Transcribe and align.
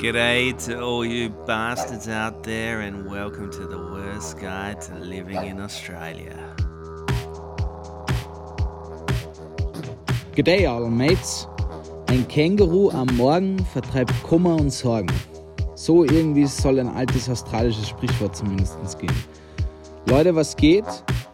G'day 0.00 0.56
to 0.64 0.80
all 0.80 1.04
you 1.04 1.28
bastards 1.46 2.08
out 2.08 2.42
there, 2.42 2.80
and 2.80 3.04
welcome 3.04 3.50
to 3.50 3.66
the 3.66 3.76
worst 3.76 4.38
guide 4.40 4.80
to 4.80 4.94
living 4.94 5.44
in 5.44 5.60
Australia. 5.60 6.34
G'day 10.34 10.66
all 10.66 10.88
mates. 10.88 11.46
Ein 12.06 12.26
Känguru 12.28 12.90
am 12.94 13.14
Morgen 13.18 13.58
vertreibt 13.74 14.14
Kummer 14.22 14.56
und 14.56 14.72
Sorgen. 14.72 15.12
So 15.74 16.04
irgendwie 16.04 16.46
soll 16.46 16.80
ein 16.80 16.88
altes 16.88 17.28
australisches 17.28 17.90
Sprichwort 17.90 18.34
zumindest 18.34 18.98
gehen. 18.98 19.12
Leute, 20.06 20.34
was 20.34 20.56
geht? 20.56 20.86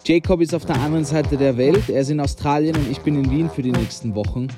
Jacob 0.05 0.41
ist 0.41 0.53
auf 0.53 0.65
der 0.65 0.81
anderen 0.81 1.05
Seite 1.05 1.37
der 1.37 1.57
Welt, 1.57 1.89
er 1.89 2.01
ist 2.01 2.11
in 2.11 2.19
Australien 2.19 2.75
und 2.75 2.91
ich 2.91 2.99
bin 2.99 3.15
in 3.15 3.31
Wien 3.31 3.49
für 3.49 3.63
die 3.63 3.71
nächsten 3.71 4.13
Wochen. 4.17 4.49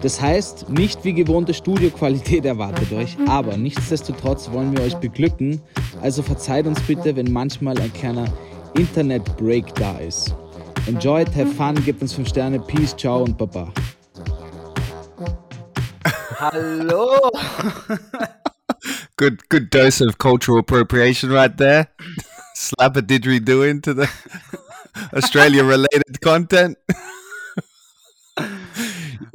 Das 0.00 0.20
heißt, 0.20 0.68
nicht 0.68 1.04
wie 1.04 1.12
gewohnte 1.12 1.52
Studioqualität 1.52 2.44
erwartet 2.44 2.92
euch, 2.92 3.16
aber 3.26 3.56
nichtsdestotrotz 3.56 4.50
wollen 4.52 4.76
wir 4.76 4.84
euch 4.84 4.94
beglücken. 4.96 5.60
Also 6.00 6.22
verzeiht 6.22 6.66
uns 6.66 6.80
bitte, 6.82 7.16
wenn 7.16 7.32
manchmal 7.32 7.78
ein 7.80 7.92
kleiner 7.92 8.26
Internet-Break 8.74 9.74
da 9.74 9.98
ist. 9.98 10.34
Enjoy, 10.86 11.24
have 11.24 11.46
fun, 11.46 11.74
gebt 11.84 12.00
uns 12.00 12.12
5 12.14 12.28
Sterne, 12.28 12.60
Peace, 12.60 12.96
ciao 12.96 13.24
und 13.24 13.36
Baba. 13.36 13.72
Hallo! 16.38 17.30
Good, 19.16 19.48
good 19.48 19.70
dose 19.70 20.00
of 20.00 20.18
cultural 20.18 20.60
appropriation 20.60 21.32
right 21.32 21.56
there. 21.56 21.88
Slap 22.54 22.96
a 22.96 23.02
didgeridoo 23.02 23.68
into 23.68 23.92
the 23.92 24.08
Australia-related 25.12 26.20
content. 26.22 26.78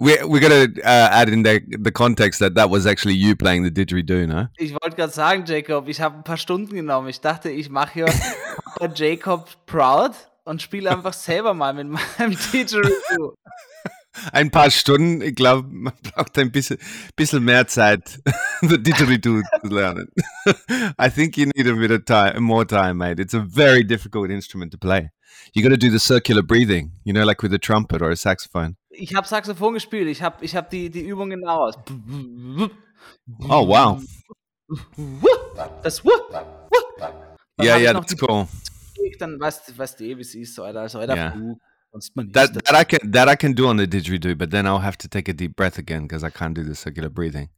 We're 0.03 0.27
we're 0.27 0.39
gonna 0.39 0.67
uh, 0.83 1.09
add 1.11 1.29
in 1.29 1.43
the 1.43 1.61
the 1.79 1.91
context 1.91 2.39
that 2.39 2.55
that 2.55 2.69
was 2.69 2.85
actually 2.85 3.15
you 3.15 3.35
playing 3.35 3.63
the 3.63 3.71
didgeridoo, 3.71 4.27
no? 4.27 4.47
Ich 4.57 4.73
wollte 4.73 4.95
gerade 4.95 5.13
sagen, 5.13 5.45
Jacob, 5.45 5.87
ich 5.87 6.01
habe 6.01 6.17
ein 6.17 6.23
paar 6.23 6.37
Stunden 6.37 6.75
genommen. 6.75 7.07
Ich 7.07 7.21
dachte, 7.21 7.49
ich 7.49 7.69
mache 7.69 8.01
ja 8.01 8.05
Jacob 8.95 9.49
proud 9.65 10.11
und 10.43 10.61
spiele 10.61 10.91
einfach 10.91 11.13
selber 11.13 11.53
mal 11.53 11.73
mit 11.73 11.87
meinem 11.87 12.37
Didgeridoo. 12.51 13.35
Ein 14.31 14.51
paar 14.51 14.69
Stunden, 14.69 15.21
ich 15.21 15.33
glaube, 15.33 15.67
man 15.71 15.93
braucht 16.03 16.37
ein 16.37 16.51
bisschen, 16.51 16.77
bisschen 17.15 17.43
mehr 17.43 17.65
Zeit, 17.65 18.19
the 18.61 18.77
didgeridoo 18.77 19.41
zu 19.61 19.67
lernen. 19.67 20.07
I 21.01 21.09
think 21.09 21.35
you 21.35 21.49
need 21.55 21.67
a 21.67 21.73
bit 21.73 21.91
of 21.91 22.05
time, 22.05 22.39
more 22.41 22.65
time, 22.65 22.95
mate. 22.95 23.19
It's 23.19 23.33
a 23.33 23.43
very 23.43 23.83
difficult 23.83 24.29
instrument 24.29 24.71
to 24.71 24.77
play. 24.77 25.09
You 25.53 25.61
got 25.61 25.69
to 25.69 25.77
do 25.77 25.89
the 25.89 25.99
circular 25.99 26.41
breathing, 26.41 26.91
you 27.03 27.13
know, 27.13 27.23
like 27.25 27.43
with 27.43 27.53
a 27.53 27.59
trumpet 27.59 28.01
or 28.01 28.09
a 28.09 28.15
saxophone. 28.15 28.75
Ich 28.89 29.15
habe 29.15 29.27
Saxophon 29.27 29.73
gespielt. 29.73 30.07
Ich 30.07 30.21
habe 30.21 30.43
ich 30.43 30.55
hab 30.55 30.69
die, 30.69 30.89
die 30.89 31.01
Übung 31.01 31.29
genau 31.29 31.67
aus. 31.67 31.75
Oh, 33.49 33.67
wow. 33.67 34.01
Das 35.83 36.01
yeah, 37.61 37.77
yeah, 37.77 37.93
noch 37.93 38.05
that's 38.05 38.21
cool. 38.21 38.47
Dann 39.19 39.39
weißt, 39.39 39.77
weißt 39.77 39.99
du 39.99 40.05
eh, 40.05 40.17
wie 40.17 40.21
es 40.21 40.33
ist, 40.33 40.59
Alter. 40.59 40.81
Also, 40.81 40.99
Alter, 40.99 41.15
Ja. 41.15 41.35
Man 42.15 42.31
That, 42.31 42.53
that 42.53 42.73
I 42.73 42.83
can 42.85 43.11
that 43.11 43.29
I 43.29 43.35
can 43.35 43.53
do 43.53 43.67
on 43.67 43.77
the 43.77 43.85
didgeridoo, 43.85 44.35
but 44.35 44.49
then 44.49 44.65
I'll 44.65 44.81
have 44.81 44.97
to 44.97 45.07
take 45.07 45.29
a 45.29 45.33
deep 45.33 45.55
breath 45.55 45.77
again 45.77 46.07
because 46.07 46.23
I 46.23 46.31
can't 46.31 46.55
do 46.55 46.63
the 46.63 46.73
circular 46.73 47.09
breathing. 47.09 47.49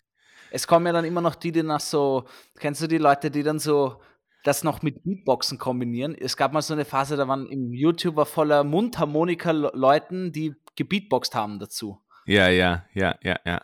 Es 0.52 0.68
kommen 0.68 0.86
ja 0.88 0.92
dann 0.92 1.06
immer 1.06 1.22
noch 1.22 1.36
die, 1.36 1.53
die 1.53 1.64
nach 1.64 1.80
so, 1.80 2.26
kennst 2.59 2.81
du 2.81 2.88
die 2.88 2.98
Leute, 2.98 3.31
die 3.31 3.44
dann 3.44 3.59
so 3.59 4.02
das 4.45 4.63
noch 4.63 4.81
mit 4.81 5.03
Beatboxen 5.03 5.57
kombinieren? 5.57 6.15
Es 6.15 6.38
gab 6.38 6.53
mal 6.53 6.61
so 6.61 6.73
eine 6.73 6.85
Phase, 6.85 7.17
da 7.17 7.27
waren 7.27 7.47
im 7.47 7.73
YouTube 7.73 8.15
war 8.15 8.25
voller 8.25 8.63
Mundharmonika-Leuten, 8.63 10.31
die 10.31 10.55
gebeatboxt 10.75 11.35
haben 11.35 11.59
dazu. 11.59 11.99
Yeah, 12.27 12.49
yeah, 12.49 12.85
yeah, 12.95 13.16
yeah, 13.23 13.39
yeah. 13.45 13.61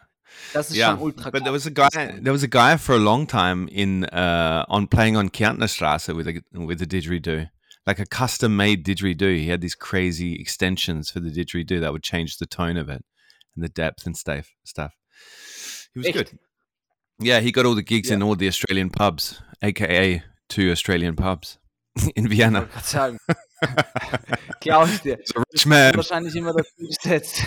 Das 0.54 0.70
ist 0.70 0.78
yeah, 0.78 0.92
schon 0.92 1.02
ultra 1.02 1.30
but 1.30 1.44
there 1.44 1.54
was 1.54 1.66
a 1.68 1.70
guy. 1.70 1.90
There 1.90 2.32
was 2.32 2.44
a 2.44 2.48
guy 2.48 2.78
for 2.78 2.96
a 2.96 3.00
long 3.00 3.28
time 3.28 3.68
in 3.68 4.06
uh, 4.06 4.64
on 4.70 4.88
playing 4.88 5.18
on 5.18 5.30
Kärntnerstraße 5.30 6.16
with 6.16 6.28
a 6.28 6.42
with 6.54 6.82
a 6.82 6.86
didgeridoo, 6.86 7.50
like 7.86 8.00
a 8.00 8.06
custom 8.06 8.56
made 8.56 8.84
didgeridoo. 8.86 9.38
He 9.38 9.50
had 9.50 9.62
these 9.62 9.76
crazy 9.76 10.36
extensions 10.40 11.12
for 11.12 11.20
the 11.20 11.32
didgeridoo 11.32 11.82
that 11.82 11.92
would 11.92 12.04
change 12.04 12.38
the 12.38 12.46
tone 12.46 12.78
of 12.78 12.88
it 12.88 13.04
and 13.56 13.64
the 13.64 13.70
depth 13.70 14.06
and 14.06 14.16
stuff. 14.16 14.48
Stuff. 14.64 14.94
He 15.94 16.00
was 16.00 16.08
Echt? 16.08 16.16
good. 16.16 16.40
Yeah, 17.20 17.42
he 17.42 17.52
got 17.52 17.66
all 17.66 17.76
the 17.76 17.84
gigs 17.84 18.10
in 18.10 18.20
Yeah. 18.20 18.26
all 18.28 18.36
the 18.36 18.48
Australian 18.48 18.90
pubs, 18.90 19.42
aka 19.62 20.24
two 20.52 20.72
Australian 20.72 21.16
pubs 21.16 21.58
in 22.16 22.28
Vienna. 22.30 22.62
Wollte 22.62 22.84
sagen. 22.88 23.18
Glaube 24.60 24.92
dir. 25.04 25.18
He's 25.18 25.36
a 25.36 25.44
rich 25.52 25.66
man. 25.66 25.96
Wahrscheinlich 25.96 26.36
immer 26.36 26.54
dazu 26.54 26.70
gesetzt. 26.78 27.44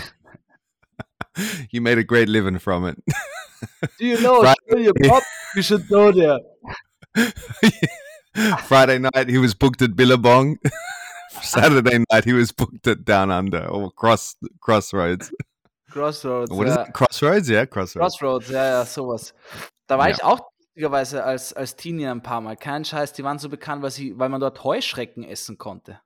You 1.69 1.81
made 1.81 1.97
a 1.99 2.03
great 2.03 2.29
living 2.29 2.59
from 2.59 2.85
it. 2.87 2.97
Do 3.99 4.05
you 4.05 4.17
know 4.17 4.41
Right. 4.41 4.57
Australia 4.63 4.93
pop? 5.07 5.23
You 5.55 5.61
should 5.61 5.87
go 5.89 6.11
there. 6.11 6.39
Friday 8.67 8.99
night 8.99 9.29
he 9.29 9.37
was 9.37 9.53
booked 9.53 9.81
at 9.81 9.95
Billabong. 9.95 10.57
Saturday 11.41 11.99
night 12.11 12.25
he 12.25 12.33
was 12.33 12.51
booked 12.51 12.87
at 12.87 13.03
Down 13.05 13.31
Under 13.31 13.65
or 13.67 13.91
Cross 13.91 14.35
Crossroads. 14.61 15.31
Crossroads. 15.91 16.51
What 16.51 16.67
is 16.67 16.75
ja. 16.75 16.81
it? 16.83 16.87
Uh, 16.89 16.91
Crossroads? 16.91 17.49
Yeah, 17.49 17.65
Crossroads. 17.65 18.17
Crossroads, 18.17 18.49
ja, 18.49 18.65
ja, 18.79 18.85
sowas. 18.85 19.33
Da 19.87 19.97
war 19.97 20.09
Ja. 20.09 20.15
ich 20.15 20.23
auch 20.23 20.41
lustigerweise 20.75 21.23
als, 21.23 21.53
als 21.53 21.75
Teenie 21.75 22.07
ein 22.07 22.21
paar 22.21 22.41
Mal. 22.41 22.57
Kein 22.57 22.83
Scheiß, 22.83 23.13
die 23.13 23.23
waren 23.23 23.39
so 23.39 23.49
bekannt, 23.49 23.81
weil, 23.81 23.91
sie, 23.91 24.17
weil 24.19 24.29
man 24.29 24.41
dort 24.41 24.63
Heuschrecken 24.63 25.23
essen 25.23 25.57
konnte. 25.57 25.99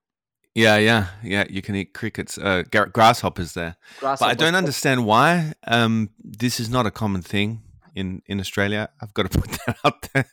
Yeah, 0.56 0.78
yeah, 0.78 1.08
yeah. 1.24 1.46
You 1.50 1.62
can 1.62 1.76
eat 1.76 1.94
crickets, 1.94 2.38
uh, 2.38 2.64
gra- 2.70 2.88
grasshoppers 2.92 3.54
there. 3.54 3.78
But 4.02 4.04
I 4.04 4.18
Grasshoppers. 4.18 4.38
don't 4.38 4.56
understand 4.56 5.06
why 5.06 5.54
um, 5.66 6.10
this 6.20 6.60
is 6.60 6.70
not 6.70 6.86
a 6.86 6.92
common 6.92 7.22
thing 7.22 7.62
in 7.96 8.22
in 8.26 8.40
Australia. 8.40 8.90
I've 9.00 9.14
got 9.14 9.32
to 9.32 9.40
put 9.40 9.52
that 9.66 9.78
out 9.86 10.02
there. 10.14 10.26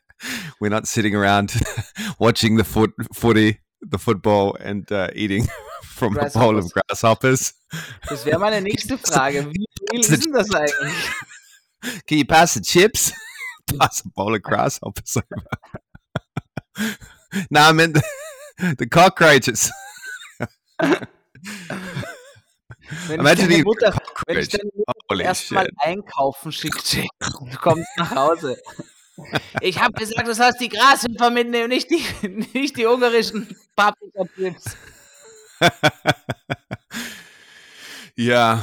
We're 0.59 0.71
not 0.71 0.87
sitting 0.87 1.15
around 1.15 1.53
watching 2.19 2.57
the 2.57 2.65
foot 2.65 2.93
footy, 3.15 3.59
the 3.83 3.99
football, 3.99 4.57
and 4.59 4.91
uh, 4.91 5.09
eating 5.15 5.47
from 5.85 6.17
a 6.17 6.31
bowl 6.31 6.57
of 6.57 6.73
grasshoppers. 6.73 7.53
Das 8.09 8.25
wäre 8.25 8.39
meine 8.39 8.63
nächste 8.63 8.99
Frage. 8.99 9.47
Wie 9.53 9.67
viel 9.91 10.01
ist 10.01 10.25
denn 10.25 10.33
das 10.33 10.51
eigentlich? 10.51 10.95
Can 12.07 12.19
you 12.19 12.25
pass 12.25 12.55
the 12.55 12.63
chips? 12.63 13.13
Pass 13.67 14.05
a 14.05 14.09
bowl 14.09 14.35
of 14.35 14.43
grasshoppers 14.43 15.17
over. 15.17 15.43
no, 17.51 17.61
I 17.61 17.73
meant 17.73 17.95
the, 17.95 18.03
the 18.79 18.87
cockroaches. 18.87 19.71
Wenn 23.09 23.21
Imagine 23.21 23.49
ich 23.49 23.51
deine 23.51 23.65
Mutter, 23.65 23.97
wenn 24.27 24.39
ich 24.39 24.49
deine 24.49 24.71
Mutter 24.75 25.25
erstmal 25.25 25.69
einkaufen 25.79 26.53
schickt, 26.53 26.99
und 27.41 27.53
du 27.53 27.59
kommst 27.59 27.89
nach 27.97 28.15
Hause. 28.15 28.61
Ich 29.61 29.81
habe 29.81 29.93
gesagt, 29.95 30.29
du 30.29 30.35
sollst 30.35 30.61
die 30.61 30.69
Grashüpfer 30.69 31.31
mitnehmen, 31.31 31.69
nicht 31.69 31.91
die, 31.91 32.05
nicht 32.55 32.77
die 32.77 32.87
ungarischen 32.87 33.57
Paprika-Chips. 33.75 34.77
yeah. 38.17 38.63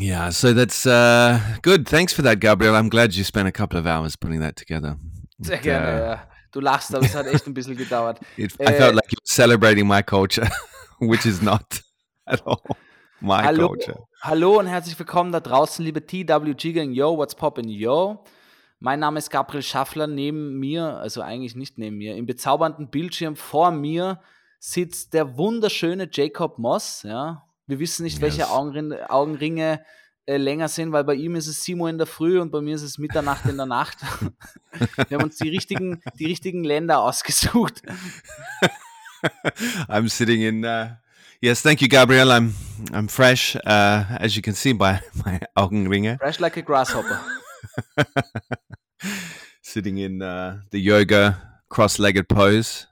Yeah, 0.00 0.30
so 0.30 0.52
that's 0.52 0.86
uh, 0.86 1.38
good. 1.62 1.86
Thanks 1.88 2.12
for 2.12 2.22
that, 2.22 2.40
Gabriel. 2.40 2.74
I'm 2.74 2.88
glad 2.88 3.14
you 3.14 3.24
spent 3.24 3.48
a 3.48 3.52
couple 3.52 3.78
of 3.78 3.86
hours 3.86 4.16
putting 4.16 4.40
that 4.40 4.56
together. 4.56 4.96
Sehr 5.40 5.56
It, 5.56 5.62
gerne, 5.62 5.86
uh, 5.86 6.06
ja. 6.06 6.28
Du 6.52 6.60
lachst, 6.60 6.94
aber 6.94 7.04
es 7.04 7.14
hat 7.14 7.26
echt 7.26 7.46
ein 7.46 7.54
bisschen 7.54 7.76
gedauert. 7.76 8.20
it, 8.36 8.52
I 8.60 8.72
felt 8.72 8.92
Äh, 8.92 8.94
like 8.94 9.10
you 9.12 9.18
were 9.20 9.26
celebrating 9.26 9.86
my 9.86 10.02
culture, 10.02 10.48
which 11.00 11.26
is 11.26 11.42
not 11.42 11.80
at 12.26 12.44
all 12.46 12.60
my 13.20 13.42
Hallo, 13.42 13.68
culture. 13.68 13.98
hallo 14.20 14.58
und 14.58 14.66
herzlich 14.66 14.98
willkommen 14.98 15.32
da 15.32 15.40
draußen, 15.40 15.84
liebe 15.84 16.04
TWG 16.06 16.72
Gang. 16.74 16.92
Yo, 16.92 17.16
what's 17.16 17.34
poppin', 17.34 17.68
yo? 17.68 18.24
Mein 18.80 19.00
Name 19.00 19.18
ist 19.18 19.30
Gabriel 19.30 19.62
Schaffler. 19.62 20.06
Neben 20.06 20.58
mir, 20.58 20.96
also 20.98 21.22
eigentlich 21.22 21.54
nicht 21.56 21.78
neben 21.78 21.96
mir, 21.96 22.16
im 22.16 22.26
bezaubernden 22.26 22.90
Bildschirm 22.90 23.36
vor 23.36 23.70
mir 23.70 24.20
sitzt 24.58 25.14
der 25.14 25.36
wunderschöne 25.36 26.08
Jacob 26.12 26.58
Moss. 26.58 27.02
Ja, 27.04 27.43
wir 27.66 27.78
wissen 27.78 28.02
nicht, 28.04 28.20
welche 28.20 28.42
Yes. 28.42 28.50
Augenrin 28.50 28.92
Augenringe 28.92 29.84
äh, 30.26 30.36
länger 30.36 30.68
sind, 30.68 30.92
weil 30.92 31.04
bei 31.04 31.14
ihm 31.14 31.36
ist 31.36 31.46
es 31.46 31.64
7 31.64 31.80
Uhr 31.80 31.90
in 31.90 31.98
der 31.98 32.06
Früh 32.06 32.40
und 32.40 32.50
bei 32.50 32.60
mir 32.60 32.74
ist 32.74 32.82
es 32.82 32.98
Mitternacht 32.98 33.44
in 33.46 33.56
der 33.56 33.66
Nacht. 33.66 33.98
wir 35.08 35.18
haben 35.18 35.24
uns 35.24 35.36
die 35.36 35.48
richtigen, 35.50 36.00
die 36.18 36.26
richtigen 36.26 36.64
Länder 36.64 37.00
ausgesucht. 37.00 37.82
I'm 39.88 40.08
sitting 40.08 40.42
in. 40.42 40.64
Uh, 40.64 40.96
yes, 41.40 41.62
thank 41.62 41.80
you, 41.80 41.88
Gabriel. 41.88 42.30
I'm 42.30 42.54
I'm 42.92 43.08
fresh, 43.08 43.56
uh, 43.66 44.04
as 44.18 44.34
you 44.36 44.42
can 44.42 44.54
see 44.54 44.72
by 44.72 45.00
my 45.24 45.40
Augenringe. 45.56 46.18
Fresh 46.18 46.40
like 46.40 46.56
a 46.56 46.62
grasshopper. 46.62 47.20
sitting 49.62 49.98
in 49.98 50.22
uh, 50.22 50.60
the 50.70 50.78
yoga 50.78 51.60
cross-legged 51.68 52.28
pose. 52.28 52.86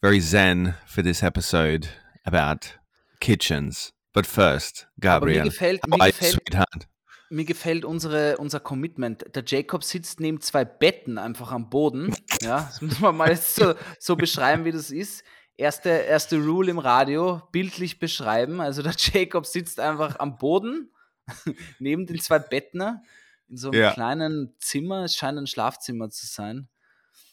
Very 0.00 0.20
zen 0.20 0.74
for 0.86 1.02
this 1.02 1.22
episode 1.22 1.88
about 2.24 2.74
kitchens. 3.20 3.92
But 4.12 4.26
first, 4.26 4.88
Aber 5.00 5.26
mir 5.26 5.34
Gabriel, 5.34 5.42
gefällt, 5.44 5.86
mir 5.86 5.98
gefällt 5.98 6.32
sweetheart? 6.32 6.88
mir 7.30 7.44
gefällt 7.44 7.84
unsere, 7.84 8.38
unser 8.38 8.58
Commitment. 8.58 9.24
Der 9.34 9.44
Jacob 9.46 9.84
sitzt 9.84 10.18
neben 10.18 10.40
zwei 10.40 10.64
Betten 10.64 11.18
einfach 11.18 11.52
am 11.52 11.68
Boden. 11.68 12.14
Ja, 12.40 12.62
das 12.70 12.80
muss 12.80 13.00
man 13.00 13.16
mal 13.16 13.28
jetzt 13.30 13.54
so, 13.54 13.74
so 14.00 14.16
beschreiben, 14.16 14.64
wie 14.64 14.72
das 14.72 14.90
ist. 14.90 15.22
Erste, 15.56 15.90
erste 15.90 16.36
Rule 16.38 16.70
im 16.70 16.78
Radio, 16.78 17.42
bildlich 17.52 17.98
beschreiben. 17.98 18.60
Also 18.60 18.82
der 18.82 18.94
Jacob 18.96 19.44
sitzt 19.44 19.78
einfach 19.78 20.18
am 20.20 20.38
Boden 20.38 20.90
neben 21.78 22.06
den 22.06 22.18
zwei 22.20 22.38
Betten 22.38 23.02
in 23.48 23.56
so 23.56 23.70
einem 23.70 23.80
Ja. 23.80 23.92
kleinen 23.92 24.54
Zimmer. 24.58 25.04
Es 25.04 25.14
scheint 25.16 25.38
ein 25.38 25.46
Schlafzimmer 25.46 26.08
zu 26.10 26.26
sein. 26.26 26.68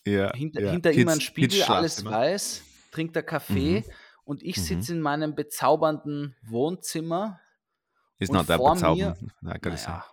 Ja. 0.06 0.34
Hinter, 0.36 0.62
ja. 0.62 0.72
hinter 0.72 0.92
ihm 0.92 1.08
Kids- 1.08 1.14
ein 1.14 1.22
Spiegel, 1.22 1.64
alles 1.64 2.04
weiß, 2.04 2.64
trinkt 2.92 3.16
er 3.16 3.24
Kaffee 3.24 3.84
und 4.26 4.44
ich 4.44 4.62
sitze 4.62 4.94
in 4.94 5.02
meinem 5.02 5.36
bezaubernden 5.36 6.36
Wohnzimmer. 6.48 7.40
Not 8.20 8.48
that 8.48 8.58
vor 8.58 8.74
bezaubernd. 8.74 9.18
Naja, 9.42 10.06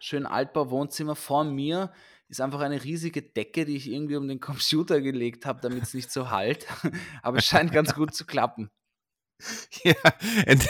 schön 0.00 0.26
Altbau-Wohnzimmer. 0.26 1.14
Vor 1.14 1.44
mir 1.44 1.92
ist 2.28 2.40
einfach 2.40 2.60
eine 2.60 2.82
riesige 2.82 3.22
Decke, 3.22 3.64
die 3.64 3.76
ich 3.76 3.90
irgendwie 3.90 4.16
um 4.16 4.26
den 4.28 4.40
Computer 4.40 5.00
gelegt 5.00 5.46
habe, 5.46 5.60
damit 5.60 5.82
es 5.82 5.94
nicht 5.94 6.10
so 6.10 6.30
halt. 6.30 6.66
Aber 7.22 7.38
es 7.38 7.46
scheint 7.46 7.72
ganz 7.72 7.94
gut 7.94 8.14
zu 8.14 8.26
klappen. 8.26 8.70
Yeah, 9.82 9.94
and 10.46 10.68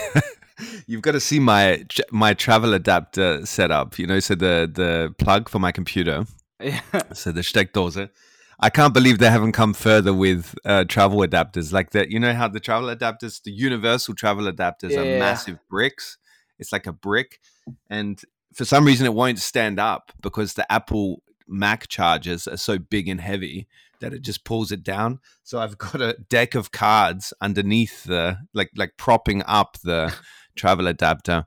you've 0.86 1.00
got 1.00 1.14
to 1.14 1.18
see 1.18 1.40
my 1.40 1.84
my 2.12 2.32
travel 2.36 2.72
adapter 2.74 3.44
setup. 3.44 3.98
You 3.98 4.06
know, 4.06 4.20
so 4.20 4.36
the 4.36 4.70
the 4.72 5.08
plug 5.18 5.50
for 5.50 5.58
my 5.58 5.72
computer. 5.72 6.24
Ja. 6.62 6.80
So 7.12 7.32
the 7.32 7.42
Steckdose. 7.42 8.10
I 8.62 8.68
can't 8.68 8.92
believe 8.92 9.18
they 9.18 9.30
haven't 9.30 9.52
come 9.52 9.72
further 9.72 10.12
with 10.12 10.54
uh, 10.66 10.84
travel 10.84 11.20
adapters 11.20 11.72
like 11.72 11.90
that. 11.90 12.10
You 12.10 12.20
know 12.20 12.34
how 12.34 12.46
the 12.46 12.60
travel 12.60 12.94
adapters, 12.94 13.42
the 13.42 13.50
universal 13.50 14.14
travel 14.14 14.44
adapters, 14.44 14.96
are 14.96 15.18
massive 15.18 15.58
bricks. 15.70 16.18
It's 16.58 16.72
like 16.72 16.86
a 16.86 16.92
brick, 16.92 17.40
and 17.88 18.20
for 18.52 18.66
some 18.66 18.84
reason 18.84 19.06
it 19.06 19.14
won't 19.14 19.38
stand 19.38 19.80
up 19.80 20.12
because 20.20 20.54
the 20.54 20.70
Apple 20.70 21.22
Mac 21.48 21.88
chargers 21.88 22.46
are 22.46 22.58
so 22.58 22.78
big 22.78 23.08
and 23.08 23.20
heavy 23.20 23.66
that 24.00 24.12
it 24.12 24.20
just 24.22 24.44
pulls 24.44 24.70
it 24.70 24.82
down. 24.82 25.20
So 25.42 25.58
I've 25.58 25.78
got 25.78 26.02
a 26.02 26.16
deck 26.28 26.54
of 26.54 26.70
cards 26.70 27.32
underneath 27.40 28.04
the 28.04 28.38
like 28.52 28.70
like 28.76 28.92
propping 28.98 29.42
up 29.46 29.78
the 29.82 30.14
travel 30.54 30.86
adapter. 30.86 31.46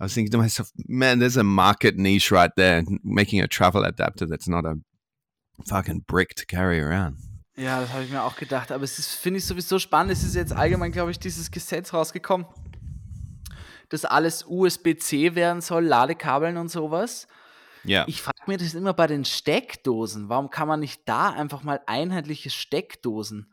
I 0.00 0.04
was 0.04 0.14
thinking 0.14 0.30
to 0.32 0.38
myself, 0.38 0.70
man, 0.86 1.18
there's 1.18 1.36
a 1.36 1.44
market 1.44 1.96
niche 1.96 2.30
right 2.30 2.52
there, 2.56 2.82
making 3.02 3.40
a 3.40 3.48
travel 3.48 3.84
adapter 3.84 4.26
that's 4.26 4.48
not 4.48 4.64
a 4.64 4.76
fucking 5.66 6.04
brick 6.06 6.34
to 6.36 6.44
carry 6.46 6.80
around. 6.80 7.18
Ja, 7.56 7.80
das 7.80 7.92
habe 7.92 8.04
ich 8.04 8.10
mir 8.10 8.22
auch 8.22 8.36
gedacht. 8.36 8.70
Aber 8.70 8.84
es 8.84 8.98
ist, 8.98 9.14
finde 9.14 9.38
ich 9.38 9.46
sowieso 9.46 9.78
spannend. 9.78 10.12
Es 10.12 10.22
ist 10.22 10.36
jetzt 10.36 10.52
allgemein, 10.52 10.92
glaube 10.92 11.10
ich, 11.10 11.18
dieses 11.18 11.50
Gesetz 11.50 11.92
rausgekommen, 11.92 12.46
dass 13.88 14.04
alles 14.04 14.44
USB-C 14.46 15.34
werden 15.34 15.60
soll, 15.60 15.84
Ladekabeln 15.84 16.56
und 16.56 16.68
sowas. 16.68 17.26
Yeah. 17.84 18.04
Ich 18.06 18.22
frage 18.22 18.38
mir 18.46 18.58
das 18.58 18.74
immer 18.74 18.92
bei 18.92 19.06
den 19.06 19.24
Steckdosen. 19.24 20.28
Warum 20.28 20.50
kann 20.50 20.68
man 20.68 20.80
nicht 20.80 21.02
da 21.06 21.30
einfach 21.30 21.62
mal 21.62 21.80
einheitliche 21.86 22.50
Steckdosen 22.50 23.52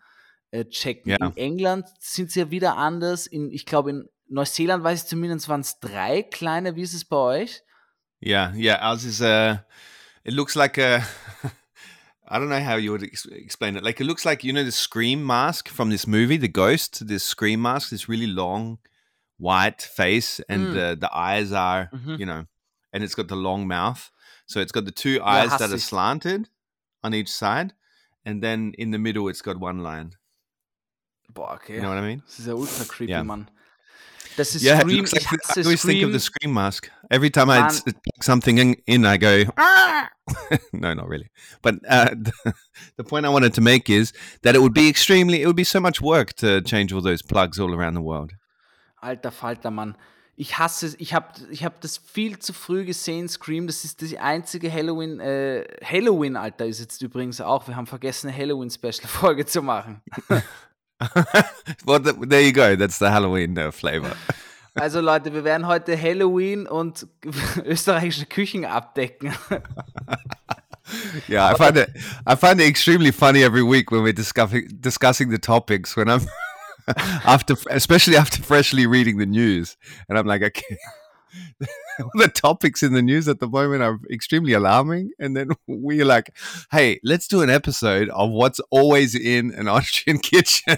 äh, 0.51 0.65
checken? 0.65 1.11
Ja. 1.11 1.17
In 1.27 1.37
England 1.37 1.87
sind 1.99 2.31
sie 2.31 2.41
ja 2.41 2.51
wieder 2.51 2.77
anders. 2.77 3.27
In, 3.27 3.51
ich 3.51 3.65
glaube, 3.65 3.91
in 3.91 4.09
Neuseeland 4.27 4.83
weiß 4.83 5.03
ich 5.03 5.09
zumindest, 5.09 5.49
waren 5.49 5.61
es 5.61 5.79
drei 5.79 6.21
kleine. 6.21 6.75
Wie 6.75 6.81
ist 6.81 6.93
es 6.93 7.05
bei 7.05 7.17
euch? 7.17 7.61
Yeah, 8.23 8.53
yeah. 8.55 8.91
Ours 8.91 9.03
is 9.03 9.21
uh 9.21 9.57
it 10.23 10.33
looks 10.33 10.55
like 10.55 10.77
a 10.77 11.03
I 12.27 12.39
don't 12.39 12.49
know 12.49 12.59
how 12.63 12.75
you 12.75 12.91
would 12.91 13.03
ex- 13.03 13.25
explain 13.27 13.75
it. 13.77 13.83
Like 13.83 14.01
it 14.01 14.05
looks 14.05 14.25
like 14.25 14.43
you 14.43 14.51
know 14.53 14.63
the 14.63 14.71
scream 14.71 15.25
mask 15.25 15.69
from 15.69 15.89
this 15.89 16.05
movie, 16.07 16.37
The 16.37 16.47
Ghost. 16.47 17.07
This 17.07 17.23
scream 17.23 17.61
mask, 17.61 17.89
this 17.89 18.07
really 18.09 18.27
long 18.27 18.79
white 19.37 19.81
face, 19.81 20.39
and 20.49 20.67
Mm. 20.67 20.73
the 20.73 20.95
the 20.99 21.09
eyes 21.15 21.51
are 21.51 21.89
Mhm. 21.93 22.17
you 22.19 22.25
know, 22.25 22.45
and 22.93 23.03
it's 23.03 23.15
got 23.15 23.27
the 23.27 23.35
long 23.35 23.67
mouth. 23.67 24.11
So 24.47 24.59
it's 24.59 24.71
got 24.71 24.85
the 24.85 24.91
two 24.91 25.21
eyes 25.23 25.49
that 25.59 25.71
are 25.71 25.79
slanted 25.79 26.49
on 27.03 27.13
each 27.13 27.29
side, 27.31 27.73
and 28.25 28.41
then 28.41 28.73
in 28.77 28.91
the 28.91 28.97
middle 28.99 29.27
it's 29.29 29.41
got 29.41 29.57
one 29.59 29.79
line. 29.83 30.11
Boah, 31.33 31.55
okay. 31.55 31.75
You 31.75 31.81
know 31.81 31.89
what 31.89 31.97
I 31.97 32.07
mean? 32.07 32.21
Das 32.25 32.39
ist 32.39 32.47
ja 32.47 32.53
ultra 32.53 32.85
creepy. 32.85 33.23
Mann. 33.23 33.47
Das 34.37 34.53
ist 34.55 34.63
Yeah, 34.63 34.75
it 34.77 34.81
Scream. 34.81 34.97
looks 34.97 35.11
like 35.13 35.25
I 35.57 35.61
always 35.61 35.81
think 35.81 36.03
of 36.03 36.09
Scream. 36.09 36.11
the 36.11 36.19
scream 36.19 36.53
mask. 36.53 36.91
Every 37.09 37.29
time 37.29 37.49
I 37.49 37.67
plug 37.69 38.23
something 38.23 38.57
in, 38.57 38.73
in 38.85 39.05
I 39.05 39.17
go, 39.17 39.51
"Ah!" 39.57 40.09
no, 40.73 40.93
not 40.93 41.07
really. 41.07 41.29
But 41.61 41.75
uh, 41.87 42.09
the 42.97 43.03
point 43.03 43.25
I 43.25 43.29
wanted 43.29 43.53
to 43.53 43.61
make 43.61 43.89
is 43.89 44.11
that 44.41 44.55
it 44.55 44.61
would 44.61 44.73
be 44.73 44.89
extremely, 44.89 45.41
it 45.41 45.47
would 45.47 45.55
be 45.55 45.63
so 45.63 45.79
much 45.79 46.01
work 46.01 46.33
to 46.37 46.61
change 46.61 46.91
all 46.93 47.01
those 47.01 47.21
plugs 47.23 47.59
all 47.59 47.73
around 47.73 47.93
the 47.95 48.01
world. 48.01 48.33
Alter 49.01 49.31
Falter, 49.31 49.71
Mann. 49.71 49.95
Ich 50.37 50.57
hasse 50.57 50.87
es. 50.87 50.95
Ich 50.99 51.13
habe 51.13 51.27
ich 51.49 51.63
hab 51.63 51.79
das 51.79 51.95
viel 51.97 52.37
zu 52.39 52.51
früh 52.51 52.83
gesehen, 52.83 53.29
Scream. 53.29 53.67
Das 53.67 53.85
ist 53.85 54.01
die 54.01 54.19
einzige 54.19 54.69
Halloween. 54.69 55.21
Äh, 55.21 55.63
Halloween, 55.81 56.35
Alter, 56.35 56.65
ist 56.65 56.79
jetzt 56.81 57.01
übrigens 57.01 57.39
auch. 57.39 57.67
Wir 57.69 57.77
haben 57.77 57.87
vergessen, 57.87 58.27
eine 58.27 58.37
Halloween-Special-Folge 58.37 59.45
zu 59.45 59.61
machen. 59.61 60.01
well, 61.85 61.99
there 61.99 62.41
you 62.41 62.51
go. 62.51 62.75
That's 62.75 62.99
the 62.99 63.09
Halloween 63.09 63.57
uh, 63.57 63.71
flavor. 63.71 64.15
Also, 64.77 64.99
Leute, 64.99 65.33
wir 65.33 65.45
werden 65.45 65.67
heute 65.67 65.95
Halloween 65.95 66.67
und 66.67 67.07
österreichische 67.63 68.25
Küchen 68.25 68.65
abdecken. 68.65 69.33
Yeah, 71.29 71.49
I 71.49 71.55
find 71.55 71.77
it, 71.77 71.89
I 72.27 72.35
find 72.35 72.59
it 72.59 72.67
extremely 72.67 73.13
funny 73.13 73.41
every 73.41 73.63
week 73.63 73.89
when 73.89 74.03
we're 74.03 74.13
discussing 74.13 74.67
discussing 74.81 75.31
the 75.31 75.39
topics. 75.39 75.95
When 75.95 76.09
I'm 76.09 76.27
after, 77.25 77.55
especially 77.69 78.17
after 78.17 78.43
freshly 78.43 78.85
reading 78.85 79.17
the 79.17 79.25
news, 79.25 79.77
and 80.09 80.17
I'm 80.17 80.27
like, 80.27 80.43
okay, 80.43 80.77
the 82.15 82.27
topics 82.27 82.83
in 82.83 82.93
the 82.93 83.01
news 83.01 83.27
at 83.27 83.39
the 83.39 83.47
moment 83.47 83.81
are 83.81 83.99
extremely 84.11 84.53
alarming. 84.53 85.11
And 85.19 85.35
then 85.35 85.49
we're 85.67 86.05
like, 86.05 86.31
hey, 86.71 86.99
let's 87.03 87.27
do 87.27 87.41
an 87.41 87.49
episode 87.49 88.09
of 88.09 88.29
what's 88.31 88.59
always 88.69 89.15
in 89.15 89.53
an 89.53 89.67
Austrian 89.75 90.19
kitchen. 90.19 90.77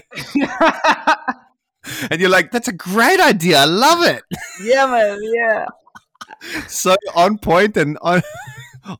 and 2.10 2.20
you're 2.20 2.30
like, 2.30 2.50
that's 2.50 2.68
a 2.68 2.72
great 2.72 3.20
idea. 3.20 3.58
I 3.60 3.64
love 3.64 4.04
it. 4.04 4.22
yeah, 4.62 4.86
man, 4.86 5.18
yeah. 5.22 5.66
So 6.68 6.94
on 7.16 7.38
point 7.38 7.76
and 7.76 7.98
on 8.02 8.22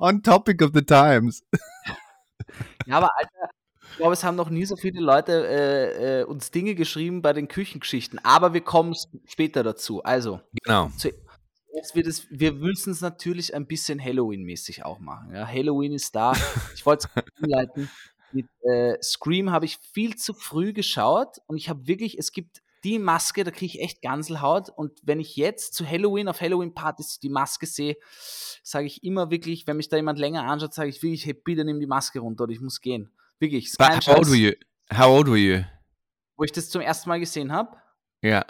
on 0.01 0.23
topic 0.23 0.61
of 0.63 0.73
the 0.73 0.83
times. 0.83 1.43
Ja, 2.87 2.97
aber 2.97 3.11
Alter, 3.17 3.51
ich 3.91 3.97
glaube, 3.99 4.15
es 4.15 4.25
haben 4.25 4.37
noch 4.37 4.49
nie 4.51 4.65
so 4.65 4.77
viele 4.77 5.01
Leute 5.01 5.47
äh, 5.47 6.21
äh, 6.21 6.25
uns 6.25 6.51
Dinge 6.51 6.75
geschrieben 6.75 7.21
bei 7.21 7.33
den 7.33 7.49
Küchengeschichten. 7.49 8.19
Aber 8.25 8.55
wir 8.55 8.63
kommen 8.63 8.95
später 9.27 9.63
dazu. 9.63 10.03
Also, 10.03 10.41
Genau. 10.65 10.91
Jetzt 11.79 11.95
wird 11.95 12.09
es, 12.09 12.27
wir 12.29 12.53
müssen 12.53 12.91
es 12.91 13.01
natürlich 13.01 13.55
ein 13.55 13.67
bisschen 13.67 14.03
Halloween-mäßig 14.03 14.85
auch 14.85 14.99
machen. 14.99 15.33
Ja? 15.33 15.47
Halloween 15.47 15.93
ist 15.93 16.15
da. 16.15 16.33
Ich 16.75 16.85
wollte 16.85 17.09
es 17.15 17.23
umleiten. 17.41 17.89
Mit 18.33 18.47
äh, 18.63 19.01
Scream 19.03 19.51
habe 19.51 19.65
ich 19.65 19.79
viel 19.79 20.17
zu 20.17 20.35
früh 20.35 20.73
geschaut 20.73 21.39
und 21.47 21.57
ich 21.57 21.69
habe 21.69 21.87
wirklich, 21.87 22.19
es 22.19 22.33
gibt 22.33 22.63
die 22.85 22.99
Maske, 22.99 23.45
da 23.45 23.51
kriege 23.51 23.79
ich 23.79 23.81
echt 23.81 24.03
Ganselhaut. 24.03 24.71
Und 24.71 24.99
wenn 25.03 25.21
ich 25.21 25.37
jetzt 25.37 25.75
zu 25.75 25.89
Halloween 25.89 26.29
auf 26.29 26.41
Halloween-Partys 26.41 27.21
die 27.21 27.31
Maske 27.31 27.67
sehe, 27.67 27.97
sage 28.63 28.87
ich 28.87 29.03
immer 29.05 29.31
wirklich, 29.31 29.67
wenn 29.67 29.77
mich 29.77 29.89
da 29.89 29.97
jemand 29.97 30.19
länger 30.19 30.45
anschaut, 30.45 30.75
sage 30.75 30.91
ich 30.91 31.03
wirklich, 31.03 31.25
hey, 31.25 31.35
bitte 31.35 31.65
nimm 31.65 31.81
die 31.81 31.87
Maske 31.87 32.21
runter 32.21 32.45
oder 32.45 32.53
ich 32.53 32.61
muss 32.61 32.81
gehen. 32.81 33.11
Wirklich, 33.39 33.73
how 33.79 34.09
old 34.09 34.29
were 34.29 34.37
you? 34.37 34.53
How 34.93 35.07
old 35.07 35.29
were 35.29 35.39
you? 35.39 35.63
Wo 36.37 36.45
ich 36.45 36.53
das 36.53 36.71
zum 36.71 36.83
ersten 36.83 37.09
Mal 37.09 37.21
gesehen 37.21 37.53
habe, 37.53 37.77
Yeah. 38.25 38.45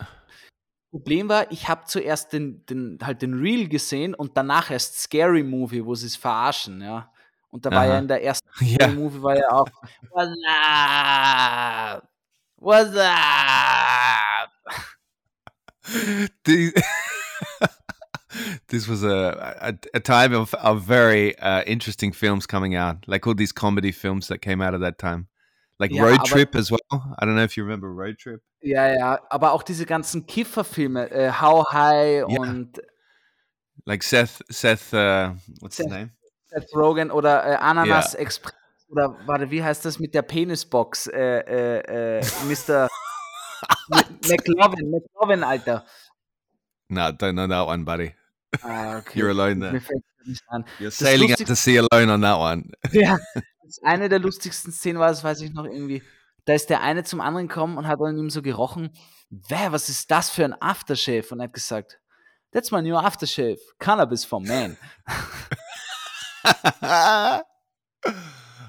Problem 0.91 1.29
war, 1.29 1.51
ich 1.53 1.69
habe 1.69 1.85
zuerst 1.87 2.33
den, 2.33 2.65
den, 2.67 2.99
halt 3.03 3.21
den 3.21 3.35
Reel 3.35 3.69
gesehen 3.69 4.15
und 4.15 4.37
danach 4.37 4.71
erst 4.71 4.99
Scary 4.99 5.43
Movie, 5.43 5.85
wo 5.85 5.95
sie 5.95 6.07
es 6.07 6.17
verarschen, 6.17 6.81
ja. 6.81 7.13
Und 7.51 7.65
da 7.65 7.71
war 7.71 7.87
ja 7.87 7.99
in 7.99 8.09
der 8.09 8.23
ersten 8.23 8.49
Ja. 8.61 8.89
Movie 8.89 9.23
war 9.23 9.37
ja 9.37 9.51
auch 9.51 9.69
What's 10.11 10.37
up? 10.47 12.09
What's 12.57 12.97
up? 12.97 14.51
This 18.69 18.89
was 18.89 19.03
a, 19.03 19.57
a 19.61 19.75
a 19.95 20.01
time 20.01 20.35
of, 20.35 20.53
of 20.55 20.83
very 20.83 21.39
uh, 21.39 21.63
interesting 21.67 22.13
films 22.13 22.47
coming 22.47 22.75
out, 22.75 23.07
like 23.07 23.27
all 23.27 23.35
these 23.35 23.53
comedy 23.53 23.93
films 23.93 24.29
that 24.29 24.43
came 24.43 24.61
out 24.61 24.75
of 24.75 24.81
that 24.81 24.99
time, 24.99 25.29
like 25.79 25.93
Ja, 25.95 26.05
Road 26.05 26.25
Trip 26.25 26.55
as 26.55 26.71
well. 26.71 26.79
I 26.93 27.25
don't 27.25 27.35
know 27.35 27.45
if 27.45 27.57
you 27.57 27.65
remember 27.65 27.89
Road 27.89 28.19
Trip. 28.19 28.43
Ja, 28.61 28.93
ja, 28.93 29.21
aber 29.31 29.53
auch 29.53 29.63
diese 29.63 29.87
ganzen 29.87 30.27
Kifferfilme, 30.27 31.11
äh, 31.11 31.31
How 31.33 31.65
High 31.73 32.25
Ja. 32.29 32.41
und 32.41 32.81
Like 33.85 34.03
Seth 34.03 34.45
Seth 34.49 34.93
uh, 34.93 35.35
what's 35.61 35.77
his 35.77 35.87
Seth- 35.87 35.91
name? 35.91 36.11
Seth 36.47 36.75
Rogen 36.75 37.11
oder 37.11 37.45
äh, 37.47 37.55
Ananas 37.57 38.15
Express 38.15 38.55
oder 38.91 39.17
warte, 39.27 39.51
wie 39.51 39.63
heißt 39.63 39.85
das 39.85 39.99
mit 39.99 40.15
der 40.15 40.23
Penisbox? 40.23 41.07
Äh, 41.09 41.41
äh, 41.41 42.19
äh, 42.19 42.25
Mr. 42.47 42.89
McLovin, 44.29 44.91
McLovin, 44.91 45.45
Alter. 45.45 45.85
No, 46.89 47.11
don't 47.13 47.35
know 47.35 47.47
that 47.47 47.67
one, 47.67 47.85
buddy. 47.85 48.15
Ah, 48.63 48.97
okay. 48.99 49.19
You're 49.21 49.31
alone 49.31 49.61
there. 49.61 49.81
You're 50.79 50.91
sailing 50.91 51.33
out 51.33 51.39
to 51.47 51.55
sea 51.55 51.77
alone 51.79 52.11
on 52.11 52.21
that 52.23 52.39
one. 52.39 52.71
Ja, 52.93 53.19
eine 53.83 54.09
der 54.09 54.19
lustigsten 54.19 54.73
Szenen 54.73 54.99
war, 54.99 55.09
das 55.09 55.25
weiß 55.25 55.41
ich 55.43 55.53
noch 55.53 55.65
irgendwie. 55.65 56.03
Da 56.45 56.55
ist 56.55 56.71
der 56.71 56.81
eine 56.81 57.05
zum 57.05 57.21
anderen 57.21 57.49
gekommen 57.49 57.77
und 57.77 57.87
hat 57.87 58.01
an 58.01 58.17
ihm 58.17 58.31
so 58.31 58.43
gerochen. 58.43 58.91
Wer, 59.31 59.73
was 59.73 59.89
ist 59.89 60.11
das 60.11 60.31
für 60.31 60.45
ein 60.45 60.61
Aftershave? 60.61 61.27
Und 61.31 61.41
er 61.41 61.45
hat 61.45 61.53
gesagt, 61.53 62.01
That's 62.53 62.73
my 62.73 62.81
new 62.81 62.97
aftershave. 62.97 63.59
Cannabis 63.79 64.25
for 64.25 64.41
men. 64.41 64.79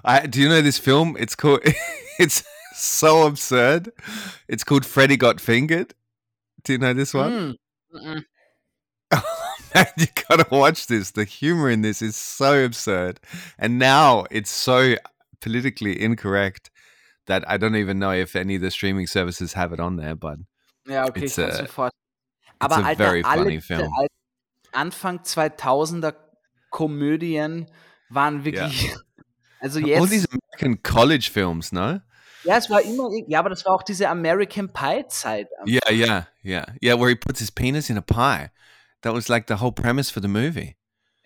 I, 0.04 0.28
do 0.30 0.42
you 0.42 0.50
know 0.50 0.62
this 0.62 0.78
film? 0.78 1.16
It's 1.18 1.36
called. 1.36 1.62
It's 2.20 2.44
so 2.76 3.26
absurd. 3.26 3.94
It's 4.50 4.66
called 4.66 4.86
Freddy 4.86 5.16
Got 5.16 5.40
Fingered. 5.40 5.94
Do 6.64 6.74
you 6.74 6.80
know 6.80 6.94
this 6.94 7.14
one? 7.14 7.56
Mm, 7.94 7.96
mm, 7.96 8.24
mm. 9.14 9.24
you 9.98 10.08
gotta 10.28 10.46
watch 10.52 10.88
this. 10.88 11.12
The 11.12 11.24
humor 11.26 11.70
in 11.70 11.82
this 11.82 12.02
is 12.02 12.16
so 12.16 12.64
absurd, 12.66 13.20
and 13.58 13.78
now 13.80 14.26
it's 14.32 14.52
so 14.52 14.96
politically 15.42 16.00
incorrect 16.02 16.70
that 17.28 17.44
I 17.48 17.58
don't 17.58 17.76
even 17.76 18.00
know 18.00 18.12
if 18.12 18.36
any 18.36 18.56
of 18.56 18.62
the 18.62 18.72
streaming 18.72 19.08
services 19.08 19.54
have 19.54 19.72
it 19.74 19.80
on 19.80 19.96
there. 19.98 20.16
But 20.16 20.40
Ja, 20.88 21.06
okay, 21.08 21.26
It's 21.26 21.38
ich 21.38 21.46
kann's 21.46 21.60
a- 21.60 21.62
mir 21.64 21.68
vorstellen. 21.70 21.92
it's 21.92 22.60
Aber 22.60 22.76
a 22.76 22.88
Alter, 22.88 22.98
very 22.98 23.24
funny 23.24 23.62
film. 23.62 23.92
Anfang 24.72 25.20
2000er 25.24 26.14
Komödien 26.72 27.68
waren 28.10 28.44
wirklich. 28.46 28.94
Also 29.62 29.80
All 29.82 30.08
these 30.08 30.26
American 30.32 30.82
college 30.84 31.30
films, 31.34 31.74
no? 31.74 32.00
Ja, 32.46 32.56
es 32.56 32.70
war 32.70 32.82
immer. 32.82 33.10
Ja, 33.28 33.40
aber 33.40 33.50
das 33.50 33.66
war 33.66 33.74
auch 33.74 33.84
diese 33.84 34.08
American 34.08 34.72
Pie-Zeit. 34.72 35.50
Yeah, 35.68 35.92
yeah, 35.92 36.28
yeah, 36.42 36.66
yeah. 36.82 36.98
Where 36.98 37.10
he 37.10 37.16
puts 37.16 37.40
his 37.40 37.52
penis 37.52 37.90
in 37.90 37.98
a 37.98 38.02
pie. 38.02 38.52
That 39.02 39.14
was 39.14 39.30
like 39.30 39.48
the 39.48 39.62
whole 39.62 39.72
premise 39.72 40.12
for 40.12 40.22
the 40.22 40.28
movie. 40.28 40.76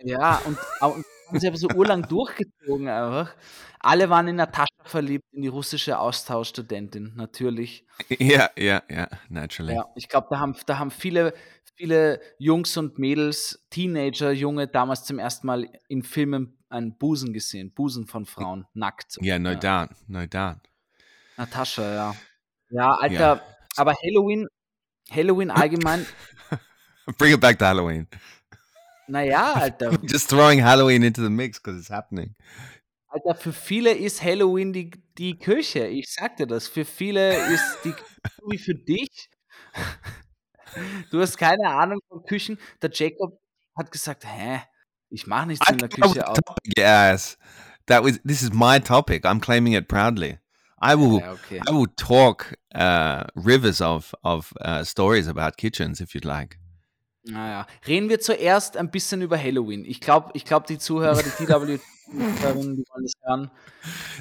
Ja, 0.04 0.38
und, 0.46 0.58
haben 0.80 1.40
sie 1.40 1.48
aber 1.48 1.58
so 1.58 1.68
urlang 1.70 2.08
durchgezogen 2.08 2.88
einfach. 2.88 3.36
Alle 3.80 4.10
waren 4.10 4.28
in 4.28 4.36
Natascha 4.36 4.84
verliebt, 4.84 5.26
in 5.32 5.42
die 5.42 5.48
russische 5.48 5.98
Austauschstudentin, 5.98 7.14
natürlich. 7.16 7.86
Yeah, 8.10 8.50
yeah, 8.58 8.84
yeah. 8.90 9.10
Naturally. 9.30 9.76
Ja, 9.76 9.86
ich 9.96 10.08
glaube, 10.08 10.28
da 10.30 10.40
haben, 10.40 10.56
da 10.66 10.78
haben 10.78 10.92
viele, 10.92 11.34
viele 11.76 12.22
Jungs 12.38 12.78
und 12.78 13.00
Mädels, 13.00 13.66
Teenager, 13.70 14.32
Junge 14.32 14.68
damals 14.68 15.04
zum 15.04 15.20
ersten 15.20 15.48
Mal 15.48 15.70
in 15.88 16.04
Filmen 16.04 16.58
einen 16.70 16.98
Busen 16.98 17.34
gesehen. 17.34 17.74
Busen 17.74 18.08
von 18.08 18.26
Frauen, 18.26 18.66
nackt. 18.74 19.18
Yeah, 19.22 19.40
no 19.40 19.52
Ja. 19.52 19.56
doubt, 19.56 19.90
no 20.08 20.26
doubt. 20.26 20.70
Natascha, 21.38 21.94
ja. 21.94 22.16
Ja, 22.70 22.96
Alter, 22.96 23.42
aber 23.76 23.94
Halloween, 24.04 24.48
Halloween 25.12 25.52
allgemein, 25.52 26.06
Bring 27.18 27.34
it 27.34 27.40
back 27.40 27.58
to 27.60 27.66
Halloween. 27.66 28.08
naja, 29.08 29.54
Alter. 29.62 29.98
Just 30.06 30.30
throwing 30.30 30.60
Halloween 30.60 31.04
into 31.04 31.22
the 31.22 31.30
mix 31.30 31.60
because 31.60 31.78
it's 31.80 31.90
happening. 31.90 32.36
Alter, 33.08 33.36
für 33.36 33.54
viele 33.54 33.92
ist 33.92 34.24
Halloween 34.24 34.74
die, 34.74 34.92
die 35.18 35.38
Kirche. 35.38 35.88
Ich 35.88 36.12
sag 36.14 36.38
dir 36.38 36.48
das. 36.48 36.68
Für 36.68 36.86
viele 36.86 37.36
ist 37.54 37.80
die 37.84 37.94
wie 38.48 38.58
für 38.58 38.76
dich. 38.76 39.30
Du 41.12 41.22
hast 41.22 41.38
keine 41.38 41.70
Ahnung 41.70 42.00
von 42.10 42.24
Küchen. 42.24 42.58
Der 42.82 42.90
Jacob 42.92 43.40
hat 43.78 43.92
gesagt, 43.92 44.26
hä? 44.26 44.64
Ich 45.12 45.28
mache 45.28 45.46
nichts 45.46 45.70
in 45.70 45.78
der 45.78 45.88
came 45.88 46.04
up 46.08 46.16
with 46.16 46.24
Küche 46.24 46.34
topic, 46.34 46.74
Yes, 46.76 47.38
that 47.86 48.04
was. 48.04 48.20
This 48.26 48.42
is 48.42 48.52
my 48.52 48.80
topic. 48.80 49.24
I'm 49.24 49.40
claiming 49.40 49.74
it 49.74 49.88
proudly. 49.88 50.40
I 50.82 50.96
will. 50.96 51.20
Ja, 51.20 51.34
okay. 51.34 51.62
I 51.68 51.72
will 51.72 51.86
talk 51.96 52.56
uh, 52.74 53.26
rivers 53.36 53.82
of 53.82 54.16
of 54.24 54.52
uh, 54.62 54.84
stories 54.84 55.28
about 55.28 55.58
kitchens 55.58 56.02
if 56.02 56.16
you'd 56.16 56.26
like. 56.26 56.58
Naja. 57.26 57.68
Reden 57.88 58.10
wir 58.10 58.20
zuerst 58.20 58.76
ein 58.76 58.92
bisschen 58.92 59.22
über 59.22 59.38
Halloween. 59.38 59.86
Ich 59.86 60.02
glaube, 60.02 60.32
ich 60.34 60.44
glaub, 60.44 60.68
die 60.68 60.78
Zuhörer, 60.78 61.22
die 61.40 61.48
hören. 63.26 63.50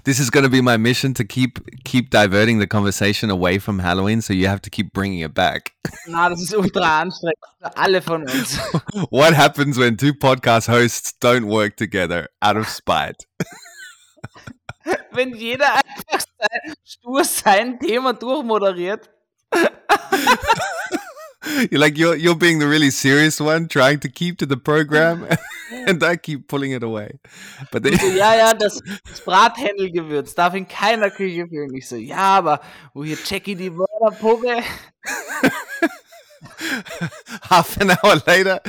This 0.05 0.21
is 0.21 0.31
going 0.31 0.45
to 0.45 0.51
be 0.51 0.63
my 0.63 0.79
mission 0.79 1.15
to 1.15 1.25
keep 1.25 1.59
keep 1.85 2.11
diverting 2.11 2.59
the 2.59 2.67
conversation 2.67 3.31
away 3.31 3.59
from 3.59 3.81
Halloween, 3.81 4.21
so 4.21 4.33
you 4.33 4.49
have 4.49 4.63
to 4.63 4.71
keep 4.71 4.93
bringing 4.93 5.21
it 5.21 5.35
back. 5.35 5.73
Na, 6.07 6.29
das 6.29 6.43
ist 6.43 6.55
ultra 6.55 7.01
anstrengend 7.01 7.39
für 7.61 7.77
alle 7.77 8.03
von 8.03 8.23
uns. 8.23 8.59
what 9.11 9.35
happens 9.35 9.79
when 9.79 9.97
two 9.97 10.15
podcast 10.15 10.69
hosts 10.69 11.13
don't 11.21 11.47
work 11.47 11.77
together 11.77 12.29
out 12.41 12.57
of 12.57 12.69
spite? 12.69 13.27
Wenn 15.13 15.35
jeder 15.35 15.75
einfach 15.75 16.27
sein, 16.39 16.75
stur 16.83 17.25
sein 17.25 17.79
Thema 17.79 18.15
durchmoderiert. 18.15 19.11
You're 21.71 21.81
like 21.81 21.99
you're 21.99 22.17
you're 22.17 22.37
being 22.37 22.59
the 22.59 22.69
really 22.69 22.91
serious 22.91 23.41
one, 23.41 23.69
trying 23.69 24.01
to 24.01 24.09
keep 24.09 24.39
to 24.39 24.47
the 24.47 24.57
program, 24.57 25.27
and 25.87 26.03
I 26.03 26.17
keep 26.17 26.49
pulling 26.49 26.73
it 26.73 26.83
away. 26.83 27.19
But 27.71 27.83
then, 27.83 27.99
So, 27.99 28.07
ja, 28.17 28.35
ja, 28.35 28.55
das, 28.55 28.81
das 29.05 29.21
Brathändelgewürz 29.21 30.35
darf 30.35 30.55
in 30.55 30.67
keiner 30.67 31.11
Küche 31.11 31.47
fehlen. 31.49 31.75
Ich 31.75 31.89
so, 31.89 31.97
ja, 31.97 32.39
aber 32.39 32.61
wo 32.95 33.05
hier 33.05 33.19
Jackie 33.25 33.55
die 33.55 33.71
Mörderpuppe? 33.71 34.63
half 37.51 37.81
an 37.81 37.91
hour 37.91 38.23
later, 38.27 38.61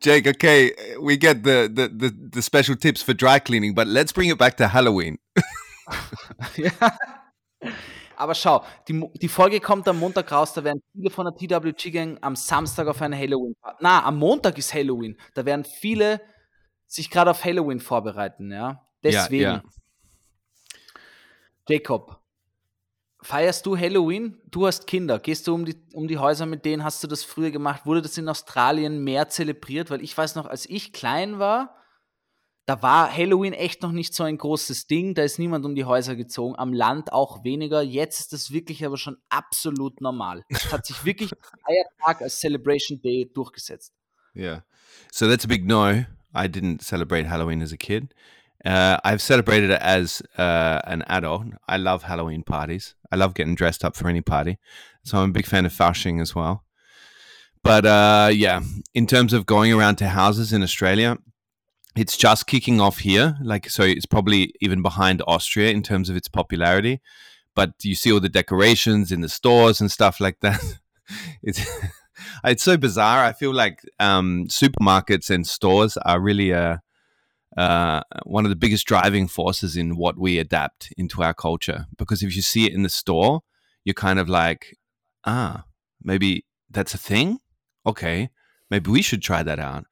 Jake, 0.00 0.26
okay, 0.26 0.72
we 1.00 1.16
get 1.16 1.44
the, 1.44 1.70
the 1.72 1.88
the 1.88 2.14
the 2.32 2.42
special 2.42 2.76
tips 2.76 3.02
for 3.02 3.14
dry 3.14 3.38
cleaning, 3.38 3.74
but 3.74 3.86
let's 3.86 4.12
bring 4.12 4.30
it 4.30 4.38
back 4.38 4.56
to 4.56 4.68
Halloween. 4.68 5.18
ja. 6.56 6.70
Aber 8.16 8.34
schau, 8.34 8.64
die, 8.88 9.08
die 9.14 9.28
Folge 9.28 9.60
kommt 9.60 9.86
am 9.88 9.98
Montag 9.98 10.30
raus, 10.32 10.52
da 10.52 10.64
werden 10.64 10.82
viele 10.92 11.10
von 11.10 11.26
der 11.26 11.34
TWG-Gang 11.34 12.18
am 12.20 12.36
Samstag 12.36 12.86
auf 12.86 13.00
eine 13.02 13.16
halloween 13.16 13.54
Na, 13.80 14.04
am 14.04 14.18
Montag 14.18 14.58
ist 14.58 14.72
Halloween. 14.74 15.16
Da 15.34 15.44
werden 15.44 15.64
viele 15.64 16.20
sich 16.86 17.10
gerade 17.10 17.30
auf 17.30 17.44
Halloween 17.44 17.80
vorbereiten, 17.80 18.52
ja. 18.52 18.86
Deswegen. 19.02 19.42
ja. 19.42 19.62
Jacob, 21.68 22.20
feierst 23.22 23.64
du 23.64 23.76
Halloween? 23.76 24.40
Du 24.50 24.66
hast 24.66 24.86
Kinder. 24.86 25.18
Gehst 25.18 25.46
du 25.46 25.54
um 25.54 25.64
die, 25.64 25.76
um 25.92 26.08
die 26.08 26.18
Häuser 26.18 26.46
mit 26.46 26.64
denen? 26.64 26.84
Hast 26.84 27.02
du 27.02 27.06
das 27.06 27.24
früher 27.24 27.50
gemacht? 27.50 27.86
Wurde 27.86 28.02
das 28.02 28.18
in 28.18 28.28
Australien 28.28 29.02
mehr 29.02 29.28
zelebriert? 29.28 29.90
Weil 29.90 30.02
ich 30.02 30.16
weiß 30.16 30.34
noch, 30.34 30.46
als 30.46 30.68
ich 30.68 30.92
klein 30.92 31.38
war, 31.38 31.74
da 32.66 32.80
war 32.82 33.14
Halloween 33.14 33.52
echt 33.52 33.82
noch 33.82 33.92
nicht 33.92 34.14
so 34.14 34.24
ein 34.24 34.38
großes 34.38 34.86
Ding. 34.86 35.14
Da 35.14 35.22
ist 35.22 35.38
niemand 35.38 35.66
um 35.66 35.74
die 35.74 35.84
Häuser 35.84 36.16
gezogen. 36.16 36.54
Am 36.56 36.72
Land 36.72 37.12
auch 37.12 37.44
weniger. 37.44 37.82
Jetzt 37.82 38.20
ist 38.20 38.32
das 38.32 38.50
wirklich 38.52 38.84
aber 38.84 38.96
schon 38.96 39.18
absolut 39.28 40.00
normal. 40.00 40.44
Es 40.48 40.72
hat 40.72 40.86
sich 40.86 41.04
wirklich 41.04 41.30
ein 41.32 41.38
Feiertag 41.66 42.22
als 42.22 42.40
Celebration 42.40 43.00
Day 43.02 43.30
durchgesetzt. 43.34 43.92
Yeah. 44.34 44.64
So 45.12 45.28
that's 45.28 45.44
a 45.44 45.48
big 45.48 45.66
no. 45.66 46.04
I 46.34 46.48
didn't 46.48 46.82
celebrate 46.82 47.28
Halloween 47.28 47.62
as 47.62 47.72
a 47.72 47.76
kid. 47.76 48.14
Uh, 48.64 48.98
I've 49.04 49.20
celebrated 49.20 49.70
it 49.70 49.80
as 49.82 50.22
uh, 50.38 50.80
an 50.84 51.02
adult. 51.02 51.48
I 51.68 51.76
love 51.76 52.04
Halloween 52.04 52.42
parties. 52.42 52.94
I 53.12 53.16
love 53.16 53.34
getting 53.34 53.54
dressed 53.54 53.84
up 53.84 53.94
for 53.94 54.08
any 54.08 54.22
party. 54.22 54.58
So 55.04 55.18
I'm 55.18 55.30
a 55.30 55.32
big 55.32 55.46
fan 55.46 55.66
of 55.66 55.72
Fasching 55.72 56.20
as 56.20 56.34
well. 56.34 56.64
But 57.62 57.84
uh, 57.84 58.30
yeah, 58.32 58.60
in 58.94 59.06
terms 59.06 59.32
of 59.34 59.44
going 59.44 59.72
around 59.72 59.96
to 59.96 60.08
houses 60.08 60.52
in 60.52 60.62
Australia, 60.62 61.18
it's 61.96 62.16
just 62.16 62.46
kicking 62.46 62.80
off 62.80 62.98
here. 62.98 63.36
Like, 63.42 63.70
so 63.70 63.82
it's 63.82 64.06
probably 64.06 64.52
even 64.60 64.82
behind 64.82 65.22
Austria 65.26 65.70
in 65.70 65.82
terms 65.82 66.10
of 66.10 66.16
its 66.16 66.28
popularity. 66.28 67.00
But 67.54 67.74
you 67.82 67.94
see 67.94 68.12
all 68.12 68.20
the 68.20 68.28
decorations 68.28 69.12
in 69.12 69.20
the 69.20 69.28
stores 69.28 69.80
and 69.80 69.90
stuff 69.90 70.20
like 70.20 70.40
that. 70.40 70.60
it's 71.42 71.64
it's 72.44 72.62
so 72.62 72.76
bizarre. 72.76 73.24
I 73.24 73.32
feel 73.32 73.52
like 73.52 73.80
um, 74.00 74.46
supermarkets 74.48 75.30
and 75.30 75.46
stores 75.46 75.96
are 75.98 76.20
really 76.20 76.52
uh, 76.52 76.78
uh, 77.56 78.02
one 78.24 78.44
of 78.44 78.50
the 78.50 78.56
biggest 78.56 78.86
driving 78.86 79.28
forces 79.28 79.76
in 79.76 79.96
what 79.96 80.18
we 80.18 80.38
adapt 80.38 80.92
into 80.96 81.22
our 81.22 81.34
culture. 81.34 81.86
Because 81.96 82.22
if 82.22 82.34
you 82.34 82.42
see 82.42 82.66
it 82.66 82.72
in 82.72 82.82
the 82.82 82.88
store, 82.88 83.42
you're 83.84 83.94
kind 83.94 84.18
of 84.18 84.28
like, 84.28 84.76
ah, 85.24 85.64
maybe 86.02 86.44
that's 86.70 86.94
a 86.94 86.98
thing. 86.98 87.38
Okay, 87.86 88.30
maybe 88.70 88.90
we 88.90 89.02
should 89.02 89.22
try 89.22 89.42
that 89.42 89.58
out. 89.58 89.84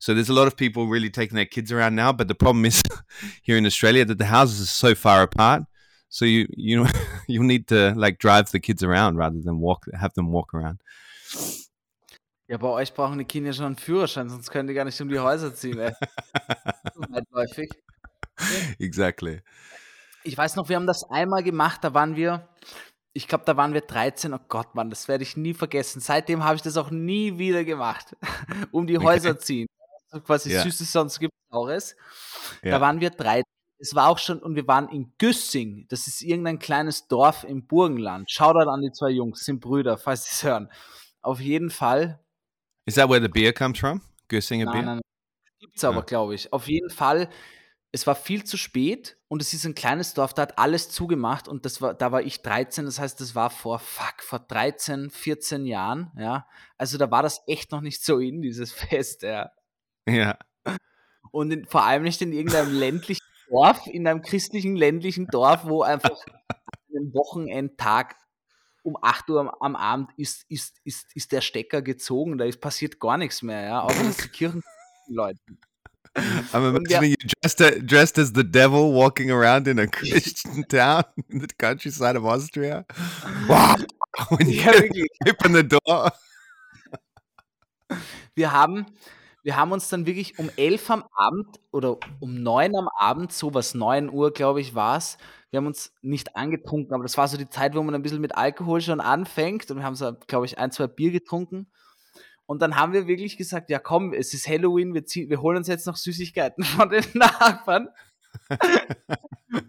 So 0.00 0.14
there's 0.14 0.30
a 0.30 0.32
lot 0.32 0.46
of 0.46 0.56
people 0.56 0.86
really 0.86 1.10
taking 1.10 1.36
their 1.36 1.44
kids 1.44 1.70
around 1.70 1.94
now, 1.94 2.10
but 2.10 2.26
the 2.26 2.34
problem 2.34 2.64
is 2.64 2.82
here 3.42 3.58
in 3.58 3.66
Australia 3.66 4.06
that 4.06 4.16
the 4.16 4.24
houses 4.24 4.62
are 4.62 4.66
so 4.88 4.94
far 4.94 5.22
apart. 5.22 5.64
So 6.08 6.24
you 6.24 6.46
you 6.56 6.82
know 6.82 6.90
you 7.28 7.44
need 7.44 7.68
to 7.68 7.92
like 7.94 8.18
drive 8.18 8.50
the 8.50 8.60
kids 8.60 8.82
around 8.82 9.16
rather 9.16 9.40
than 9.44 9.60
walk 9.60 9.84
have 9.94 10.14
them 10.14 10.32
walk 10.32 10.54
around. 10.54 10.80
Ja, 12.48 12.56
bei 12.56 12.68
euch 12.68 12.94
brauchen 12.94 13.18
die 13.18 13.26
Kinder 13.26 13.52
schon 13.52 13.66
einen 13.66 13.76
Führerschein, 13.76 14.28
sonst 14.28 14.50
können 14.50 14.66
die 14.66 14.74
gar 14.74 14.84
nicht 14.84 15.00
um 15.00 15.08
die 15.08 15.20
Häuser 15.20 15.54
ziehen. 15.54 15.78
Ey. 15.78 15.92
Weitläufig. 16.96 17.70
exactly. 18.80 19.42
Ich 20.24 20.36
weiß 20.36 20.56
noch, 20.56 20.68
wir 20.68 20.76
haben 20.76 20.86
das 20.86 21.04
einmal 21.10 21.44
gemacht, 21.44 21.84
da 21.84 21.94
waren 21.94 22.16
wir, 22.16 22.48
ich 23.12 23.28
glaube, 23.28 23.44
da 23.46 23.56
waren 23.56 23.72
wir 23.72 23.82
13. 23.82 24.34
Oh 24.34 24.40
Gott, 24.48 24.74
Mann, 24.74 24.90
das 24.90 25.06
werde 25.06 25.22
ich 25.22 25.36
nie 25.36 25.54
vergessen. 25.54 26.00
Seitdem 26.00 26.42
habe 26.42 26.56
ich 26.56 26.62
das 26.62 26.76
auch 26.76 26.90
nie 26.90 27.38
wieder 27.38 27.62
gemacht. 27.62 28.16
um 28.72 28.88
die 28.88 28.98
Häuser 28.98 29.38
ziehen. 29.38 29.68
So 30.10 30.20
quasi 30.20 30.52
Ja. 30.52 30.62
Süßes, 30.62 30.92
sonst 30.92 31.18
gibt 31.20 31.32
es 31.34 31.50
Saures. 31.52 31.96
Ja. 32.62 32.72
Da 32.72 32.80
waren 32.80 33.00
wir 33.00 33.10
13. 33.10 33.44
Es 33.82 33.94
war 33.94 34.08
auch 34.08 34.18
schon, 34.18 34.40
und 34.40 34.56
wir 34.56 34.66
waren 34.66 34.88
in 34.90 35.12
Güssing. 35.18 35.86
Das 35.88 36.06
ist 36.06 36.20
irgendein 36.22 36.58
kleines 36.58 37.08
Dorf 37.08 37.44
im 37.44 37.66
Burgenland. 37.66 38.30
Shoutout 38.30 38.68
an 38.68 38.82
die 38.82 38.92
zwei 38.92 39.08
Jungs, 39.10 39.44
sind 39.44 39.60
Brüder, 39.60 39.96
falls 39.96 40.24
sie 40.24 40.30
es 40.32 40.42
hören. 40.44 40.70
Auf 41.22 41.40
jeden 41.40 41.70
Fall 41.70 42.20
Is 42.86 42.94
that 42.96 43.08
where 43.08 43.22
the 43.22 43.28
beer 43.28 43.52
comes 43.52 43.78
from? 43.78 44.02
Güssinger 44.28 44.66
Nein, 44.66 44.72
beer? 44.74 44.82
nein, 44.82 45.00
gibt 45.60 45.76
es 45.76 45.84
aber, 45.84 45.98
Ah. 46.00 46.04
glaube 46.04 46.34
ich. 46.34 46.52
Auf 46.52 46.66
jeden 46.68 46.90
Fall, 46.90 47.28
es 47.92 48.06
war 48.06 48.14
viel 48.14 48.44
zu 48.44 48.56
spät 48.56 49.16
und 49.28 49.40
es 49.42 49.52
ist 49.54 49.64
ein 49.64 49.74
kleines 49.74 50.12
Dorf, 50.14 50.34
da 50.34 50.42
hat 50.42 50.58
alles 50.58 50.90
zugemacht 50.90 51.46
und 51.48 51.64
das 51.64 51.80
war, 51.80 51.94
da 51.94 52.12
war 52.12 52.22
ich 52.22 52.42
13, 52.42 52.84
das 52.86 52.98
heißt, 52.98 53.20
das 53.20 53.34
war 53.34 53.50
vor, 53.50 53.78
fuck, 53.78 54.22
vor 54.22 54.40
13, 54.40 55.10
14 55.10 55.64
Jahren, 55.66 56.10
ja. 56.18 56.46
Also 56.78 56.98
da 56.98 57.10
war 57.10 57.22
das 57.22 57.42
echt 57.46 57.70
noch 57.72 57.80
nicht 57.80 58.04
so 58.04 58.18
in, 58.18 58.42
dieses 58.42 58.72
Fest, 59.02 59.22
ja. 59.22 59.50
Yeah. 60.10 60.38
Und 61.32 61.52
in, 61.52 61.66
vor 61.66 61.84
allem 61.84 62.02
nicht 62.02 62.20
in 62.22 62.32
irgendeinem 62.32 62.72
ländlichen 62.72 63.24
Dorf, 63.48 63.86
in 63.86 64.06
einem 64.06 64.22
christlichen 64.22 64.76
ländlichen 64.76 65.26
Dorf, 65.26 65.64
wo 65.64 65.82
einfach 65.82 66.18
an 66.26 66.96
einem 66.96 67.14
Wochenendtag 67.14 68.16
um 68.82 68.96
8 69.00 69.28
Uhr 69.30 69.40
am, 69.40 69.48
am 69.60 69.76
Abend 69.76 70.10
ist, 70.16 70.44
ist, 70.48 70.80
ist, 70.84 71.14
ist 71.14 71.32
der 71.32 71.40
Stecker 71.40 71.82
gezogen, 71.82 72.38
da 72.38 72.44
ist 72.44 72.60
passiert 72.60 72.98
gar 72.98 73.18
nichts 73.18 73.42
mehr, 73.42 73.62
ja, 73.62 73.80
außer 73.80 74.02
dass 74.02 74.16
die 74.18 74.28
Kirchen 74.28 74.62
läuten. 75.08 75.58
I'm 76.52 76.68
imagining 76.68 77.10
you 77.10 77.16
dressed, 77.40 77.60
a, 77.60 77.78
dressed 77.78 78.18
as 78.18 78.32
the 78.32 78.42
devil 78.42 78.92
walking 78.92 79.30
around 79.30 79.68
in 79.68 79.78
a 79.78 79.86
Christian 79.86 80.64
town 80.68 81.04
in 81.28 81.40
the 81.40 81.46
countryside 81.56 82.16
of 82.16 82.24
Austria. 82.24 82.84
Wow! 83.46 83.76
When 84.30 84.48
you 84.48 84.60
Ja, 84.60 84.72
wirklich. 84.72 85.06
open 85.28 85.54
the 85.54 85.62
door. 85.62 86.12
Wir 88.34 88.52
haben, 88.52 88.86
wir 89.42 89.56
haben 89.56 89.72
uns 89.72 89.88
dann 89.88 90.06
wirklich 90.06 90.38
um 90.38 90.50
11 90.56 90.90
am 90.90 91.04
Abend 91.12 91.60
oder 91.70 91.96
um 92.20 92.42
9 92.42 92.76
am 92.76 92.88
Abend, 92.88 93.32
sowas 93.32 93.74
9 93.74 94.10
Uhr, 94.10 94.32
glaube 94.32 94.60
ich, 94.60 94.74
war 94.74 94.96
es. 94.98 95.16
Wir 95.50 95.58
haben 95.58 95.66
uns 95.66 95.92
nicht 96.02 96.36
angetrunken, 96.36 96.94
aber 96.94 97.02
das 97.02 97.16
war 97.16 97.26
so 97.26 97.36
die 97.36 97.48
Zeit, 97.48 97.74
wo 97.74 97.82
man 97.82 97.94
ein 97.94 98.02
bisschen 98.02 98.20
mit 98.20 98.36
Alkohol 98.36 98.80
schon 98.80 99.00
anfängt 99.00 99.70
und 99.70 99.78
wir 99.78 99.84
haben 99.84 99.96
so, 99.96 100.12
glaube 100.26 100.46
ich, 100.46 100.58
ein, 100.58 100.70
zwei 100.70 100.86
Bier 100.86 101.10
getrunken. 101.10 101.70
Und 102.46 102.62
dann 102.62 102.76
haben 102.76 102.92
wir 102.92 103.06
wirklich 103.06 103.36
gesagt, 103.36 103.70
ja 103.70 103.78
komm, 103.78 104.12
es 104.12 104.34
ist 104.34 104.48
Halloween, 104.48 104.92
wir, 104.92 105.04
ziehen, 105.06 105.30
wir 105.30 105.40
holen 105.40 105.58
uns 105.58 105.68
jetzt 105.68 105.86
noch 105.86 105.96
Süßigkeiten 105.96 106.64
von 106.64 106.88
den 106.90 107.04
Nachbarn. 107.14 107.88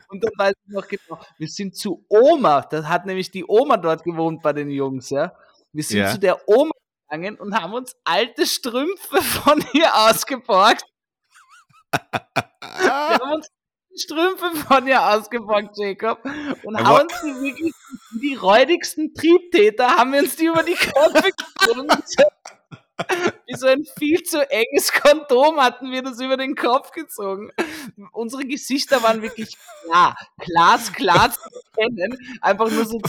und 0.10 0.24
dann 0.24 0.32
weiß 0.38 0.54
ich 0.68 0.74
noch 0.74 0.88
genau, 0.88 1.20
wir 1.38 1.48
sind 1.48 1.76
zu 1.76 2.06
Oma, 2.10 2.62
da 2.62 2.88
hat 2.88 3.06
nämlich 3.06 3.32
die 3.32 3.46
Oma 3.48 3.78
dort 3.78 4.04
gewohnt 4.04 4.42
bei 4.42 4.54
den 4.54 4.70
Jungs, 4.70 5.10
ja. 5.10 5.34
Wir 5.74 5.84
sind 5.84 6.00
Ja. 6.00 6.12
zu 6.12 6.20
der 6.20 6.48
Oma 6.48 6.72
gegangen 7.12 7.38
und 7.40 7.56
haben 7.56 7.74
uns 7.74 7.96
alte 8.04 8.46
Strümpfe 8.46 9.22
von 9.22 9.64
ihr 9.74 9.94
ausgeborgt. 9.96 10.86
Wir 11.92 12.92
haben 12.94 13.34
uns 13.34 13.48
Strümpfe 13.96 14.52
von 14.56 14.88
ihr 14.88 15.02
ausgeborgt, 15.06 15.78
Jacob. 15.78 16.24
Und 16.64 16.76
Aber- 16.78 16.88
haben 16.88 17.02
uns 17.02 17.14
die 17.22 17.42
wirklich, 17.42 17.74
die 18.22 18.36
räudigsten 18.36 19.14
Triebtäter, 19.14 19.98
haben 19.98 20.14
wir 20.14 20.22
uns 20.22 20.36
die 20.38 20.46
über 20.46 20.64
die 20.64 20.76
Köpfe 20.76 21.30
gezogen. 21.60 21.88
Wie 23.48 23.56
so 23.56 23.66
ein 23.68 23.84
viel 23.98 24.22
zu 24.22 24.48
enges 24.50 24.94
Kondom 24.94 25.60
hatten 25.60 25.92
wir 25.92 26.04
das 26.04 26.22
über 26.22 26.38
den 26.38 26.56
Kopf 26.56 26.92
gezogen. 26.92 27.52
Unsere 28.12 28.46
Gesichter 28.46 29.02
waren 29.02 29.24
wirklich 29.24 29.58
klar, 29.84 30.16
glasklar 30.38 31.32
zu 31.32 31.40
erkennen. 31.76 32.16
Einfach 32.42 32.70
nur 32.70 32.86
so 32.86 33.00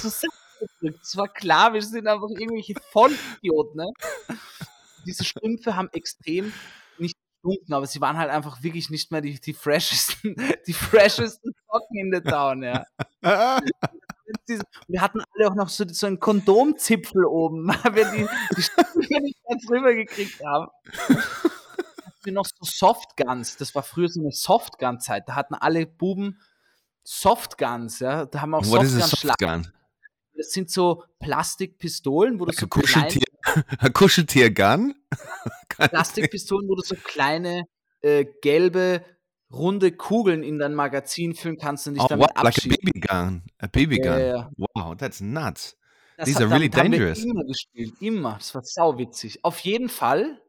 zusammengedrückt. 0.62 1.04
Es 1.04 1.16
war 1.16 1.28
klar, 1.28 1.74
wir 1.74 1.82
sind 1.82 2.06
einfach 2.06 2.28
irgendwelche 2.30 2.74
Vollidioten. 2.90 3.76
Ne? 3.76 3.92
Diese 5.06 5.24
Strümpfe 5.24 5.76
haben 5.76 5.88
extrem 5.92 6.52
nicht 6.98 7.16
gestunken, 7.42 7.74
aber 7.74 7.86
sie 7.86 8.00
waren 8.00 8.18
halt 8.18 8.30
einfach 8.30 8.62
wirklich 8.62 8.90
nicht 8.90 9.10
mehr 9.10 9.20
die, 9.20 9.40
die 9.40 9.52
freshesten, 9.52 10.36
die 10.66 10.72
freshesten 10.72 11.52
Socken 11.70 11.98
in 11.98 12.10
der 12.10 12.22
Town, 12.22 12.62
ja. 12.62 12.84
Wir 14.88 15.00
hatten 15.00 15.20
alle 15.34 15.50
auch 15.50 15.54
noch 15.54 15.68
so, 15.68 15.84
so 15.88 16.06
einen 16.06 16.20
Kondomzipfel 16.20 17.24
oben, 17.24 17.68
weil 17.84 17.94
wir 17.94 18.10
die, 18.12 18.28
die 18.56 18.62
Strümpfe 18.62 19.20
nicht 19.20 19.38
ganz 19.48 19.70
rüber 19.70 19.94
gekriegt 19.94 20.40
haben. 20.44 20.68
Hatten 21.08 22.24
wir 22.24 22.32
noch 22.32 22.46
so 22.46 22.62
Softguns, 22.62 23.56
das 23.56 23.74
war 23.74 23.82
früher 23.82 24.08
so 24.08 24.20
eine 24.20 24.32
Softgun-Zeit, 24.32 25.28
da 25.28 25.34
hatten 25.34 25.54
alle 25.54 25.86
Buben 25.86 26.40
Softguns, 27.04 27.98
ja, 27.98 28.26
da 28.26 28.40
haben 28.42 28.54
auch 28.54 28.62
a 28.62 28.64
Softgun 28.64 29.00
soft 29.00 29.38
gun? 29.38 29.72
Das 30.36 30.50
sind 30.50 30.70
so 30.70 31.04
Plastikpistolen, 31.20 32.40
wo 32.40 32.44
du 32.46 32.50
Like 32.52 32.60
so 32.60 32.66
a 32.66 32.68
Kuscheltier, 32.68 33.22
a 33.78 33.88
kleine, 33.90 34.94
Plastikpistolen, 35.68 36.68
wo 36.68 36.74
du 36.74 36.82
so 36.82 36.94
kleine 36.96 37.64
äh, 38.00 38.24
gelbe 38.40 39.04
runde 39.52 39.92
Kugeln 39.92 40.42
in 40.42 40.58
dein 40.58 40.74
Magazin 40.74 41.34
füllen 41.34 41.58
kannst 41.58 41.86
und 41.86 41.94
dich 41.94 42.02
Oh, 42.02 42.08
damit 42.08 42.24
what? 42.24 42.36
Like 42.36 42.44
a 42.44 42.48
abschießen. 42.48 42.78
Gun? 43.00 43.42
A 43.58 43.66
BB 43.66 43.92
Ja, 44.04 44.12
gun? 44.12 44.20
ja, 44.20 44.26
ja. 44.36 44.50
Wow, 44.74 44.96
that's 44.96 45.20
nuts. 45.20 45.76
Das 46.16 46.26
These 46.26 46.38
hat- 46.38 46.44
are 46.46 46.54
really 46.54 46.70
dangerous. 46.70 47.18
Immer 47.24 47.44
gespielt, 47.44 47.94
immer. 48.00 48.34
Das 48.34 48.54
war 48.54 48.62
sauwitzig. 48.64 49.44
Auf 49.44 49.58
jeden 49.60 49.88
Fall. 49.88 50.40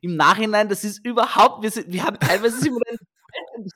Im 0.00 0.16
Nachhinein, 0.16 0.68
das 0.68 0.84
ist 0.84 1.04
überhaupt, 1.04 1.62
wir, 1.62 1.70
sind, 1.70 1.90
wir 1.92 2.04
haben 2.04 2.18
teilweise 2.20 2.58
sind 2.60 2.74
wir 2.74 2.92
in 2.92 2.98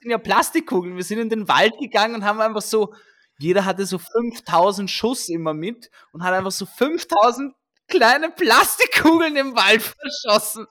sind 0.00 0.10
ja 0.10 0.18
Plastikkugeln, 0.18 0.96
wir 0.96 1.04
sind 1.04 1.18
in 1.18 1.30
den 1.30 1.48
Wald 1.48 1.72
gegangen 1.80 2.14
und 2.16 2.24
haben 2.24 2.40
einfach 2.40 2.62
so, 2.62 2.94
jeder 3.38 3.64
hatte 3.64 3.86
so 3.86 3.98
5000 3.98 4.90
Schuss 4.90 5.28
immer 5.28 5.54
mit 5.54 5.90
und 6.12 6.22
hat 6.22 6.34
einfach 6.34 6.52
so 6.52 6.66
5000 6.66 7.54
kleine 7.88 8.30
Plastikkugeln 8.30 9.36
im 9.36 9.54
Wald 9.54 9.82
verschossen. 9.82 10.66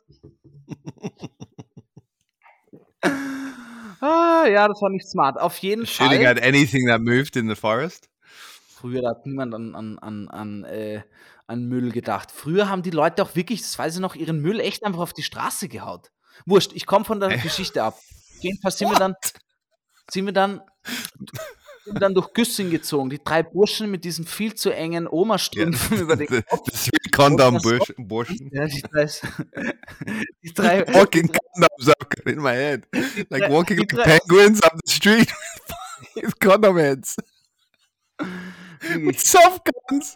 ah, 4.01 4.45
ja, 4.47 4.67
das 4.67 4.81
war 4.81 4.89
nicht 4.89 5.07
smart. 5.07 5.39
Auf 5.39 5.57
jeden 5.59 5.85
Shooting 5.85 6.23
Fall. 6.23 6.37
at 6.37 6.43
anything 6.43 6.87
that 6.87 7.01
moved 7.01 7.35
in 7.35 7.47
the 7.47 7.55
forest? 7.55 8.09
Früher 8.67 9.09
hat 9.09 9.25
niemand 9.25 9.53
an, 9.53 9.75
an, 9.75 9.99
an, 9.99 10.29
an, 10.29 10.63
äh, 10.65 11.01
an 11.47 11.65
Müll 11.65 11.91
gedacht. 11.91 12.31
Früher 12.31 12.69
haben 12.69 12.83
die 12.83 12.91
Leute 12.91 13.23
auch 13.23 13.35
wirklich, 13.35 13.61
das 13.61 13.77
weiß 13.77 13.95
ich 13.95 14.01
noch, 14.01 14.15
ihren 14.15 14.41
Müll 14.41 14.59
echt 14.59 14.83
einfach 14.83 15.01
auf 15.01 15.13
die 15.13 15.23
Straße 15.23 15.69
gehaut. 15.69 16.11
Wurscht, 16.45 16.71
ich 16.73 16.85
komme 16.85 17.05
von 17.05 17.19
der. 17.19 17.29
Geschichte 17.37 17.83
ab. 17.83 17.95
Auf 17.95 18.43
jeden 18.43 18.61
Fall 18.61 18.71
sind 18.71 18.89
wir 18.89 18.99
dann, 18.99 19.15
sind 20.11 20.25
wir 20.25 20.33
dann, 20.33 20.61
sind 21.85 21.95
wir 21.95 21.99
dann 21.99 22.15
durch 22.15 22.33
Güssing 22.33 22.71
gezogen. 22.71 23.11
Die 23.11 23.23
drei 23.23 23.43
Burschen 23.43 23.91
mit 23.91 24.03
diesen 24.03 24.25
viel 24.25 24.55
zu 24.55 24.71
engen 24.71 25.07
Oma-Strümpfen 25.07 25.99
über 25.99 26.15
den 26.15 26.27
Kopf. 26.49 26.65
the 26.65 26.89
three 26.89 27.11
condom 27.11 27.59
das 27.61 27.93
Burschen. 27.97 28.49
Ja, 28.51 28.65
die 28.65 28.81
drei, 28.81 29.05
die 30.43 30.53
drei, 30.53 30.87
Walking 30.93 31.27
condoms 31.27 31.85
got 31.85 32.25
in 32.25 32.41
my 32.41 32.53
head. 32.53 32.87
Like 33.29 33.49
walking 33.51 33.77
like 33.77 34.03
penguins 34.03 34.63
up 34.63 34.73
the 34.83 34.91
street 34.91 35.31
with 36.15 36.39
condom 36.39 36.77
heads. 36.77 37.17
With 38.81 39.19
soft 39.19 39.69
guns. 39.87 40.15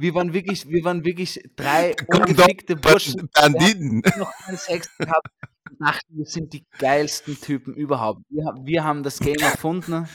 wir 0.00 0.14
waren 0.14 0.32
wirklich, 0.32 0.68
wir 0.68 0.82
waren 0.82 1.04
wirklich 1.04 1.40
drei 1.54 1.94
ungefickte 2.08 2.74
Burschen. 2.74 3.28
Banditen. 3.32 4.02
noch 4.18 4.32
keinen 4.44 4.58
Sex 4.58 4.88
gehabt 4.98 5.28
dachten, 5.82 6.16
wir 6.16 6.26
sind 6.26 6.52
die 6.52 6.64
geilsten 6.78 7.40
Typen 7.40 7.74
überhaupt. 7.74 8.22
Wir, 8.28 8.54
wir 8.62 8.84
haben 8.84 9.02
das 9.02 9.18
Game 9.18 9.40
erfunden. 9.40 10.08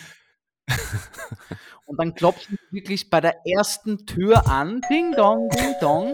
Und 1.85 1.97
dann 1.99 2.13
klopfen 2.15 2.57
wir 2.69 2.79
wirklich 2.81 3.09
bei 3.09 3.21
der 3.21 3.37
ersten 3.45 4.05
Tür 4.05 4.47
an. 4.47 4.81
Ding 4.89 5.13
dong, 5.13 5.49
ding 5.49 5.75
dong. 5.79 6.11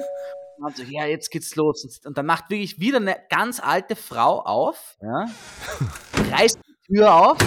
Und 0.57 0.63
dann 0.63 0.75
so, 0.75 0.83
ja, 0.83 1.05
jetzt 1.05 1.31
geht's 1.31 1.55
los. 1.55 1.83
Und- 2.05 2.17
dann 2.17 2.25
macht 2.25 2.49
wirklich 2.49 2.79
wieder 2.79 2.97
eine 2.97 3.17
ganz 3.29 3.59
alte 3.59 3.95
Frau 3.95 4.41
auf, 4.41 4.97
ja, 5.01 5.25
reißt 6.31 6.59
die 6.67 6.95
Tür 6.95 7.13
auf, 7.13 7.37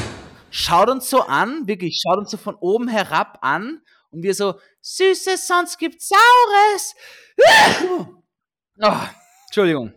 schaut 0.50 0.90
uns 0.90 1.08
so 1.08 1.22
an, 1.22 1.66
wirklich, 1.68 2.02
schaut 2.02 2.18
uns 2.18 2.30
so 2.30 2.36
von 2.36 2.56
oben 2.56 2.88
herab 2.88 3.38
an 3.42 3.80
und 4.10 4.22
wir 4.22 4.34
so, 4.34 4.58
Süßes, 4.80 5.46
sonst 5.46 5.78
gibt's 5.78 6.08
Saures. 6.08 6.94
Oh, 8.80 8.96
Entschuldigung. 9.46 9.92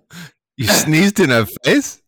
You 0.56 0.68
sneezed 0.68 1.20
in 1.20 1.32
her 1.32 1.48
face? 1.64 2.02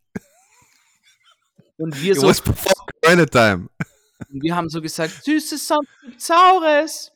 Und 1.78 2.00
wir 2.02 2.14
It 2.14 2.20
so, 2.20 2.28
was 2.28 2.42
before 2.42 2.76
Corona 3.02 3.26
time. 3.26 3.70
Und 4.30 4.44
wir 4.44 4.56
haben 4.56 4.70
so 4.70 4.82
gesagt, 4.82 5.24
Süßes, 5.24 5.72
Saures. 6.18 7.12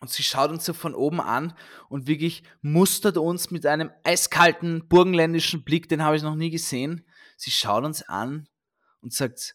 Und 0.00 0.10
sie 0.10 0.24
schaut 0.24 0.50
uns 0.50 0.64
so 0.64 0.72
von 0.72 0.94
oben 0.94 1.20
an 1.20 1.56
und 1.88 2.08
wirklich 2.08 2.42
mustert 2.60 3.16
uns 3.16 3.52
mit 3.52 3.66
einem 3.66 3.90
eiskalten 4.02 4.88
burgenländischen 4.88 5.62
Blick, 5.62 5.88
den 5.88 6.02
habe 6.02 6.16
ich 6.16 6.22
noch 6.22 6.34
nie 6.34 6.50
gesehen. 6.50 7.06
Sie 7.36 7.52
schaut 7.52 7.84
uns 7.84 8.02
an 8.02 8.48
und 9.00 9.12
sagt, 9.12 9.54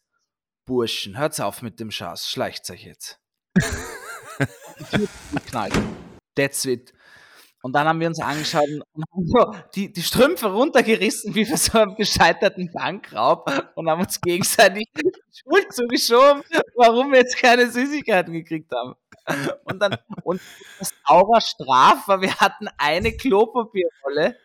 Burschen, 0.65 1.17
hört's 1.17 1.39
auf 1.41 1.61
mit 1.61 1.79
dem 1.81 1.91
Schaß, 1.91 2.29
schleicht 2.29 2.69
euch 2.69 2.85
jetzt. 2.85 3.19
geknallt. 5.33 5.73
That's 6.35 6.65
it. 6.65 6.93
Und 7.61 7.73
dann 7.73 7.87
haben 7.87 7.99
wir 7.99 8.07
uns 8.07 8.21
angeschaut 8.21 8.67
und 8.93 9.03
haben 9.11 9.25
so 9.25 9.55
die, 9.75 9.91
die 9.91 10.03
Strümpfe 10.03 10.47
runtergerissen, 10.47 11.33
wie 11.35 11.43
bei 11.43 11.55
so 11.55 11.79
einem 11.79 11.95
gescheiterten 11.95 12.71
Bankraub 12.71 13.51
und 13.75 13.89
haben 13.89 14.01
uns 14.01 14.21
gegenseitig 14.21 14.87
die 14.95 15.11
Schuld 15.31 15.73
zugeschoben, 15.73 16.43
warum 16.75 17.11
wir 17.11 17.19
jetzt 17.19 17.37
keine 17.37 17.69
Süßigkeiten 17.69 18.33
gekriegt 18.33 18.71
haben. 18.71 18.95
Und 19.65 19.81
dann, 19.81 19.97
und 20.23 20.39
das 20.79 20.93
saurer 21.05 21.41
Straf 21.41 22.07
war, 22.07 22.21
wir 22.21 22.35
hatten 22.35 22.67
eine 22.77 23.11
Klopapierrolle, 23.11 24.37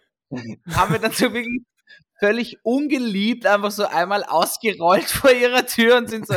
haben 0.74 1.00
wir 1.00 1.10
so 1.12 1.32
wirklich 1.32 1.62
völlig 2.18 2.64
ungeliebt 2.64 3.46
einfach 3.46 3.72
so 3.72 3.84
einmal 3.84 4.24
ausgerollt 4.24 5.04
vor 5.10 5.32
ihrer 5.32 5.66
Tür 5.66 5.96
und 5.96 6.08
sind 6.08 6.26
so, 6.26 6.34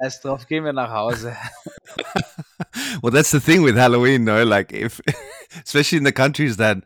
scheiß 0.00 0.20
drauf, 0.20 0.46
gehen 0.46 0.64
wir 0.64 0.72
nach 0.72 0.90
Hause. 0.90 1.36
Well, 3.02 3.10
that's 3.10 3.30
the 3.30 3.40
thing 3.40 3.62
with 3.62 3.76
Halloween, 3.76 4.24
no? 4.24 4.42
Like, 4.44 4.72
if, 4.72 5.00
especially 5.64 5.98
in 5.98 6.04
the 6.04 6.12
countries 6.12 6.56
that 6.56 6.78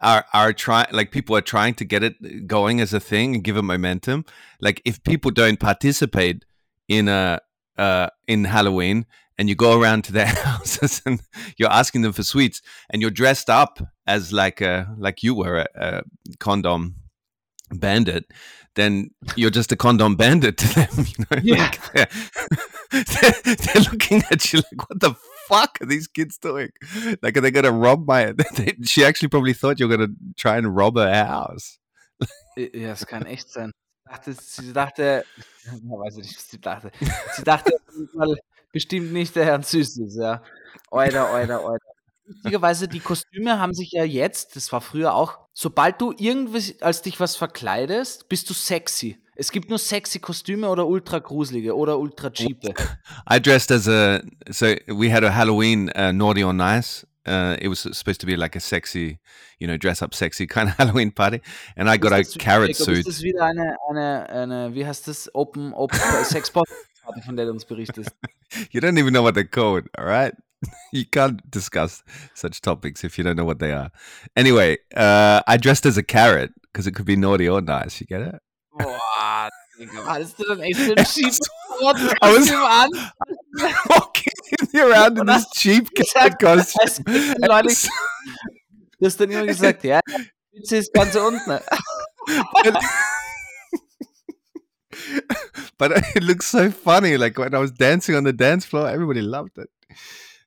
are 0.00 0.24
are 0.32 0.52
trying, 0.52 0.88
like 0.92 1.10
people 1.10 1.36
are 1.36 1.40
trying 1.40 1.74
to 1.74 1.84
get 1.84 2.02
it 2.02 2.46
going 2.46 2.80
as 2.80 2.92
a 2.92 3.00
thing 3.00 3.34
and 3.34 3.44
give 3.44 3.56
it 3.56 3.62
momentum. 3.62 4.24
Like, 4.60 4.82
if 4.84 5.02
people 5.02 5.30
don't 5.30 5.58
participate 5.58 6.44
in 6.88 7.08
a 7.08 7.40
uh, 7.78 8.08
in 8.26 8.44
Halloween 8.44 9.06
and 9.38 9.48
you 9.48 9.54
go 9.54 9.80
around 9.80 10.04
to 10.04 10.12
their 10.12 10.26
houses 10.44 11.02
and 11.04 11.20
you're 11.56 11.72
asking 11.72 12.02
them 12.02 12.12
for 12.12 12.22
sweets 12.22 12.62
and 12.90 13.02
you're 13.02 13.10
dressed 13.10 13.50
up 13.50 13.80
as 14.06 14.32
like 14.32 14.60
a 14.60 14.94
like 14.98 15.22
you 15.22 15.34
were 15.34 15.58
a, 15.58 15.66
a 15.74 16.02
condom 16.38 16.96
bandit, 17.70 18.24
then 18.74 19.10
you're 19.36 19.50
just 19.50 19.72
a 19.72 19.76
condom 19.76 20.16
bandit 20.16 20.58
to 20.58 20.74
them. 20.74 20.88
You 21.06 21.24
know, 21.30 21.40
Yeah. 21.42 21.56
Like, 21.62 21.92
they're, 21.92 22.08
they're, 22.90 23.54
they're 23.56 23.82
looking 23.82 24.22
at 24.30 24.52
you 24.52 24.58
like, 24.58 24.88
what 24.88 25.00
the 25.00 25.14
fuck 25.48 25.78
are 25.80 25.86
these 25.86 26.06
kids 26.06 26.38
doing? 26.38 26.70
Like, 27.22 27.36
are 27.36 27.40
they 27.40 27.50
going 27.50 27.64
to 27.64 27.72
rob 27.72 28.06
my. 28.06 28.34
she 28.84 29.04
actually 29.04 29.28
probably 29.28 29.52
thought 29.52 29.78
you 29.80 29.88
were 29.88 29.96
going 29.96 30.08
to 30.08 30.14
try 30.36 30.56
and 30.56 30.74
rob 30.74 30.96
her 30.96 31.12
house. 31.12 31.78
Ja, 32.56 32.92
es 32.92 33.06
kann 33.06 33.26
echt 33.26 33.50
sein. 33.50 33.72
Dachte, 34.06 34.34
sie 34.34 34.72
dachte, 34.72 35.24
weiß 35.66 36.18
ich 36.18 36.24
nicht, 36.24 36.36
was 36.36 36.50
sie 36.50 36.60
dachte. 36.60 36.92
Sie 37.34 37.42
dachte 37.42 37.72
bestimmt 38.72 39.12
nicht 39.12 39.34
der 39.34 39.46
Herr 39.46 39.62
Süßes, 39.62 40.16
ja. 40.16 40.42
Oida, 40.90 41.32
oida, 41.32 41.60
oida. 41.60 41.93
Lustigerweise, 42.26 42.88
die 42.88 43.00
Kostüme 43.00 43.58
haben 43.58 43.74
sich 43.74 43.92
ja 43.92 44.04
jetzt, 44.04 44.56
das 44.56 44.72
war 44.72 44.80
früher 44.80 45.14
auch, 45.14 45.38
sobald 45.52 46.00
du 46.00 46.14
irgendwie 46.16 46.76
als 46.80 47.02
dich 47.02 47.20
was 47.20 47.36
verkleidest, 47.36 48.28
bist 48.28 48.48
du 48.48 48.54
sexy. 48.54 49.18
Es 49.36 49.50
gibt 49.50 49.68
nur 49.68 49.78
sexy 49.78 50.20
Kostüme 50.20 50.68
oder 50.68 50.86
ultra 50.86 51.18
gruselige 51.18 51.76
oder 51.76 51.98
ultra 51.98 52.30
cheape. 52.30 52.74
I 53.30 53.40
dressed 53.40 53.72
as 53.72 53.88
a 53.88 54.22
so 54.50 54.66
we 54.86 55.12
had 55.12 55.24
a 55.24 55.34
Halloween 55.34 55.90
uh, 55.96 56.12
naughty 56.12 56.44
or 56.44 56.52
nice. 56.52 57.06
Uh, 57.26 57.56
it 57.60 57.68
was 57.68 57.80
supposed 57.80 58.20
to 58.20 58.26
be 58.26 58.36
like 58.36 58.54
a 58.54 58.60
sexy, 58.60 59.18
you 59.58 59.66
know, 59.66 59.78
dress 59.78 60.02
up 60.02 60.14
sexy 60.14 60.46
kind 60.54 60.68
of 60.68 60.76
Halloween 60.76 61.10
party, 61.10 61.40
and 61.76 61.88
I 61.88 61.96
got 61.96 62.12
a 62.12 62.22
carrot 62.38 62.76
suit. 62.76 62.98
Ist 62.98 63.08
das 63.08 63.22
wieder 63.22 63.44
eine, 63.44 63.76
eine, 63.88 64.28
eine, 64.28 64.74
wie 64.74 64.86
heißt 64.86 65.08
das, 65.08 65.34
Open, 65.34 65.72
Open 65.72 65.98
Sex 66.24 66.50
Party, 66.50 66.70
von 67.24 67.36
der 67.36 67.46
du 67.46 67.52
uns 67.52 67.64
berichtest? 67.64 68.10
you 68.72 68.80
don't 68.80 68.98
even 68.98 69.12
know 69.12 69.22
what 69.22 69.34
they're 69.34 69.50
called, 69.50 69.88
all 69.96 70.04
right? 70.04 70.34
you 70.92 71.04
can't 71.04 71.50
discuss 71.50 72.02
such 72.34 72.60
topics 72.60 73.04
if 73.04 73.18
you 73.18 73.24
don't 73.24 73.36
know 73.36 73.44
what 73.44 73.58
they 73.58 73.72
are. 73.72 73.90
Anyway, 74.36 74.78
uh, 74.96 75.42
I 75.46 75.56
dressed 75.56 75.86
as 75.86 75.96
a 75.96 76.02
carrot 76.02 76.52
because 76.72 76.86
it 76.86 76.94
could 76.94 77.06
be 77.06 77.16
naughty 77.16 77.48
or 77.48 77.60
nice. 77.60 78.00
You 78.00 78.06
get 78.06 78.22
it? 78.22 78.34
Boah, 78.76 79.50
hattest 80.06 80.38
du 80.38 80.44
dann 80.44 80.60
echt 80.60 80.78
so 80.78 80.94
ein 80.94 81.04
cheap 81.04 81.34
Kostüm 82.20 82.64
an? 82.64 82.90
walking 83.88 84.32
around 84.76 85.18
in 85.18 85.26
this 85.26 85.46
cheap 85.54 85.88
cat 86.12 86.38
costume. 86.38 87.04
Leute, 87.38 87.88
du 88.98 89.06
hast 89.06 89.20
dann 89.20 89.30
immer 89.30 89.46
gesagt, 89.46 89.84
ja, 89.84 90.00
die 90.06 90.58
Spitze 90.58 90.76
ist 90.76 90.92
ganz 90.92 91.14
unten. 91.14 91.60
but 95.78 95.92
it 96.14 96.22
looks 96.22 96.50
so 96.50 96.70
funny. 96.70 97.16
Like 97.16 97.38
when 97.38 97.54
I 97.54 97.58
was 97.58 97.72
dancing 97.72 98.16
on 98.16 98.24
the 98.24 98.32
dance 98.32 98.64
floor, 98.64 98.88
everybody 98.88 99.20
loved 99.20 99.58
it. 99.58 99.70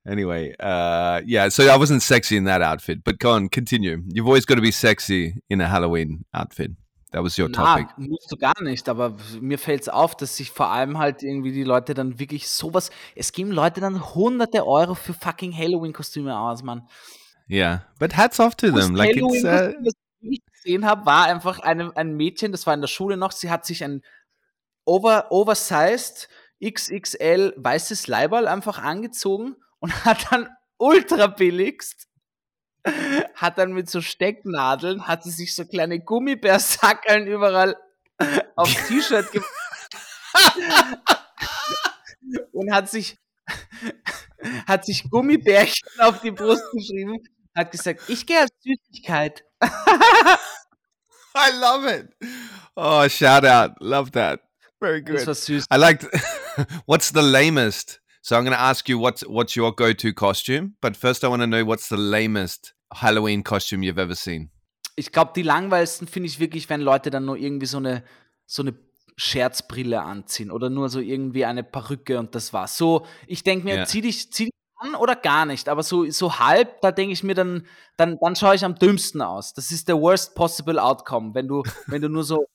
Anyway, 0.08 0.56
uh, 0.62 1.22
yeah, 1.26 1.50
so 1.50 1.64
I 1.64 1.76
wasn't 1.76 2.02
sexy 2.02 2.38
in 2.38 2.46
that 2.46 2.62
outfit, 2.62 3.04
but 3.04 3.20
go 3.20 3.32
on, 3.32 3.50
continue. 3.50 4.04
You've 4.08 4.26
always 4.26 4.46
got 4.46 4.56
to 4.56 4.62
be 4.62 4.72
sexy 4.72 5.42
in 5.50 5.60
a 5.60 5.68
Halloween 5.68 6.24
outfit. 6.34 6.72
That 7.12 7.24
was 7.24 7.38
your 7.38 7.52
topic. 7.52 7.88
Na, 7.98 8.08
musst 8.08 8.32
du 8.32 8.38
gar 8.38 8.62
nicht, 8.62 8.88
aber 8.88 9.18
mir 9.42 9.58
fällt 9.58 9.82
es 9.82 9.90
auf, 9.90 10.16
dass 10.16 10.38
sich 10.38 10.52
vor 10.52 10.70
allem 10.72 10.98
halt 10.98 11.24
irgendwie 11.24 11.52
die 11.52 11.64
Leute 11.64 11.94
dann 11.94 12.20
wirklich 12.20 12.48
sowas. 12.48 12.90
Es 13.16 13.34
geben 13.34 13.52
Leute 13.52 13.82
dann 13.82 14.14
hunderte 14.16 14.66
Euro 14.66 14.94
für 14.94 15.14
fucking 15.14 15.56
Halloween-Kostüme 15.56 16.38
aus, 16.38 16.64
Mann. 16.64 16.88
Yeah, 17.50 17.84
but 18.00 18.16
hats 18.16 18.40
off 18.40 18.56
to 18.56 18.72
them. 18.72 18.96
Like 18.96 19.16
it's, 19.16 19.44
uh... 19.44 19.74
Was 19.82 19.94
ich 20.22 20.42
gesehen 20.52 20.86
habe, 20.86 21.06
war 21.06 21.26
einfach 21.26 21.60
eine, 21.60 21.96
ein 21.98 22.16
Mädchen, 22.16 22.54
das 22.54 22.66
war 22.66 22.74
in 22.74 22.82
der 22.82 22.88
Schule 22.88 23.18
noch, 23.18 23.32
sie 23.32 23.50
hat 23.50 23.66
sich 23.66 23.84
ein 23.84 24.02
over, 24.86 25.32
oversized 25.32 26.30
XXL 26.64 27.54
weißes 27.58 28.08
Leiberl 28.08 28.48
einfach 28.48 28.80
angezogen 28.80 29.56
und 29.80 30.06
hat 30.06 30.32
dann 30.32 30.50
ultra 30.78 31.28
billigst 31.28 32.08
hat 33.36 33.58
dann 33.58 33.74
mit 33.74 33.90
so 33.90 34.02
Stecknadeln, 34.02 35.08
hat 35.08 35.24
sie 35.24 35.32
sich 35.32 35.56
so 35.56 35.66
kleine 35.66 36.00
Gummibärsackeln 36.00 37.28
überall 37.28 37.76
aufs 38.56 38.76
T-Shirt 38.88 39.32
gemacht. 39.32 39.50
und 42.52 42.72
hat 42.74 42.90
sich, 42.90 43.18
hat 44.66 44.86
sich 44.86 45.10
Gummibärchen 45.10 45.88
auf 46.00 46.22
die 46.22 46.32
Brust 46.32 46.64
geschrieben, 46.72 47.24
hat 47.56 47.72
gesagt, 47.72 48.02
ich 48.08 48.26
gehe 48.26 48.42
als 48.42 48.52
Süßigkeit. 48.62 49.44
I 51.36 51.52
love 51.60 51.88
it. 51.88 52.10
Oh, 52.76 53.08
shout 53.10 53.46
out. 53.46 53.72
Love 53.80 54.12
that. 54.12 54.42
Very 54.80 55.02
good. 55.02 55.18
Das 55.18 55.28
war 55.28 55.36
süß. 55.36 55.66
I 55.72 55.78
liked, 55.78 56.08
what's 56.86 57.10
the 57.10 57.22
lamest? 57.22 58.02
So 58.22 58.36
I'm 58.36 58.44
going 58.44 58.54
to 58.54 58.60
ask 58.60 58.90
you 58.90 59.00
what's, 59.00 59.22
what's 59.28 59.56
your 59.56 59.76
go-to 59.76 60.14
costume, 60.14 60.76
but 60.82 60.98
first 60.98 61.24
I 61.24 61.28
want 61.28 61.42
to 61.42 61.48
know 61.48 61.66
what's 61.66 61.90
the 61.90 61.98
lamest 61.98 62.74
Halloween 62.94 63.44
costume 63.44 63.84
you've 63.84 64.00
ever 64.00 64.16
seen? 64.16 64.52
Ich 64.96 65.12
glaube, 65.12 65.32
die 65.36 65.44
langweiligsten 65.44 66.08
finde 66.08 66.28
ich 66.28 66.40
wirklich, 66.40 66.70
wenn 66.70 66.82
Leute 66.82 67.12
dann 67.12 67.26
nur 67.26 67.38
irgendwie 67.38 67.68
so 67.68 67.78
eine, 67.78 68.04
so 68.46 68.64
eine 68.64 68.74
Scherzbrille 69.18 70.02
anziehen 70.02 70.52
oder 70.52 70.70
nur 70.70 70.90
so 70.90 71.00
irgendwie 71.00 71.46
eine 71.46 71.64
Perücke 71.64 72.20
und 72.20 72.36
das 72.36 72.54
war's. 72.54 72.78
So, 72.78 73.06
ich 73.26 73.44
denke 73.44 73.66
mir, 73.66 73.76
ja. 73.78 73.86
zieh 73.86 74.02
dich, 74.02 74.32
zieh 74.32 74.46
dich 74.46 74.54
an 74.78 74.96
oder 74.96 75.16
gar 75.16 75.46
nicht, 75.46 75.70
aber 75.70 75.82
so, 75.82 76.10
so 76.12 76.40
halb, 76.40 76.82
da 76.82 76.92
denke 76.92 77.14
ich 77.14 77.24
mir 77.24 77.34
dann, 77.34 77.66
dann, 77.98 78.18
dann 78.22 78.36
schaue 78.36 78.56
ich 78.56 78.64
am 78.64 78.76
dümmsten 78.76 79.22
aus. 79.24 79.54
Das 79.54 79.72
ist 79.72 79.88
der 79.88 80.00
worst 80.00 80.36
possible 80.36 80.82
outcome, 80.82 81.34
wenn 81.34 81.48
du, 81.48 81.64
wenn 81.88 82.02
du 82.02 82.10
nur 82.10 82.24
so 82.24 82.46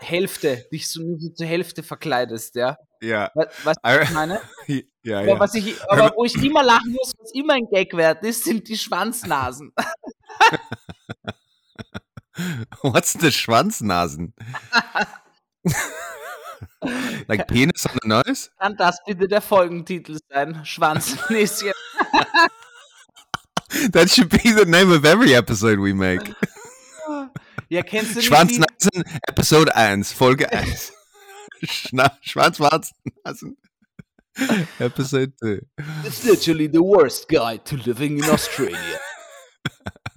Hälfte, 0.00 0.66
dich 0.72 0.90
so 0.90 1.02
nur 1.02 1.18
so 1.18 1.30
zur 1.30 1.46
Hälfte 1.46 1.82
verkleidest, 1.82 2.56
ja. 2.56 2.76
Ja. 3.00 3.30
Was, 3.34 3.48
was 3.64 3.76
ich 4.02 4.10
meine? 4.10 4.40
Ja, 5.02 5.18
aber, 5.20 5.28
ja. 5.28 5.40
Was 5.40 5.54
ich, 5.54 5.90
aber 5.90 6.12
wo 6.16 6.24
ich 6.24 6.34
immer 6.42 6.62
lachen 6.62 6.92
muss, 6.92 7.12
was 7.18 7.32
immer 7.32 7.54
ein 7.54 7.66
Gag 7.70 7.96
wert 7.96 8.24
ist, 8.24 8.44
sind 8.44 8.68
die 8.68 8.76
Schwanznasen. 8.76 9.72
What's 12.82 13.14
the 13.14 13.32
Schwanznasen? 13.32 14.34
like 17.26 17.48
penis 17.48 17.86
on 17.86 17.98
the 18.02 18.08
nose? 18.08 18.50
Kann 18.58 18.76
das 18.76 18.98
bitte 19.04 19.26
der 19.26 19.40
Folgentitel 19.40 20.18
sein? 20.28 20.64
Schwanznäschen. 20.64 21.72
That 23.92 24.08
should 24.10 24.28
be 24.30 24.52
the 24.52 24.64
name 24.64 24.92
of 24.94 25.04
every 25.04 25.34
episode 25.34 25.80
we 25.80 25.92
make. 25.94 26.34
Ja, 27.68 27.82
kennst 27.82 28.16
du 28.16 28.22
Schwanznasen, 28.22 29.04
Episode 29.26 29.74
1, 29.74 30.12
Folge 30.12 30.50
1. 30.50 30.92
Schwanznasen. 31.64 32.96
Episode 34.78 35.32
2. 35.40 35.60
It's 36.04 36.24
literally 36.24 36.68
the 36.68 36.82
worst 36.82 37.28
guide 37.28 37.64
to 37.64 37.76
living 37.76 38.18
in 38.18 38.24
Australia. 38.30 39.00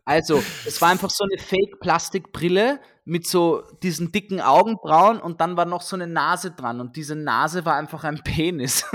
Also, 0.05 0.43
es 0.65 0.81
war 0.81 0.89
einfach 0.89 1.09
so 1.09 1.23
eine 1.23 1.37
Fake-Plastikbrille 1.41 2.79
mit 3.05 3.27
so 3.27 3.63
diesen 3.81 4.11
dicken 4.11 4.41
Augenbrauen 4.41 5.19
und 5.19 5.41
dann 5.41 5.57
war 5.57 5.65
noch 5.65 5.81
so 5.81 5.95
eine 5.95 6.07
Nase 6.07 6.51
dran 6.51 6.79
und 6.81 6.95
diese 6.95 7.15
Nase 7.15 7.65
war 7.65 7.75
einfach 7.75 8.03
ein 8.03 8.23
Penis. 8.23 8.85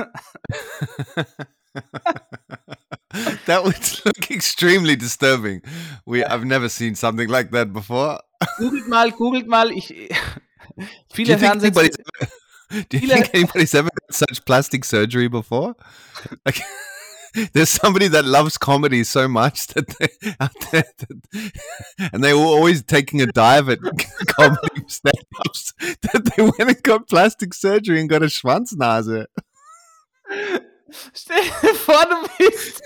that 3.46 3.64
would 3.64 4.04
look 4.04 4.30
extremely 4.30 4.96
disturbing. 4.96 5.62
We, 6.04 6.24
I've 6.24 6.44
never 6.44 6.68
seen 6.68 6.94
something 6.94 7.28
like 7.28 7.50
that 7.52 7.72
before. 7.72 8.20
Googelt 8.58 8.88
mal, 8.88 9.10
googelt 9.12 9.46
mal. 9.46 9.70
Ich, 9.72 9.94
viele. 11.12 11.36
Do 12.88 12.98
you 12.98 13.08
think 13.08 13.30
anybody's 13.32 13.74
ever 13.74 13.90
had 13.92 14.14
such 14.14 14.44
plastic 14.44 14.84
surgery 14.84 15.28
before? 15.28 15.76
Like, 16.44 16.60
there's 17.52 17.68
somebody 17.68 18.08
that 18.08 18.24
loves 18.24 18.58
comedy 18.58 19.04
so 19.04 19.28
much 19.28 19.68
that 19.68 19.86
they 19.98 20.08
that, 20.40 22.12
and 22.12 22.24
they 22.24 22.32
were 22.32 22.40
always 22.40 22.82
taking 22.82 23.20
a 23.20 23.26
dive 23.26 23.68
at 23.68 23.78
comedy 24.26 24.84
stand-ups 24.88 25.74
that 26.02 26.32
they 26.36 26.42
went 26.42 26.60
and 26.60 26.82
got 26.82 27.08
plastic 27.08 27.54
surgery 27.54 28.00
and 28.00 28.08
got 28.08 28.22
a 28.22 28.26
Schwanznase. 28.26 29.26
Stell 31.12 31.42
dir 31.62 31.74
vor, 31.74 32.04
du 32.04 32.28
bist, 32.38 32.80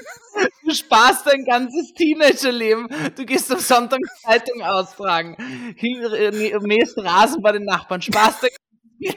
du 0.65 0.75
sparst 0.75 1.27
dein 1.27 1.45
ganzes 1.45 1.93
Teenagerleben. 1.95 2.89
Du 3.17 3.25
gehst 3.25 3.51
am 3.51 3.59
Sonntag 3.59 4.01
Zeitung 4.23 4.63
austragen, 4.63 5.37
mähst 5.77 6.99
Rasen 6.99 7.43
bei 7.43 7.53
den 7.53 7.65
Nachbarn, 7.65 8.03
sparst 8.03 8.43
dein 8.43 8.51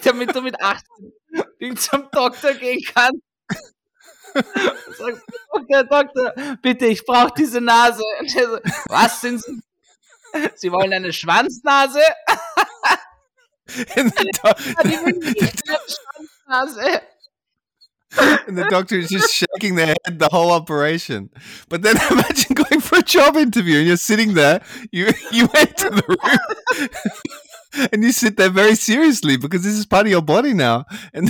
damit 0.04 0.34
du 0.36 0.42
mit 0.42 0.62
18 0.62 1.14
zum 1.78 2.10
Doktor 2.12 2.54
gehen 2.54 2.82
kannst. 2.94 3.22
Sag, 4.98 5.22
Doktor, 5.54 5.84
Doktor, 5.84 6.34
bitte, 6.62 6.88
ich 6.88 7.06
brauche 7.06 7.34
diese 7.38 7.62
Nase. 7.62 8.02
So, 8.28 8.58
was 8.88 9.22
sind 9.22 9.42
Sie? 9.44 9.62
Sie 10.56 10.72
wollen 10.72 10.94
eine 10.94 11.14
Schwanznase? 11.14 12.02
The, 13.68 13.84
Schwanznase. 16.48 17.02
and 18.48 18.58
the 18.58 18.66
doctor 18.70 18.96
is 18.98 19.10
just 19.10 19.34
shaking 19.34 19.76
their 19.76 19.88
head 19.88 20.20
the 20.20 20.30
whole 20.32 20.52
operation. 20.52 21.30
But 21.70 21.82
then 21.82 21.96
imagine 22.12 22.54
going 22.56 22.82
for 22.82 23.00
a 23.00 23.02
job 23.04 23.36
interview 23.38 23.80
and 23.80 23.88
you're 23.88 23.98
sitting 23.98 24.34
there. 24.34 24.62
You 24.92 25.14
you 25.32 25.48
went 25.54 25.78
to 25.78 25.90
the 25.90 26.04
room 26.08 26.90
and 27.92 28.04
you 28.04 28.12
sit 28.12 28.38
there 28.38 28.50
very 28.50 28.76
seriously 28.76 29.38
because 29.38 29.64
this 29.64 29.74
is 29.74 29.86
part 29.86 30.06
of 30.06 30.12
your 30.12 30.22
body 30.22 30.54
now. 30.54 30.86
And 31.14 31.28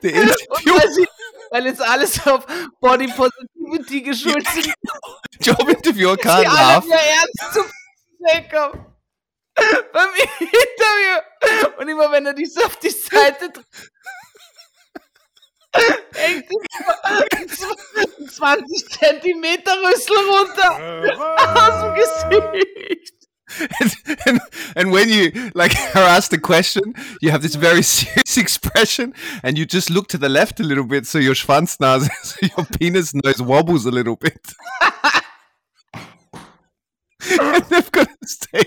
the 0.00 0.12
interview. 0.12 1.06
Weil 1.50 1.66
jetzt 1.66 1.80
alles 1.80 2.26
auf 2.26 2.44
Body 2.80 3.06
Positivity 3.06 4.02
geschult 4.02 4.46
sind. 4.48 4.74
Job 5.40 5.68
Interviewer 5.68 6.16
can't 6.16 6.42
Die 6.44 6.48
laugh. 6.48 6.84
alle 6.84 6.94
ernst 6.94 7.54
zum 7.54 7.64
Check-up. 8.26 8.72
Beim 9.54 10.08
Interview. 10.40 11.78
Und 11.78 11.88
immer 11.88 12.10
wenn 12.10 12.26
er 12.26 12.34
dich 12.34 12.52
so 12.52 12.62
auf 12.64 12.76
die 12.80 12.90
Seite 12.90 13.50
drückt. 13.50 13.90
Hängt 16.14 16.50
ihm 16.50 18.28
20 18.28 18.88
Zentimeter 18.90 19.72
Rüssel 19.82 20.16
runter 20.16 20.70
aus 21.38 21.80
dem 21.80 21.94
Gesicht. 21.94 23.16
and, 23.80 23.94
and, 24.26 24.40
and 24.74 24.92
when 24.92 25.08
you 25.08 25.30
like 25.54 25.72
are 25.94 26.02
asked 26.02 26.32
a 26.32 26.38
question, 26.38 26.94
you 27.20 27.30
have 27.30 27.42
this 27.42 27.54
very 27.54 27.82
serious 27.94 28.36
expression, 28.36 29.14
and 29.42 29.56
you 29.56 29.64
just 29.66 29.90
look 29.90 30.08
to 30.08 30.18
the 30.18 30.28
left 30.28 30.60
a 30.60 30.62
little 30.62 30.84
bit, 30.84 31.06
so 31.06 31.18
your 31.18 31.34
Schwanznase, 31.34 32.08
so 32.22 32.36
your 32.56 32.66
penis 32.78 33.14
nose 33.14 33.40
wobbles 33.40 33.86
a 33.86 33.90
little 33.90 34.16
bit. 34.16 34.52
and 37.40 37.64
they've 37.64 37.92
got 37.92 38.08
to 38.08 38.28
stay, 38.28 38.64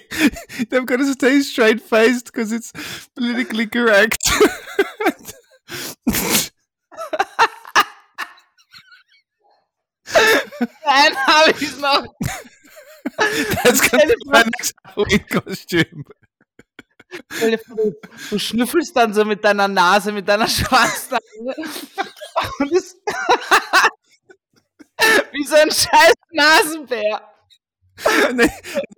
they've 0.70 0.86
got 0.86 0.98
to 0.98 1.14
stay 1.14 1.42
straight 1.42 1.82
faced 1.82 2.26
because 2.26 2.52
it's 2.52 2.72
politically 3.16 3.68
correct. 3.68 4.18
Nein, 10.86 11.16
habe 11.28 11.52
ich 11.60 11.78
noch. 11.78 12.04
That's 13.64 13.82
gonna 13.90 14.06
be 14.06 14.16
my 14.26 14.44
next 14.44 14.74
Halloween 14.86 15.26
costume. 15.28 16.04
Stell 17.32 17.52
dir 17.52 17.60
vor, 17.60 17.76
Du, 17.76 17.96
du 18.30 18.40
schnüffelst 18.40 18.96
dann 18.96 19.14
so 19.14 19.26
mit 19.26 19.44
deiner 19.44 19.68
Nase, 19.68 20.12
mit 20.12 20.28
deiner 20.28 20.48
Schwanznase. 20.56 21.24
Und 22.60 22.72
es 22.72 22.96
wie 25.32 25.44
so 25.46 25.56
ein 25.56 25.72
scheiß 25.72 26.14
Nasenbär. 26.32 27.22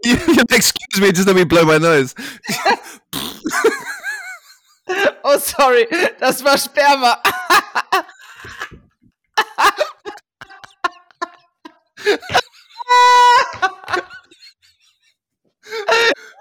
You 0.03 0.15
excuse 0.49 0.99
me, 0.99 1.11
just 1.11 1.27
let 1.27 1.35
me 1.35 1.45
blow 1.45 1.65
my 1.65 1.79
nose. 1.79 2.13
Oh, 5.23 5.37
sorry, 5.37 5.87
das 6.19 6.43
war 6.43 6.57
Sperma. 6.57 7.21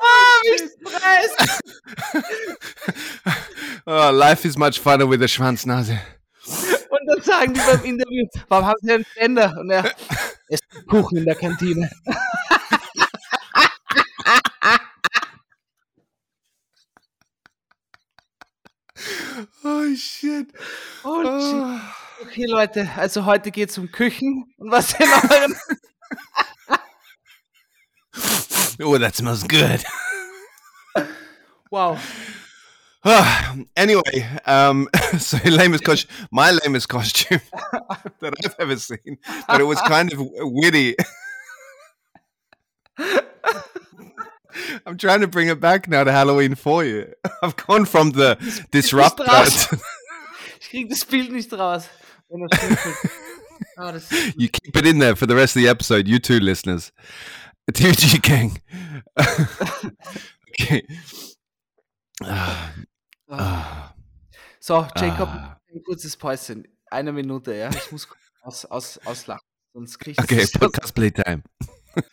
Ah, 0.02 0.40
wie 0.42 0.58
Stress. 0.58 1.60
Oh, 3.86 4.10
life 4.10 4.44
is 4.44 4.56
much 4.56 4.78
funner 4.78 5.06
with 5.08 5.22
a 5.22 5.28
Schwanznase. 5.28 5.98
Und 6.90 7.06
dann 7.06 7.22
sagen 7.22 7.54
die 7.54 7.60
beim 7.60 7.84
Interview, 7.84 8.26
warum 8.48 8.66
haben 8.66 8.78
sie 8.82 8.92
einen 8.92 9.04
Ständer? 9.04 9.56
Und 9.58 9.70
er 9.70 9.92
ist 10.48 10.62
Kuchen 10.88 11.18
in 11.18 11.24
der 11.24 11.34
Kantine. 11.34 11.90
Oh 19.64 19.94
shit. 19.94 20.48
Oh, 21.04 21.22
shit. 21.24 21.99
Okay, 22.22 22.46
Leute, 22.46 22.88
also 22.96 23.24
heute 23.24 23.50
geht 23.50 23.70
es 23.70 23.78
um 23.78 23.90
Küchen 23.90 24.52
und 24.58 24.70
was 24.70 24.92
in 24.94 25.06
euren 25.06 25.56
Oh, 28.82 28.96
that 28.98 29.14
smells 29.14 29.46
good. 29.46 29.84
Wow. 31.70 31.98
Ah, 33.04 33.54
anyway, 33.76 34.26
um, 34.46 34.88
so 35.18 35.38
lamest 35.44 35.84
costume, 35.84 36.10
my 36.30 36.50
lamest 36.50 36.88
costume 36.88 37.40
that 38.20 38.34
I've 38.44 38.54
ever 38.58 38.76
seen, 38.76 39.18
but 39.46 39.60
it 39.60 39.64
was 39.64 39.80
kind 39.82 40.12
of 40.12 40.18
witty. 40.20 40.96
I'm 44.86 44.98
trying 44.98 45.20
to 45.20 45.28
bring 45.28 45.48
it 45.48 45.60
back 45.60 45.88
now 45.88 46.04
to 46.04 46.12
Halloween 46.12 46.54
for 46.54 46.84
you. 46.84 47.12
I've 47.42 47.56
gone 47.56 47.86
from 47.86 48.10
the 48.10 48.36
disruptor. 48.70 49.24
Ich 50.60 50.68
krieg 50.68 50.90
das 50.90 51.04
Bild 51.04 51.32
nicht 51.32 51.52
raus. 51.52 51.88
Wenn 52.30 52.42
er 52.42 52.56
schnüffelt. 52.56 52.96
Ah, 53.76 53.92
das 53.92 54.10
you 54.36 54.48
keep 54.48 54.74
it 54.76 54.86
in 54.86 55.00
there 55.00 55.14
for 55.16 55.28
the 55.28 55.34
rest 55.34 55.56
of 55.56 55.62
the 55.62 55.68
episode, 55.68 56.08
you 56.08 56.18
two 56.18 56.38
listeners. 56.38 56.92
TG 57.72 58.20
gang. 58.22 58.58
okay. 60.48 60.86
Ah, 62.22 62.72
ah, 63.28 63.94
So, 64.60 64.86
Jacob, 64.96 65.28
Ah. 65.28 65.60
ein 65.72 65.82
kurzes 65.84 66.16
Päuschen. 66.16 66.66
Eine 66.90 67.12
Minute, 67.12 67.54
ja. 67.54 67.70
Ich 67.70 67.92
muss 67.92 68.08
aus, 68.42 68.64
aus, 68.64 68.98
auslachen. 69.04 69.46
Sonst 69.72 69.98
krieg 69.98 70.16
ich 70.18 70.24
okay, 70.24 70.46
podcast 70.58 70.94
playtime. 70.94 71.42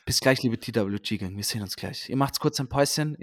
Bis 0.05 0.19
gleich, 0.19 0.41
liebe 0.43 0.59
TWG-Gang. 0.59 1.35
Wir 1.35 1.43
sehen 1.43 1.61
uns 1.61 1.75
gleich. 1.75 2.09
Ihr 2.09 2.17
macht's 2.17 2.39
kurz 2.39 2.59
ein 2.59 2.67
Päuschen. 2.67 3.17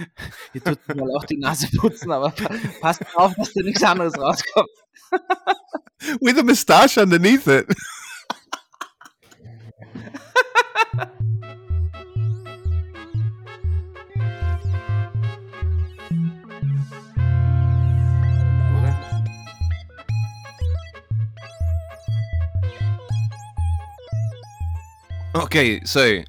Ihr 0.54 0.62
tut 0.62 0.78
mir 0.88 0.96
mal 0.96 1.10
auch 1.16 1.24
die 1.24 1.38
Nase 1.38 1.68
putzen, 1.76 2.10
aber 2.10 2.30
pa 2.30 2.50
passt 2.80 3.02
auf, 3.14 3.34
dass 3.34 3.52
da 3.52 3.62
nichts 3.62 3.82
anderes 3.82 4.18
rauskommt. 4.18 4.68
With 6.20 6.38
a 6.38 6.42
moustache 6.42 7.00
underneath 7.00 7.46
it. 7.46 7.66
Okay, 25.32 25.80
so 25.84 26.22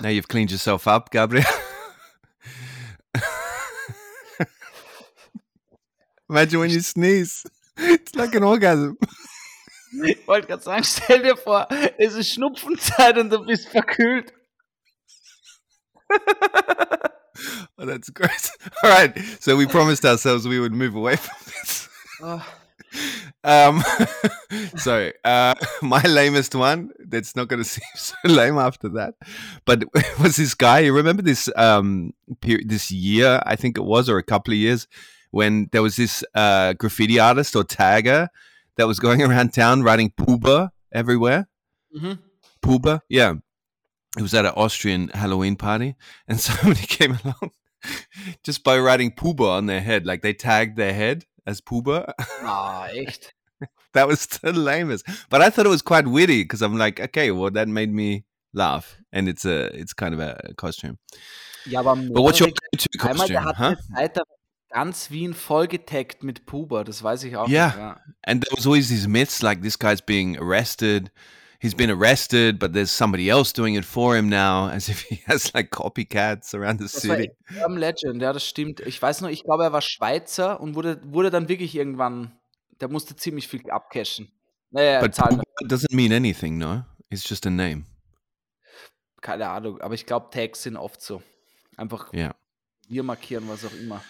now 0.00 0.08
you've 0.08 0.28
cleaned 0.28 0.50
yourself 0.50 0.88
up, 0.88 1.10
Gabriel. 1.10 1.44
Imagine 6.30 6.60
when 6.60 6.70
you 6.70 6.80
sneeze. 6.80 7.44
It's 7.76 8.14
like 8.14 8.34
an 8.34 8.42
orgasm. 8.42 8.96
Ich 10.04 10.26
wollte 10.26 10.46
gerade 10.46 10.62
sagen, 10.62 10.84
stell 10.84 11.22
dir 11.22 11.36
vor, 11.36 11.66
es 11.98 12.14
ist 12.14 12.32
Schnupfenzeit 12.32 13.18
und 13.18 13.30
du 13.30 13.44
bist 13.44 13.68
verkühlt. 13.68 14.32
Oh, 17.78 17.86
that's 17.86 18.10
great. 18.10 18.50
All 18.82 18.90
right. 18.90 19.16
So 19.40 19.56
we 19.56 19.66
promised 19.66 20.04
ourselves 20.04 20.48
we 20.48 20.58
would 20.58 20.72
move 20.72 20.94
away 20.96 21.16
from 21.16 21.36
this. 21.44 21.88
Oh, 22.20 22.44
Um, 23.44 23.82
so 24.76 25.10
uh, 25.24 25.54
my 25.82 26.02
lamest 26.02 26.54
one. 26.54 26.90
That's 26.98 27.36
not 27.36 27.48
going 27.48 27.62
to 27.62 27.68
seem 27.68 27.84
so 27.96 28.14
lame 28.24 28.58
after 28.58 28.88
that. 28.90 29.14
But 29.64 29.84
it 29.94 30.18
was 30.18 30.36
this 30.36 30.54
guy? 30.54 30.80
You 30.80 30.92
remember 30.92 31.22
this 31.22 31.50
um 31.56 32.12
period, 32.40 32.68
this 32.68 32.90
year? 32.90 33.42
I 33.46 33.56
think 33.56 33.76
it 33.78 33.84
was, 33.84 34.08
or 34.08 34.18
a 34.18 34.22
couple 34.22 34.52
of 34.52 34.58
years, 34.58 34.86
when 35.30 35.68
there 35.72 35.82
was 35.82 35.96
this 35.96 36.24
uh, 36.34 36.72
graffiti 36.74 37.18
artist 37.18 37.54
or 37.56 37.64
tagger 37.64 38.28
that 38.76 38.86
was 38.86 38.98
going 38.98 39.22
around 39.22 39.52
town 39.52 39.82
writing 39.82 40.12
"pooba" 40.18 40.70
everywhere. 40.92 41.48
mhm. 41.96 42.18
Puba. 42.62 43.00
Yeah. 43.08 43.34
It 44.16 44.22
was 44.22 44.34
at 44.34 44.46
an 44.46 44.52
Austrian 44.56 45.08
Halloween 45.08 45.54
party, 45.54 45.94
and 46.26 46.40
somebody 46.40 46.86
came 46.86 47.18
along 47.22 47.52
just 48.42 48.64
by 48.64 48.78
writing 48.78 49.12
Puba 49.12 49.48
on 49.48 49.66
their 49.66 49.80
head. 49.80 50.06
Like 50.06 50.22
they 50.22 50.32
tagged 50.32 50.76
their 50.76 50.92
head 50.94 51.24
as 51.48 51.60
Puba. 51.62 52.12
Ah, 52.42 52.86
echt. 52.92 53.32
that 53.94 54.06
was 54.06 54.26
the 54.42 54.52
lamest. 54.52 55.04
But 55.30 55.40
I 55.40 55.50
thought 55.50 55.66
it 55.66 55.70
was 55.70 55.82
quite 55.82 56.06
witty 56.06 56.42
because 56.44 56.62
I'm 56.62 56.76
like, 56.78 57.00
okay, 57.00 57.30
well, 57.30 57.50
that 57.50 57.68
made 57.68 57.92
me 57.92 58.24
laugh, 58.52 58.96
and 59.12 59.28
it's 59.28 59.44
a, 59.44 59.66
it's 59.74 59.94
kind 59.94 60.14
of 60.14 60.20
a 60.20 60.52
costume. 60.56 60.98
Ja, 61.66 61.80
aber 61.80 61.96
But 61.96 62.22
what's 62.22 62.38
your 62.40 62.50
go-to 62.50 62.88
einmal, 63.08 63.26
der 63.26 63.40
costume? 63.42 63.44
hat 63.44 63.56
Huh? 63.58 63.76
eine 63.94 64.12
Zeit 64.12 64.22
ganz 64.70 65.10
Wien 65.10 65.34
vollgetaggt 65.34 66.22
mit 66.22 66.44
Puber, 66.46 66.84
das 66.84 67.02
weiß 67.02 67.24
ich 67.24 67.36
auch. 67.36 67.48
Yeah, 67.48 67.68
noch, 67.68 67.76
ja. 67.76 68.00
And 68.26 68.44
there 68.44 68.56
was 68.56 68.66
always 68.66 68.88
these 68.88 69.08
myths 69.08 69.42
like 69.42 69.62
this 69.62 69.78
guy's 69.78 70.02
being 70.02 70.36
arrested. 70.38 71.10
He's 71.60 71.74
been 71.74 71.90
arrested, 71.90 72.58
but 72.60 72.72
there's 72.72 72.92
somebody 72.92 73.28
else 73.28 73.52
doing 73.52 73.74
it 73.74 73.84
for 73.84 74.14
him 74.16 74.28
now, 74.28 74.68
as 74.72 74.88
if 74.88 75.02
he 75.02 75.16
has 75.26 75.52
like 75.54 75.70
copycats 75.70 76.54
around 76.54 76.78
the 76.78 76.84
Das 76.84 77.06
war 77.08 77.16
city. 77.16 77.30
Urban 77.60 77.78
Legend, 77.78 78.22
ja, 78.22 78.32
das 78.32 78.44
stimmt. 78.46 78.80
Ich 78.80 79.00
weiß 79.02 79.22
noch, 79.22 79.28
ich 79.28 79.42
glaube, 79.42 79.64
er 79.64 79.72
war 79.72 79.80
Schweizer 79.82 80.60
und 80.60 80.74
wurde, 80.76 81.00
wurde 81.04 81.30
dann 81.30 81.48
wirklich 81.48 81.74
irgendwann, 81.74 82.32
der 82.80 82.88
musste 82.88 83.16
ziemlich 83.16 83.48
viel 83.48 83.68
abcashen. 83.70 84.30
Naja, 84.70 85.00
But 85.00 85.14
zahlen, 85.14 85.42
doesn't 85.64 85.92
mean 85.94 86.12
anything, 86.12 86.58
no? 86.58 86.84
It's 87.10 87.28
just 87.28 87.44
a 87.46 87.50
name. 87.50 87.86
keine 89.20 89.48
Ahnung, 89.48 89.80
aber 89.80 89.94
ich 89.94 90.06
glaube, 90.06 90.28
Tags 90.30 90.62
sind 90.62 90.76
oft 90.76 91.00
so. 91.02 91.22
Einfach 91.76 92.12
Ja. 92.12 92.34
wir 92.88 93.02
markieren, 93.02 93.48
was 93.48 93.64
auch 93.64 93.72
immer. 93.72 94.02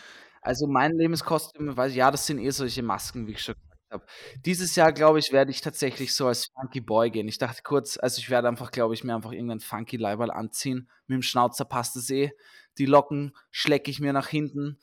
Also 0.42 0.66
mein 0.66 0.92
Lebenskostüm, 0.92 1.76
weiß 1.76 1.92
ich, 1.92 1.96
ja, 1.98 2.10
das 2.10 2.26
sind 2.26 2.38
eh 2.40 2.50
solche 2.50 2.82
Masken, 2.82 3.26
wie 3.26 3.32
ich 3.32 3.40
schon 3.42 3.54
gesagt 3.54 3.67
habe. 3.90 4.04
Dieses 4.44 4.76
Jahr, 4.76 4.92
glaube 4.92 5.18
ich, 5.18 5.32
werde 5.32 5.50
ich 5.50 5.60
tatsächlich 5.60 6.14
so 6.14 6.26
als 6.26 6.46
Funky 6.46 6.80
Boy 6.80 7.10
gehen. 7.10 7.28
Ich 7.28 7.38
dachte 7.38 7.62
kurz, 7.62 7.98
also 7.98 8.18
ich 8.18 8.30
werde 8.30 8.48
einfach, 8.48 8.70
glaube 8.70 8.94
ich, 8.94 9.04
mir 9.04 9.14
einfach 9.14 9.32
irgendeinen 9.32 9.60
Funky 9.60 9.96
Leiberl 9.96 10.30
anziehen. 10.30 10.88
Mit 11.06 11.16
dem 11.16 11.22
Schnauzer 11.22 11.64
passt 11.64 11.96
es 11.96 12.10
eh. 12.10 12.30
Die 12.78 12.86
Locken 12.86 13.36
schlecke 13.50 13.90
ich 13.90 14.00
mir 14.00 14.12
nach 14.12 14.28
hinten, 14.28 14.78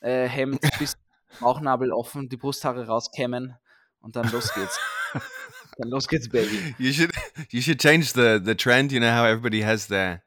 äh, 0.00 0.26
Hemd 0.26 0.60
bis 0.78 0.96
Bauchnabel 1.40 1.92
offen, 1.92 2.28
die 2.28 2.36
Brusthaare 2.36 2.86
rauskämmen 2.86 3.56
und 4.00 4.16
dann 4.16 4.30
los 4.30 4.52
geht's. 4.54 4.78
dann 5.78 5.88
los 5.88 6.06
geht's, 6.06 6.28
Baby. 6.28 6.74
You 6.78 6.92
should 6.92 7.12
you 7.50 7.60
should 7.60 7.80
change 7.80 8.12
the 8.14 8.40
the 8.42 8.54
trend. 8.54 8.92
You 8.92 9.00
know 9.00 9.10
how 9.10 9.24
everybody 9.24 9.62
has 9.62 9.88
their 9.88 10.22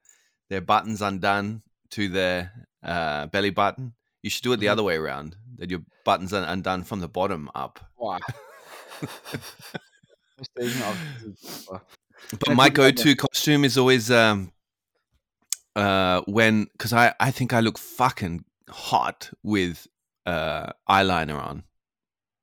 their 0.49 0.61
buttons 0.61 1.01
undone 1.01 1.61
to 1.91 2.09
their 2.09 2.51
uh, 2.83 3.27
belly 3.27 3.51
button. 3.51 3.95
You 4.27 4.29
should 4.29 4.43
do 4.43 4.51
it 4.51 4.57
the 4.59 4.65
Mhm. 4.65 4.71
other 4.73 4.83
way 4.83 4.97
around. 4.97 5.37
That 5.57 5.69
your 5.71 5.83
buttons 6.03 6.33
are 6.33 6.43
undone 6.43 6.83
from 6.83 6.99
the 6.99 7.07
bottom 7.07 7.49
up. 7.55 7.79
Boah. 7.97 8.19
Verstehe 10.35 10.65
ich 10.67 10.75
mir 10.75 10.85
auch. 10.85 10.95
Super. 11.39 11.81
But 12.39 12.55
my 12.55 12.69
go-to 12.69 13.15
costume 13.15 13.63
is 13.63 13.77
always 13.77 14.11
um 14.11 14.51
uh 15.77 16.21
when 16.27 16.65
because 16.73 16.91
I 16.91 17.13
I 17.21 17.31
think 17.31 17.53
I 17.53 17.61
look 17.61 17.77
fucking 17.79 18.43
hot 18.69 19.31
with 19.43 19.87
uh 20.25 20.73
eyeliner 20.89 21.39
on, 21.41 21.63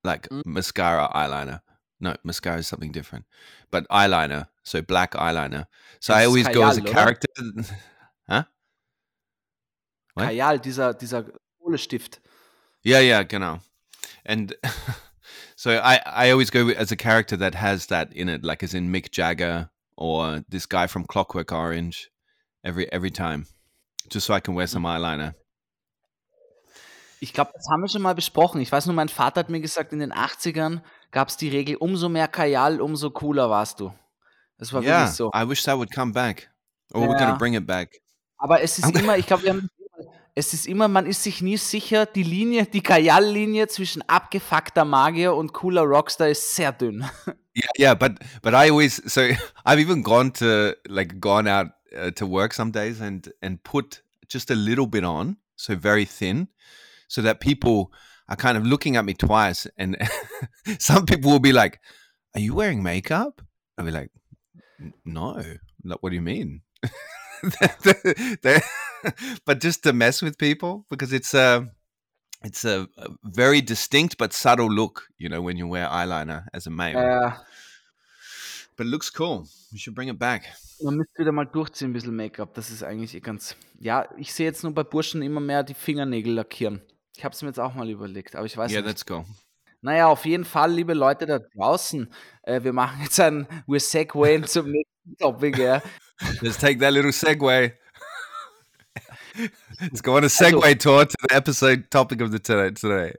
like 0.04 0.30
Mm. 0.30 0.42
mascara 0.46 1.10
eyeliner. 1.14 1.60
No, 2.00 2.14
mascara 2.24 2.58
is 2.60 2.66
something 2.66 2.92
different, 2.92 3.26
but 3.70 3.86
eyeliner. 3.90 4.48
So 4.62 4.80
black 4.80 5.12
eyeliner. 5.12 5.66
So 6.00 6.14
Das 6.14 6.22
I 6.22 6.24
always 6.26 6.48
go 6.48 6.64
as 6.64 6.78
a 6.78 6.80
character. 6.80 7.28
huh? 8.26 8.44
What? 10.14 10.28
Kajal, 10.28 10.58
dieser, 10.60 10.94
dieser 10.94 11.24
Kohlestift. 11.64 12.20
Yeah, 12.82 13.00
yeah, 13.00 13.22
genau. 13.22 13.60
And 14.24 14.54
so 15.56 15.70
I, 15.70 16.00
I 16.04 16.30
always 16.30 16.50
go 16.50 16.68
as 16.68 16.92
a 16.92 16.96
character 16.96 17.36
that 17.38 17.54
has 17.54 17.86
that 17.86 18.12
in 18.12 18.28
it, 18.28 18.44
like 18.44 18.62
as 18.62 18.74
in 18.74 18.92
Mick 18.92 19.10
Jagger 19.10 19.70
or 19.96 20.44
this 20.48 20.66
guy 20.66 20.86
from 20.86 21.04
Clockwork 21.04 21.52
Orange, 21.52 22.10
every 22.62 22.90
every 22.92 23.10
time, 23.10 23.46
just 24.10 24.26
so 24.26 24.34
I 24.34 24.40
can 24.40 24.54
wear 24.54 24.66
some 24.66 24.84
eyeliner. 24.84 25.34
Ich 27.20 27.32
glaube, 27.32 27.52
das 27.54 27.66
haben 27.70 27.80
wir 27.80 27.88
schon 27.88 28.02
mal 28.02 28.14
besprochen. 28.14 28.60
Ich 28.60 28.70
weiß 28.70 28.84
nur, 28.86 28.94
mein 28.94 29.08
Vater 29.08 29.40
hat 29.40 29.48
mir 29.48 29.60
gesagt, 29.60 29.94
in 29.94 30.00
den 30.00 30.12
80ern 30.12 30.82
gab 31.10 31.28
es 31.28 31.38
die 31.38 31.48
Regel, 31.48 31.76
umso 31.76 32.10
mehr 32.10 32.28
Kajal, 32.28 32.82
umso 32.82 33.10
cooler 33.10 33.48
warst 33.48 33.80
du. 33.80 33.94
Das 34.58 34.72
war 34.74 34.82
Yeah, 34.82 35.06
wirklich 35.06 35.16
so. 35.16 35.30
I 35.34 35.48
wish 35.48 35.62
that 35.62 35.78
would 35.78 35.90
come 35.90 36.12
back, 36.12 36.50
or 36.92 37.08
we're 37.08 37.18
gonna 37.18 37.36
bring 37.36 37.54
it 37.54 37.66
back. 37.66 38.02
Aber 38.36 38.60
es 38.60 38.78
ist 38.78 38.94
immer, 38.98 39.16
ich 39.16 39.26
glaube, 39.26 39.44
wir 39.44 39.50
haben 39.50 39.70
es 40.36 40.52
ist 40.52 40.66
immer, 40.66 40.88
man 40.88 41.06
ist 41.06 41.22
sich 41.22 41.40
nie 41.42 41.56
sicher, 41.56 42.06
die 42.06 42.22
Linie, 42.24 42.66
die 42.66 42.80
Kajal-Linie 42.82 43.68
zwischen 43.68 44.02
abgefuckter 44.08 44.84
Magier 44.84 45.34
und 45.34 45.52
cooler 45.52 45.82
Rockstar 45.82 46.28
ist 46.28 46.54
sehr 46.54 46.72
dünn. 46.72 47.04
Yeah, 47.56 47.68
yeah, 47.78 47.94
but 47.94 48.14
but 48.42 48.52
I 48.52 48.68
always 48.68 49.00
so 49.06 49.20
I've 49.64 49.78
even 49.78 50.02
gone 50.02 50.32
to 50.40 50.74
like 50.88 51.20
gone 51.20 51.46
out 51.46 51.68
uh, 51.96 52.10
to 52.16 52.26
work 52.26 52.52
some 52.52 52.72
days 52.72 53.00
and 53.00 53.32
and 53.42 53.62
put 53.62 54.02
just 54.28 54.50
a 54.50 54.56
little 54.56 54.88
bit 54.88 55.04
on, 55.04 55.36
so 55.54 55.76
very 55.76 56.04
thin, 56.04 56.48
so 57.06 57.22
that 57.22 57.38
people 57.38 57.92
are 58.28 58.34
kind 58.34 58.58
of 58.58 58.66
looking 58.66 58.96
at 58.96 59.04
me 59.04 59.14
twice, 59.14 59.68
and 59.78 59.96
some 60.80 61.06
people 61.06 61.30
will 61.30 61.38
be 61.38 61.52
like, 61.52 61.78
"Are 62.34 62.40
you 62.40 62.56
wearing 62.56 62.82
makeup?" 62.82 63.40
I'll 63.78 63.84
be 63.84 63.92
like, 63.92 64.10
"No, 65.04 65.40
like, 65.84 66.02
what 66.02 66.10
do 66.10 66.16
you 66.16 66.22
mean?" 66.22 66.62
They're- 67.60 68.14
they're- 68.42 68.62
but 69.46 69.62
just 69.62 69.82
to 69.82 69.92
mess 69.92 70.22
with 70.22 70.38
people 70.38 70.84
because 70.90 71.12
it's 71.12 71.34
a 71.34 71.68
it's 72.42 72.64
a, 72.64 72.86
very 73.22 73.62
distinct 73.62 74.18
but 74.18 74.32
subtle 74.32 74.70
look, 74.70 75.08
you 75.18 75.28
know, 75.28 75.40
when 75.40 75.56
you 75.56 75.66
wear 75.66 75.88
eyeliner 75.88 76.46
as 76.52 76.66
a 76.66 76.70
male. 76.70 76.98
Äh, 76.98 77.32
But 78.76 78.86
it 78.86 78.90
looks 78.90 79.10
cool. 79.18 79.46
We 79.72 79.78
should 79.78 79.94
bring 79.94 80.08
it 80.08 80.18
back. 80.18 80.42
man 80.82 80.96
müsste 80.96 81.18
wieder 81.18 81.32
mal 81.32 81.46
durchziehen, 81.46 81.90
ein 81.90 81.92
bisschen 81.92 82.16
Make-up. 82.16 82.54
Das 82.54 82.70
ist 82.70 82.82
eigentlich 82.82 83.14
eh 83.14 83.20
ganz. 83.20 83.56
Ja, 83.78 84.08
ich 84.16 84.34
sehe 84.34 84.46
jetzt 84.46 84.64
nur 84.64 84.74
bei 84.74 84.82
Burschen 84.82 85.22
immer 85.22 85.40
mehr 85.40 85.62
die 85.62 85.74
Fingernägel 85.74 86.34
lackieren. 86.34 86.82
Ich 87.16 87.24
habe 87.24 87.34
es 87.34 87.42
mir 87.42 87.48
jetzt 87.48 87.60
auch 87.60 87.74
mal 87.74 87.88
überlegt, 87.88 88.34
aber 88.34 88.46
ich 88.46 88.56
weiß 88.56 88.72
yeah, 88.72 88.80
nicht. 88.80 88.88
let's 88.88 89.06
go. 89.06 89.24
Naja, 89.80 90.08
auf 90.08 90.24
jeden 90.24 90.44
Fall, 90.44 90.72
liebe 90.72 90.94
Leute 90.94 91.26
da 91.26 91.38
draußen, 91.38 92.10
äh, 92.42 92.62
wir 92.64 92.72
machen 92.72 93.00
jetzt 93.02 93.20
ein, 93.20 93.46
we're 93.68 93.78
segwayen 93.78 94.44
zum 94.44 94.70
nächsten 94.70 95.16
Topic, 95.18 95.60
ja. 95.60 95.80
Let's 96.40 96.58
take 96.58 96.78
that 96.78 96.92
little 96.92 97.12
segue. 97.12 97.72
Let's 99.80 100.02
go 100.02 100.16
on 100.16 100.24
a 100.24 100.28
segue 100.28 100.78
tour 100.78 101.06
to 101.06 101.16
the 101.28 101.34
episode 101.34 101.90
topic 101.90 102.20
of 102.20 102.30
the 102.30 102.38
today. 102.38 102.70
today. 102.72 103.14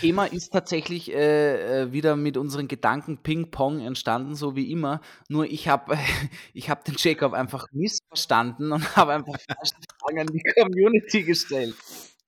Thema 0.00 0.26
ist 0.26 0.50
tatsächlich 0.50 1.12
äh, 1.12 1.82
äh, 1.82 1.92
wieder 1.92 2.16
mit 2.16 2.36
unseren 2.36 2.68
Gedanken 2.68 3.18
Ping-Pong 3.18 3.80
entstanden, 3.80 4.34
so 4.34 4.54
wie 4.56 4.70
immer. 4.70 5.00
Nur 5.28 5.46
ich 5.46 5.68
habe 5.68 5.98
ich 6.54 6.70
hab 6.70 6.84
den 6.84 6.94
Jacob 6.98 7.32
einfach 7.32 7.66
missverstanden 7.72 8.72
und 8.72 8.96
habe 8.96 9.14
einfach 9.14 9.34
falsche 9.40 9.74
Fragen 10.00 10.20
an 10.20 10.26
die 10.28 10.42
Community 10.60 11.22
gestellt. 11.22 11.74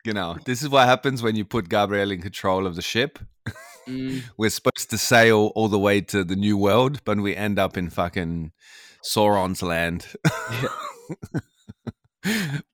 Genau. 0.05 0.35
This 0.45 0.63
is 0.63 0.71
what 0.71 0.87
happens 0.87 1.23
when 1.23 1.37
you 1.37 1.45
put 1.45 1.69
Gabriel 1.69 2.11
in 2.11 2.21
control 2.21 2.67
of 2.67 2.75
the 2.75 2.83
ship. 2.83 3.21
Mm, 3.87 4.23
We're 4.37 4.51
supposed 4.51 4.91
to 4.91 4.97
sail 4.97 5.53
all 5.55 5.69
the 5.69 5.79
way 5.79 6.01
to 6.01 6.25
the 6.25 6.37
new 6.37 6.57
world, 6.59 7.05
but 7.05 7.19
we 7.19 7.37
end 7.37 7.59
up 7.59 7.77
in 7.77 7.91
fucking 7.91 8.53
Sauron's 9.05 9.63
land. 9.63 10.07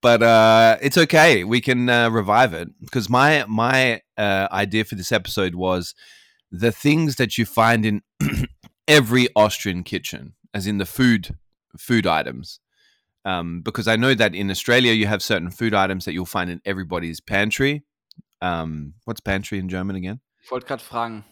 But 0.02 0.22
uh, 0.22 0.76
it's 0.82 0.98
okay. 0.98 1.44
We 1.44 1.60
can 1.60 1.88
uh, 1.88 2.10
revive 2.10 2.52
it 2.54 2.68
because 2.80 3.08
my 3.08 3.44
my 3.48 4.02
uh, 4.16 4.48
idea 4.52 4.84
for 4.84 4.94
this 4.94 5.12
episode 5.12 5.54
was 5.54 5.94
the 6.50 6.72
things 6.72 7.16
that 7.16 7.38
you 7.38 7.44
find 7.46 7.84
in 7.86 8.02
every 8.88 9.28
Austrian 9.34 9.82
kitchen, 9.84 10.34
as 10.52 10.66
in 10.66 10.78
the 10.78 10.86
food 10.86 11.36
food 11.76 12.06
items. 12.06 12.60
Um, 13.24 13.60
because 13.62 13.88
I 13.88 13.96
know 13.96 14.14
that 14.14 14.34
in 14.34 14.50
Australia 14.50 14.92
you 14.92 15.06
have 15.06 15.22
certain 15.22 15.50
food 15.50 15.74
items 15.74 16.04
that 16.04 16.12
you'll 16.14 16.24
find 16.24 16.50
in 16.50 16.60
everybody's 16.64 17.20
pantry. 17.20 17.82
Um, 18.40 18.94
what's 19.04 19.20
pantry 19.20 19.58
in 19.58 19.68
German 19.68 19.96
again? 19.96 20.20
ich 20.42 20.50
wollte 20.50 20.66
gerade 20.66 20.80
fragen. 20.80 21.24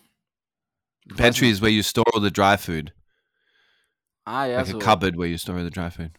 Pantry 1.16 1.48
is 1.48 1.60
where 1.60 1.70
you 1.70 1.82
store 1.82 2.04
all 2.12 2.20
the 2.20 2.30
dry 2.32 2.56
food, 2.56 2.92
Ah, 4.26 4.44
ja, 4.46 4.56
like 4.58 4.66
so. 4.66 4.76
a 4.76 4.80
cupboard 4.80 5.14
where 5.16 5.28
you 5.28 5.38
store 5.38 5.56
all 5.58 5.62
the 5.64 5.70
dry 5.70 5.88
food. 5.88 6.18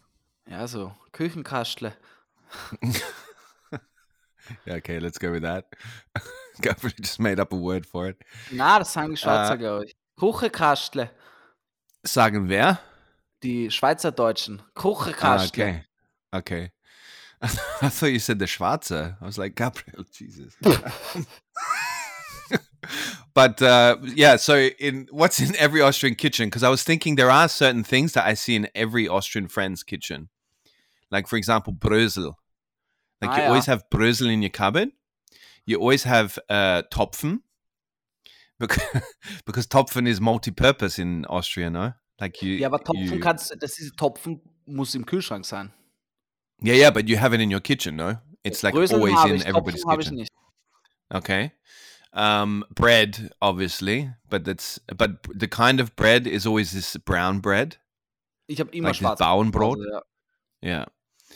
Ja, 0.49 0.67
so. 0.67 0.93
Küchenkastle. 1.11 1.93
Yeah, 4.65 4.75
okay, 4.77 4.99
let's 4.99 5.17
go 5.17 5.31
with 5.31 5.43
that. 5.43 5.65
Gabriel 6.61 6.93
just 7.01 7.19
made 7.19 7.39
up 7.39 7.51
a 7.53 7.55
word 7.55 7.85
for 7.85 8.07
it. 8.07 8.17
Na, 8.51 8.79
das 8.79 8.93
sagen 8.93 9.11
die 9.11 9.17
Schweizer, 9.17 9.53
Äh. 9.53 9.57
glaube 9.57 9.85
ich. 9.85 9.95
Kuchekastle. 10.17 11.09
Sagen 12.03 12.47
wer? 12.49 12.79
Die 13.43 13.69
Schweizerdeutschen. 13.69 14.61
Ah, 14.61 14.69
Kuchekastle. 14.73 15.63
okay, 15.63 15.83
okay. 16.33 16.71
I 17.81 17.89
thought 17.89 18.11
you 18.11 18.19
said 18.19 18.39
the 18.39 18.47
Schwarze. 18.47 19.15
I 19.21 19.25
was 19.25 19.37
like 19.37 19.55
Gabriel, 19.55 20.05
Jesus. 20.11 20.55
but 23.35 23.61
uh, 23.61 23.97
yeah, 24.15 24.37
so 24.37 24.55
in 24.79 25.07
what's 25.11 25.39
in 25.39 25.55
every 25.57 25.81
Austrian 25.81 26.15
kitchen? 26.15 26.47
Because 26.47 26.63
I 26.63 26.69
was 26.69 26.83
thinking 26.83 27.15
there 27.15 27.29
are 27.29 27.47
certain 27.47 27.83
things 27.83 28.13
that 28.13 28.25
I 28.25 28.33
see 28.33 28.55
in 28.55 28.67
every 28.73 29.07
Austrian 29.07 29.47
friend's 29.47 29.83
kitchen, 29.83 30.29
like 31.11 31.27
for 31.27 31.37
example, 31.37 31.73
Brösel. 31.73 32.33
Like 33.21 33.31
Ah, 33.31 33.35
you 33.37 33.41
ja. 33.43 33.47
always 33.49 33.65
have 33.67 33.83
Brösel 33.89 34.31
in 34.31 34.41
your 34.41 34.51
cupboard. 34.51 34.89
You 35.65 35.79
always 35.79 36.03
have 36.03 36.37
uh, 36.49 36.83
Topfen. 36.91 37.39
Because, 38.59 38.83
because 39.45 39.67
Topfen 39.67 40.07
is 40.07 40.19
multi-purpose 40.21 40.97
in 40.99 41.25
Austria, 41.25 41.69
no? 41.69 41.93
Like 42.19 42.41
you, 42.41 42.55
Ja, 42.57 42.67
aber 42.67 42.79
Topfen 42.79 43.13
you, 43.13 43.19
kannst 43.19 43.55
das 43.59 43.79
ist 43.79 43.95
Topfen 43.97 44.41
muss 44.65 44.95
im 44.95 45.05
Kühlschrank 45.05 45.45
sein. 45.45 45.71
Yeah, 46.61 46.75
yeah, 46.75 46.89
but 46.91 47.07
you 47.07 47.17
have 47.17 47.33
it 47.35 47.41
in 47.41 47.51
your 47.51 47.59
kitchen, 47.61 47.95
no? 47.95 48.17
It's 48.43 48.63
like 48.63 48.73
Bröseln 48.73 48.95
always 48.99 49.23
in 49.25 49.35
ich, 49.37 49.45
everybody's 49.45 49.83
Topfen 49.83 50.17
kitchen. 50.17 50.27
Okay. 51.13 51.51
Um, 52.13 52.63
bread, 52.73 53.29
obviously, 53.41 54.09
but 54.29 54.43
that's 54.45 54.79
but 54.95 55.11
the 55.35 55.47
kind 55.47 55.79
of 55.79 55.95
bread 55.95 56.25
is 56.25 56.47
always 56.47 56.71
this 56.71 56.97
brown 56.97 57.41
bread, 57.41 57.77
Ich 58.47 58.59
habe 58.59 58.71
immer 58.71 58.89
like 58.89 58.95
schwarz. 58.95 59.19
Bauernbrot. 59.19 59.77
Ja. 59.91 60.01
Yeah, 60.63 60.85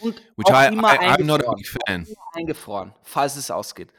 Und 0.01 0.21
which 0.35 0.49
I, 0.49 0.67
immer 0.67 0.93
I 0.93 0.97
I'm 1.15 1.23
not 1.23 1.43
a 1.43 1.51
eingefroren. 1.51 1.55
big 1.55 1.67
fan. 1.67 2.07
eingefroren, 2.33 2.93
falls 3.03 3.35
es 3.35 3.51
ausgeht. 3.51 3.91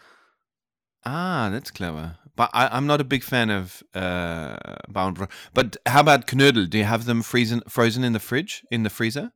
Ah, 1.04 1.50
that's 1.50 1.72
clever. 1.72 2.18
But 2.36 2.50
I, 2.54 2.68
I'm 2.68 2.86
not 2.86 3.00
a 3.00 3.04
big 3.04 3.24
fan 3.24 3.50
of 3.50 3.82
uh, 3.94 4.56
Bauernbrot. 4.88 5.28
But 5.52 5.76
how 5.86 6.00
about 6.00 6.26
Knödel? 6.26 6.68
Do 6.68 6.78
you 6.78 6.84
have 6.84 7.04
them 7.04 7.22
freezing, 7.22 7.62
frozen 7.66 8.04
in 8.04 8.14
the 8.14 8.20
fridge, 8.20 8.64
in 8.70 8.84
the 8.84 8.90
freezer? 8.90 9.32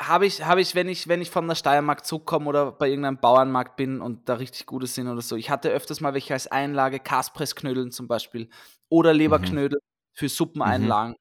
Habe 0.00 0.26
ich, 0.26 0.44
habe 0.44 0.60
ich, 0.60 0.74
wenn 0.74 0.88
ich, 0.88 1.08
wenn 1.08 1.20
ich 1.20 1.30
von 1.30 1.46
der 1.46 1.54
Steiermark 1.54 2.06
zurückkomme 2.06 2.46
oder 2.46 2.72
bei 2.72 2.88
irgendeinem 2.88 3.18
Bauernmarkt 3.18 3.76
bin 3.76 4.00
und 4.00 4.28
da 4.28 4.34
richtig 4.34 4.64
gute 4.66 4.86
sind 4.86 5.08
oder 5.08 5.20
so. 5.20 5.36
Ich 5.36 5.50
hatte 5.50 5.68
öfters 5.70 6.00
mal 6.00 6.14
welche 6.14 6.32
als 6.32 6.46
Einlage, 6.46 7.00
Kaspressknödeln 7.00 7.90
zum 7.90 8.08
Beispiel 8.08 8.48
oder 8.88 9.12
Leberknödel 9.12 9.78
für 10.12 10.28
Suppeneinlagen. 10.28 11.16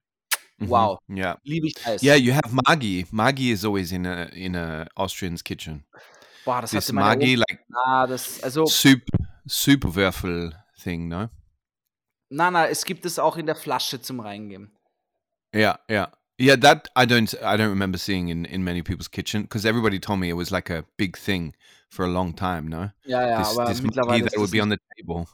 Mhm. 0.60 0.70
Wow. 0.70 1.00
Yeah. 1.10 1.38
Liebe 1.44 1.68
ich 1.68 1.86
Eis. 1.86 2.02
Yeah, 2.02 2.16
you 2.16 2.34
have 2.34 2.52
Maggi. 2.52 3.06
Maggi 3.12 3.52
is 3.52 3.64
always 3.64 3.92
in 3.92 4.06
a 4.06 4.26
in 4.34 4.56
a 4.56 4.88
Austrian's 4.96 5.44
kitchen. 5.44 5.86
Boah, 6.46 6.62
das 6.62 6.72
This 6.72 6.92
Maggi, 6.92 7.36
like 7.36 7.60
Ah, 7.86 8.08
das, 8.08 8.42
also, 8.44 8.66
soup 8.66 9.02
Superwürfel 9.48 10.54
thing, 10.82 11.08
no? 11.08 11.30
na, 12.30 12.52
na, 12.52 12.68
es 12.68 12.86
gibt 12.86 13.06
es 13.06 13.20
auch 13.20 13.38
in 13.38 13.46
der 13.46 13.56
Flasche 13.56 14.02
zum 14.02 14.20
Reingeben. 14.20 14.72
Yeah, 15.54 15.80
yeah. 15.90 16.12
Yeah, 16.40 16.56
that 16.56 16.88
I 16.96 17.06
don't 17.06 17.34
I 17.42 17.58
don't 17.58 17.70
remember 17.70 17.98
seeing 17.98 18.30
in, 18.30 18.46
in 18.46 18.64
many 18.64 18.82
people's 18.82 19.10
kitchen 19.10 19.42
because 19.42 19.66
everybody 19.66 20.00
told 20.00 20.20
me 20.20 20.30
it 20.30 20.38
was 20.38 20.52
like 20.52 20.70
a 20.70 20.86
big 20.96 21.18
thing 21.18 21.54
for 21.90 22.06
a 22.06 22.08
long 22.08 22.34
time, 22.34 22.70
no? 22.70 22.92
Ja, 23.04 23.28
ja, 23.28 23.38
this 23.40 23.58
aber 23.58 23.66
this 23.68 23.82
Maggi 23.82 23.88
mittlerweile 23.88 24.24
that 24.24 24.34
ist 24.34 24.40
would 24.40 24.52
be 24.52 24.62
on 24.62 24.70
the 24.70 24.78
table. 24.96 25.28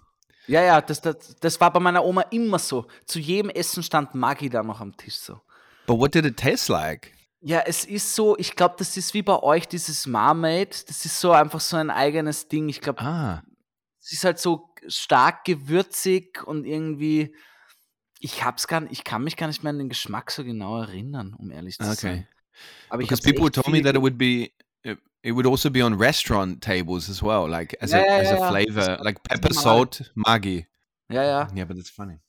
Ja, 0.48 0.62
ja, 0.62 0.82
das, 0.82 1.02
das, 1.02 1.36
das 1.40 1.60
war 1.60 1.72
bei 1.72 1.80
meiner 1.80 2.04
Oma 2.04 2.22
immer 2.32 2.60
so. 2.60 2.88
Zu 3.06 3.20
jedem 3.20 3.50
Essen 3.50 3.84
stand 3.84 4.14
Maggi 4.16 4.50
da 4.50 4.64
noch 4.64 4.82
am 4.82 4.96
Tisch 4.96 5.16
so. 5.18 5.42
But 5.88 6.00
what 6.00 6.14
did 6.14 6.26
it 6.26 6.38
taste 6.38 6.72
like? 6.72 7.12
Ja, 7.42 7.62
es 7.66 7.86
ist 7.86 8.16
so, 8.16 8.38
ich 8.38 8.56
glaube, 8.56 8.76
das 8.80 8.98
ist 8.98 9.14
wie 9.14 9.22
bei 9.22 9.42
euch 9.42 9.68
dieses 9.68 10.08
Marmade. 10.08 10.72
Das 10.88 11.06
ist 11.06 11.20
so 11.20 11.32
einfach 11.32 11.60
so 11.60 11.78
ein 11.78 11.92
eigenes 11.92 12.48
Ding. 12.48 12.70
Ich 12.70 12.82
glaube, 12.82 13.02
Ah, 13.02 13.44
es 14.02 14.14
ist 14.14 14.24
halt 14.24 14.40
so 14.40 14.70
stark 14.88 15.46
gewürzig 15.46 16.44
und 16.46 16.66
irgendwie, 16.66 17.36
ich 18.20 18.44
hab's 18.44 18.68
gar 18.68 18.84
ich 18.92 19.04
kann 19.04 19.24
mich 19.24 19.36
gar 19.38 19.48
nicht 19.48 19.64
mehr 19.64 19.72
an 19.72 19.80
den 19.80 19.90
Geschmack 19.90 20.32
so 20.32 20.44
genau 20.44 20.80
erinnern, 20.82 21.36
um 21.38 21.52
ehrlich 21.52 21.78
zu 21.78 21.86
okay. 21.86 21.96
sein. 21.96 22.28
Aber 22.90 23.02
ich 23.02 23.10
Because 23.10 23.24
people 23.24 23.52
told 23.52 23.68
me 23.68 23.82
that 23.82 23.96
it 23.96 24.02
would 24.02 24.18
be, 24.18 24.52
it, 25.26 25.32
would 25.32 25.46
also 25.46 25.70
be 25.70 25.82
on 25.82 25.98
restaurant 25.98 26.62
tables 26.62 27.10
as 27.10 27.22
well, 27.22 27.48
like 27.48 27.76
as 27.82 27.92
Ja, 27.92 28.00
a 28.00 28.06
ja, 28.06 28.18
as 28.18 28.28
ja, 28.32 28.36
a 28.36 28.40
ja. 28.40 28.50
flavor, 28.50 28.98
Das 28.98 29.04
like 29.04 29.24
pepper, 29.24 29.54
salt, 29.54 30.12
Maggi. 30.16 30.66
Ja, 31.10 31.24
ja. 31.24 31.48
Yeah, 31.56 31.66
but 31.66 31.78
that's 31.78 31.90
funny. 31.90 32.20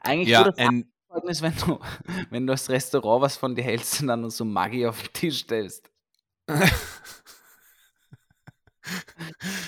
Eigentlich 0.00 0.28
Yeah, 0.28 0.44
das 0.44 0.56
and 0.58 0.86
ist, 1.24 1.42
wenn 1.42 1.54
du, 1.56 1.78
wenn 2.30 2.46
du 2.46 2.52
als 2.52 2.68
Restaurant 2.68 3.22
was 3.22 3.36
von 3.36 3.54
dir 3.54 3.62
hältst 3.62 4.00
und 4.00 4.08
dann 4.08 4.28
so 4.30 4.44
Maggi 4.44 4.86
auf 4.86 5.02
den 5.02 5.12
Tisch 5.12 5.40
stellst. 5.40 5.90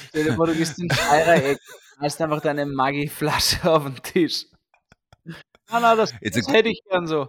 Stell 0.08 0.24
dir 0.24 0.34
vor, 0.34 0.46
du 0.46 0.54
gehst 0.54 0.78
in 0.78 0.88
Eck, 0.90 1.58
hast 1.98 2.20
einfach 2.20 2.40
deine 2.40 2.66
Maggi-Flasche 2.66 3.64
auf 3.70 3.84
den 3.84 4.02
Tisch. 4.02 4.46
Ah, 5.68 5.80
na, 5.80 5.94
das, 5.94 6.12
It's 6.20 6.36
a 6.36 6.40
das 6.40 6.48
hätte 6.52 6.68
ich 6.68 6.80
gern 6.88 7.06
so. 7.06 7.28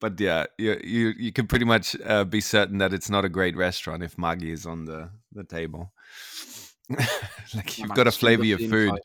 But 0.00 0.18
yeah, 0.20 0.46
you 0.58 0.80
you 0.82 1.14
you 1.18 1.32
can 1.32 1.46
pretty 1.46 1.64
much 1.64 1.96
uh, 2.04 2.24
be 2.24 2.40
certain 2.40 2.78
that 2.78 2.92
it's 2.92 3.08
not 3.10 3.24
a 3.24 3.28
great 3.28 3.56
restaurant 3.56 4.02
if 4.02 4.16
Maggi 4.16 4.52
is 4.52 4.66
on 4.66 4.84
the 4.84 5.10
the 5.32 5.44
table. 5.44 5.92
like 7.54 7.78
you've 7.78 7.94
got 7.94 8.04
to 8.04 8.12
flavor 8.12 8.44
your 8.44 8.58
food. 8.58 8.88
Fall. 8.90 8.98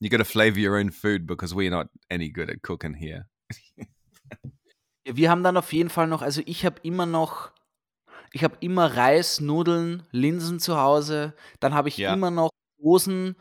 You 0.00 0.08
got 0.10 0.18
to 0.18 0.24
flavor 0.24 0.60
your 0.60 0.76
own 0.76 0.90
food 0.90 1.26
because 1.26 1.54
we're 1.54 1.70
not 1.70 1.88
any 2.10 2.28
good 2.28 2.50
at 2.50 2.62
cooking 2.62 2.94
here. 2.94 3.26
Ja, 5.06 5.16
wir 5.16 5.30
haben 5.30 5.42
dann 5.42 5.56
auf 5.56 5.72
jeden 5.72 5.90
Fall 5.90 6.06
noch, 6.06 6.22
also 6.22 6.40
ich 6.46 6.64
habe 6.64 6.76
immer 6.82 7.04
noch, 7.06 7.50
ich 8.32 8.42
habe 8.42 8.56
immer 8.60 8.96
Reis, 8.96 9.40
Nudeln, 9.40 10.02
Linsen 10.12 10.60
zu 10.60 10.76
Hause. 10.78 11.34
Dann 11.60 11.74
habe 11.74 11.88
ich 11.88 11.98
Ja. 11.98 12.14
immer 12.14 12.30
noch 12.30 12.50
Dosen, 12.78 13.36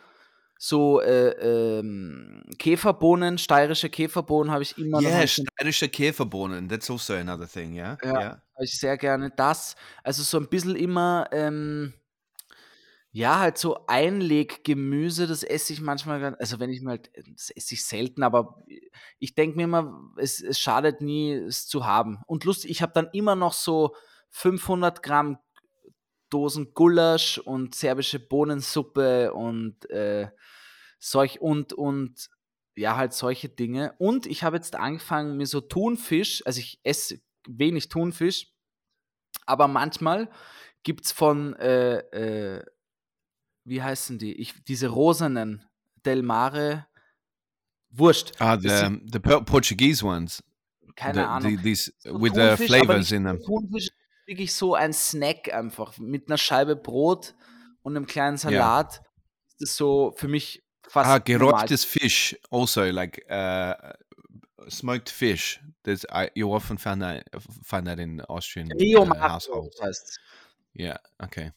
so 0.65 1.01
äh, 1.01 1.79
ähm, 1.79 2.41
Käferbohnen, 2.57 3.37
steirische 3.37 3.89
Käferbohnen 3.89 4.49
habe 4.49 4.63
ich 4.63 4.77
immer 4.77 5.01
noch. 5.01 5.09
Yeah, 5.09 5.27
stadische 5.27 5.89
Käferbohnen. 5.89 6.69
That's 6.69 6.89
also 6.89 7.15
another 7.15 7.49
thing. 7.49 7.75
Yeah. 7.75 7.97
Ja. 8.01 8.13
Yeah. 8.13 8.29
habe 8.53 8.63
ich 8.63 8.79
sehr 8.79 8.97
gerne 8.97 9.29
das. 9.35 9.75
Also 10.03 10.23
so 10.23 10.37
ein 10.37 10.47
bisschen 10.47 10.77
immer, 10.77 11.27
ähm, 11.33 11.93
ja, 13.11 13.39
halt 13.39 13.57
so 13.57 13.85
Einleggemüse, 13.87 15.27
das 15.27 15.43
esse 15.43 15.73
ich 15.73 15.81
manchmal, 15.81 16.33
also 16.35 16.61
wenn 16.61 16.69
ich 16.69 16.81
mir 16.81 16.91
halt, 16.91 17.11
das 17.33 17.49
esse 17.49 17.73
ich 17.73 17.83
selten, 17.83 18.23
aber 18.23 18.63
ich 19.19 19.35
denke 19.35 19.57
mir 19.57 19.63
immer, 19.63 20.13
es, 20.15 20.41
es 20.41 20.59
schadet 20.59 21.01
nie, 21.01 21.33
es 21.33 21.67
zu 21.67 21.85
haben. 21.85 22.19
Und 22.25 22.45
lustig, 22.45 22.71
ich 22.71 22.81
habe 22.81 22.93
dann 22.95 23.09
immer 23.11 23.35
noch 23.35 23.51
so 23.51 23.97
500 24.29 25.03
Gramm 25.03 25.39
Dosen 26.29 26.73
Gulasch 26.73 27.37
und 27.37 27.75
serbische 27.75 28.17
Bohnensuppe 28.19 29.33
und 29.33 29.87
äh, 29.91 30.29
solch 31.03 31.41
und 31.41 31.73
und 31.73 32.29
ja 32.75 32.95
halt 32.95 33.13
solche 33.13 33.49
Dinge. 33.49 33.93
Und 33.99 34.25
ich 34.25 34.43
habe 34.43 34.55
jetzt 34.55 34.75
angefangen 34.75 35.37
mir 35.37 35.45
so 35.45 35.61
Thunfisch, 35.61 36.41
also 36.45 36.59
ich 36.59 36.79
esse 36.83 37.19
wenig 37.47 37.89
Thunfisch, 37.89 38.51
aber 39.45 39.67
manchmal 39.67 40.29
gibt's 40.83 41.11
von 41.11 41.55
äh, 41.57 41.97
äh, 41.97 42.65
wie 43.65 43.81
heißen 43.81 44.17
die? 44.17 44.33
Ich, 44.33 44.63
diese 44.65 44.87
rosanen 44.87 45.65
Del 46.05 46.21
Mare 46.23 46.85
Wurscht. 47.89 48.31
Ah, 48.39 48.57
the 48.59 48.99
the 49.11 49.19
Por- 49.19 49.45
Portuguese 49.45 50.03
ones. 50.05 50.43
Keine 50.95 51.19
the, 51.19 51.25
Ahnung. 51.25 51.57
the- 51.57 51.63
these 51.63 51.93
So 51.99 52.19
with 52.21 52.33
the 52.33 52.39
Thunfisch, 52.41 52.67
flavors 52.67 53.11
in 53.11 53.23
them. 53.23 53.39
Thunfisch 53.41 53.85
ist 53.87 53.93
wirklich 54.27 54.53
so 54.53 54.73
ein 54.73 54.93
Snack 54.93 55.53
einfach 55.53 55.97
mit 55.99 56.27
einer 56.27 56.37
Scheibe 56.37 56.75
Brot 56.75 57.35
und 57.83 57.95
einem 57.95 58.05
kleinen 58.07 58.37
Salat. 58.37 59.01
Ist 59.49 59.61
das 59.61 59.75
so 59.75 60.11
für 60.17 60.27
mich 60.27 60.62
fast 60.87 61.07
Ah, 61.09 61.19
normal. 61.27 61.51
gerochtes 61.51 61.85
fish. 61.85 62.35
Also, 62.49 62.91
like 62.91 63.23
uh, 63.29 63.73
smoked 64.69 65.09
fish. 65.09 65.59
There's 65.83 66.05
I, 66.11 66.29
you 66.35 66.53
often 66.53 66.77
find 66.77 67.01
that 67.01 67.23
find 67.63 67.87
that 67.87 67.99
in 67.99 68.21
Austrian 68.29 68.69
uh, 68.71 69.05
Marco 69.05 69.19
households. 69.19 70.19
Yeah. 70.73 70.97
Okay. 71.21 71.51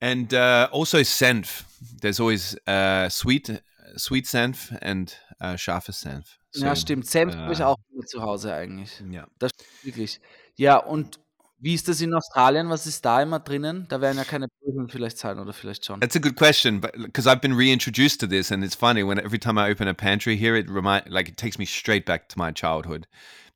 And 0.00 0.32
uh, 0.34 0.68
also 0.72 0.98
senf. 1.02 1.64
There's 2.00 2.20
always 2.20 2.56
uh, 2.66 3.08
sweet 3.08 3.62
sweet 3.96 4.26
senf 4.26 4.76
and 4.82 5.16
uh, 5.40 5.56
scharfe 5.56 5.92
senf. 5.92 6.38
Ja, 6.54 6.74
So, 6.74 6.80
stimmt. 6.82 7.06
Senf 7.06 7.34
habe 7.36 7.52
ich 7.52 7.60
äh, 7.60 7.64
auch 7.64 7.76
zu 8.06 8.20
Hause 8.22 8.52
eigentlich. 8.52 9.00
Yeah. 9.10 9.26
Das 9.38 9.50
stimmt 9.54 9.84
wirklich. 9.84 10.20
Ja, 10.56 10.76
und 10.78 11.18
wie 11.58 11.74
ist 11.74 11.88
das 11.88 12.00
in 12.00 12.12
Australien? 12.12 12.68
Was 12.68 12.86
ist 12.86 13.04
da 13.04 13.22
immer 13.22 13.40
drinnen? 13.40 13.86
Da 13.88 14.00
werden 14.00 14.18
ja 14.18 14.24
keine 14.24 14.48
Bröseln 14.48 14.88
vielleicht 14.88 15.18
sein 15.18 15.38
oder 15.38 15.52
vielleicht 15.52 15.84
schon. 15.84 16.00
That's 16.00 16.16
a 16.16 16.18
good 16.18 16.36
question, 16.36 16.80
because 16.80 17.26
I've 17.26 17.40
been 17.40 17.56
reintroduced 17.56 18.20
to 18.20 18.26
this, 18.26 18.52
and 18.52 18.62
it's 18.62 18.74
funny 18.74 19.02
when 19.02 19.18
every 19.18 19.38
time 19.38 19.58
I 19.58 19.70
open 19.70 19.88
a 19.88 19.94
pantry 19.94 20.36
here, 20.36 20.56
it 20.56 20.68
remind 20.68 21.08
like 21.08 21.28
it 21.28 21.36
takes 21.36 21.58
me 21.58 21.64
straight 21.64 22.04
back 22.04 22.28
to 22.28 22.38
my 22.38 22.52
childhood, 22.52 23.06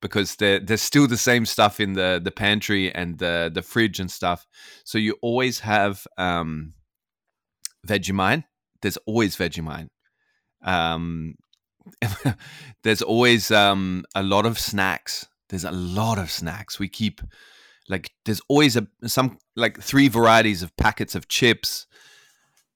because 0.01 0.37
there 0.37 0.59
there's 0.59 0.83
still 0.83 1.07
the 1.07 1.19
same 1.19 1.45
stuff 1.45 1.79
in 1.79 1.93
the 1.93 2.21
the 2.23 2.31
pantry 2.31 2.91
and 2.95 3.19
the 3.19 3.51
the 3.53 3.63
fridge 3.63 4.01
and 4.01 4.11
stuff. 4.11 4.47
So 4.85 4.97
you 4.97 5.17
always 5.21 5.61
have 5.61 6.07
um, 6.17 6.73
Vegemite. 7.87 8.45
There's 8.81 8.97
always 9.07 9.37
Vegemite. 9.37 9.89
Um, 10.65 11.35
there's 12.83 13.03
always 13.03 13.51
um, 13.51 14.05
a 14.15 14.23
lot 14.23 14.47
of 14.47 14.59
snacks. 14.59 15.27
There's 15.51 15.65
a 15.65 15.71
lot 15.71 16.19
of 16.19 16.31
snacks. 16.31 16.79
We 16.79 16.89
keep 16.89 17.21
like 17.91 18.11
there's 18.25 18.41
always 18.49 18.77
a 18.77 18.87
some 19.05 19.39
like 19.57 19.81
three 19.81 20.09
varieties 20.09 20.63
of 20.63 20.75
packets 20.77 21.15
of 21.15 21.29
chips 21.29 21.87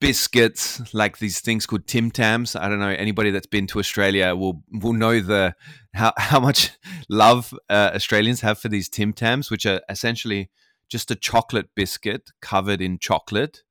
biscuits 0.00 0.92
like 0.92 1.18
these 1.18 1.40
things 1.40 1.64
called 1.64 1.86
tim 1.86 2.10
tams. 2.10 2.54
I 2.56 2.68
don't 2.68 2.80
know 2.80 2.88
anybody 2.88 3.30
that's 3.30 3.46
been 3.46 3.66
to 3.68 3.78
australia 3.78 4.34
will 4.34 4.62
will 4.70 4.92
know 4.92 5.20
the 5.20 5.54
how, 5.94 6.12
how 6.18 6.40
much 6.40 6.72
love 7.08 7.54
uh, 7.70 7.92
australians 7.94 8.42
have 8.42 8.58
for 8.58 8.68
these 8.68 8.88
tim 8.88 9.12
tams 9.12 9.50
which 9.50 9.64
are 9.64 9.80
essentially 9.88 10.50
just 10.88 11.10
a 11.10 11.14
chocolate 11.14 11.70
biscuit 11.74 12.30
covered 12.40 12.80
in 12.80 12.98
chocolate. 12.98 13.62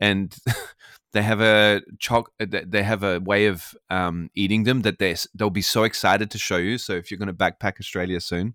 And 0.00 0.34
they 1.12 1.22
have 1.22 1.40
a 1.40 1.82
choc 1.98 2.30
they 2.38 2.82
have 2.82 3.02
a 3.02 3.20
way 3.20 3.46
of 3.46 3.74
um, 3.90 4.30
eating 4.34 4.64
them 4.64 4.82
that 4.82 4.98
they 4.98 5.16
they'll 5.34 5.50
be 5.50 5.62
so 5.62 5.84
excited 5.84 6.30
to 6.30 6.38
show 6.38 6.56
you. 6.56 6.78
So 6.78 6.94
if 6.94 7.10
you're 7.10 7.18
going 7.18 7.28
to 7.28 7.34
backpack 7.34 7.78
australia 7.80 8.20
soon 8.20 8.54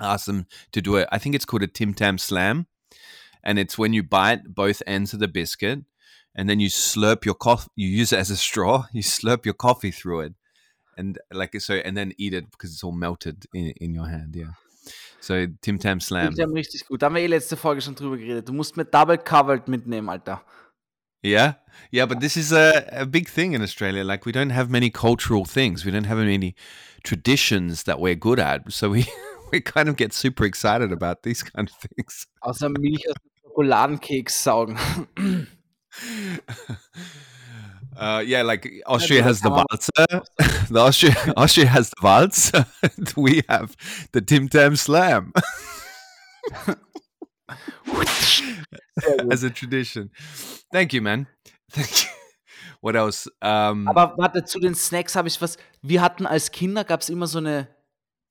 ask 0.00 0.26
them 0.26 0.46
to 0.72 0.80
do 0.80 0.96
it. 0.96 1.08
I 1.10 1.18
think 1.18 1.34
it's 1.34 1.44
called 1.44 1.62
a 1.62 1.66
Tim 1.66 1.94
Tam 1.94 2.18
Slam, 2.18 2.66
and 3.42 3.58
it's 3.58 3.78
when 3.78 3.92
you 3.92 4.02
bite 4.02 4.54
both 4.54 4.82
ends 4.86 5.12
of 5.12 5.20
the 5.20 5.28
biscuit, 5.28 5.80
and 6.34 6.48
then 6.48 6.60
you 6.60 6.68
slurp 6.68 7.24
your 7.24 7.34
coffee. 7.34 7.68
You 7.76 7.88
use 7.88 8.12
it 8.12 8.18
as 8.18 8.30
a 8.30 8.36
straw. 8.36 8.84
You 8.92 9.02
slurp 9.02 9.44
your 9.44 9.54
coffee 9.54 9.90
through 9.90 10.20
it, 10.20 10.34
and 10.96 11.18
like 11.32 11.60
so, 11.60 11.74
and 11.74 11.96
then 11.96 12.12
eat 12.18 12.34
it 12.34 12.50
because 12.50 12.72
it's 12.72 12.84
all 12.84 12.92
melted 12.92 13.46
in, 13.52 13.72
in 13.80 13.94
your 13.94 14.08
hand. 14.08 14.34
Yeah. 14.36 14.52
So 15.20 15.46
Tim 15.60 15.78
Tam 15.78 16.00
Slam. 16.00 16.34
Die 16.34 16.42
haben 16.42 16.52
richtig 16.52 16.86
gut. 16.86 17.02
Da 17.02 17.06
haben 17.06 17.14
wir 17.14 17.22
eh 17.22 17.26
letzte 17.26 17.56
Folge 17.56 17.82
schon 17.82 17.94
drüber 17.94 18.16
geredet. 18.16 18.48
Du 18.48 18.52
musst 18.52 18.76
mir 18.76 18.84
Double 18.84 19.18
Covered 19.18 19.68
mitnehmen, 19.68 20.08
Alter. 20.08 20.42
Yeah, 21.20 21.54
yeah, 21.90 22.06
but 22.06 22.20
this 22.20 22.36
is 22.36 22.52
a, 22.52 22.86
a 22.92 23.04
big 23.04 23.28
thing 23.28 23.52
in 23.52 23.60
Australia. 23.60 24.04
Like 24.04 24.24
we 24.24 24.30
don't 24.30 24.50
have 24.50 24.70
many 24.70 24.88
cultural 24.88 25.44
things. 25.44 25.84
We 25.84 25.90
don't 25.90 26.06
have 26.06 26.18
many 26.18 26.54
traditions 27.02 27.82
that 27.84 27.98
we're 27.98 28.14
good 28.14 28.38
at. 28.38 28.72
So 28.72 28.90
we 28.90 29.06
we 29.52 29.60
kind 29.60 29.88
of 29.88 29.96
get 29.96 30.12
super 30.12 30.44
excited 30.44 30.92
about 30.92 31.22
these 31.22 31.42
kind 31.42 31.68
of 31.68 31.74
things. 31.74 32.26
Außer 32.42 32.68
Milch 32.68 33.08
aus 33.08 33.14
dem 33.14 33.30
Schokoladenkeks 33.42 34.44
saugen. 34.44 34.78
Uh, 37.96 38.22
yeah, 38.24 38.42
like 38.42 38.70
Austria 38.86 39.24
has 39.24 39.40
the. 39.40 39.50
Walzer. 39.50 40.22
the 40.70 40.78
Austria 40.78 41.16
Austria 41.36 41.66
has 41.66 41.90
the 41.90 41.96
Walzer. 42.00 42.64
we 43.16 43.42
have 43.48 43.76
the 44.12 44.20
Tim 44.20 44.48
Tam 44.48 44.76
Slam 44.76 45.32
as 49.30 49.42
a 49.42 49.50
tradition. 49.50 50.10
Thank 50.72 50.92
you, 50.92 51.02
man. 51.02 51.26
Thank 51.70 52.04
you. 52.04 52.10
What 52.80 52.94
else? 52.94 53.28
Um, 53.42 53.88
Aber 53.88 54.14
warte, 54.16 54.44
zu 54.44 54.60
den 54.60 54.74
Snacks 54.74 55.16
habe 55.16 55.26
ich 55.26 55.40
was. 55.42 55.56
Wir 55.82 56.00
hatten 56.00 56.26
als 56.26 56.52
Kinder, 56.52 56.84
gab 56.84 57.00
es 57.00 57.08
immer 57.08 57.26
so 57.26 57.38
eine 57.38 57.68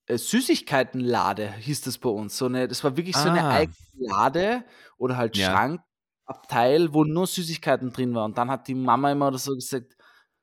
äh, 0.08 0.18
Süßigkeitenlade, 0.18 1.54
hieß 1.54 1.82
das 1.82 1.98
bei 1.98 2.10
uns. 2.10 2.38
So 2.38 2.46
eine, 2.46 2.68
das 2.68 2.84
war 2.84 2.96
wirklich 2.98 3.16
so 3.16 3.30
eine 3.30 3.44
Ah. 3.44 3.52
eigene 3.52 3.76
Lade 4.00 4.64
oder 4.98 5.18
halt 5.18 5.38
Ja. 5.38 5.52
Schrankabteil, 5.52 6.94
wo 6.94 7.04
nur 7.04 7.28
Süßigkeiten 7.28 7.92
drin 7.92 8.14
waren. 8.16 8.32
Und 8.32 8.38
dann 8.38 8.50
hat 8.50 8.68
die 8.68 8.76
Mama 8.76 9.12
immer 9.12 9.28
oder 9.28 9.38
so 9.38 9.54
gesagt, 9.56 9.96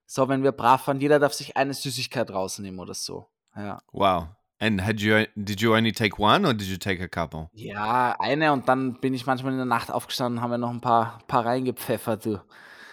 so, 0.06 0.28
wenn 0.28 0.42
wir 0.42 0.52
brav 0.52 0.86
waren, 0.86 1.00
jeder 1.00 1.18
darf 1.18 1.32
sich 1.32 1.56
eine 1.56 1.72
Süßigkeit 1.74 2.30
rausnehmen 2.30 2.78
oder 2.80 2.94
so. 2.94 3.26
Ja. 3.56 3.80
wow. 3.92 4.26
And 4.60 4.82
had 4.84 5.00
you 5.00 5.24
did 5.34 5.60
you 5.60 5.74
only 5.74 5.92
take 5.92 6.18
one 6.22 6.46
or 6.46 6.54
did 6.54 6.68
you 6.68 6.76
take 6.76 7.02
a 7.02 7.08
couple? 7.08 7.48
Ja, 7.52 8.14
eine 8.20 8.52
und 8.52 8.68
dann 8.68 8.98
bin 9.00 9.12
ich 9.12 9.26
manchmal 9.26 9.52
in 9.52 9.58
der 9.58 9.66
Nacht 9.66 9.90
aufgestanden 9.90 10.38
und 10.38 10.42
haben 10.44 10.50
wir 10.52 10.58
noch 10.58 10.70
ein 10.70 10.80
paar, 10.80 11.18
paar 11.26 11.44
reingepfeffert. 11.44 12.24
Du. 12.24 12.40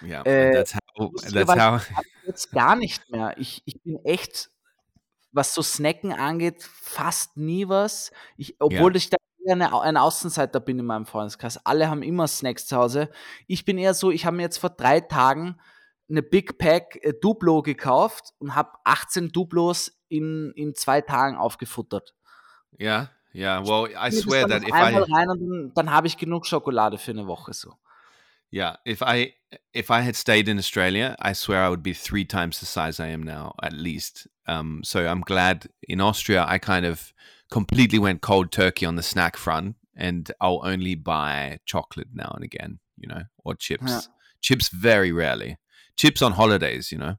Yeah, 0.01 0.23
Äh, 0.25 0.51
that's 0.53 0.75
how 0.97 1.11
that's 1.31 1.55
how 1.55 1.81
jetzt 2.25 2.51
gar 2.51 2.75
nicht 2.75 3.09
mehr. 3.11 3.35
Ich, 3.37 3.61
ich 3.65 3.79
bin 3.83 4.03
echt 4.03 4.49
was 5.31 5.53
so 5.53 5.61
Snacken 5.61 6.11
angeht, 6.11 6.63
fast 6.63 7.37
nie 7.37 7.67
was. 7.67 8.11
Ich, 8.37 8.55
obwohl 8.59 8.93
ja. 8.93 8.97
ich 8.97 9.09
da 9.09 9.17
eher 9.45 9.53
eine, 9.53 9.81
ein 9.81 9.97
Außenseiter 9.97 10.59
bin 10.59 10.79
in 10.79 10.85
meinem 10.85 11.05
Freundeskreis. 11.05 11.65
Alle 11.65 11.89
haben 11.89 12.03
immer 12.03 12.27
Snacks 12.27 12.67
zu 12.67 12.77
Hause. 12.77 13.09
Ich 13.47 13.65
bin 13.65 13.77
eher 13.77 13.93
so, 13.93 14.11
ich 14.11 14.25
habe 14.25 14.37
mir 14.37 14.43
jetzt 14.43 14.57
vor 14.57 14.71
drei 14.71 14.99
Tagen 14.99 15.57
eine 16.09 16.21
Big 16.21 16.57
Pack 16.57 16.97
äh, 17.01 17.13
Duplo 17.19 17.61
gekauft 17.61 18.33
und 18.39 18.55
habe 18.55 18.71
18 18.83 19.29
Duplos 19.29 19.97
in, 20.09 20.51
in 20.55 20.75
zwei 20.75 21.01
Tagen 21.01 21.37
aufgefuttert. 21.37 22.13
Ja, 22.77 23.09
ja, 23.33 23.65
well, 23.65 23.89
I 23.95 24.11
swear 24.11 24.47
that 24.47 24.63
if 24.63 24.69
I 24.69 24.97
rein 24.97 25.29
und 25.29 25.39
dann, 25.39 25.71
dann 25.73 25.91
habe 25.91 26.07
ich 26.07 26.17
genug 26.17 26.45
Schokolade 26.45 26.97
für 26.97 27.11
eine 27.11 27.27
Woche 27.27 27.53
so. 27.53 27.75
Yeah, 28.53 28.77
if 28.85 29.01
I 29.01 29.33
if 29.73 29.89
I 29.89 30.01
had 30.01 30.17
stayed 30.17 30.49
in 30.49 30.59
Australia, 30.59 31.15
I 31.23 31.33
swear 31.33 31.65
I 31.65 31.69
would 31.69 31.83
be 31.83 31.93
three 31.93 32.25
times 32.25 32.59
the 32.59 32.65
size 32.65 33.01
I 33.01 33.13
am 33.13 33.23
now, 33.23 33.53
at 33.61 33.71
least. 33.71 34.29
Um, 34.51 34.81
so 34.83 35.07
I'm 35.07 35.21
glad 35.21 35.67
in 35.87 36.01
Austria 36.01 36.45
I 36.47 36.57
kind 36.57 36.85
of 36.85 37.13
completely 37.49 37.99
went 37.99 38.21
cold 38.21 38.51
turkey 38.51 38.85
on 38.85 38.95
the 38.95 39.03
snack 39.03 39.37
front, 39.37 39.75
and 39.95 40.31
I'll 40.41 40.61
only 40.63 40.95
buy 40.95 41.59
chocolate 41.65 42.09
now 42.13 42.31
and 42.35 42.43
again, 42.43 42.79
you 42.97 43.07
know, 43.07 43.23
or 43.45 43.55
chips. 43.55 43.91
Yeah. 43.91 44.01
Chips 44.41 44.69
very 44.69 45.11
rarely. 45.11 45.57
Chips 45.95 46.21
on 46.21 46.33
holidays, 46.33 46.91
you 46.91 46.97
know. 46.97 47.15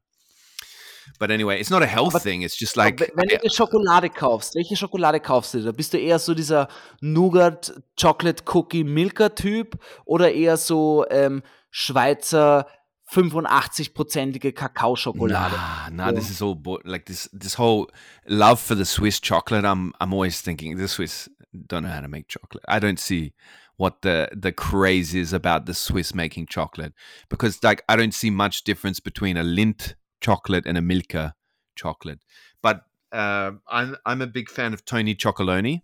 But 1.19 1.31
anyway, 1.31 1.59
it's 1.59 1.69
not 1.69 1.83
a 1.83 1.87
health 1.87 2.15
aber, 2.15 2.19
thing. 2.19 2.43
It's 2.43 2.55
just 2.55 2.77
like. 2.77 2.99
Wenn 3.15 3.27
du 3.27 3.49
Schokolade 3.49 4.09
kaufst, 4.09 4.55
welche 4.55 4.75
Schokolade 4.75 5.19
kaufst 5.19 5.53
du? 5.53 5.61
Da 5.61 5.71
bist 5.71 5.93
du 5.93 5.97
eher 5.97 6.19
so 6.19 6.33
dieser 6.33 6.67
Nougat 7.01 7.73
Chocolate 7.99 8.43
Cookie 8.45 8.83
Milker 8.83 9.33
Typ 9.35 9.77
oder 10.05 10.31
eher 10.33 10.57
so 10.57 11.05
ähm, 11.09 11.41
Schweizer 11.71 12.67
85-prozentige 13.11 14.53
Kakaoschokolade. 14.53 15.51
Nah, 15.51 15.89
nah, 15.89 16.05
yeah. 16.05 16.11
this 16.11 16.29
is 16.29 16.41
all 16.41 16.59
like 16.85 17.05
this 17.05 17.29
this 17.33 17.53
whole 17.55 17.89
love 18.27 18.59
for 18.59 18.75
the 18.75 18.85
Swiss 18.85 19.19
chocolate. 19.19 19.65
I'm 19.65 19.93
I'm 19.99 20.13
always 20.13 20.41
thinking 20.41 20.77
the 20.77 20.87
Swiss 20.87 21.29
don't 21.67 21.83
know 21.83 21.89
how 21.89 22.01
to 22.01 22.07
make 22.07 22.27
chocolate. 22.27 22.63
I 22.67 22.79
don't 22.79 22.99
see 22.99 23.33
what 23.77 24.01
the 24.01 24.29
the 24.33 24.51
craze 24.51 25.13
is 25.13 25.33
about 25.33 25.65
the 25.65 25.73
Swiss 25.73 26.13
making 26.13 26.47
chocolate 26.47 26.93
because 27.29 27.63
like 27.63 27.83
I 27.89 27.95
don't 27.95 28.13
see 28.13 28.29
much 28.29 28.63
difference 28.63 28.99
between 28.99 29.37
a 29.37 29.43
Lindt 29.43 29.95
chocolate 30.21 30.65
and 30.65 30.77
a 30.77 30.81
Milka 30.81 31.35
chocolate. 31.75 32.19
But 32.61 32.83
uh, 33.11 33.51
I'm 33.67 33.95
I'm 34.05 34.21
a 34.21 34.27
big 34.27 34.49
fan 34.49 34.73
of 34.73 34.85
Tony 34.85 35.15
Chocoloni, 35.15 35.81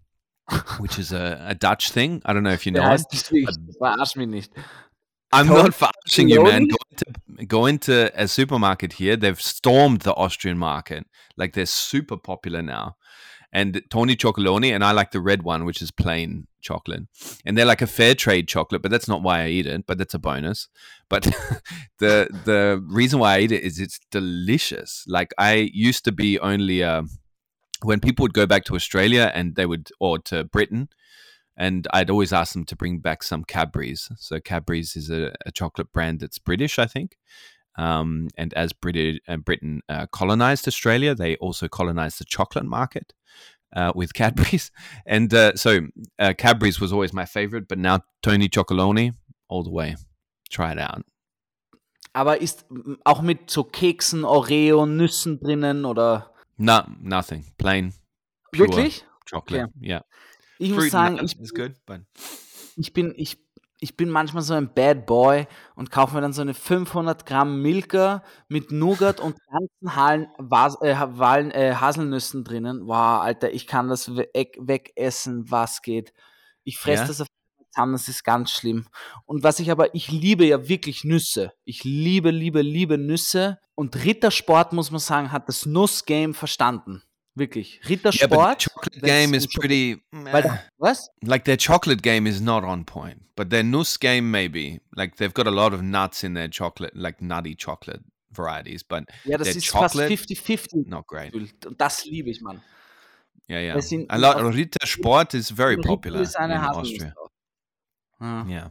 which 0.79 0.97
is 0.97 1.11
a, 1.11 1.45
a 1.47 1.55
Dutch 1.55 1.91
thing. 1.91 2.21
I 2.25 2.33
don't 2.33 2.43
know 2.43 2.51
if 2.51 2.65
you 2.65 2.71
know 2.71 2.81
ja, 2.81 2.93
it. 2.93 4.15
mich 4.15 4.27
nicht. 4.27 4.51
I'm 5.31 5.47
Tony 5.47 5.63
not 5.63 5.73
flashing 5.73 6.29
you, 6.29 6.43
man. 6.43 6.67
Go 6.67 6.77
into, 6.91 7.45
go 7.45 7.65
into 7.65 8.21
a 8.21 8.27
supermarket 8.27 8.93
here. 8.93 9.15
They've 9.15 9.39
stormed 9.39 10.01
the 10.01 10.15
Austrian 10.15 10.57
market. 10.57 11.05
Like 11.37 11.53
they're 11.53 11.65
super 11.65 12.17
popular 12.17 12.61
now 12.61 12.95
and 13.51 13.81
Tony 13.89 14.15
Chocoloni, 14.15 14.73
and 14.73 14.83
I 14.83 14.91
like 14.91 15.11
the 15.11 15.21
red 15.21 15.43
one, 15.43 15.65
which 15.65 15.81
is 15.81 15.91
plain 15.91 16.47
chocolate. 16.61 17.03
And 17.45 17.57
they're 17.57 17.65
like 17.65 17.81
a 17.81 17.87
fair 17.87 18.13
trade 18.13 18.47
chocolate, 18.47 18.81
but 18.81 18.91
that's 18.91 19.07
not 19.07 19.23
why 19.23 19.43
I 19.43 19.47
eat 19.47 19.65
it. 19.65 19.85
But 19.87 19.97
that's 19.97 20.13
a 20.13 20.19
bonus. 20.19 20.67
But 21.09 21.23
the 21.99 22.29
the 22.45 22.83
reason 22.87 23.19
why 23.19 23.35
I 23.35 23.39
eat 23.41 23.51
it 23.51 23.63
is 23.63 23.79
it's 23.79 23.99
delicious. 24.11 25.03
Like 25.07 25.33
I 25.37 25.69
used 25.73 26.05
to 26.05 26.11
be 26.11 26.39
only 26.39 26.83
uh, 26.83 27.03
when 27.81 27.99
people 27.99 28.23
would 28.23 28.33
go 28.33 28.45
back 28.45 28.65
to 28.65 28.75
Australia 28.75 29.31
and 29.33 29.55
they 29.55 29.65
would 29.65 29.89
or 29.99 30.19
to 30.19 30.43
Britain. 30.43 30.89
And 31.59 31.87
I'd 31.93 32.09
always 32.09 32.31
ask 32.31 32.53
them 32.53 32.65
to 32.65 32.75
bring 32.75 32.99
back 32.99 33.21
some 33.21 33.43
Cadbury's. 33.43 34.09
So 34.15 34.39
Cadbury's 34.39 34.95
is 34.95 35.09
a, 35.09 35.33
a 35.45 35.51
chocolate 35.51 35.91
brand 35.91 36.21
that's 36.21 36.39
British, 36.39 36.79
I 36.79 36.85
think. 36.85 37.17
Um, 37.77 38.29
and 38.37 38.53
as 38.53 38.71
British, 38.71 39.19
uh, 39.27 39.37
Britain 39.37 39.81
uh, 39.89 40.07
colonized 40.07 40.67
Australia, 40.67 41.13
they 41.13 41.35
also 41.35 41.67
colonized 41.67 42.19
the 42.19 42.25
chocolate 42.25 42.65
market 42.65 43.13
uh, 43.75 43.91
with 43.93 44.13
Cadbury's. 44.19 44.71
And 45.05 45.33
uh, 45.33 45.55
so 45.55 45.81
uh, 46.17 46.33
Cadbury's 46.37 46.79
was 46.79 46.93
always 46.93 47.13
my 47.13 47.25
favorite, 47.25 47.67
but 47.67 47.77
now 47.77 47.99
Tony 48.23 48.47
Chocoloni 48.47 49.13
all 49.49 49.63
the 49.63 49.69
way. 49.69 49.97
Try 50.49 50.71
it 50.71 50.79
out. 50.79 51.03
Aber 52.13 52.41
ist 52.41 52.65
auch 53.05 53.21
mit 53.21 53.51
so 53.51 53.63
Keksen, 53.63 54.25
Oreo, 54.25 54.85
Nüssen 54.85 55.39
drinnen 55.39 55.85
oder? 55.85 56.31
No, 56.57 56.81
nothing. 57.01 57.45
Plain. 57.57 57.93
Wirklich? 58.51 59.03
Chocolate. 59.25 59.65
Okay. 59.65 59.71
Yeah. 59.79 60.01
Ich 60.59 60.69
Fruit 60.69 60.83
muss 60.83 60.91
sagen, 60.91 61.19
ich, 61.23 61.37
good, 61.53 61.73
ich 62.75 62.93
bin, 62.93 63.13
ich 63.17 63.39
ich 63.81 63.95
bin 63.95 64.09
manchmal 64.09 64.43
so 64.43 64.53
ein 64.53 64.73
Bad 64.73 65.05
Boy 65.05 65.47
und 65.75 65.89
kaufe 65.89 66.15
mir 66.15 66.21
dann 66.21 66.33
so 66.33 66.41
eine 66.41 66.53
500 66.53 67.25
Gramm 67.25 67.61
Milka 67.61 68.23
mit 68.49 68.71
Nougat 68.71 69.21
und 69.21 69.37
ganzen 69.47 69.95
Halen, 69.95 70.27
Was, 70.37 70.79
äh, 70.81 70.95
Wahlen, 70.97 71.51
äh, 71.51 71.75
Haselnüssen 71.75 72.43
drinnen. 72.43 72.81
Wow, 72.87 73.21
Alter, 73.21 73.53
ich 73.53 73.67
kann 73.67 73.87
das 73.87 74.15
weg, 74.15 74.57
wegessen, 74.59 75.49
was 75.49 75.81
geht. 75.81 76.13
Ich 76.63 76.77
fresse 76.77 77.03
ja? 77.03 77.07
das 77.07 77.21
auf 77.21 77.27
zusammen, 77.71 77.93
das 77.93 78.07
ist 78.07 78.23
ganz 78.23 78.51
schlimm. 78.51 78.87
Und 79.25 79.43
was 79.43 79.59
ich 79.59 79.71
aber, 79.71 79.93
ich 79.95 80.11
liebe 80.11 80.45
ja 80.45 80.67
wirklich 80.67 81.03
Nüsse. 81.03 81.53
Ich 81.63 81.83
liebe, 81.83 82.31
liebe, 82.31 82.61
liebe 82.61 82.97
Nüsse. 82.97 83.59
Und 83.75 84.03
Rittersport, 84.03 84.73
muss 84.73 84.91
man 84.91 84.99
sagen, 84.99 85.31
hat 85.31 85.47
das 85.47 85.65
Nussgame 85.65 86.33
verstanden. 86.33 87.03
Wirklich. 87.39 87.79
Rittersport. 87.85 88.19
Yeah, 88.19 88.27
but 88.27 88.59
chocolate 88.59 89.01
game 89.01 89.33
is 89.33 89.47
pretty. 89.47 90.01
Weil, 90.11 90.59
was? 90.77 91.09
Like 91.23 91.45
their 91.45 91.57
chocolate 91.57 92.01
game 92.01 92.27
is 92.27 92.41
not 92.41 92.63
on 92.63 92.83
point, 92.83 93.23
but 93.35 93.49
their 93.49 93.63
Nuss 93.63 93.97
game 93.97 94.29
maybe. 94.29 94.81
Like 94.95 95.15
they've 95.15 95.33
got 95.33 95.47
a 95.47 95.51
lot 95.51 95.73
of 95.73 95.81
nuts 95.81 96.23
in 96.23 96.33
their 96.33 96.49
chocolate, 96.49 96.95
like 96.95 97.21
nutty 97.21 97.55
chocolate 97.55 98.01
varieties, 98.31 98.83
but 98.83 99.05
ja, 99.25 99.37
das 99.37 99.55
ist 99.55 99.65
chocolate, 99.65 100.09
fast 100.09 100.29
50-50. 100.29 100.87
Not 100.87 101.07
great. 101.07 101.33
Und 101.33 101.77
das 101.77 102.05
liebe 102.05 102.29
ich, 102.29 102.41
man. 102.41 102.61
Yeah, 103.47 103.61
yeah. 103.61 103.79
Sind, 103.79 104.05
a 104.09 104.17
lot, 104.17 104.37
Rittersport 104.37 105.33
is 105.33 105.49
very 105.49 105.77
popular 105.77 106.21
in 106.21 106.51
Austria. 106.51 107.13
Ah. 108.21 108.45
Yeah. 108.47 108.69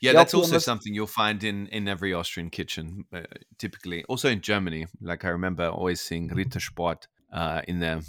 Yeah, 0.00 0.12
that's 0.12 0.34
also 0.34 0.58
something 0.58 0.92
you'll 0.92 1.06
find 1.06 1.42
in, 1.42 1.68
in 1.68 1.88
every 1.88 2.12
Austrian 2.12 2.50
kitchen, 2.50 3.06
uh, 3.14 3.22
typically. 3.56 4.04
Also 4.04 4.28
in 4.28 4.42
Germany, 4.42 4.86
like 5.00 5.24
I 5.24 5.28
remember 5.28 5.68
always 5.68 6.02
seeing 6.02 6.28
Rittersport 6.28 7.06
uh, 7.34 7.60
in 7.68 7.80
there. 7.80 8.00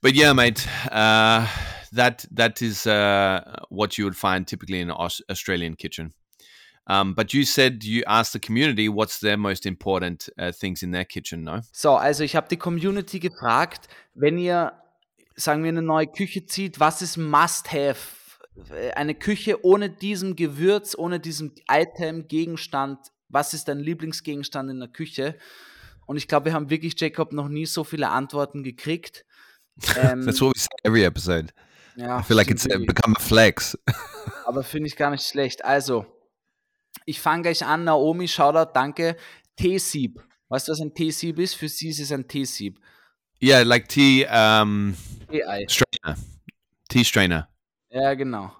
But 0.00 0.14
yeah, 0.14 0.32
mate, 0.32 0.66
uh, 0.90 1.46
that 1.92 2.24
that 2.30 2.62
is 2.62 2.86
uh, 2.86 3.40
what 3.68 3.98
you 3.98 4.04
would 4.04 4.16
find 4.16 4.46
typically 4.46 4.80
in 4.80 4.90
an 4.90 4.96
Australian 5.28 5.74
kitchen. 5.74 6.12
Um, 6.86 7.12
but 7.12 7.34
you 7.34 7.44
said 7.44 7.84
you 7.84 8.02
asked 8.06 8.32
the 8.32 8.38
community 8.38 8.88
what's 8.88 9.18
their 9.20 9.36
most 9.36 9.66
important 9.66 10.30
uh, 10.38 10.52
things 10.52 10.82
in 10.82 10.90
their 10.90 11.04
kitchen, 11.04 11.42
no? 11.42 11.60
So, 11.70 11.96
also 11.96 12.24
ich 12.24 12.34
habe 12.34 12.48
die 12.48 12.56
Community 12.56 13.18
gefragt, 13.18 13.88
wenn 14.14 14.38
ihr, 14.38 14.72
sagen 15.36 15.62
wir, 15.62 15.68
eine 15.68 15.82
neue 15.82 16.06
Küche 16.06 16.46
zieht, 16.46 16.80
was 16.80 17.02
ist 17.02 17.18
Must-Have? 17.18 18.16
Eine 18.96 19.14
Küche 19.14 19.64
ohne 19.64 19.90
diesem 19.90 20.34
Gewürz, 20.34 20.96
ohne 20.96 21.20
diesem 21.20 21.52
Item, 21.70 22.26
Gegenstand, 22.26 22.98
was 23.28 23.52
ist 23.52 23.68
dein 23.68 23.80
Lieblingsgegenstand 23.80 24.70
in 24.70 24.80
der 24.80 24.88
Küche? 24.88 25.36
Und 26.08 26.16
ich 26.16 26.26
glaube, 26.26 26.46
wir 26.46 26.54
haben 26.54 26.70
wirklich, 26.70 26.98
Jacob, 26.98 27.34
noch 27.34 27.48
nie 27.48 27.66
so 27.66 27.84
viele 27.84 28.08
Antworten 28.08 28.64
gekriegt. 28.64 29.24
Ähm, 29.96 30.26
That's 30.26 30.40
what 30.40 30.56
we 30.56 30.58
say 30.58 30.66
every 30.82 31.04
episode. 31.04 31.52
Ja, 31.94 32.18
I 32.18 32.22
feel 32.24 32.36
like 32.36 32.50
it's 32.50 32.66
become 32.66 33.14
a 33.16 33.20
flex. 33.20 33.78
aber 34.44 34.64
finde 34.64 34.88
ich 34.88 34.96
gar 34.96 35.12
nicht 35.12 35.24
schlecht. 35.24 35.64
Also, 35.64 36.04
ich 37.06 37.20
fange 37.20 37.42
gleich 37.42 37.64
an. 37.64 37.84
Naomi, 37.84 38.26
Shoutout, 38.26 38.72
danke. 38.74 39.16
T-Sieb. 39.54 40.20
Weißt 40.48 40.66
du, 40.66 40.72
was 40.72 40.80
ein 40.80 40.92
T-Sieb 40.92 41.38
ist? 41.38 41.54
Für 41.54 41.68
sie 41.68 41.90
ist 41.90 42.00
es 42.00 42.10
ein 42.10 42.26
T-Sieb. 42.26 42.80
Yeah, 43.40 43.62
like 43.62 43.88
Tea 43.88 44.26
um, 44.26 44.96
Strainer. 45.68 46.18
Tea 46.88 47.04
Strainer. 47.04 47.48
Ja, 47.90 48.14
genau. 48.14 48.50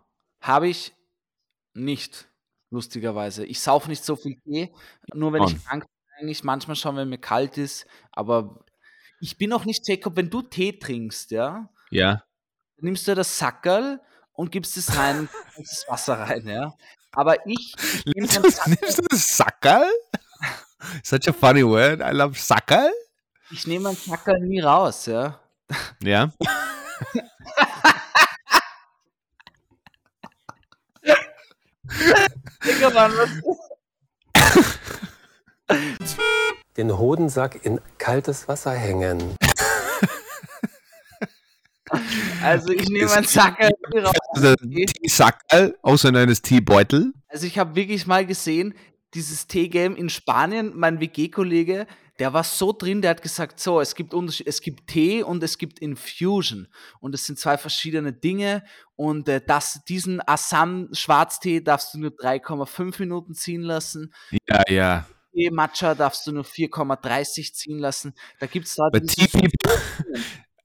Habe 0.40 0.68
ich 0.68 0.94
nicht, 1.74 2.28
lustigerweise. 2.70 3.44
Ich 3.44 3.58
sauf 3.58 3.88
nicht 3.88 4.04
so 4.04 4.14
viel 4.14 4.36
Tee, 4.44 4.72
nur 5.14 5.32
wenn 5.32 5.42
On. 5.42 5.48
ich 5.48 5.64
krank 5.64 5.84
eigentlich 6.18 6.44
manchmal 6.44 6.76
schon, 6.76 6.96
wenn 6.96 7.08
mir 7.08 7.18
kalt 7.18 7.58
ist, 7.58 7.86
aber 8.12 8.64
ich 9.20 9.38
bin 9.38 9.52
auch 9.52 9.64
nicht 9.64 9.86
Jacob, 9.88 10.16
wenn 10.16 10.30
du 10.30 10.42
Tee 10.42 10.78
trinkst, 10.78 11.30
ja? 11.30 11.68
Ja. 11.90 12.22
nimmst 12.78 13.08
du 13.08 13.14
das 13.14 13.38
Sackerl 13.38 14.00
und 14.32 14.52
gibst 14.52 14.76
es 14.76 14.96
rein, 14.96 15.28
das 15.56 15.84
Wasser 15.88 16.18
rein, 16.18 16.46
ja? 16.46 16.72
Aber 17.12 17.46
ich. 17.46 17.74
Nimmst 18.14 18.36
du, 18.36 18.42
nimmst 18.42 18.98
du 18.98 19.02
das 19.08 19.36
Sackerl? 19.36 19.88
Such 21.02 21.26
a 21.26 21.32
funny 21.32 21.64
word. 21.64 22.00
I 22.00 22.12
love 22.14 22.38
Sackerl. 22.38 22.92
Ich 23.50 23.66
nehme 23.66 23.88
ein 23.88 23.96
Sackerl 23.96 24.40
nie 24.40 24.60
raus, 24.60 25.06
ja? 25.06 25.40
Ja. 26.02 26.30
Digga, 32.64 32.90
Mann, 32.90 33.12
was 33.16 33.30
den 36.76 36.96
Hodensack 36.98 37.64
in 37.64 37.80
kaltes 37.98 38.48
Wasser 38.48 38.72
hängen. 38.72 39.36
Also 42.42 42.70
ich 42.72 42.88
nehme 42.88 43.10
einen 43.12 43.26
Sackerl 43.26 43.70
raus. 43.94 44.14
Teesackerl, 45.00 45.76
außer 45.82 46.14
eines 46.14 46.42
Teebeutel. 46.42 47.12
Also 47.28 47.46
ich 47.46 47.58
habe 47.58 47.74
wirklich 47.74 48.06
mal 48.06 48.26
gesehen, 48.26 48.74
dieses 49.14 49.46
Teegame 49.46 49.96
in 49.96 50.10
Spanien, 50.10 50.72
mein 50.76 51.00
WG-Kollege, 51.00 51.86
der 52.18 52.32
war 52.32 52.44
so 52.44 52.72
drin, 52.72 53.00
der 53.00 53.10
hat 53.12 53.22
gesagt, 53.22 53.60
so, 53.60 53.80
es 53.80 53.94
gibt 53.94 54.12
Unterschied, 54.12 54.46
es 54.46 54.60
gibt 54.60 54.88
Tee 54.88 55.22
und 55.22 55.42
es 55.42 55.56
gibt 55.56 55.78
Infusion 55.78 56.68
und 57.00 57.14
es 57.14 57.24
sind 57.24 57.38
zwei 57.38 57.56
verschiedene 57.56 58.12
Dinge 58.12 58.64
und 58.96 59.28
äh, 59.28 59.40
das, 59.44 59.80
diesen 59.88 60.20
Assam 60.26 60.88
Schwarztee 60.92 61.60
darfst 61.60 61.94
du 61.94 61.98
nur 61.98 62.10
3,5 62.10 62.96
Minuten 62.98 63.34
ziehen 63.34 63.62
lassen. 63.62 64.12
Ja, 64.48 64.62
ja. 64.68 65.06
Matcha 65.50 65.94
darfst 65.94 66.26
du 66.26 66.32
nur 66.32 66.44
4,30 66.44 67.54
ziehen 67.54 67.78
lassen. 67.78 68.14
Da 68.40 68.46
gibt 68.46 68.66
es 68.66 68.74
da 68.76 68.88
But 68.90 69.08
tea 69.08 69.26
people, 69.26 69.72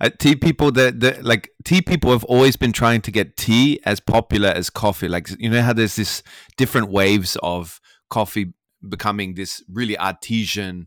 uh, 0.00 0.10
tea 0.18 0.36
people 0.36 0.70
that, 0.72 1.00
that 1.00 1.24
like 1.24 1.50
tea 1.64 1.82
people 1.82 2.10
have 2.12 2.24
always 2.24 2.56
been 2.56 2.72
trying 2.72 3.02
to 3.02 3.10
get 3.10 3.36
tea 3.36 3.80
as 3.84 4.00
popular 4.00 4.50
as 4.50 4.70
coffee. 4.70 5.08
Like 5.08 5.30
you 5.38 5.50
know 5.50 5.62
how 5.62 5.72
there's 5.72 5.96
this 5.96 6.22
different 6.56 6.90
waves 6.90 7.36
of 7.42 7.80
coffee 8.08 8.52
becoming 8.88 9.34
this 9.34 9.62
really 9.68 9.98
artesian, 9.98 10.86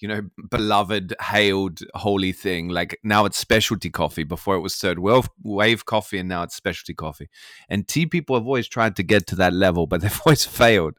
you 0.00 0.08
know, 0.08 0.22
beloved, 0.50 1.14
hailed, 1.20 1.80
holy 1.94 2.32
thing. 2.32 2.68
Like 2.68 2.98
now 3.02 3.24
it's 3.26 3.38
specialty 3.38 3.90
coffee. 3.90 4.24
Before 4.24 4.56
it 4.56 4.60
was 4.60 4.74
third 4.76 4.98
wave, 4.98 5.84
coffee, 5.84 6.18
and 6.18 6.28
now 6.28 6.42
it's 6.42 6.54
specialty 6.56 6.94
coffee. 6.94 7.28
And 7.68 7.86
tea 7.86 8.06
people 8.06 8.36
have 8.36 8.46
always 8.46 8.68
tried 8.68 8.96
to 8.96 9.02
get 9.02 9.26
to 9.28 9.36
that 9.36 9.52
level, 9.52 9.86
but 9.86 10.00
they've 10.02 10.20
always 10.26 10.44
failed. 10.44 10.94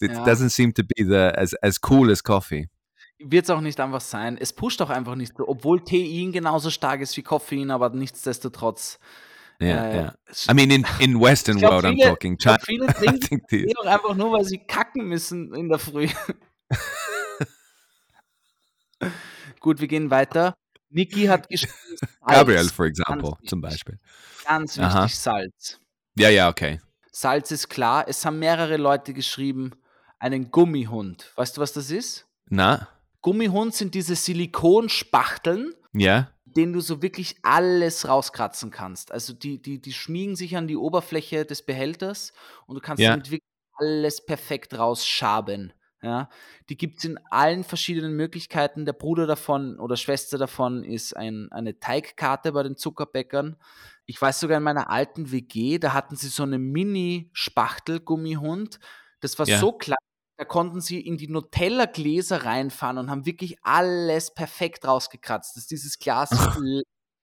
It 0.00 0.10
Ja. 0.12 0.24
doesn't 0.24 0.50
seem 0.50 0.72
to 0.72 0.82
be 0.82 1.04
the 1.04 1.32
as 1.36 1.54
as 1.62 1.78
cool 1.78 2.10
as 2.10 2.22
coffee. 2.22 2.68
wird 3.20 3.44
es 3.44 3.50
auch 3.50 3.60
nicht 3.60 3.80
einfach 3.80 4.00
sein. 4.00 4.38
Es 4.38 4.52
pusht 4.52 4.80
auch 4.80 4.90
einfach 4.90 5.16
nicht 5.16 5.36
so, 5.36 5.48
obwohl 5.48 5.80
Tein 5.84 6.30
genauso 6.32 6.70
stark 6.70 7.00
ist 7.00 7.16
wie 7.16 7.22
Koffein, 7.22 7.70
aber 7.72 7.90
nichtsdestotrotz. 7.90 8.98
Yeah, 9.60 9.88
äh, 9.90 9.94
yeah. 9.96 10.14
I 10.48 10.54
mean, 10.54 10.70
in 10.70 10.86
in 11.00 11.20
Western 11.20 11.58
glaub, 11.58 11.72
world, 11.72 11.84
I'm 11.84 11.94
viele- 11.96 12.08
talking. 12.10 12.32
ich 12.34 12.38
glaub, 12.38 12.60
China, 12.64 12.92
viele 12.92 13.18
trinken 13.20 13.72
auch 13.80 13.86
einfach 13.86 14.14
nur, 14.14 14.30
weil 14.32 14.44
sie 14.44 14.58
kacken 14.58 15.08
müssen 15.08 15.52
in 15.52 15.68
der 15.68 15.80
Früh. 15.80 16.06
Gut, 19.60 19.80
wir 19.80 19.88
gehen 19.88 20.10
weiter. 20.10 20.54
Niki 20.90 21.26
hat 21.26 21.48
geschrieben, 21.50 21.72
Gabriel, 22.26 22.68
for 22.68 22.86
example, 22.86 23.34
zum. 23.46 23.60
Beispiel. 23.60 23.98
Ganz 24.44 24.78
Aha. 24.78 25.04
wichtig, 25.04 25.18
Salz. 25.18 25.80
Yeah, 26.18 26.30
yeah, 26.30 26.48
okay. 26.48 26.80
Salz 27.12 27.50
ist 27.50 27.68
klar. 27.68 28.06
Es 28.08 28.24
haben 28.24 28.38
mehrere 28.38 28.76
Leute 28.76 29.12
geschrieben, 29.12 29.72
einen 30.18 30.50
Gummihund. 30.50 31.32
Weißt 31.36 31.56
du, 31.56 31.60
was 31.60 31.72
das 31.72 31.90
ist? 31.90 32.26
Nah, 32.48 32.88
Gummihund 33.20 33.74
sind 33.74 33.94
diese 33.94 34.14
Silikonspachteln, 34.16 35.74
yeah, 35.94 36.30
denen 36.44 36.72
du 36.72 36.80
so 36.80 37.02
wirklich 37.02 37.36
alles 37.42 38.08
rauskratzen 38.08 38.70
kannst. 38.70 39.12
Also 39.12 39.32
die, 39.32 39.60
die, 39.60 39.80
die 39.80 39.92
schmiegen 39.92 40.34
sich 40.36 40.56
an 40.56 40.66
die 40.66 40.76
Oberfläche 40.76 41.44
des 41.44 41.64
Behälters 41.64 42.32
und 42.66 42.76
du 42.76 42.80
kannst 42.80 43.02
Ja. 43.02 43.10
damit 43.10 43.30
wirklich 43.30 43.50
alles 43.76 44.24
perfekt 44.24 44.76
rausschaben. 44.78 45.72
Ja, 46.00 46.28
die 46.68 46.76
gibt 46.76 46.98
es 46.98 47.04
in 47.04 47.18
allen 47.30 47.64
verschiedenen 47.64 48.14
Möglichkeiten. 48.14 48.84
Der 48.84 48.92
Bruder 48.92 49.26
davon 49.26 49.80
oder 49.80 49.96
Schwester 49.96 50.38
davon 50.38 50.84
ist 50.84 51.16
ein, 51.16 51.48
eine 51.50 51.80
Teigkarte 51.80 52.52
bei 52.52 52.62
den 52.62 52.76
Zuckerbäckern. 52.76 53.56
Ich 54.06 54.22
weiß 54.22 54.38
sogar 54.38 54.58
in 54.58 54.62
meiner 54.62 54.90
alten 54.90 55.32
WG, 55.32 55.78
da 55.78 55.94
hatten 55.94 56.14
sie 56.14 56.28
so 56.28 56.44
eine 56.44 56.58
Mini-Spachtel-Gummihund. 56.58 58.78
Das 59.20 59.36
war 59.40 59.48
Ja. 59.48 59.58
so 59.58 59.72
klein, 59.72 59.96
da 60.36 60.44
konnten 60.44 60.80
sie 60.80 61.00
in 61.00 61.16
die 61.16 61.26
Nutella-Gläser 61.28 62.44
reinfahren 62.44 62.98
und 62.98 63.10
haben 63.10 63.26
wirklich 63.26 63.56
alles 63.62 64.32
perfekt 64.32 64.86
rausgekratzt, 64.86 65.56
dass 65.56 65.66
dieses 65.66 65.98
Glas 65.98 66.30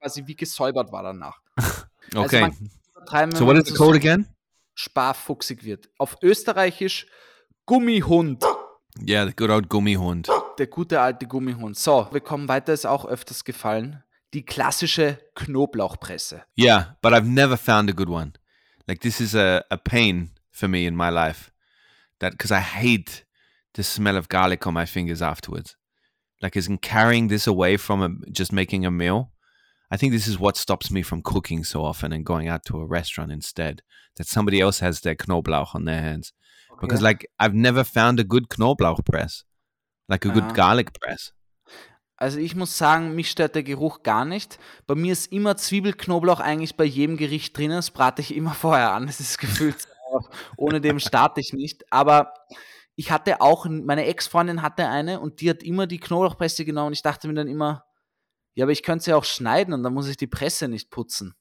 quasi 0.00 0.26
wie 0.26 0.36
gesäubert 0.36 0.92
war 0.92 1.02
danach. 1.02 1.40
Also 2.14 2.36
okay. 2.36 2.52
wenn 3.10 3.34
so, 3.34 3.44
what 3.46 3.56
is 3.56 3.66
the 3.66 3.74
so 3.74 3.82
code 3.82 3.96
again? 3.96 4.28
sparfuchsig 4.76 5.64
wird. 5.64 5.90
Auf 5.98 6.18
Österreichisch 6.22 7.08
Gummihund. 7.66 8.44
Yeah, 9.04 9.26
the 9.26 9.32
good 9.32 9.50
old 9.50 9.68
Gummihund. 9.68 10.28
Der 10.58 10.66
gute 10.66 11.00
alte 11.00 11.26
Gummihund. 11.26 11.76
So, 11.76 12.08
wir 12.10 12.20
kommen 12.20 12.48
weiter, 12.48 12.72
ist 12.72 12.86
auch 12.86 13.04
öfters 13.04 13.44
gefallen. 13.44 14.02
Die 14.34 14.44
klassische 14.44 15.18
Knoblauchpresse. 15.34 16.42
Yeah, 16.56 16.96
but 17.02 17.12
I've 17.12 17.28
never 17.28 17.56
found 17.56 17.90
a 17.90 17.92
good 17.92 18.08
one. 18.08 18.32
Like 18.88 19.00
this 19.00 19.20
is 19.20 19.34
a, 19.34 19.64
a 19.70 19.76
pain 19.76 20.30
for 20.50 20.68
me 20.68 20.86
in 20.86 20.96
my 20.96 21.10
life. 21.10 21.50
That 22.20 22.32
because 22.32 22.52
I 22.52 22.60
hate 22.60 23.24
the 23.74 23.82
smell 23.82 24.16
of 24.16 24.28
garlic 24.28 24.66
on 24.66 24.74
my 24.74 24.86
fingers 24.86 25.22
afterwards. 25.22 25.76
Like 26.42 26.56
isn't 26.56 26.82
carrying 26.82 27.28
this 27.28 27.46
away 27.46 27.76
from 27.76 28.02
a, 28.02 28.30
just 28.30 28.52
making 28.52 28.84
a 28.84 28.90
meal. 28.90 29.32
I 29.90 29.96
think 29.96 30.12
this 30.12 30.26
is 30.26 30.38
what 30.38 30.56
stops 30.56 30.90
me 30.90 31.02
from 31.02 31.22
cooking 31.22 31.62
so 31.62 31.84
often 31.84 32.12
and 32.12 32.24
going 32.24 32.48
out 32.48 32.64
to 32.66 32.80
a 32.80 32.86
restaurant 32.86 33.30
instead. 33.30 33.82
That 34.16 34.26
somebody 34.26 34.60
else 34.60 34.80
has 34.80 35.00
their 35.00 35.14
Knoblauch 35.14 35.74
on 35.74 35.84
their 35.84 36.00
hands. 36.00 36.32
Because 36.80 37.02
like 37.02 37.28
I've 37.38 37.54
never 37.54 37.84
found 37.84 38.20
a 38.20 38.24
good 38.24 38.48
Knoblauch 38.48 39.04
press. 39.04 39.44
Like 40.08 40.24
a 40.26 40.30
good 40.30 40.44
Ah. 40.44 40.52
garlic 40.52 40.92
press. 41.00 41.32
Also 42.16 42.38
ich 42.38 42.54
muss 42.56 42.78
sagen, 42.78 43.14
mich 43.14 43.30
stört 43.30 43.54
der 43.54 43.62
Geruch 43.62 44.02
gar 44.02 44.24
nicht. 44.24 44.58
Bei 44.86 44.94
mir 44.94 45.12
ist 45.12 45.30
immer 45.32 45.56
Zwiebelknoblauch 45.56 46.40
eigentlich 46.40 46.76
bei 46.76 46.84
jedem 46.84 47.16
Gericht 47.16 47.56
drin. 47.56 47.70
Das 47.70 47.90
brate 47.90 48.22
ich 48.22 48.34
immer 48.34 48.54
vorher 48.54 48.92
an. 48.92 49.06
Das 49.06 49.20
ist 49.20 49.38
gefühlt. 49.38 49.86
Ohne 50.56 50.80
dem 50.80 50.98
starte 50.98 51.40
ich 51.40 51.52
nicht. 51.52 51.84
Aber 51.92 52.32
ich 52.94 53.10
hatte 53.10 53.40
auch, 53.42 53.66
meine 53.66 54.06
Ex-Freundin 54.06 54.62
hatte 54.62 54.88
eine 54.88 55.20
und 55.20 55.40
die 55.42 55.50
hat 55.50 55.62
immer 55.62 55.86
die 55.86 55.98
Knoblauchpresse 55.98 56.64
genommen. 56.64 56.88
Und 56.88 56.92
ich 56.94 57.02
dachte 57.02 57.28
mir 57.28 57.34
dann 57.34 57.48
immer, 57.48 57.84
ja, 58.54 58.64
aber 58.64 58.72
ich 58.72 58.82
könnte 58.82 59.04
sie 59.04 59.12
auch 59.12 59.24
schneiden 59.24 59.74
und 59.74 59.82
dann 59.82 59.92
muss 59.92 60.08
ich 60.08 60.16
die 60.16 60.26
Presse 60.26 60.68
nicht 60.68 60.90
putzen. 60.90 61.34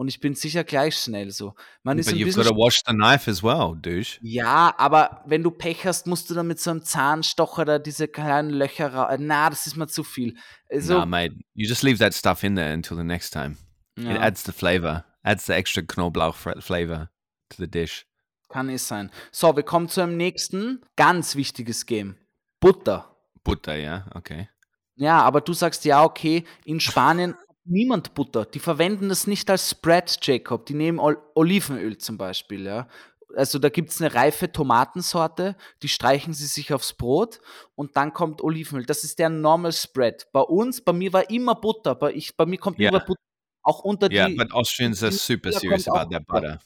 Und 0.00 0.08
ich 0.08 0.18
bin 0.18 0.34
sicher 0.34 0.64
gleich 0.64 0.96
schnell 0.96 1.30
so. 1.30 1.54
Man 1.82 1.98
ist 1.98 2.06
But 2.06 2.14
ein 2.14 2.20
you've 2.20 2.24
bisschen 2.24 2.44
got 2.44 2.50
to 2.52 2.56
wash 2.56 2.80
the 2.86 2.94
knife 2.94 3.30
as 3.30 3.42
well, 3.42 3.76
douche. 3.76 4.18
ja, 4.22 4.72
aber 4.78 5.22
wenn 5.26 5.42
du 5.42 5.50
Pech 5.50 5.84
hast, 5.84 6.06
musst 6.06 6.30
du 6.30 6.34
dann 6.34 6.46
mit 6.46 6.58
so 6.58 6.70
einem 6.70 6.82
Zahnstocher 6.82 7.66
da 7.66 7.78
diese 7.78 8.08
kleinen 8.08 8.48
Löcher 8.48 8.94
ra 8.94 9.14
Na, 9.18 9.50
das 9.50 9.66
ist 9.66 9.76
mir 9.76 9.88
zu 9.88 10.02
viel. 10.02 10.38
Also, 10.70 10.94
nah, 10.94 11.04
mate. 11.04 11.34
You 11.52 11.68
just 11.68 11.82
leave 11.82 11.98
that 11.98 12.14
stuff 12.14 12.42
in 12.42 12.56
there 12.56 12.72
until 12.72 12.96
the 12.96 13.04
next 13.04 13.34
time. 13.34 13.58
It 13.98 14.04
ja, 14.04 14.20
adds 14.20 14.42
the 14.42 14.52
flavor, 14.52 15.04
adds 15.22 15.44
the 15.44 15.52
extra 15.52 15.82
Knoblauch 15.82 16.34
flavor 16.34 17.10
to 17.50 17.56
the 17.58 17.68
dish. 17.70 18.06
kann 18.48 18.70
es 18.70 18.88
sein. 18.88 19.10
So, 19.30 19.54
wir 19.54 19.64
kommen 19.64 19.90
zu 19.90 20.00
einem 20.00 20.16
nächsten 20.16 20.80
ganz 20.96 21.36
wichtiges 21.36 21.84
Game. 21.84 22.16
Butter. 22.58 23.14
Butter, 23.44 23.76
yeah, 23.76 24.10
okay. 24.14 24.48
Ja, 24.96 25.20
aber 25.20 25.42
du 25.42 25.52
sagst 25.52 25.84
ja, 25.84 26.02
okay, 26.04 26.44
in 26.64 26.80
Spanien 26.80 27.34
niemand 27.70 28.14
Butter. 28.14 28.44
Die 28.44 28.58
verwenden 28.58 29.08
das 29.08 29.26
nicht 29.26 29.48
als 29.50 29.70
Spread, 29.70 30.18
Jacob. 30.22 30.66
Die 30.66 30.74
nehmen 30.74 30.98
Ol 30.98 31.16
Olivenöl 31.34 31.96
zum 31.98 32.18
Beispiel, 32.18 32.64
ja. 32.66 32.88
Also 33.36 33.58
da 33.60 33.68
gibt 33.68 33.90
es 33.90 34.00
eine 34.00 34.12
reife 34.12 34.50
Tomatensorte, 34.50 35.56
die 35.84 35.88
streichen 35.88 36.34
sie 36.34 36.46
sich 36.46 36.72
aufs 36.74 36.92
Brot 36.92 37.40
und 37.76 37.96
dann 37.96 38.12
kommt 38.12 38.42
Olivenöl. 38.42 38.84
Das 38.84 39.04
ist 39.04 39.20
der 39.20 39.28
Normal 39.28 39.72
Spread. 39.72 40.26
Bei 40.32 40.40
uns, 40.40 40.80
bei 40.80 40.92
mir 40.92 41.12
war 41.12 41.30
immer 41.30 41.54
Butter. 41.54 41.94
Bei, 41.94 42.12
ich, 42.12 42.36
bei 42.36 42.44
mir 42.44 42.58
kommt 42.58 42.78
Ja. 42.80 42.88
immer 42.90 43.00
Butter. 43.00 43.20
Auch 43.62 43.80
unter 43.84 44.10
Yeah, 44.10 44.26
die. 44.28 44.34
but 44.36 44.52
Austrians 44.52 45.02
are 45.02 45.12
super 45.12 45.52
serious 45.52 45.86
about 45.86 46.10
their 46.10 46.20
Butter. 46.20 46.40
butter. 46.40 46.60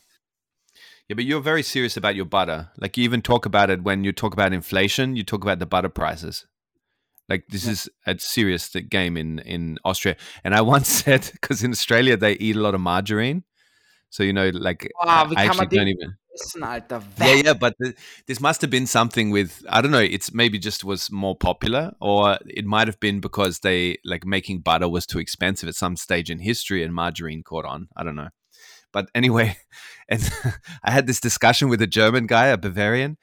Yeah, 1.08 1.16
but 1.16 1.24
you're 1.26 1.42
very 1.42 1.62
serious 1.62 1.98
about 1.98 2.14
your 2.18 2.24
butter. 2.24 2.72
Like 2.76 2.96
you 2.96 3.04
even 3.04 3.22
talk 3.22 3.44
about 3.44 3.70
it 3.70 3.84
when 3.84 4.04
you 4.04 4.12
talk 4.12 4.32
about 4.32 4.54
inflation. 4.54 5.16
You 5.16 5.24
talk 5.24 5.42
about 5.44 5.58
the 5.60 5.66
butter 5.66 5.90
prices. 5.90 6.46
Like 7.28 7.44
this 7.48 7.64
Yeah. 7.64 7.72
is 7.72 7.88
a 8.06 8.18
serious 8.18 8.68
game 8.90 9.16
in 9.16 9.38
in 9.40 9.78
Austria. 9.84 10.16
And 10.44 10.54
I 10.54 10.60
once 10.74 10.88
said 10.88 11.28
because 11.32 11.62
in 11.64 11.70
Australia 11.70 12.16
they 12.16 12.32
eat 12.34 12.56
a 12.56 12.60
lot 12.60 12.74
of 12.74 12.80
margarine, 12.80 13.44
so 14.10 14.22
you 14.22 14.32
know, 14.32 14.50
like 14.52 14.90
Wow, 15.02 15.30
I 15.34 15.44
actually 15.44 15.66
don't 15.66 15.88
even. 15.88 16.16
essen, 16.34 16.62
Alter? 16.62 17.00
Yeah, 17.16 17.34
yeah, 17.34 17.54
but 17.54 17.74
th- 17.82 17.96
this 18.26 18.40
must 18.40 18.60
have 18.60 18.70
been 18.70 18.86
something 18.86 19.30
with 19.30 19.64
I 19.68 19.80
don't 19.80 19.90
know. 19.90 19.98
It's 19.98 20.34
maybe 20.34 20.58
just 20.58 20.84
was 20.84 21.10
more 21.10 21.36
popular, 21.36 21.92
or 22.00 22.38
it 22.46 22.64
might 22.64 22.88
have 22.88 23.00
been 23.00 23.20
because 23.20 23.60
they 23.60 23.98
like 24.04 24.26
making 24.26 24.60
butter 24.60 24.88
was 24.88 25.06
too 25.06 25.18
expensive 25.18 25.68
at 25.68 25.74
some 25.74 25.96
stage 25.96 26.30
in 26.30 26.40
history, 26.40 26.82
and 26.82 26.94
margarine 26.94 27.42
caught 27.42 27.64
on. 27.64 27.88
I 27.96 28.02
don't 28.04 28.16
know, 28.16 28.30
but 28.92 29.08
anyway, 29.14 29.56
and 30.08 30.22
I 30.84 30.90
had 30.90 31.06
this 31.06 31.20
discussion 31.20 31.68
with 31.68 31.80
a 31.82 31.86
German 31.86 32.26
guy, 32.26 32.46
a 32.48 32.58
Bavarian, 32.58 33.16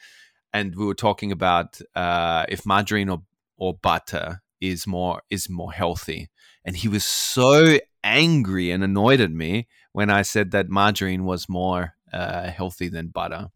and 0.53 0.75
we 0.75 0.85
were 0.85 0.95
talking 0.95 1.31
about 1.31 1.79
uh, 1.95 2.45
if 2.49 2.65
margarine 2.65 3.09
or 3.09 3.23
or 3.61 3.75
butter 3.75 4.41
is 4.59 4.87
more 4.87 5.21
is 5.29 5.47
more 5.49 5.71
healthy, 5.71 6.29
and 6.65 6.75
he 6.75 6.87
was 6.87 7.05
so 7.05 7.77
angry 8.03 8.71
and 8.71 8.83
annoyed 8.83 9.21
at 9.21 9.31
me 9.31 9.67
when 9.93 10.09
I 10.09 10.23
said 10.23 10.51
that 10.51 10.69
margarine 10.69 11.25
was 11.25 11.47
more 11.47 11.93
uh, 12.11 12.49
healthy 12.49 12.89
than 12.89 13.09
butter 13.09 13.49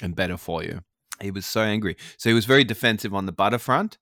and 0.00 0.14
better 0.14 0.36
for 0.36 0.62
you. 0.62 0.80
He 1.20 1.32
was 1.32 1.44
so 1.44 1.62
angry. 1.62 1.96
So 2.16 2.30
he 2.30 2.34
was 2.34 2.46
very 2.46 2.64
defensive 2.64 3.12
on 3.12 3.26
the 3.26 3.32
butter 3.32 3.58
front. 3.58 3.98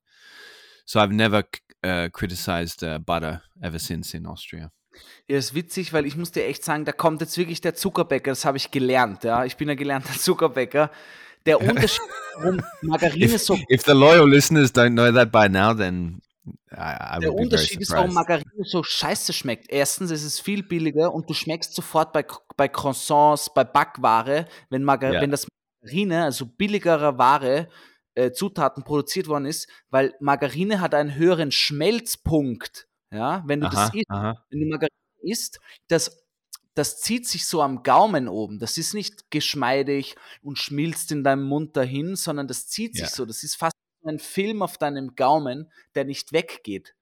So 0.84 1.00
I've 1.00 1.12
never 1.12 1.42
uh, 1.82 2.08
criticized 2.12 2.84
uh, 2.84 2.98
butter 2.98 3.40
ever 3.62 3.78
since 3.78 4.14
in 4.14 4.26
Austria. 4.26 4.70
Ja, 5.26 5.38
ist 5.38 5.54
witzig, 5.54 5.92
weil 5.92 6.06
ich 6.06 6.16
muss 6.16 6.32
dir 6.32 6.44
echt 6.44 6.64
sagen, 6.64 6.84
da 6.84 6.92
kommt 6.92 7.20
jetzt 7.20 7.36
wirklich 7.38 7.60
der 7.60 7.74
Zuckerbäcker, 7.74 8.30
das 8.30 8.44
habe 8.44 8.56
ich 8.58 8.70
gelernt, 8.70 9.24
ja. 9.24 9.44
Ich 9.44 9.56
bin 9.56 9.70
ein 9.70 9.76
gelernter 9.76 10.12
Zuckerbäcker. 10.18 10.90
Der 11.46 11.60
Unterschied, 11.60 12.02
warum 12.38 12.60
Margarine 12.82 13.24
If, 13.26 13.42
so 13.42 13.58
if 13.70 13.82
the 13.84 13.92
loyal 13.92 14.28
listeners 14.28 14.70
don't 14.70 14.92
know 14.92 15.10
that 15.12 15.30
by 15.32 15.48
now, 15.48 15.72
then 15.74 16.20
I, 16.72 17.16
I 17.16 17.20
Der 17.20 17.34
Unterschied 17.34 17.80
ist, 17.80 17.92
warum. 17.92 18.12
Margarine 18.14 18.44
so 18.64 18.82
scheiße 18.82 19.32
schmeckt. 19.32 19.70
Erstens, 19.70 20.10
es 20.10 20.22
ist 20.24 20.40
viel 20.40 20.62
billiger 20.62 21.12
und 21.14 21.28
du 21.30 21.34
schmeckst 21.34 21.74
sofort 21.74 22.12
bei, 22.12 22.24
bei 22.56 22.68
Croissants, 22.68 23.52
bei 23.54 23.64
Backware, 23.64 24.46
wenn, 24.70 24.82
Margar 24.82 25.14
Ja. 25.14 25.20
wenn 25.20 25.30
das 25.30 25.46
Margarine, 25.82 26.24
also 26.24 26.46
billigerer 26.46 27.16
Ware, 27.18 27.68
äh, 28.14 28.32
Zutaten 28.32 28.82
produziert 28.82 29.28
worden 29.28 29.46
ist, 29.46 29.68
weil 29.90 30.14
Margarine 30.20 30.80
hat 30.80 30.94
einen 30.94 31.14
höheren 31.14 31.52
Schmelzpunkt. 31.52 32.88
Ja, 33.12 33.44
wenn 33.46 33.60
du 33.60 33.68
das 33.68 33.76
Aha, 33.76 33.90
isst, 33.94 34.10
aha. 34.10 34.44
wenn 34.50 34.60
du 34.60 34.66
Margarine 34.66 34.90
isst, 35.22 35.60
das, 35.88 36.25
das 36.76 37.00
zieht 37.00 37.26
sich 37.26 37.46
so 37.46 37.62
am 37.62 37.82
Gaumen 37.82 38.28
oben. 38.28 38.58
Das 38.58 38.76
ist 38.76 38.92
nicht 38.92 39.30
geschmeidig 39.30 40.14
und 40.42 40.58
schmilzt 40.58 41.10
in 41.10 41.24
deinem 41.24 41.44
Mund 41.44 41.74
dahin, 41.74 42.16
sondern 42.16 42.46
das 42.48 42.68
zieht 42.68 42.92
sich 42.92 43.02
Ja. 43.04 43.08
so. 43.08 43.24
Das 43.24 43.42
ist 43.42 43.56
fast 43.56 43.74
ein 44.04 44.18
Film 44.18 44.60
auf 44.62 44.76
deinem 44.76 45.16
Gaumen, 45.16 45.72
der 45.94 46.04
nicht 46.04 46.32
weggeht. 46.32 46.94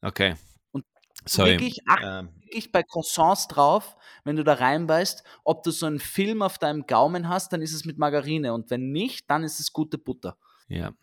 Okay. 0.00 0.36
Und 0.72 0.86
So, 1.26 1.44
wirklich 1.44 1.86
acht 1.86 2.02
um, 2.02 2.34
wirklich 2.42 2.72
bei 2.72 2.82
Croissants 2.82 3.46
drauf, 3.46 3.94
wenn 4.24 4.36
du 4.36 4.42
da 4.42 4.54
reinbeißt, 4.54 5.22
ob 5.44 5.64
du 5.64 5.70
so 5.70 5.84
einen 5.84 6.00
Film 6.00 6.40
auf 6.40 6.58
deinem 6.58 6.86
Gaumen 6.86 7.28
hast, 7.28 7.52
dann 7.52 7.60
ist 7.60 7.74
es 7.74 7.84
mit 7.84 7.98
Margarine 7.98 8.54
und 8.54 8.70
wenn 8.70 8.90
nicht, 8.90 9.30
dann 9.30 9.44
ist 9.44 9.60
es 9.60 9.72
gute 9.74 9.98
Butter. 9.98 10.38
yeah. 10.70 10.94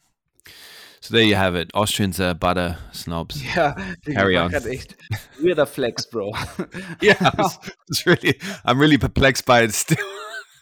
So 1.01 1.13
there 1.13 1.23
you 1.23 1.35
have 1.35 1.55
it. 1.55 1.69
Austrians 1.73 2.19
are 2.19 2.33
butter 2.33 2.77
snobs. 2.91 3.41
Yeah. 3.55 3.93
Carry 4.05 4.35
on. 4.35 4.51
echt 4.53 4.95
weirder 5.41 5.65
Flex, 5.65 6.05
Bro. 6.05 6.31
Yeah, 7.01 7.15
I 7.21 7.31
was, 7.37 7.57
it's 7.89 8.05
really, 8.05 8.39
I'm 8.65 8.79
really 8.79 8.97
perplexed 8.97 9.45
by 9.45 9.61
it 9.61 9.73
still. 9.73 9.97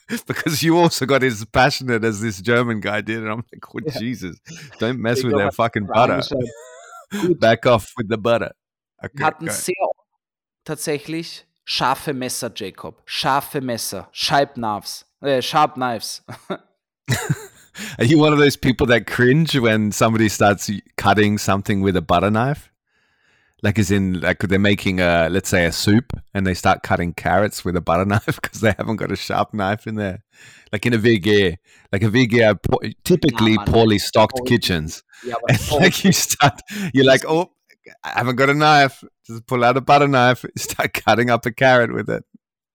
because 0.28 0.62
you 0.62 0.78
also 0.78 1.06
got 1.06 1.24
as 1.24 1.44
passionate 1.46 2.04
as 2.04 2.22
this 2.22 2.40
German 2.42 2.80
guy 2.80 3.02
did, 3.02 3.20
and 3.20 3.30
I'm 3.30 3.44
like, 3.52 3.64
oh 3.74 3.80
Yeah. 3.86 4.00
Jesus, 4.00 4.38
don't 4.80 5.00
mess 5.00 5.24
with 5.24 5.34
that 5.38 5.54
fucking 5.56 5.88
butter. 5.88 6.22
Back 7.40 7.66
off 7.66 7.92
with 7.98 8.10
the 8.10 8.18
butter. 8.18 8.52
Okay, 9.04 9.24
hatten 9.24 9.50
sehr 9.50 9.74
tatsächlich 10.64 11.46
scharfe 11.66 12.14
Messer, 12.14 12.50
Jacob. 12.50 13.02
Scharfe 13.06 13.62
Messer. 13.62 14.08
Sharp 14.12 14.56
Knives. 14.58 15.06
Äh, 15.22 15.42
Sharp 15.42 15.76
Knives. 15.76 16.24
Are 18.00 18.06
you 18.06 18.18
one 18.18 18.34
of 18.34 18.40
those 18.40 18.56
people 18.56 18.88
that 18.88 19.08
cringe 19.08 19.58
when 19.58 19.92
somebody 19.92 20.30
starts 20.30 20.70
cutting 20.98 21.38
something 21.38 21.82
with 21.82 21.96
a 21.96 22.02
butter 22.02 22.32
knife? 22.32 22.72
Like, 23.64 23.80
as 23.80 23.90
in, 23.90 24.20
like 24.22 24.40
they're 24.40 24.60
making 24.60 25.00
a, 25.00 25.28
let's 25.30 25.50
say, 25.50 25.66
a 25.66 25.72
soup, 25.72 26.14
and 26.34 26.46
they 26.46 26.54
start 26.54 26.84
cutting 26.84 27.14
carrots 27.14 27.66
with 27.66 27.76
a 27.76 27.82
butter 27.82 28.06
knife 28.14 28.40
because 28.42 28.62
they 28.62 28.74
haven't 28.78 28.98
got 28.98 29.12
a 29.12 29.16
sharp 29.16 29.54
knife 29.54 29.88
in 29.88 29.96
there. 29.96 30.24
Like 30.72 30.86
in 30.86 30.94
a 30.94 30.98
VG, 30.98 31.58
like 31.92 32.04
a 32.04 32.56
po- 32.56 32.82
typically 33.04 33.56
man. 33.58 33.66
poorly 33.66 33.98
stocked 33.98 34.40
Oh, 34.42 34.44
kitchens. 34.44 35.04
Aber 35.26 35.80
like 35.80 36.04
you 36.04 36.12
start, 36.12 36.62
you're 36.94 37.06
like, 37.06 37.24
oh, 37.28 37.52
I 38.04 38.10
haven't 38.10 38.36
got 38.36 38.50
a 38.50 38.54
knife. 38.54 39.04
Just 39.26 39.48
pull 39.48 39.64
out 39.64 39.78
a 39.78 39.82
butter 39.82 40.08
knife, 40.08 40.46
start 40.58 40.94
cutting 40.94 41.30
up 41.30 41.46
a 41.46 41.52
carrot 41.52 41.94
with 41.94 42.10
it. 42.10 42.24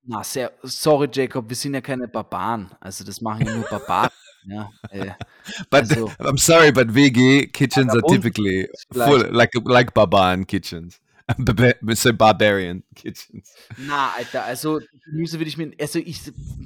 Na, 0.06 0.22
sehr, 0.22 0.50
sorry, 0.64 1.08
Jacob, 1.12 1.48
wir 1.48 1.56
sind 1.56 1.74
ja 1.74 1.80
keine 1.80 2.08
Barbaren. 2.08 2.70
Also, 2.80 3.04
das 3.04 3.20
machen 3.20 3.46
ja 3.46 3.54
nur 3.54 3.64
Barbaren. 3.64 4.10
Ja, 4.46 4.70
äh, 4.90 5.10
But 5.70 5.90
Also- 5.90 6.06
I'm 6.18 6.38
sorry, 6.38 6.72
but 6.72 6.88
VG 6.94 7.48
kitchens 7.52 7.92
are 7.92 8.02
typically 8.02 8.68
full, 8.92 9.28
like 9.30 9.50
like 9.64 9.92
barbarian 9.94 10.46
kitchens. 10.46 11.00
So 11.94 12.12
barbarian 12.12 12.82
kitchens. 12.96 13.54
na, 13.76 14.10
Alter, 14.18 14.42
also 14.44 14.80
Gemüse 15.04 15.38
würde 15.38 15.48
ich 15.48 15.56
mir, 15.56 15.70
also 15.80 16.00
ich, 16.00 16.20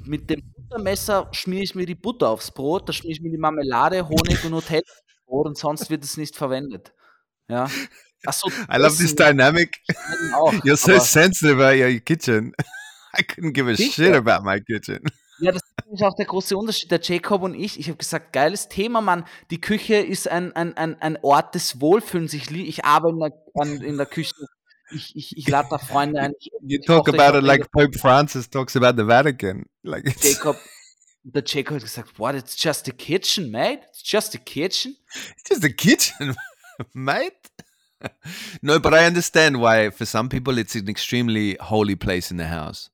mit 0.05 0.27
dem 0.27 0.41
Buttermesser 0.57 1.29
schmiere 1.33 1.61
ich 1.63 1.75
mir 1.75 1.85
die 1.85 1.93
Butter 1.93 2.29
aufs 2.29 2.49
Brot, 2.49 2.89
da 2.89 2.93
schmiere 2.93 3.13
ich 3.13 3.21
mir 3.21 3.29
die 3.29 3.37
Marmelade, 3.37 4.07
Honig 4.09 4.43
und 4.43 4.55
aufs 4.55 4.71
Brot 5.27 5.45
und 5.45 5.55
sonst 5.57 5.91
wird 5.91 6.03
es 6.03 6.17
nicht 6.17 6.35
verwendet. 6.35 6.93
Ja. 7.47 7.69
Achso, 8.25 8.47
I 8.49 8.77
love 8.77 8.97
this 8.97 9.13
dynamic. 9.13 9.77
auch. 10.33 10.51
You're 10.63 10.77
so 10.77 10.97
sensitive 10.99 11.61
about 11.63 11.77
your 11.79 11.99
kitchen. 11.99 12.51
I 13.15 13.21
couldn't 13.21 13.53
give 13.53 13.67
a 13.69 13.75
shit 13.77 14.15
about 14.15 14.43
my 14.43 14.59
kitchen. 14.59 14.99
Ja, 15.39 15.51
das 15.51 15.61
ist 15.91 16.03
auch 16.03 16.15
der 16.15 16.25
große 16.25 16.57
Unterschied. 16.57 16.91
Der 16.91 17.01
Jacob 17.01 17.41
und 17.41 17.53
ich, 17.55 17.79
ich 17.79 17.87
habe 17.87 17.97
gesagt, 17.97 18.33
geiles 18.33 18.69
Thema, 18.69 19.01
Mann. 19.01 19.25
Die 19.51 19.59
Küche 19.59 19.95
ist 19.95 20.29
ein, 20.29 20.55
ein, 20.55 20.75
ein, 20.77 21.01
ein 21.01 21.17
Ort 21.21 21.55
des 21.55 21.81
Wohlfühlens. 21.81 22.33
Ich, 22.33 22.49
ich 22.51 22.85
arbeite 22.85 23.13
in 23.13 23.19
der, 23.19 23.33
an, 23.55 23.81
in 23.81 23.97
der 23.97 24.05
Küche. 24.05 24.33
Ich, 24.91 25.15
ich, 25.15 25.37
ich 25.37 25.47
lade 25.47 25.67
da 25.69 25.77
Freunde 25.77 26.21
ein. 26.21 26.33
Ich, 26.39 26.51
You 26.61 26.79
talk 26.85 27.07
ich 27.07 27.19
about 27.19 27.37
it 27.37 27.43
like 27.43 27.71
Pope 27.71 27.97
Francis 27.97 28.49
talks 28.49 28.75
about 28.75 29.01
the 29.01 29.07
Vatican. 29.07 29.65
Like 29.83 30.05
Jacob, 30.21 30.57
der 31.23 31.43
Jacob 31.45 31.75
hat 31.75 31.83
gesagt, 31.83 32.19
what, 32.19 32.35
it's 32.35 32.55
just 32.55 32.87
a 32.87 32.91
kitchen, 32.91 33.51
mate? 33.51 33.81
It's 33.89 34.03
just 34.03 34.35
a 34.35 34.37
kitchen? 34.37 34.95
it's 35.35 35.49
just 35.49 35.63
a 35.63 35.69
kitchen, 35.69 36.35
mate. 36.93 37.33
no, 38.61 38.79
but 38.79 38.93
I 38.93 39.05
understand 39.05 39.59
why 39.59 39.89
for 39.89 40.05
some 40.05 40.29
people 40.29 40.57
it's 40.57 40.75
an 40.75 40.87
extremely 40.87 41.57
holy 41.59 41.95
place 41.95 42.29
in 42.29 42.37
the 42.37 42.47
house. 42.47 42.89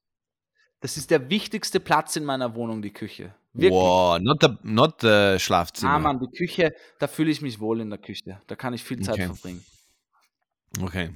Das 0.82 0.96
ist 0.96 1.10
der 1.10 1.30
wichtigste 1.30 1.80
Platz 1.80 2.16
in 2.16 2.24
meiner 2.24 2.54
Wohnung, 2.54 2.82
die 2.82 2.92
Küche. 2.92 3.34
Wirklich. 3.54 3.72
Wow, 3.72 4.18
not 4.20 4.38
the 4.42 4.48
not 4.62 5.00
the 5.00 5.36
Schlafzimmer. 5.38 5.92
Ah, 5.92 5.98
Mann, 5.98 6.18
die 6.20 6.36
Küche, 6.36 6.74
da 6.98 7.06
fühle 7.06 7.30
ich 7.30 7.40
mich 7.40 7.60
wohl 7.60 7.80
in 7.80 7.88
der 7.90 7.98
Küche. 7.98 8.40
Da 8.46 8.56
kann 8.56 8.74
ich 8.74 8.82
viel 8.82 9.00
Zeit 9.00 9.14
Okay. 9.14 9.26
verbringen. 9.26 9.64
Okay. 10.82 11.10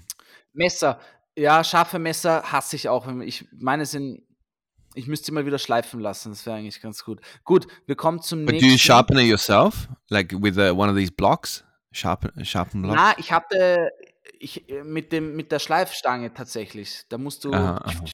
Messer. 0.53 1.01
Ja, 1.37 1.65
scharfe 1.65 1.99
Messer 1.99 2.43
hasse 2.51 2.77
ich 2.77 2.89
auch. 2.89 3.07
Ich 3.21 3.47
meine 3.59 3.87
sind, 3.87 4.23
ich 4.95 5.07
müsste 5.07 5.27
sie 5.27 5.33
mal 5.33 5.47
wieder 5.47 5.59
schleifen 5.59 6.01
lassen. 6.01 6.31
Das 6.31 6.47
wäre 6.47 6.57
eigentlich 6.57 6.81
ganz 6.81 7.05
gut. 7.05 7.21
Gut, 7.45 7.67
wir 7.87 7.97
kommen 7.97 8.21
zum 8.23 8.41
But 8.41 8.49
do 8.49 8.53
nächsten. 8.53 8.71
you 8.71 8.79
sharpen 8.79 9.19
it 9.19 9.27
yourself, 9.29 9.89
like 10.09 10.33
with 10.33 10.57
uh, 10.57 10.73
one 10.79 10.91
of 10.91 10.97
these 10.97 11.13
blocks? 11.13 11.65
Sharpen, 11.93 12.45
sharpen 12.45 12.83
blocks. 12.83 12.97
Na, 12.97 13.15
ich 13.19 13.33
hatte 13.33 13.91
ich, 14.39 14.69
äh, 14.69 14.85
mit, 14.85 15.13
dem, 15.13 15.35
mit 15.37 15.51
der 15.53 15.59
Schleifstange 15.59 16.33
tatsächlich. 16.35 17.05
Da 17.09 17.19
musst 17.19 17.45
du. 17.45 17.53
Aha, 17.53 17.79
aha. 17.83 18.05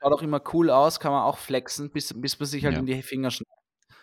Schaut 0.00 0.12
auch 0.12 0.22
immer 0.22 0.40
cool 0.52 0.70
aus, 0.70 0.98
kann 1.00 1.12
man 1.12 1.22
auch 1.24 1.38
flexen, 1.38 1.90
bis, 1.90 2.12
bis 2.18 2.38
man 2.38 2.46
sich 2.48 2.64
halt 2.64 2.74
Ja. 2.74 2.80
in 2.80 2.86
die 2.86 3.02
Finger 3.02 3.30
schneidet. 3.30 3.52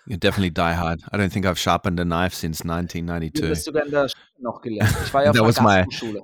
You're 0.05 0.17
definitely 0.19 0.51
die 0.51 0.61
hard. 0.77 1.01
I 1.11 1.17
don't 1.17 1.31
think 1.33 1.45
I've 1.45 1.57
sharpened 1.57 1.99
a 1.99 2.05
knife 2.05 2.35
since 2.35 2.63
Ich 2.63 2.69
habe 2.69 2.79
1992. 2.81 3.49
das 3.49 3.63
sogar 3.65 3.85
in 3.85 3.91
der 3.91 4.07
Schule 4.07 4.23
noch 4.39 4.61
gelernt. 4.61 4.95
Ich 5.05 5.13
war 5.13 5.23
ja 5.23 5.29
auf 5.31 5.35
That 5.35 5.43
der 5.43 5.47
was 5.47 5.59
my- 5.61 5.91
Schule. 5.93 6.23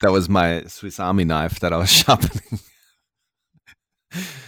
That 0.00 0.12
was 0.12 0.28
my 0.28 0.62
Swiss 0.68 1.00
Army 1.00 1.24
knife 1.24 1.58
that 1.60 1.72
I 1.72 1.76
was 1.76 1.92
sharpening. 1.94 2.60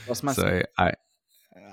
Was 0.07 0.22
meinst 0.22 0.39
so 0.41 0.47
du? 0.47 0.62
I, 0.79 0.93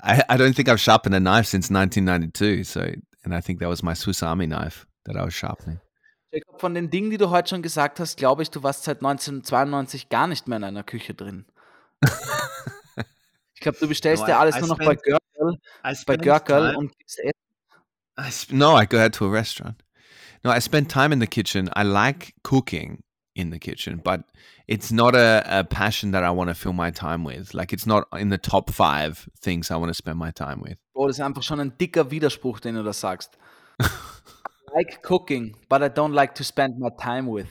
I, 0.03 0.23
I 0.29 0.37
don't 0.37 0.55
think 0.55 0.69
I've 0.69 0.79
sharpened 0.79 1.13
a 1.15 1.19
knife 1.19 1.47
since 1.47 1.69
1992. 1.71 2.63
So, 2.63 2.79
and 2.81 3.33
I 3.33 3.41
think 3.41 3.59
that 3.59 3.69
was 3.69 3.83
my 3.83 3.93
Swiss 3.93 4.23
Army 4.23 4.47
knife 4.47 4.87
that 5.05 5.15
I 5.15 5.23
was 5.23 5.33
sharpening. 5.33 5.79
Jacob, 6.31 6.59
von 6.59 6.73
den 6.73 6.89
Dingen, 6.89 7.11
die 7.11 7.17
du 7.19 7.29
heute 7.29 7.49
schon 7.49 7.61
gesagt 7.61 7.99
hast, 7.99 8.17
glaube 8.17 8.41
ich, 8.41 8.49
du 8.49 8.63
warst 8.63 8.85
seit 8.85 8.97
1992 9.03 10.09
gar 10.09 10.25
nicht 10.27 10.47
mehr 10.47 10.57
in 10.57 10.63
einer 10.63 10.83
Küche 10.83 11.13
drin. 11.13 11.45
ich 13.63 13.71
glaube, 13.71 13.77
du 13.79 13.87
bestellst 13.87 14.23
No, 14.23 14.29
ja 14.29 14.35
I- 14.35 14.39
alles 14.41 14.57
I 14.57 14.59
nur 14.59 14.67
noch 14.69 14.77
bei 14.77 14.83
spent- 14.97 15.03
Görkel, 15.03 15.57
I 15.85 15.95
bei 16.05 16.17
Görkel 16.17 16.75
und 16.75 16.97
gibst 16.97 17.19
essen. 18.17 18.55
I 18.55 18.57
no, 18.57 18.77
I 18.79 18.85
go 18.85 19.07
to 19.07 19.25
a 19.25 19.31
restaurant. 19.31 19.81
No, 20.43 20.51
I 20.51 20.59
spend 20.59 20.91
time 20.91 21.13
in 21.13 21.21
the 21.21 21.27
kitchen. 21.27 21.69
I 21.75 21.83
like 21.83 22.33
cooking 22.43 23.03
in 23.33 23.51
the 23.51 23.57
kitchen, 23.59 24.01
but 24.03 24.21
it's 24.67 24.91
not 24.91 25.15
a, 25.15 25.41
a 25.47 25.63
passion 25.63 26.11
that 26.11 26.23
I 26.23 26.29
want 26.35 26.49
to 26.49 26.53
fill 26.55 26.73
my 26.73 26.91
time 26.91 27.23
with. 27.25 27.53
Like, 27.53 27.71
it's 27.73 27.85
not 27.85 28.05
in 28.19 28.29
the 28.29 28.37
top 28.37 28.69
five 28.69 29.29
things 29.41 29.71
I 29.71 29.75
want 29.75 29.87
to 29.87 29.93
spend 29.93 30.19
my 30.19 30.31
time 30.31 30.61
with. 30.61 30.77
Oh, 30.93 31.07
das 31.07 31.17
ist 31.17 31.21
einfach 31.25 31.41
schon 31.43 31.59
ein 31.61 31.77
dicker 31.77 32.11
Widerspruch, 32.11 32.59
den 32.59 32.75
du 32.75 32.83
da 32.83 32.91
sagst. 32.91 33.37
I 33.81 33.85
like 34.75 35.01
cooking, 35.01 35.55
but 35.69 35.81
I 35.81 35.87
don't 35.89 36.13
like 36.13 36.35
to 36.35 36.43
spend 36.43 36.77
my 36.77 36.89
time 37.01 37.27
with. 37.31 37.47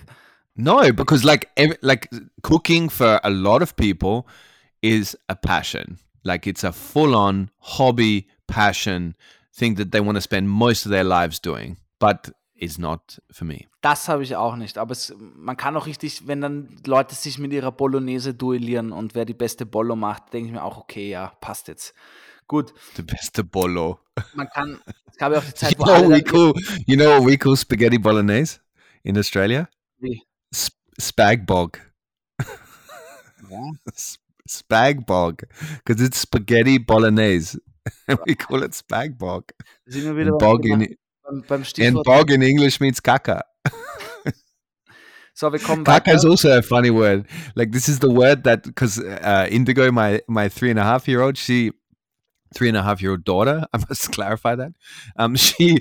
No, 0.54 0.92
because 0.92 1.24
like 1.24 1.48
ev- 1.56 1.78
like 1.80 2.10
cooking 2.42 2.90
for 2.90 3.18
a 3.24 3.30
lot 3.30 3.62
of 3.62 3.74
people 3.74 4.26
is 4.82 5.16
a 5.28 5.34
passion. 5.34 5.98
Like 6.24 6.46
it's 6.46 6.64
a 6.64 6.72
full-on 6.72 7.50
hobby, 7.60 8.28
passion 8.46 9.14
thing 9.56 9.76
that 9.76 9.90
they 9.92 10.00
want 10.00 10.16
to 10.16 10.20
spend 10.20 10.48
most 10.48 10.84
of 10.86 10.92
their 10.92 11.04
lives 11.04 11.40
doing, 11.40 11.78
but 11.98 12.30
it's 12.54 12.78
not 12.78 13.18
for 13.32 13.44
me. 13.44 13.66
Das 13.80 14.08
habe 14.08 14.22
ich 14.22 14.36
auch 14.36 14.54
nicht. 14.56 14.78
Aber 14.78 14.92
es, 14.92 15.12
man 15.18 15.56
kann 15.56 15.76
auch 15.76 15.86
richtig, 15.86 16.26
wenn 16.28 16.40
dann 16.40 16.68
Leute 16.86 17.14
sich 17.16 17.38
mit 17.38 17.52
ihrer 17.52 17.72
Bolognese 17.72 18.34
duellieren 18.34 18.92
und 18.92 19.14
wer 19.16 19.24
die 19.24 19.34
beste 19.34 19.66
Bollo 19.66 19.96
macht, 19.96 20.32
denke 20.32 20.46
ich 20.48 20.52
mir 20.52 20.62
auch, 20.62 20.76
okay, 20.76 21.10
ja, 21.10 21.32
passt 21.40 21.66
jetzt. 21.68 21.92
Gut, 22.46 22.72
The 22.96 23.02
best 23.02 23.38
of 23.38 23.46
bolo. 23.50 23.98
man 24.34 24.48
kann, 24.48 24.80
es 25.10 25.16
gab 25.16 25.32
ja 25.32 25.38
auch 25.38 25.44
die 25.44 25.54
Zeit, 25.54 25.72
You 25.72 25.78
wo 25.78 25.84
know, 25.84 25.92
alle 25.94 26.08
we 26.10 26.22
call 26.22 26.52
you 26.86 26.96
know 26.96 27.18
what 27.18 27.26
we 27.26 27.36
call 27.38 27.56
spaghetti 27.56 27.98
bolognese 27.98 28.60
in 29.02 29.16
Australia? 29.18 29.68
Wie? 29.98 30.22
Sp- 30.54 30.76
spag 31.00 31.46
bog. 31.46 31.78
Ja. 33.50 33.70
Spag 34.48 35.06
bog, 35.06 35.42
because 35.84 36.02
it's 36.02 36.18
spaghetti 36.18 36.78
bolognese. 36.78 37.58
we 38.26 38.34
call 38.34 38.62
it 38.62 38.72
spag 38.72 39.18
bog. 39.18 39.52
Da 39.86 39.92
sind 39.92 40.04
wir 40.04 40.16
wieder 40.16 40.32
And 40.32 40.38
bog 40.38 40.64
in 40.66 40.96
and 41.80 42.02
bog 42.04 42.30
in 42.30 42.42
English 42.42 42.80
means 42.80 43.00
caca. 43.00 43.42
So, 45.34 45.50
wir 45.50 45.58
kommen 45.60 45.84
Kaka 45.84 46.12
is 46.12 46.24
also 46.24 46.58
a 46.58 46.62
funny 46.62 46.90
word. 46.90 47.26
Like 47.56 47.72
this 47.72 47.88
is 47.88 48.00
the 48.00 48.10
word 48.10 48.44
that 48.44 48.64
because 48.64 48.98
uh, 48.98 49.46
Indigo, 49.50 49.90
my 49.90 50.20
my 50.28 50.48
three 50.48 50.70
and 50.70 50.78
a 50.78 50.82
half 50.82 51.08
year 51.08 51.22
old, 51.22 51.38
she 51.38 51.72
three 52.54 52.68
and 52.68 52.76
a 52.76 52.82
half 52.82 53.00
year 53.00 53.12
old 53.12 53.24
daughter. 53.24 53.66
I 53.72 53.78
must 53.78 54.12
clarify 54.12 54.54
that. 54.56 54.72
Um, 55.16 55.34
she 55.36 55.78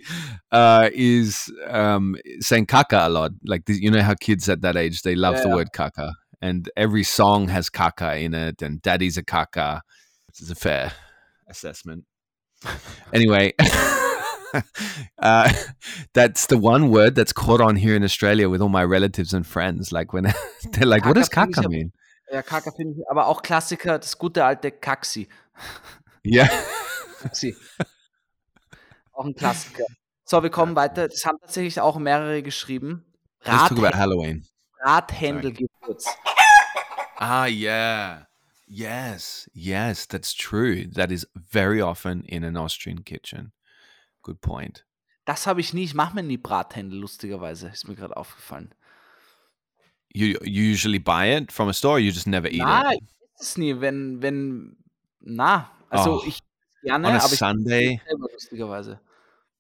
uh, 0.52 0.90
is 0.94 1.52
um, 1.68 2.16
saying 2.40 2.68
"kaka" 2.68 3.08
a 3.08 3.10
lot. 3.10 3.32
Like 3.44 3.64
you 3.68 3.92
know 3.92 4.02
how 4.02 4.14
kids 4.14 4.48
at 4.48 4.62
that 4.62 4.78
age 4.78 5.02
they 5.02 5.16
love 5.16 5.36
the 5.42 5.50
Yeah. 5.50 5.56
word 5.56 5.74
"kaka," 5.74 6.14
and 6.42 6.70
every 6.76 7.04
song 7.04 7.50
has 7.50 7.70
"kaka" 7.70 8.18
in 8.18 8.34
it, 8.34 8.62
and 8.62 8.82
"Daddy's 8.82 9.18
a 9.18 9.24
kaka." 9.24 9.82
This 10.28 10.42
is 10.42 10.52
a 10.52 10.56
fair 10.56 10.94
assessment. 11.48 12.06
Anyway. 13.14 13.54
uh, 15.20 15.52
that's 16.14 16.46
the 16.48 16.58
one 16.58 16.90
word 16.90 17.16
that's 17.16 17.34
caught 17.34 17.62
on 17.62 17.76
here 17.76 17.96
in 17.96 18.04
Australia 18.04 18.50
with 18.50 18.62
all 18.62 18.70
my 18.70 18.84
relatives 18.84 19.34
and 19.34 19.46
friends. 19.46 19.92
Like 19.92 20.14
when 20.14 20.24
they're 20.72 20.86
like, 20.86 21.06
"What 21.06 21.16
does 21.16 21.30
Kaka 21.30 21.46
finde 21.46 21.50
ich 21.50 21.56
kaka 21.56 21.66
aber- 21.66 21.70
mean?" 21.70 21.92
Ja, 22.32 22.42
Kaka 22.42 22.72
finde 22.72 22.94
ich, 22.98 23.10
aber 23.10 23.28
auch 23.28 23.42
Klassiker, 23.42 24.00
das 24.00 24.18
gute 24.18 24.46
alte 24.46 24.72
Kaxi. 24.72 25.28
Yeah. 26.24 26.50
Kaxi. 27.22 27.56
auch 29.12 29.26
ein 29.26 29.36
Klassiker. 29.36 29.84
So, 30.24 30.42
wir 30.42 30.50
kommen 30.50 30.76
weiter. 30.78 31.10
Das 31.10 31.26
haben 31.26 31.38
tatsächlich 31.42 31.82
auch 31.82 31.98
mehrere 31.98 32.42
geschrieben. 32.42 33.04
Let's 33.44 33.68
talk 33.68 33.78
about 33.78 33.98
Halloween. 33.98 34.46
Radhändelgewürz. 34.80 35.71
Ah, 37.20 37.46
yeah. 37.46 38.26
Yes, 38.68 39.50
yes, 39.54 40.06
that's 40.06 40.34
true. 40.34 40.86
That 40.88 41.12
is 41.12 41.28
very 41.36 41.82
often 41.82 42.24
in 42.28 42.44
an 42.44 42.56
Austrian 42.56 43.04
kitchen. 43.04 43.52
Good 44.24 44.42
point. 44.42 44.86
Das 45.26 45.46
habe 45.46 45.60
ich 45.60 45.74
nie. 45.74 45.84
Ich 45.84 45.94
mache 45.94 46.16
mir 46.16 46.24
nie 46.24 46.38
Brathändel, 46.38 47.00
lustigerweise. 47.00 47.68
Ist 47.70 47.88
mir 47.88 47.96
gerade 47.96 48.16
aufgefallen. 48.18 48.74
You, 50.14 50.38
you 50.44 50.64
usually 50.74 51.00
buy 51.00 51.28
it 51.38 51.52
from 51.52 51.70
a 51.70 51.74
store, 51.74 51.94
or 51.96 52.00
you 52.00 52.12
just 52.12 52.28
never 52.28 52.48
eat 52.50 52.58
Na, 52.60 52.92
it 52.92 53.02
ich 53.02 53.02
weiß 53.02 53.42
es 53.42 53.58
nie, 53.58 53.80
wenn, 53.80 54.22
wenn, 54.22 54.78
na, 55.22 55.72
also 55.90 56.22
Oh. 56.22 56.24
ich 56.28 56.40
gerne, 56.84 57.08
on 57.08 57.14
a 57.16 57.18
aber 57.20 57.34
ich 57.34 57.40
Sunday. 57.40 58.02
selber 58.08 58.28
lustigerweise. 58.32 59.00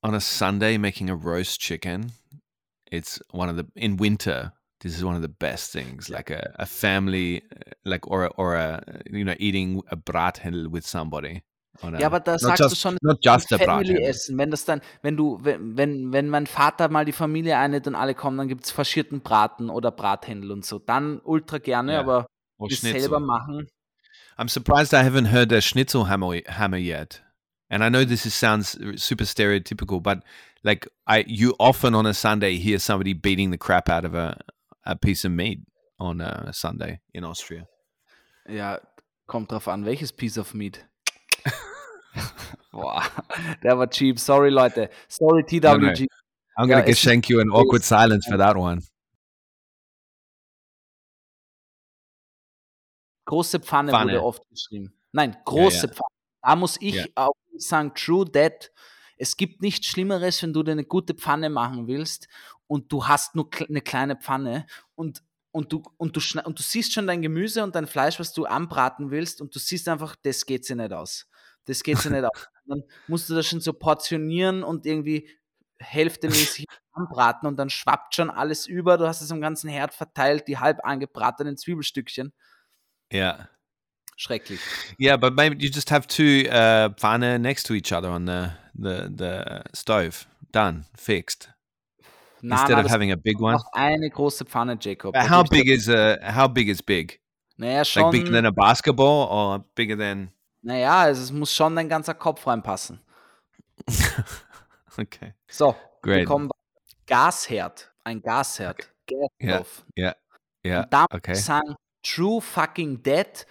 On 0.03 0.13
a 0.15 0.19
Sunday, 0.19 0.78
making 0.78 1.09
a 1.09 1.15
roast 1.15 1.59
chicken. 1.61 2.11
It's 2.91 3.22
one 3.32 3.49
of 3.49 3.55
the 3.57 3.65
in 3.76 3.97
winter. 3.97 4.53
This 4.82 4.95
is 4.97 5.03
one 5.03 5.15
of 5.15 5.21
the 5.21 5.29
best 5.29 5.71
things. 5.71 6.09
Like 6.09 6.32
a, 6.32 6.53
a 6.57 6.65
family, 6.65 7.43
uh, 7.55 7.71
like 7.86 8.07
or 8.07 8.25
a, 8.25 8.27
or 8.38 8.55
a 8.55 8.82
you 9.09 9.23
know 9.23 9.36
eating 9.39 9.82
a 9.91 9.95
brathändel 9.95 10.71
with 10.71 10.86
somebody. 10.88 11.43
On 11.84 11.95
a, 11.95 11.99
Ja, 11.99 12.07
aber 12.07 12.19
da 12.19 12.34
not 12.34 12.41
sagst 12.41 12.59
du 12.59 12.63
just 12.69 12.82
schon, 12.82 12.97
not 13.01 13.17
just 13.23 13.51
a 13.53 13.57
Family 13.57 13.93
brathändel. 13.93 14.03
essen. 14.09 14.38
Wenn 14.38 14.51
das 14.51 14.65
dann, 14.65 14.82
wenn 15.03 15.15
du, 15.17 15.39
wenn, 15.43 15.77
wenn, 15.77 16.11
wenn 16.13 16.29
mein 16.29 16.47
Vater 16.47 16.89
mal 16.89 17.05
die 17.05 17.11
Familie 17.11 17.57
einlädt 17.57 17.88
und 17.88 17.95
alle 17.95 18.13
kommen, 18.15 18.38
dann 18.38 18.47
gibt 18.47 18.65
es 18.65 18.71
faschierten 18.71 19.21
Braten 19.21 19.69
oder 19.69 19.91
Brathändel 19.91 20.51
und 20.51 20.65
so. 20.65 20.79
Dann 20.79 21.21
ultra 21.23 21.59
gerne, 21.59 21.93
Ja. 21.93 21.99
aber 22.01 22.25
Or 22.57 22.67
das 22.67 22.82
selber 22.82 23.19
machen. 23.19 23.67
I'm 24.38 24.49
surprised 24.49 24.93
I 24.93 25.03
haven't 25.05 25.32
heard 25.32 25.51
a 25.53 25.61
schnitzel 25.61 26.07
hammer, 26.09 26.34
hammer 26.47 26.77
yet. 26.77 27.21
And 27.69 27.84
I 27.84 27.89
know 27.89 28.03
this 28.03 28.25
is, 28.25 28.34
sounds 28.38 28.77
super 28.95 29.25
stereotypical, 29.25 30.01
but 30.01 30.23
like 30.63 30.89
I, 31.07 31.23
you 31.27 31.53
often 31.59 31.95
on 31.95 32.05
a 32.05 32.13
Sunday 32.13 32.57
hear 32.57 32.79
somebody 32.79 33.13
beating 33.13 33.51
the 33.51 33.57
crap 33.57 33.89
out 33.89 34.03
of 34.05 34.13
a, 34.13 34.38
a 34.91 34.95
piece 34.95 35.25
of 35.25 35.31
meat 35.31 35.59
on 35.97 36.21
a 36.21 36.51
Sunday 36.53 36.99
in 37.13 37.23
Austria. 37.23 37.67
Ja, 38.47 38.79
kommt 39.27 39.51
drauf 39.51 39.67
an, 39.67 39.85
welches 39.85 40.11
Piece 40.13 40.37
of 40.39 40.53
Meat. 40.53 40.85
Boah, 42.71 43.03
der 43.63 43.77
war 43.77 43.89
cheap. 43.89 44.19
Sorry, 44.19 44.49
Leute. 44.49 44.89
Sorry, 45.07 45.43
TWG. 45.43 46.07
I'm 46.57 46.69
Ja, 46.69 46.79
gonna 46.79 46.85
es- 46.87 46.99
schenk 46.99 47.29
you 47.29 47.39
an 47.39 47.49
awkward 47.51 47.83
silence 47.83 48.27
for 48.27 48.37
that 48.37 48.55
one. 48.57 48.81
Große 53.25 53.59
Pfanne, 53.59 53.91
Pfanne. 53.91 54.13
wurde 54.13 54.23
oft 54.23 54.49
geschrieben. 54.49 54.93
Nein, 55.11 55.37
große 55.45 55.87
ja. 55.87 55.93
Pfanne. 55.93 56.15
Da 56.43 56.55
muss 56.55 56.77
ich 56.81 56.95
Ja. 56.95 57.05
auch 57.15 57.33
sagen, 57.57 57.93
true 57.95 58.25
that. 58.31 58.71
Es 59.22 59.38
gibt 59.38 59.61
nichts 59.61 59.86
Schlimmeres, 59.86 60.41
wenn 60.41 60.51
du 60.51 60.63
dir 60.63 60.72
eine 60.72 60.84
gute 60.84 61.13
Pfanne 61.13 61.51
machen 61.51 61.86
willst 61.86 62.28
und 62.65 62.91
du 62.91 63.07
hast 63.07 63.36
nur 63.36 63.51
eine 63.69 63.82
kleine 63.82 64.15
Pfanne 64.15 64.65
und, 64.95 65.22
und, 65.51 65.72
du, 65.72 65.84
und, 65.97 66.17
du 66.17 66.22
und 66.43 66.57
du 66.57 66.63
siehst 66.63 66.91
schon 66.91 67.05
dein 67.05 67.22
Gemüse 67.22 67.63
und 67.63 67.76
dein 67.76 67.86
Fleisch, 67.86 68.19
was 68.19 68.34
du 68.34 68.45
anbraten 68.45 69.11
willst 69.11 69.39
und 69.39 69.53
du 69.53 69.59
siehst 69.59 69.88
einfach, 69.89 70.15
das 70.24 70.47
geht 70.47 70.65
sich 70.65 70.76
nicht 70.76 70.91
aus. 70.91 71.28
Das 71.65 71.84
geht 71.84 71.99
sich 71.99 72.09
nicht 72.09 72.24
aus. 72.24 72.32
Dann 72.65 72.82
musst 73.07 73.30
du 73.30 73.36
das 73.36 73.45
schon 73.45 73.61
so 73.61 73.74
portionieren 73.74 74.63
und 74.63 74.88
irgendwie 74.88 75.30
hälftemäßig 75.78 76.65
anbraten 76.93 77.47
und 77.47 77.57
dann 77.57 77.69
schwappt 77.69 78.15
schon 78.15 78.30
alles 78.30 78.65
über. 78.65 78.97
Du 78.97 79.07
hast 79.07 79.22
es 79.22 79.32
am 79.32 79.41
ganzen 79.41 79.69
Herd 79.69 79.93
verteilt, 79.93 80.47
die 80.47 80.57
halb 80.57 80.80
angebratenen 80.84 81.57
Zwiebelstückchen. 81.57 82.34
Yeah. 83.11 83.49
Schrecklich. 84.15 84.59
Yeah, 84.99 85.17
but 85.17 85.34
maybe 85.36 85.55
you 85.59 85.69
just 85.72 85.91
have 85.91 86.07
two 86.07 86.47
uh, 86.49 86.89
pfanne 86.95 87.39
next 87.39 87.65
to 87.65 87.74
each 87.74 87.91
other 87.91 88.09
on 88.09 88.28
the, 88.28 88.51
the, 88.76 89.09
the 89.15 89.63
stove. 89.74 90.26
Done. 90.51 90.86
Fixed. 90.97 91.49
Na, 92.41 92.55
Instead 92.61 92.78
na, 92.78 92.84
of 92.84 92.89
having 92.89 93.11
a 93.11 93.17
big 93.17 93.39
one. 93.39 93.53
noch 93.53 93.65
eine 93.74 94.09
große 94.09 94.45
Pfanne, 94.45 94.78
Jacob. 94.80 95.13
But 95.13 95.30
how 95.30 95.43
big 95.43 95.67
is 95.67 95.88
a 95.88 96.17
how 96.24 96.47
big 96.47 96.67
is 96.69 96.82
big? 96.82 97.19
Naja, 97.57 97.86
schon. 97.86 98.03
Like 98.03 98.11
bigger 98.13 98.32
than 98.32 98.45
a 98.47 98.51
basketball 98.51 99.28
or 99.30 99.59
bigger 99.76 99.95
than 99.95 100.32
naja, 100.63 101.01
also 101.03 101.22
es 101.22 101.32
muss 101.32 101.53
schon 101.53 101.76
dein 101.76 101.88
ganzer 101.89 102.13
Kopf 102.15 102.45
reinpassen. 102.47 102.99
Okay. 104.97 105.34
So, 105.47 105.76
wir 106.03 106.13
Great. 106.15 106.28
kommen 106.28 106.49
weiter. 106.49 107.05
Gasherd. 107.07 107.91
Ein 108.03 108.22
Gasherd. 108.22 108.89
Gasstove. 109.07 109.84
Yeah. 109.97 110.15
Und 110.84 110.93
da 110.93 111.05
Okay. 111.13 111.34
ich 111.34 111.49
true 112.03 112.41
fucking 112.41 113.01
dead. 113.01 113.45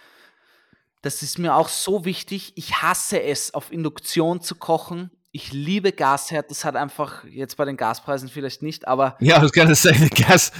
Das 1.01 1.23
ist 1.23 1.39
mir 1.39 1.55
auch 1.55 1.67
so 1.69 2.05
wichtig. 2.05 2.53
Ich 2.55 2.81
hasse 2.81 3.21
es, 3.21 3.53
auf 3.53 3.71
Induktion 3.71 4.41
zu 4.41 4.55
kochen. 4.55 5.09
Ich 5.31 5.51
liebe 5.53 5.91
Gasherd. 5.93 6.51
Das 6.51 6.63
hat 6.65 6.75
einfach 6.75 7.23
jetzt 7.25 7.57
bei 7.57 7.65
den 7.65 7.77
Gaspreisen 7.77 8.29
vielleicht 8.29 8.61
nicht, 8.61 8.87
aber 8.87 9.15
was 9.19 9.51
gonna 9.51 9.73
say 9.75 9.93
the 9.93 10.09
gas 10.09 10.51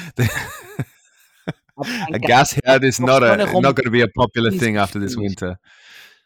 a 1.76 2.18
Gas- 2.18 2.28
gas 2.28 2.60
head 2.66 2.84
is 2.84 3.00
not 3.00 3.24
a 3.24 3.36
not 3.38 3.76
gonna 3.76 3.90
be 3.90 4.04
a 4.04 4.08
popular 4.08 4.52
thing 4.52 4.78
after 4.78 5.00
this 5.00 5.18
winter. 5.18 5.60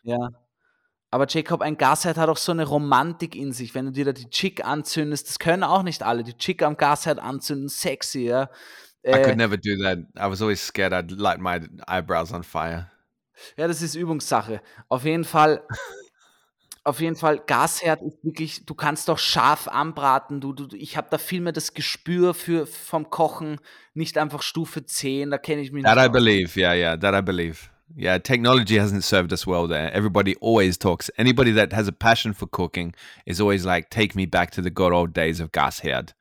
Ja. 0.03 0.29
Aber 1.11 1.27
Jacob, 1.29 1.61
ein 1.61 1.77
Gasherd 1.77 2.17
hat 2.17 2.27
auch 2.29 2.37
so 2.37 2.51
eine 2.51 2.65
Romantik 2.65 3.35
in 3.35 3.53
sich, 3.53 3.73
wenn 3.73 3.85
du 3.85 3.91
dir 3.91 4.05
da 4.05 4.11
die 4.11 4.29
Chick 4.29 4.65
anzündest. 4.65 5.27
Das 5.29 5.39
können 5.39 5.63
auch 5.63 5.83
nicht 5.83 6.03
alle. 6.03 6.23
Die 6.23 6.37
Chick 6.37 6.61
am 6.61 6.75
Gasherd 6.77 7.19
anzünden, 7.19 7.69
sexy, 7.69 8.25
ja. 8.25 8.49
I 9.05 9.09
Äh, 9.11 9.21
could 9.23 9.37
never 9.37 9.55
do 9.55 9.77
that. 9.81 9.99
I 10.17 10.29
was 10.29 10.41
always 10.41 10.65
scared 10.65 10.91
I'd 10.91 11.11
light 11.11 11.39
my 11.39 11.61
eyebrows 11.87 12.33
on 12.33 12.43
fire. 12.43 12.91
Ja, 13.57 13.67
das 13.67 13.81
ist 13.81 13.95
Übungssache. 13.95 14.61
Auf 14.89 15.03
jeden 15.05 15.23
Fall, 15.23 15.63
auf 16.83 16.99
jeden 16.99 17.15
Fall, 17.15 17.39
Gasherd 17.45 18.01
ist 18.03 18.23
wirklich, 18.23 18.65
du 18.65 18.75
kannst 18.75 19.09
doch 19.09 19.17
scharf 19.17 19.67
anbraten. 19.67 20.39
Du, 20.41 20.53
du, 20.53 20.75
ich 20.75 20.97
habe 20.97 21.07
da 21.09 21.17
viel 21.17 21.41
mehr 21.41 21.53
das 21.53 21.73
Gespür 21.73 22.33
für, 22.33 22.67
vom 22.67 23.09
Kochen, 23.09 23.59
nicht 23.93 24.17
einfach 24.17 24.41
Stufe 24.43 24.85
10, 24.85 25.31
da 25.31 25.37
kenne 25.37 25.61
ich 25.61 25.71
mich 25.71 25.83
That 25.83 25.95
nicht 25.95 26.05
I 26.05 26.07
aus. 26.09 26.13
believe. 26.13 26.59
Yeah, 26.59 26.73
yeah, 26.75 26.95
that 26.99 27.15
I 27.15 27.21
believe. 27.21 27.69
Yeah, 27.95 28.17
technology 28.19 28.75
hasn't 28.79 29.03
served 29.03 29.31
us 29.31 29.45
well 29.45 29.67
there. 29.67 29.91
Everybody 29.93 30.35
always 30.41 30.77
talks. 30.77 31.09
Anybody 31.17 31.51
that 31.51 31.71
has 31.71 31.87
a 31.87 31.91
passion 31.91 32.33
for 32.33 32.47
cooking 32.47 32.93
is 33.25 33.39
always 33.39 33.63
like, 33.65 33.89
take 33.89 34.15
me 34.15 34.25
back 34.25 34.51
to 34.51 34.61
the 34.61 34.71
good 34.71 34.91
old 34.91 35.13
days 35.13 35.39
of 35.39 35.51
gas 35.51 35.79
head. 35.79 36.13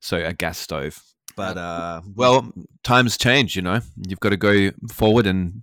So 0.00 0.16
a 0.16 0.32
gas 0.32 0.58
stove. 0.58 1.02
But 1.36 1.56
uh 1.56 2.00
well, 2.14 2.52
times 2.82 3.18
change, 3.18 3.54
you 3.56 3.62
know. 3.62 3.80
You've 3.96 4.20
got 4.20 4.30
to 4.30 4.36
go 4.36 4.70
forward 4.92 5.26
and 5.26 5.62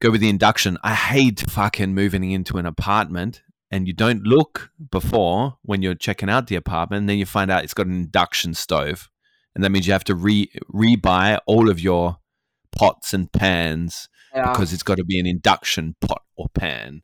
go 0.00 0.10
with 0.10 0.20
the 0.20 0.28
induction. 0.28 0.78
I 0.82 0.94
hate 0.94 1.40
fucking 1.50 1.94
moving 1.94 2.30
into 2.30 2.58
an 2.58 2.66
apartment 2.66 3.42
and 3.70 3.86
you 3.86 3.92
don't 3.92 4.22
look 4.22 4.70
before 4.90 5.58
when 5.62 5.82
you're 5.82 5.94
checking 5.94 6.30
out 6.30 6.46
the 6.46 6.56
apartment, 6.56 7.00
and 7.00 7.08
then 7.08 7.18
you 7.18 7.26
find 7.26 7.50
out 7.50 7.64
it's 7.64 7.74
got 7.74 7.86
an 7.86 7.92
induction 7.92 8.54
stove. 8.54 9.10
And 9.54 9.62
that 9.62 9.70
means 9.70 9.86
you 9.86 9.92
have 9.92 10.04
to 10.04 10.14
re 10.14 10.50
re-buy 10.68 11.38
all 11.46 11.68
of 11.68 11.78
your 11.80 12.16
pots 12.72 13.12
and 13.12 13.30
pans 13.30 14.08
Ja. 14.34 14.52
because 14.52 14.72
it's 14.72 14.82
got 14.82 14.96
to 14.96 15.04
be 15.04 15.18
an 15.20 15.26
induction 15.26 15.96
pot 16.00 16.22
or 16.36 16.46
pan. 16.54 17.02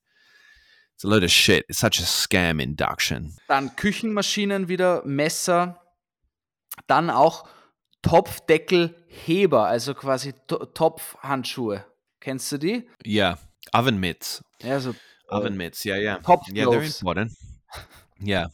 It's 0.95 1.05
a 1.05 1.09
load 1.09 1.25
of 1.25 1.31
shit. 1.31 1.67
It's 1.69 1.79
such 1.79 1.99
a 1.99 2.05
scam 2.05 2.61
induction. 2.63 3.35
Dann 3.49 3.75
Küchenmaschinen 3.77 4.69
wieder, 4.69 5.03
Messer, 5.05 5.81
dann 6.87 7.11
auch 7.11 7.47
Topfdeckelheber, 8.03 9.67
also 9.67 9.95
quasi 9.95 10.33
To- 10.47 10.67
Topfhandschuhe. 10.67 11.85
Kennst 12.25 12.51
du 12.53 12.59
die? 12.59 12.89
Yeah. 13.07 13.39
Oven 13.73 14.01
mitts. 14.01 14.43
Ja, 14.63 14.81
so 14.81 14.95
Oven 15.29 15.59
mitts. 15.59 15.85
Yeah, 15.85 15.99
yeah. 15.99 16.19
Top 16.23 16.41
yeah, 16.49 16.65
they're 16.65 16.83
important. 16.83 17.33
Yeah. 18.19 18.47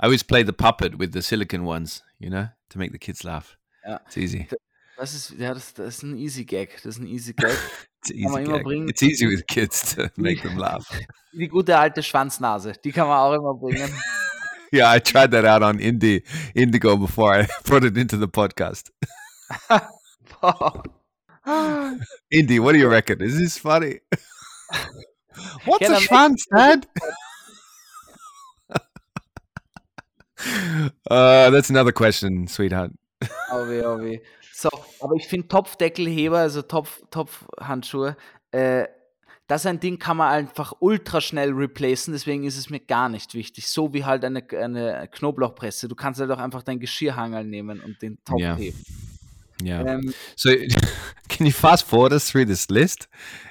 I 0.00 0.06
always 0.06 0.24
play 0.24 0.42
the 0.42 0.54
puppet 0.54 0.98
with 0.98 1.12
the 1.12 1.20
silicon 1.20 1.66
ones, 1.66 2.02
you 2.18 2.30
know, 2.30 2.48
to 2.70 2.78
make 2.78 2.92
the 2.92 2.98
kids 2.98 3.22
laugh. 3.22 3.58
Yeah. 3.86 3.98
It's 4.06 4.16
easy. 4.16 4.48
das 4.96 5.14
ist, 5.14 5.34
ja, 5.38 5.52
das, 5.52 5.74
das 5.74 5.96
ist 5.96 6.02
ein 6.02 6.16
easy 6.16 6.44
Gag. 6.44 6.76
Das 6.76 6.96
ist 6.96 6.98
ein 6.98 7.06
easy 7.06 7.34
Gag. 7.34 7.50
It's 8.02 8.10
Kann 8.10 8.32
man 8.32 8.40
easy. 8.40 8.48
immer 8.48 8.58
gag. 8.58 8.64
bringen. 8.64 8.88
It's 8.88 9.02
easy 9.02 9.26
with 9.26 9.46
kids 9.46 9.94
to 9.94 10.08
make 10.16 10.40
them 10.40 10.56
laugh. 10.56 10.88
Die 11.32 11.46
gute 11.48 11.76
alte 11.78 12.02
Schwanznase, 12.02 12.72
die 12.82 12.90
kann 12.90 13.06
man 13.06 13.18
auch 13.18 13.34
immer 13.34 13.54
bringen. 13.54 13.92
Yeah, 14.72 14.96
I 14.96 15.00
tried 15.00 15.32
that 15.32 15.44
out 15.44 15.62
on 15.62 15.78
Indie 15.78 16.22
Indigo 16.54 16.96
before 16.96 17.38
I 17.42 17.46
brought 17.64 17.84
it 17.84 17.98
into 17.98 18.16
the 18.16 18.26
podcast. 18.28 18.90
Indy, 22.30 22.60
what 22.60 22.72
do 22.72 22.78
you 22.78 22.88
reckon? 22.88 23.20
Is 23.20 23.38
this 23.38 23.58
funny? 23.58 24.00
What's 25.64 25.86
Can 25.86 25.94
a 25.94 26.00
schwanz, 26.00 26.44
Dad? 26.54 26.86
uh, 31.10 31.50
that's 31.50 31.70
another 31.70 31.92
question, 31.92 32.46
sweetheart. 32.46 32.92
Oh 33.50 33.68
weh, 33.68 33.82
oh 33.82 33.98
weh. 34.00 34.20
So, 34.52 34.68
aber 35.00 35.14
ich 35.14 35.26
finde 35.26 35.48
Topfdeckelheber, 35.48 36.38
also 36.38 36.62
Topf, 36.62 37.02
Topfhandschuhe, 37.10 38.16
äh, 38.52 38.86
Das 39.50 39.62
ist 39.62 39.66
ein 39.66 39.80
Ding, 39.80 39.98
kann 39.98 40.16
man 40.16 40.30
einfach 40.30 40.74
ultra 40.78 41.20
schnell 41.20 41.50
replacen, 41.50 42.12
deswegen 42.12 42.44
ist 42.44 42.56
es 42.56 42.70
mir 42.70 42.78
gar 42.78 43.08
nicht 43.08 43.34
wichtig. 43.34 43.66
So 43.66 43.92
wie 43.92 44.04
halt 44.04 44.24
eine, 44.24 44.44
eine 44.52 45.08
Knoblauchpresse. 45.10 45.88
Du 45.88 45.96
kannst 45.96 46.20
halt 46.20 46.30
auch 46.30 46.38
einfach 46.38 46.62
dein 46.62 46.78
Geschirrhangel 46.78 47.42
nehmen 47.42 47.80
und 47.80 48.00
den 48.00 48.22
Topf 48.24 48.38
Yeah. 48.38 48.54
heben. 48.54 48.78
Yeah. 49.62 49.82
Ähm, 49.86 50.12
So, 50.36 50.50
can 51.28 51.46
you 51.46 51.52
fast 51.52 51.86
forward 51.86 52.12
us 52.12 52.30
through 52.30 52.46
this 52.46 52.68
list? 52.70 53.08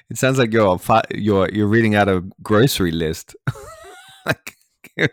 It 0.10 0.18
sounds 0.18 0.38
like 0.38 0.52
you're 0.54 0.80
you're 1.12 1.50
you're 1.52 1.68
reading 1.70 1.96
out 1.96 2.08
a 2.08 2.22
grocery 2.42 2.92
list. 2.92 3.36
like, 4.26 4.56
can, 4.98 5.10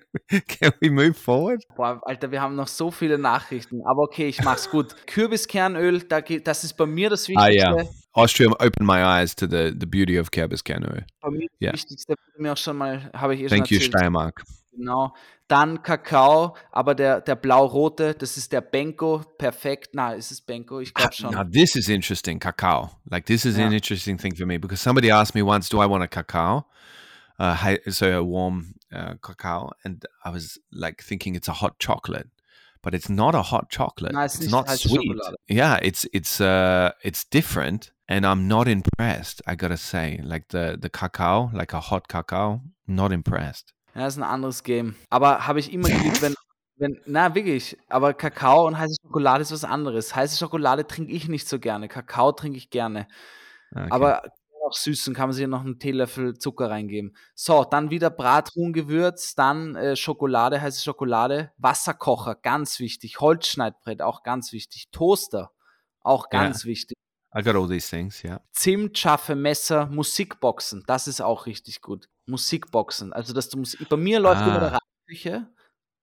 can 0.49 0.73
we 0.81 0.89
move 0.91 1.17
forward? 1.17 1.63
Boah, 1.77 2.01
Alter, 2.03 2.31
wir 2.31 2.41
haben 2.41 2.57
noch 2.57 2.69
so 2.69 2.91
viele 2.91 3.19
Nachrichten. 3.19 3.83
Aber 3.85 4.03
okay, 4.05 4.27
ich 4.29 4.43
mach's 4.43 4.71
gut. 4.71 4.95
Kürbiskernöl, 5.07 6.01
da 6.09 6.21
das 6.21 6.65
ist 6.65 6.75
bei 6.77 6.87
mir 6.87 7.11
das 7.11 7.27
Ah, 7.27 7.49
Wichtigste. 7.49 7.77
yeah. 7.77 7.85
Austria 8.15 8.49
opened 8.53 8.87
my 8.87 9.03
eyes 9.03 9.35
to 9.37 9.47
the 9.47 9.73
the 9.79 9.87
beauty 9.87 10.19
of 10.19 10.31
Kerbiscano. 10.31 11.03
Bei 11.21 11.31
mir 11.31 11.47
das 11.49 11.57
Ja. 11.61 11.73
Wichtigste 11.75 12.15
mir 12.39 12.53
auch 12.53 12.57
schon 12.57 12.77
mal, 12.79 13.11
habe 13.15 13.35
ich 13.35 13.43
eh 13.43 13.47
Thank 13.49 13.71
you, 13.71 13.77
erzählt. 13.77 13.93
Steiermark. 13.95 14.43
Genau. 14.77 15.15
Dann 15.49 15.83
Kakao, 15.83 16.57
aber 16.73 16.95
der, 16.95 17.21
der 17.21 17.37
blau-rote, 17.37 18.15
das 18.15 18.37
ist 18.37 18.53
der 18.53 18.61
Benko. 18.61 19.23
Perfekt. 19.39 19.95
Na, 19.95 20.13
ist 20.13 20.31
es 20.33 20.41
Benko? 20.41 20.81
Ich 20.81 20.93
glaube 20.93 21.13
schon. 21.13 21.33
Now 21.33 21.45
this 21.45 21.77
is 21.77 21.89
interesting, 21.89 22.39
cacao. 22.41 22.91
Like 23.09 23.27
this 23.27 23.45
is 23.45 23.55
an 23.57 23.71
Yeah. 23.71 23.73
interesting 23.77 24.19
thing 24.19 24.35
for 24.37 24.45
me 24.47 24.59
because 24.59 24.83
somebody 24.83 25.11
asked 25.13 25.35
me 25.35 25.43
once, 25.43 25.69
"Do 25.69 25.81
I 25.83 25.87
want 25.87 26.03
a 26.03 26.09
cacao?" 26.09 26.67
Uh, 27.39 27.55
hi- 27.55 27.81
so 27.89 28.07
a 28.07 28.23
warm 28.25 28.75
uh, 28.93 29.15
cacao, 29.21 29.71
and 29.85 30.05
I 30.25 30.31
was 30.31 30.59
like 30.73 31.03
thinking 31.05 31.37
it's 31.37 31.49
a 31.49 31.53
hot 31.53 31.79
chocolate, 31.79 32.29
but 32.83 32.93
it's 32.95 33.09
not 33.09 33.35
a 33.35 33.43
hot 33.43 33.71
chocolate. 33.71 34.13
No, 34.15 34.23
it's 34.23 34.41
it's 34.41 34.51
not 34.51 34.69
sweet. 34.71 35.01
Schokolade. 35.13 35.35
Yeah, 35.47 35.79
it's 35.83 36.07
it's 36.13 36.41
uh 36.41 36.91
it's 37.05 37.25
different, 37.25 37.93
and 38.09 38.25
I'm 38.27 38.49
not 38.49 38.67
impressed. 38.67 39.43
I 39.47 39.55
gotta 39.55 39.77
say, 39.77 40.19
like 40.25 40.49
the 40.49 40.77
the 40.81 40.89
cacao, 40.91 41.51
like 41.53 41.73
a 41.73 41.81
hot 41.81 42.09
cacao, 42.09 42.63
not 42.89 43.13
impressed. 43.13 43.73
Ja, 43.97 44.03
das 44.05 44.15
ist 44.15 44.19
ein 44.19 44.25
anderes 44.29 44.63
Game. 44.63 44.95
Aber 45.09 45.47
habe 45.47 45.59
ich 45.59 45.73
immer 45.73 45.89
geliebt, 45.89 46.21
wenn, 46.21 46.35
wenn, 46.77 47.01
na 47.07 47.35
wirklich, 47.35 47.79
aber 47.89 48.13
Kakao 48.13 48.67
und 48.67 48.77
heiße 48.77 48.97
Schokolade 49.03 49.41
ist 49.41 49.53
was 49.53 49.65
anderes. 49.65 50.15
Heiße 50.15 50.37
Schokolade 50.37 50.87
trinke 50.87 51.13
ich 51.13 51.29
nicht 51.29 51.49
so 51.49 51.59
gerne. 51.59 51.89
Kakao 51.89 52.33
trinke 52.33 52.59
ich 52.59 52.69
gerne. 52.69 53.09
Okay. 53.75 53.89
Aber 53.91 54.23
auch 54.67 54.75
süßen 54.75 55.15
kann 55.15 55.29
man 55.29 55.33
sich 55.33 55.47
noch 55.47 55.63
einen 55.63 55.79
Teelöffel 55.79 56.37
Zucker 56.37 56.69
reingeben. 56.69 57.17
So, 57.35 57.65
dann 57.65 57.89
wieder 57.91 58.11
Brathuhngewürz, 58.11 59.35
dann 59.35 59.77
äh, 59.77 59.97
Schokolade, 59.97 60.61
heiße 60.61 60.83
Schokolade, 60.83 61.53
Wasserkocher, 61.57 62.35
ganz 62.35 62.79
wichtig. 62.81 63.21
Holzschneidbrett, 63.21 64.03
auch 64.03 64.23
ganz 64.25 64.53
wichtig. 64.53 64.91
Toaster, 64.91 65.53
auch 66.01 66.27
Ja. 66.33 66.43
ganz 66.43 66.67
wichtig. 66.67 66.97
I 67.35 67.43
got 67.43 67.55
all 67.55 67.69
these 67.69 67.89
things. 67.89 68.23
Yeah. 68.25 68.41
Zimt, 68.53 68.99
scharfe 68.99 69.35
Messer, 69.35 69.87
Musikboxen, 69.87 70.85
das 70.87 71.07
ist 71.07 71.21
auch 71.23 71.47
richtig 71.47 71.81
gut. 71.81 72.09
Musikboxen, 72.27 73.13
also 73.13 73.33
dass 73.33 73.49
du 73.49 73.59
Musik. 73.59 73.89
Bei 73.89 73.97
mir 73.97 74.21
läuft 74.21 74.43
immer 74.43 74.63
Ah. 74.63 74.71
der 74.71 74.79
Küche, 75.07 75.47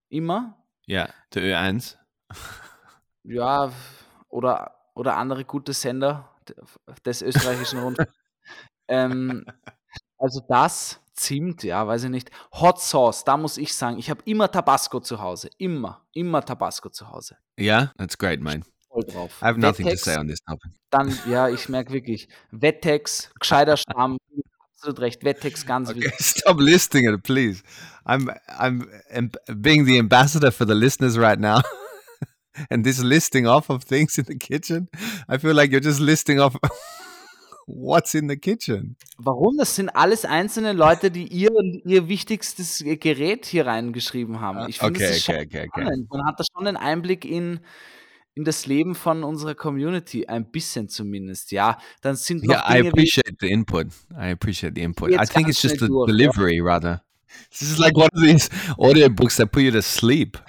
immer. 0.08 0.56
Yeah. 0.88 1.08
The 1.32 1.40
Ö1. 1.40 1.96
Ja, 3.24 3.72
oder, 4.28 4.74
oder 4.94 5.16
andere 5.16 5.44
gute 5.44 5.72
Sender 5.72 6.30
des 7.04 7.22
österreichischen 7.22 7.80
Rundfunks. 7.80 8.12
ähm, 8.88 9.44
also 10.18 10.40
das, 10.48 11.00
Zimt, 11.14 11.62
ja, 11.62 11.86
weiß 11.86 12.04
ich 12.04 12.10
nicht. 12.10 12.30
Hot 12.54 12.80
Sauce, 12.80 13.24
da 13.24 13.36
muss 13.36 13.56
ich 13.56 13.72
sagen, 13.72 13.98
ich 13.98 14.10
habe 14.10 14.20
immer 14.24 14.50
Tabasco 14.50 14.98
zu 14.98 15.20
Hause. 15.20 15.48
Immer, 15.58 16.04
immer 16.12 16.44
Tabasco 16.44 16.88
zu 16.88 17.08
Hause. 17.08 17.36
Yeah, 17.58 17.92
that's 17.96 18.18
great, 18.18 18.40
man. 18.40 18.64
Voll 18.88 19.04
drauf. 19.04 19.40
I 19.40 19.44
have 19.46 19.60
nothing 19.60 19.86
to 19.86 19.92
Wettex, 19.92 20.04
say 20.04 20.16
on 20.16 20.26
this 20.26 20.42
topic. 20.42 20.72
Dann, 20.90 21.16
ja, 21.28 21.48
ich 21.48 21.68
merke 21.68 21.92
wirklich, 21.92 22.28
Wettex, 22.50 23.30
gescheiter 23.38 23.76
Stamm, 23.76 24.18
absolut 24.84 25.00
recht. 25.00 25.24
Wettex, 25.24 25.66
ganz 25.66 25.90
Okay, 25.90 26.02
wichtig. 26.02 26.18
stop 26.20 26.60
listing 26.60 27.08
it, 27.08 27.22
please. 27.22 27.62
I'm 28.06 28.30
I'm 28.58 28.86
being 29.60 29.86
the 29.86 29.98
ambassador 29.98 30.52
for 30.52 30.66
the 30.66 30.74
listeners 30.74 31.16
right 31.16 31.40
now, 31.40 31.62
and 32.70 32.84
this 32.84 33.02
listing 33.02 33.46
off 33.46 33.70
of 33.70 33.84
things 33.84 34.18
in 34.18 34.26
the 34.26 34.36
kitchen. 34.36 34.88
I 35.28 35.38
feel 35.38 35.54
like 35.54 35.70
you're 35.70 35.80
just 35.80 36.00
listing 36.00 36.38
off 36.38 36.56
what's 37.66 38.14
in 38.14 38.28
the 38.28 38.36
kitchen. 38.36 38.96
Warum? 39.16 39.56
Das 39.56 39.74
sind 39.74 39.88
alles 39.88 40.26
einzelne 40.26 40.74
Leute, 40.74 41.10
die 41.10 41.26
ihr, 41.26 41.50
ihr 41.86 42.08
wichtigstes 42.08 42.84
Gerät 43.00 43.46
hier 43.46 43.66
reingeschrieben 43.66 44.40
haben. 44.40 44.68
Ich 44.68 44.80
finde, 44.80 45.00
Okay, 45.00 45.16
okay, 45.16 45.46
okay, 45.46 45.68
okay. 45.72 46.04
Man 46.10 46.26
hat 46.26 46.38
da 46.38 46.44
schon 46.52 46.66
einen 46.66 46.76
Einblick 46.76 47.24
in, 47.24 47.60
in 48.34 48.44
das 48.44 48.66
Leben 48.66 48.94
von 48.94 49.22
unserer 49.22 49.54
Community, 49.54 50.26
ein 50.26 50.50
bisschen 50.50 50.88
zumindest, 50.88 51.52
ja. 51.52 51.78
Dann 52.00 52.16
sind 52.16 52.44
noch 52.44 52.54
Yeah, 52.54 52.64
I 52.68 52.76
Dinge 52.78 52.88
appreciate 52.88 53.36
the 53.40 53.48
input. 53.48 53.86
I 54.10 54.30
appreciate 54.32 54.74
the 54.74 54.82
input. 54.82 55.12
I 55.12 55.24
think 55.26 55.48
it's 55.48 55.62
just 55.62 55.78
the 55.78 55.86
durch, 55.86 56.08
ja. 56.08 56.16
delivery, 56.16 56.60
rather. 56.60 57.02
This 57.50 57.62
is 57.62 57.78
like 57.78 57.96
one 57.96 58.08
of 58.12 58.22
these 58.22 58.48
audiobooks 58.78 59.36
that 59.36 59.52
put 59.52 59.62
you 59.62 59.70
to 59.72 59.82
sleep. 59.82 60.36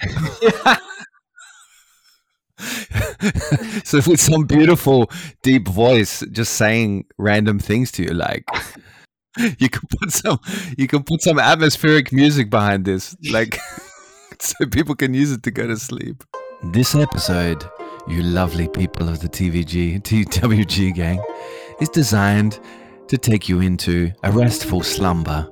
so 3.84 3.98
with 4.08 4.20
some 4.20 4.46
beautiful 4.46 5.10
deep 5.42 5.68
voice 5.68 6.24
just 6.32 6.54
saying 6.54 7.04
random 7.18 7.58
things 7.58 7.92
to 7.92 8.02
you 8.02 8.10
like 8.10 8.48
you 9.58 9.68
can 9.68 9.82
put 9.98 10.10
some 10.10 10.40
you 10.78 10.86
can 10.86 11.02
put 11.02 11.20
some 11.20 11.38
atmospheric 11.38 12.12
music 12.12 12.48
behind 12.48 12.86
this 12.86 13.14
like 13.30 13.58
so 14.40 14.64
people 14.66 14.94
can 14.94 15.12
use 15.12 15.32
it 15.32 15.42
to 15.42 15.50
go 15.50 15.66
to 15.66 15.76
sleep 15.76 16.24
this 16.72 16.94
episode 16.94 17.64
you 18.06 18.22
lovely 18.22 18.68
people 18.68 19.08
of 19.08 19.20
the 19.20 19.28
tvg 19.28 20.00
twg 20.02 20.94
gang 20.94 21.22
is 21.80 21.88
designed 21.88 22.60
to 23.08 23.16
take 23.18 23.48
you 23.48 23.60
into 23.60 24.12
a 24.22 24.32
restful 24.32 24.82
slumber 24.82 25.48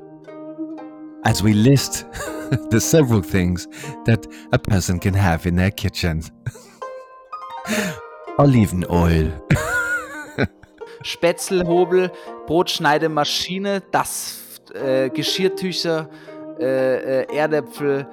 as 1.25 1.43
we 1.43 1.53
list 1.53 2.07
the 2.71 2.81
several 2.81 3.23
things 3.23 3.67
that 4.05 4.27
a 4.53 4.59
person 4.59 4.99
can 4.99 5.15
have 5.15 5.47
in 5.47 5.57
their 5.57 5.71
kitchen 5.71 6.23
Olivenoil. 8.39 9.33
Spätzlehobel, 11.03 12.11
Brotschneidemaschine, 12.47 13.83
das 13.93 14.61
äh, 14.75 15.09
Geschirrtücher, 15.11 16.09
äh, 16.59 17.23
äh, 17.23 17.37
Erdäpfel. 17.37 18.07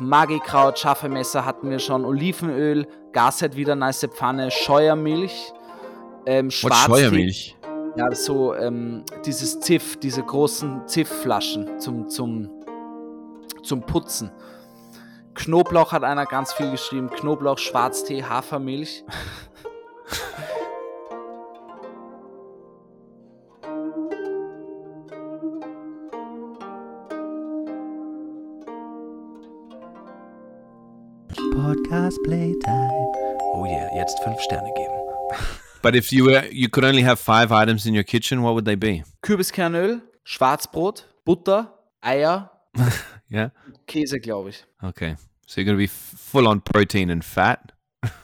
Magikraut, 0.00 0.78
scharfe 0.78 1.08
Messer 1.08 1.44
hatten 1.44 1.70
wir 1.70 1.78
schon, 1.78 2.04
Olivenöl, 2.04 2.86
Gasset 3.12 3.56
wieder, 3.56 3.74
nice 3.74 4.06
Pfanne, 4.10 4.50
Scheuermilch, 4.50 5.52
ähm, 6.26 6.50
Schwarztee. 6.50 6.86
Scheuermilch? 6.86 7.56
Ja, 7.96 8.14
so 8.14 8.54
ähm, 8.54 9.04
dieses 9.24 9.58
Ziff, 9.60 9.96
diese 9.98 10.22
großen 10.22 10.86
Zifflaschen 10.86 11.80
zum, 11.80 12.08
zum, 12.08 12.50
zum 13.62 13.82
Putzen. 13.82 14.30
Knoblauch 15.34 15.92
hat 15.92 16.04
einer 16.04 16.26
ganz 16.26 16.52
viel 16.52 16.70
geschrieben. 16.70 17.10
Knoblauch, 17.10 17.58
Schwarztee, 17.58 18.24
Hafermilch. 18.24 19.04
Podcast 31.62 32.22
Playtime. 32.22 33.12
Oh 33.52 33.64
yeah, 33.66 33.88
jetzt 33.96 34.20
fünf 34.22 34.40
Sterne 34.40 34.70
geben. 34.76 34.94
But 35.82 35.96
if 35.96 36.12
you 36.12 36.24
were, 36.26 36.44
you 36.52 36.68
could 36.68 36.84
only 36.84 37.02
have 37.02 37.18
five 37.18 37.50
items 37.50 37.84
in 37.84 37.94
your 37.96 38.04
kitchen, 38.04 38.42
what 38.44 38.54
would 38.54 38.64
they 38.64 38.76
be? 38.76 39.02
Kürbiskernöl, 39.22 40.00
Schwarzbrot, 40.22 41.06
Butter, 41.24 41.74
Eier, 42.00 42.50
Yeah. 43.28 43.50
Käse, 43.88 44.20
glaube 44.20 44.50
ich. 44.50 44.64
Okay. 44.84 45.16
So 45.48 45.60
you're 45.60 45.64
going 45.64 45.76
to 45.76 45.82
be 45.82 45.88
full 45.88 46.46
on 46.46 46.60
protein 46.60 47.10
and 47.10 47.24
fat, 47.24 47.72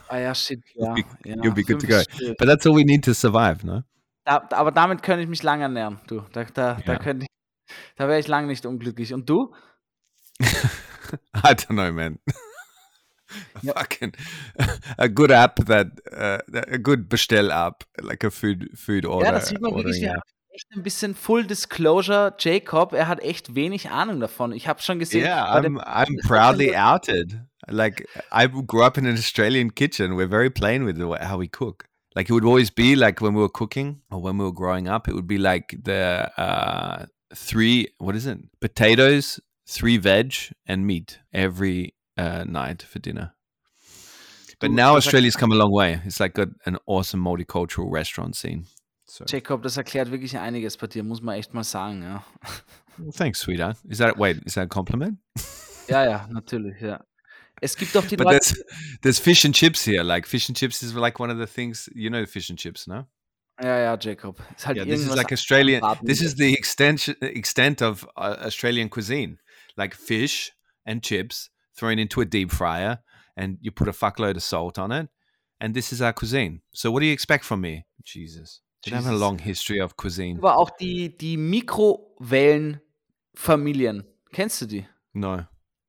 Ah 0.09 0.17
ja, 0.17 0.33
shit, 0.33 0.59
ja. 0.75 0.93
be- 0.93 1.03
ja 1.25 1.35
you'll 1.43 1.53
be 1.53 1.63
good 1.63 1.81
to 1.81 1.87
go. 1.87 1.99
Stück. 2.03 2.37
but 2.37 2.47
that's 2.47 2.65
all 2.65 2.73
we 2.73 2.85
need 2.85 3.03
to 3.03 3.13
survive, 3.13 3.65
no? 3.65 3.83
Da, 4.23 4.39
da- 4.39 4.55
aber 4.55 4.71
damit 4.71 5.03
könnte 5.03 5.23
ich 5.23 5.27
mich 5.29 5.43
lange 5.43 5.63
ernähren, 5.63 5.99
du. 6.07 6.21
Da, 6.31 6.45
da, 6.45 6.75
da 6.85 6.93
Ja. 6.93 6.99
könnte 6.99 7.25
ich, 7.25 7.75
da 7.97 8.07
wäre 8.07 8.17
ich 8.19 8.29
lange 8.29 8.47
nicht 8.47 8.65
unglücklich. 8.65 9.13
Und 9.13 9.29
du? 9.29 9.53
I 10.39 11.51
don't 11.53 11.67
know, 11.75 11.91
man. 11.91 12.19
Yep. 13.61 13.77
Fucking 13.77 14.13
a 14.97 15.09
good 15.09 15.31
app 15.31 15.65
that 15.65 15.87
uh, 16.11 16.39
a 16.67 16.77
good 16.77 17.07
bestell 17.09 17.51
app, 17.51 17.83
like 18.01 18.23
a 18.23 18.29
food 18.31 18.69
food 18.77 19.05
order. 19.05 19.25
ja, 19.25 19.31
das 19.31 19.47
sieht 19.47 19.61
man 19.61 19.71
wirklich. 19.73 19.95
ordering 19.97 20.01
Wir 20.01 20.09
app. 20.11 20.17
haben 20.17 20.53
echt 20.55 20.67
ein 20.75 20.83
bisschen 20.83 21.15
Full 21.15 21.45
Disclosure. 21.45 22.33
Jacob, 22.39 22.93
er 22.93 23.07
hat 23.07 23.19
echt 23.21 23.55
wenig 23.55 23.89
Ahnung 23.89 24.19
davon. 24.19 24.51
Ich 24.53 24.67
habe 24.67 24.81
schon 24.81 24.99
gesehen. 24.99 25.23
Yeah, 25.23 25.45
I'm 25.59 25.77
I'm 25.79 26.17
proudly 26.27 26.75
outed. 26.75 27.39
Like 27.67 28.07
I 28.31 28.47
grew 28.47 28.83
up 28.83 28.97
in 28.97 29.05
an 29.05 29.15
Australian 29.17 29.73
kitchen. 29.73 30.15
We're 30.15 30.29
very 30.29 30.49
plain 30.49 30.85
with 30.85 30.97
the 30.97 31.07
way, 31.07 31.19
how 31.21 31.37
we 31.39 31.47
cook. 31.47 31.85
Like 32.15 32.29
it 32.29 32.33
would 32.33 32.45
always 32.45 32.71
be 32.71 32.95
like 32.95 33.19
when 33.21 33.33
we 33.33 33.41
were 33.41 33.49
cooking 33.51 34.01
or 34.09 34.21
when 34.21 34.37
we 34.37 34.45
were 34.45 34.53
growing 34.53 34.87
up, 34.87 35.07
it 35.09 35.13
would 35.13 35.27
be 35.27 35.37
like 35.37 35.75
the 35.83 36.31
uh, 36.37 37.05
three 37.33 37.87
what 37.97 38.15
is 38.15 38.25
it? 38.25 38.37
Potatoes, 38.61 39.39
three 39.67 39.97
veg, 39.97 40.33
and 40.65 40.85
meat 40.85 41.19
every 41.33 41.93
uh, 42.17 42.43
night 42.45 42.83
for 42.83 42.99
dinner. 42.99 43.33
But 44.59 44.69
Du- 44.69 44.75
now 44.75 44.95
Australia's 44.95 45.35
come 45.35 45.51
a 45.51 45.55
long 45.55 45.71
way. 45.71 46.01
It's 46.05 46.19
like 46.19 46.33
got 46.33 46.49
an 46.65 46.77
awesome 46.85 47.21
multicultural 47.21 47.91
restaurant 47.91 48.35
scene. 48.35 48.65
So 49.07 49.25
Jacob, 49.25 49.61
das 49.61 49.77
erklärt 49.77 50.11
wirklich 50.11 50.37
einiges 50.37 50.77
bei 50.77 50.87
dir, 50.87 51.03
muss 51.03 51.21
man 51.21 51.35
echt 51.35 51.53
mal 51.53 51.63
sagen, 51.63 52.01
ja. 52.01 52.25
well, 52.97 53.11
thanks, 53.11 53.39
sweetheart. 53.39 53.77
Is 53.87 53.99
that 53.99 54.17
wait? 54.17 54.37
Is 54.45 54.55
that 54.55 54.63
a 54.63 54.67
compliment? 54.67 55.19
Ja, 55.87 56.03
ja, 56.03 56.27
natürlich, 56.31 56.81
ja. 56.81 57.03
Es 57.61 57.77
gibt 57.77 57.95
doch 57.95 58.05
die 58.05 58.17
But 58.17 58.25
Leute, 58.25 58.39
there's 58.39 58.65
there's 59.01 59.19
fish 59.19 59.45
and 59.45 59.53
chips 59.53 59.85
here. 59.85 60.03
Like 60.03 60.27
fish 60.27 60.49
and 60.49 60.57
chips 60.57 60.81
is 60.81 60.93
like 60.93 61.19
one 61.19 61.31
of 61.31 61.37
the 61.37 61.45
things 61.45 61.89
you 61.93 62.09
know. 62.09 62.25
Fish 62.25 62.49
and 62.49 62.59
chips, 62.59 62.87
no? 62.87 63.05
ja, 63.61 63.79
ja, 63.79 63.95
Jacob. 63.95 64.41
Ist 64.57 64.65
halt 64.65 64.77
Yeah, 64.77 64.85
this 64.85 65.01
is 65.01 65.15
like 65.15 65.31
Australian. 65.31 65.81
This 66.03 66.21
is 66.21 66.35
the 66.35 66.53
extent 66.53 67.07
extent 67.21 67.81
of 67.81 68.05
uh, 68.17 68.37
Australian 68.45 68.89
cuisine, 68.89 69.37
like 69.77 69.95
fish 69.95 70.51
and 70.85 71.01
chips 71.01 71.51
thrown 71.75 71.99
into 71.99 72.21
a 72.21 72.25
deep 72.25 72.51
fryer, 72.51 73.03
and 73.35 73.57
you 73.61 73.71
put 73.71 73.87
a 73.87 73.93
fuckload 73.93 74.35
of 74.35 74.43
salt 74.43 74.77
on 74.79 74.91
it, 74.91 75.09
and 75.59 75.73
this 75.75 75.91
is 75.91 76.01
our 76.01 76.13
cuisine. 76.13 76.61
So 76.73 76.91
what 76.91 77.01
do 77.01 77.05
you 77.05 77.13
expect 77.13 77.45
from 77.45 77.61
me? 77.61 77.85
Jesus, 78.03 78.61
we 78.85 78.91
have 78.91 79.07
a 79.07 79.13
long 79.15 79.37
history 79.39 79.81
of 79.81 79.95
cuisine. 79.97 80.37
Aber 80.37 80.57
auch 80.57 80.69
die, 80.71 81.15
die 81.17 81.37
Mikrowellenfamilien, 81.37 84.03
kennst 84.31 84.61
du 84.61 84.65
die? 84.65 84.85
No, 85.13 85.43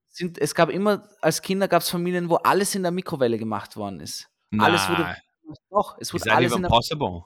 Sind, 0.08 0.38
es 0.38 0.54
gab 0.54 0.70
immer, 0.70 1.08
als 1.20 1.42
Kinder 1.42 1.68
gab 1.68 1.82
es 1.82 1.90
Familien, 1.90 2.28
wo 2.30 2.36
alles 2.36 2.74
in 2.74 2.82
der 2.82 2.92
Mikrowelle 2.92 3.36
gemacht 3.38 3.76
worden 3.76 4.00
ist. 4.00 4.28
Alles 4.58 4.88
wurde, 4.88 5.02
Nah. 5.02 5.16
doch, 5.70 5.98
es 6.00 6.14
wurde 6.14 6.32
alles 6.32 6.54
in 6.54 6.62
der 6.62 6.68
possible? 6.68 7.24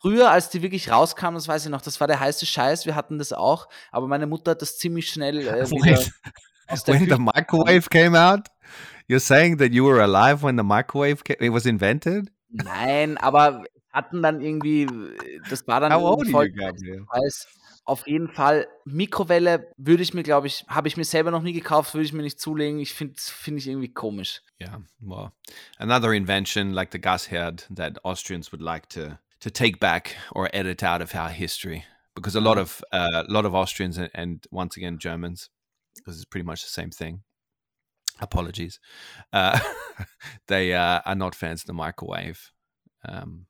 Früher, 0.00 0.30
als 0.30 0.50
die 0.50 0.60
wirklich 0.60 0.90
rauskamen, 0.90 1.36
das 1.36 1.46
weiß 1.46 1.66
ich 1.66 1.70
noch, 1.70 1.80
das 1.80 2.00
war 2.00 2.08
der 2.08 2.18
heiße 2.18 2.44
Scheiß, 2.44 2.84
wir 2.86 2.96
hatten 2.96 3.18
das 3.18 3.32
auch, 3.32 3.68
aber 3.92 4.08
meine 4.08 4.26
Mutter 4.26 4.50
hat 4.52 4.62
das 4.62 4.78
ziemlich 4.78 5.08
schnell 5.08 5.46
äh, 5.46 5.64
wieder 5.70 6.02
when 6.86 7.08
the 7.08 7.18
microwave 7.18 7.88
came 7.90 8.14
out, 8.14 8.48
you're 9.08 9.20
saying 9.20 9.58
that 9.58 9.72
you 9.72 9.84
were 9.84 10.00
alive 10.02 10.42
when 10.42 10.56
the 10.56 10.62
microwave 10.64 11.22
ca- 11.24 11.36
it 11.40 11.50
was 11.50 11.66
invented? 11.66 12.30
Nein, 12.50 13.18
aber 13.18 13.64
hatten 13.90 14.22
dann 14.22 14.40
irgendwie, 14.40 14.86
das 15.50 15.66
war 15.66 15.80
dann 15.80 15.92
How 15.92 16.02
old 16.02 16.26
irgendwie 16.28 16.36
are 16.36 16.46
you, 16.46 16.52
voll 16.54 16.72
Gabriel? 16.72 17.04
Preis. 17.06 17.46
Auf 17.86 18.06
jeden 18.06 18.28
Fall, 18.28 18.66
Mikrowelle 18.86 19.70
würde 19.76 20.02
ich 20.02 20.14
mir, 20.14 20.22
glaube 20.22 20.46
ich, 20.46 20.64
habe 20.68 20.88
ich 20.88 20.96
mir 20.96 21.04
selber 21.04 21.30
noch 21.30 21.42
nie 21.42 21.52
gekauft, 21.52 21.92
würde 21.92 22.06
ich 22.06 22.14
mir 22.14 22.22
nicht 22.22 22.40
zulegen. 22.40 22.78
Ich 22.80 22.94
finde 22.94 23.14
finde 23.18 23.58
ich 23.58 23.68
irgendwie 23.68 23.92
komisch. 23.92 24.40
Yeah, 24.58 24.80
well, 25.00 25.32
another 25.78 26.14
invention 26.14 26.72
like 26.72 26.92
the 26.92 26.98
gas 26.98 27.30
herd 27.30 27.68
that 27.74 28.02
Austrians 28.02 28.50
would 28.52 28.62
like 28.62 28.88
to 28.90 29.18
to 29.40 29.50
take 29.50 29.80
back 29.80 30.16
or 30.34 30.48
edit 30.54 30.82
out 30.82 31.02
of 31.02 31.14
our 31.14 31.28
history, 31.28 31.84
because 32.14 32.34
a 32.34 32.40
lot 32.40 32.56
Yeah. 32.56 32.62
of 32.62 32.82
uh, 32.90 33.24
a 33.28 33.30
lot 33.30 33.44
of 33.44 33.54
Austrians 33.54 33.98
and, 33.98 34.08
and 34.14 34.46
once 34.50 34.78
again 34.78 34.96
Germans, 34.98 35.50
because 35.96 36.16
it's 36.16 36.24
pretty 36.24 36.44
much 36.46 36.62
the 36.62 36.68
same 36.70 36.90
thing. 36.90 37.22
Apologies, 38.20 38.78
uh, 39.32 39.58
they 40.46 40.72
uh, 40.72 41.00
are 41.04 41.16
not 41.16 41.34
fans 41.34 41.62
of 41.62 41.66
the 41.66 41.72
microwave, 41.72 42.52
um, 43.08 43.46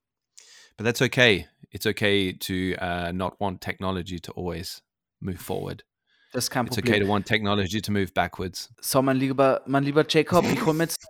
but 0.78 0.84
that's 0.84 1.02
okay. 1.02 1.46
It's 1.70 1.86
okay 1.86 2.32
to 2.32 2.74
uh, 2.76 3.12
not 3.12 3.38
want 3.40 3.60
technology 3.60 4.18
to 4.20 4.32
always 4.32 4.80
move 5.20 5.38
forward. 5.38 5.84
Das 6.32 6.44
ist 6.44 6.50
kein 6.50 6.66
It's 6.66 6.78
okay 6.78 6.98
to 6.98 7.06
want 7.06 7.26
technology 7.26 7.80
to 7.80 7.92
move 7.92 8.12
backwards. 8.14 8.70
So, 8.80 9.02
mein 9.02 9.18
lieber, 9.18 9.60
mein 9.66 9.84
lieber 9.84 10.04
Jacob, 10.08 10.44
ich 10.46 10.64
hole 10.64 10.74
mir, 10.74 10.84
jetzt- 10.84 11.06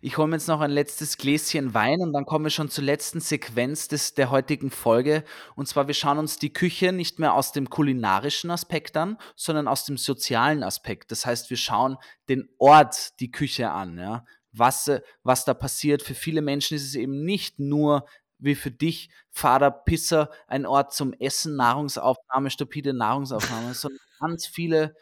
ich 0.00 0.18
hol 0.18 0.26
mir 0.26 0.36
jetzt 0.36 0.48
noch 0.48 0.60
ein 0.60 0.70
letztes 0.70 1.16
Gläschen 1.16 1.74
Wein 1.74 2.00
und 2.00 2.12
dann 2.12 2.24
kommen 2.24 2.44
wir 2.44 2.50
schon 2.50 2.68
zur 2.68 2.84
letzten 2.84 3.20
Sequenz 3.20 3.88
des, 3.88 4.14
der 4.14 4.30
heutigen 4.30 4.70
Folge. 4.70 5.24
Und 5.56 5.66
zwar, 5.68 5.86
wir 5.86 5.94
schauen 5.94 6.18
uns 6.18 6.38
die 6.38 6.52
Küche 6.52 6.92
nicht 6.92 7.18
mehr 7.18 7.34
aus 7.34 7.52
dem 7.52 7.70
kulinarischen 7.70 8.50
Aspekt 8.50 8.96
an, 8.96 9.18
sondern 9.36 9.68
aus 9.68 9.84
dem 9.84 9.96
sozialen 9.96 10.62
Aspekt. 10.62 11.10
Das 11.10 11.26
heißt, 11.26 11.50
wir 11.50 11.56
schauen 11.56 11.96
den 12.28 12.48
Ort, 12.58 13.18
die 13.20 13.30
Küche 13.30 13.70
an, 13.70 13.98
ja. 13.98 14.24
Was, 14.52 14.88
äh, 14.88 15.02
was 15.22 15.44
da 15.44 15.54
passiert. 15.54 16.02
Für 16.02 16.14
viele 16.14 16.42
Menschen 16.42 16.76
ist 16.76 16.86
es 16.86 16.94
eben 16.94 17.24
nicht 17.24 17.58
nur 17.58 18.06
wie 18.38 18.54
für 18.54 18.70
dich, 18.70 19.10
Vater 19.30 19.70
Pisser, 19.70 20.30
ein 20.46 20.64
Ort 20.64 20.94
zum 20.94 21.12
Essen, 21.14 21.56
Nahrungsaufnahme, 21.56 22.50
stupide 22.50 22.94
Nahrungsaufnahme, 22.94 23.74
sondern 23.74 24.00
ganz 24.20 24.46
viele 24.46 24.94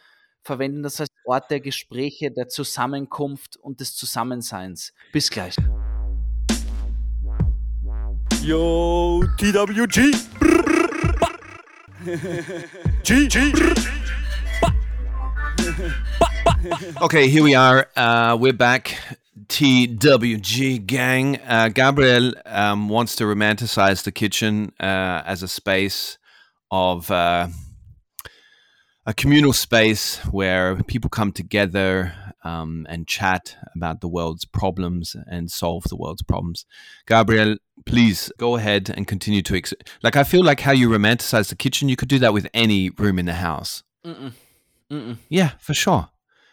verwenden 0.42 0.82
das 0.82 1.00
als 1.00 1.10
Ort 1.26 1.50
der 1.50 1.58
Gespräche, 1.58 2.30
der 2.30 2.48
Zusammenkunft 2.48 3.56
und 3.56 3.80
des 3.80 3.96
Zusammenseins. 3.96 4.92
Bis 5.12 5.28
gleich. 5.28 5.56
Yo, 8.42 9.24
TWG. 9.36 10.12
G, 13.02 13.26
G. 13.26 13.52
Okay, 17.00 17.28
here 17.28 17.42
we 17.42 17.56
are. 17.56 17.88
Uh, 17.96 18.36
we're 18.38 18.52
back. 18.52 18.96
TWG 19.48 20.86
gang. 20.86 21.40
Uh, 21.44 21.68
Gabriel 21.68 22.34
um, 22.46 22.88
wants 22.88 23.16
to 23.16 23.24
romanticize 23.24 24.04
the 24.04 24.12
kitchen 24.12 24.72
uh, 24.78 25.22
as 25.26 25.42
a 25.42 25.48
space 25.48 26.18
of 26.70 27.10
uh, 27.10 27.48
a 29.06 29.14
communal 29.14 29.52
space 29.52 30.18
where 30.26 30.76
people 30.82 31.08
come 31.08 31.32
together 31.32 32.12
um, 32.44 32.86
and 32.88 33.06
chat 33.06 33.56
about 33.74 34.00
the 34.00 34.08
world's 34.08 34.44
problems 34.44 35.16
and 35.30 35.50
solve 35.50 35.84
the 35.84 35.96
world's 35.96 36.22
problems. 36.22 36.66
Gabriel, 37.06 37.56
please 37.84 38.32
go 38.38 38.56
ahead 38.56 38.90
and 38.90 39.06
continue 39.06 39.42
to. 39.42 39.56
Ex- 39.56 39.74
like, 40.02 40.16
I 40.16 40.24
feel 40.24 40.44
like 40.44 40.60
how 40.60 40.72
you 40.72 40.88
romanticize 40.88 41.48
the 41.48 41.56
kitchen, 41.56 41.88
you 41.88 41.96
could 41.96 42.08
do 42.08 42.18
that 42.18 42.32
with 42.32 42.48
any 42.52 42.90
room 42.90 43.18
in 43.18 43.26
the 43.26 43.34
house. 43.34 43.82
Mm-mm. 44.04 44.32
Mm-mm. 44.90 45.16
Yeah, 45.28 45.50
for 45.58 45.74
sure. 45.74 46.08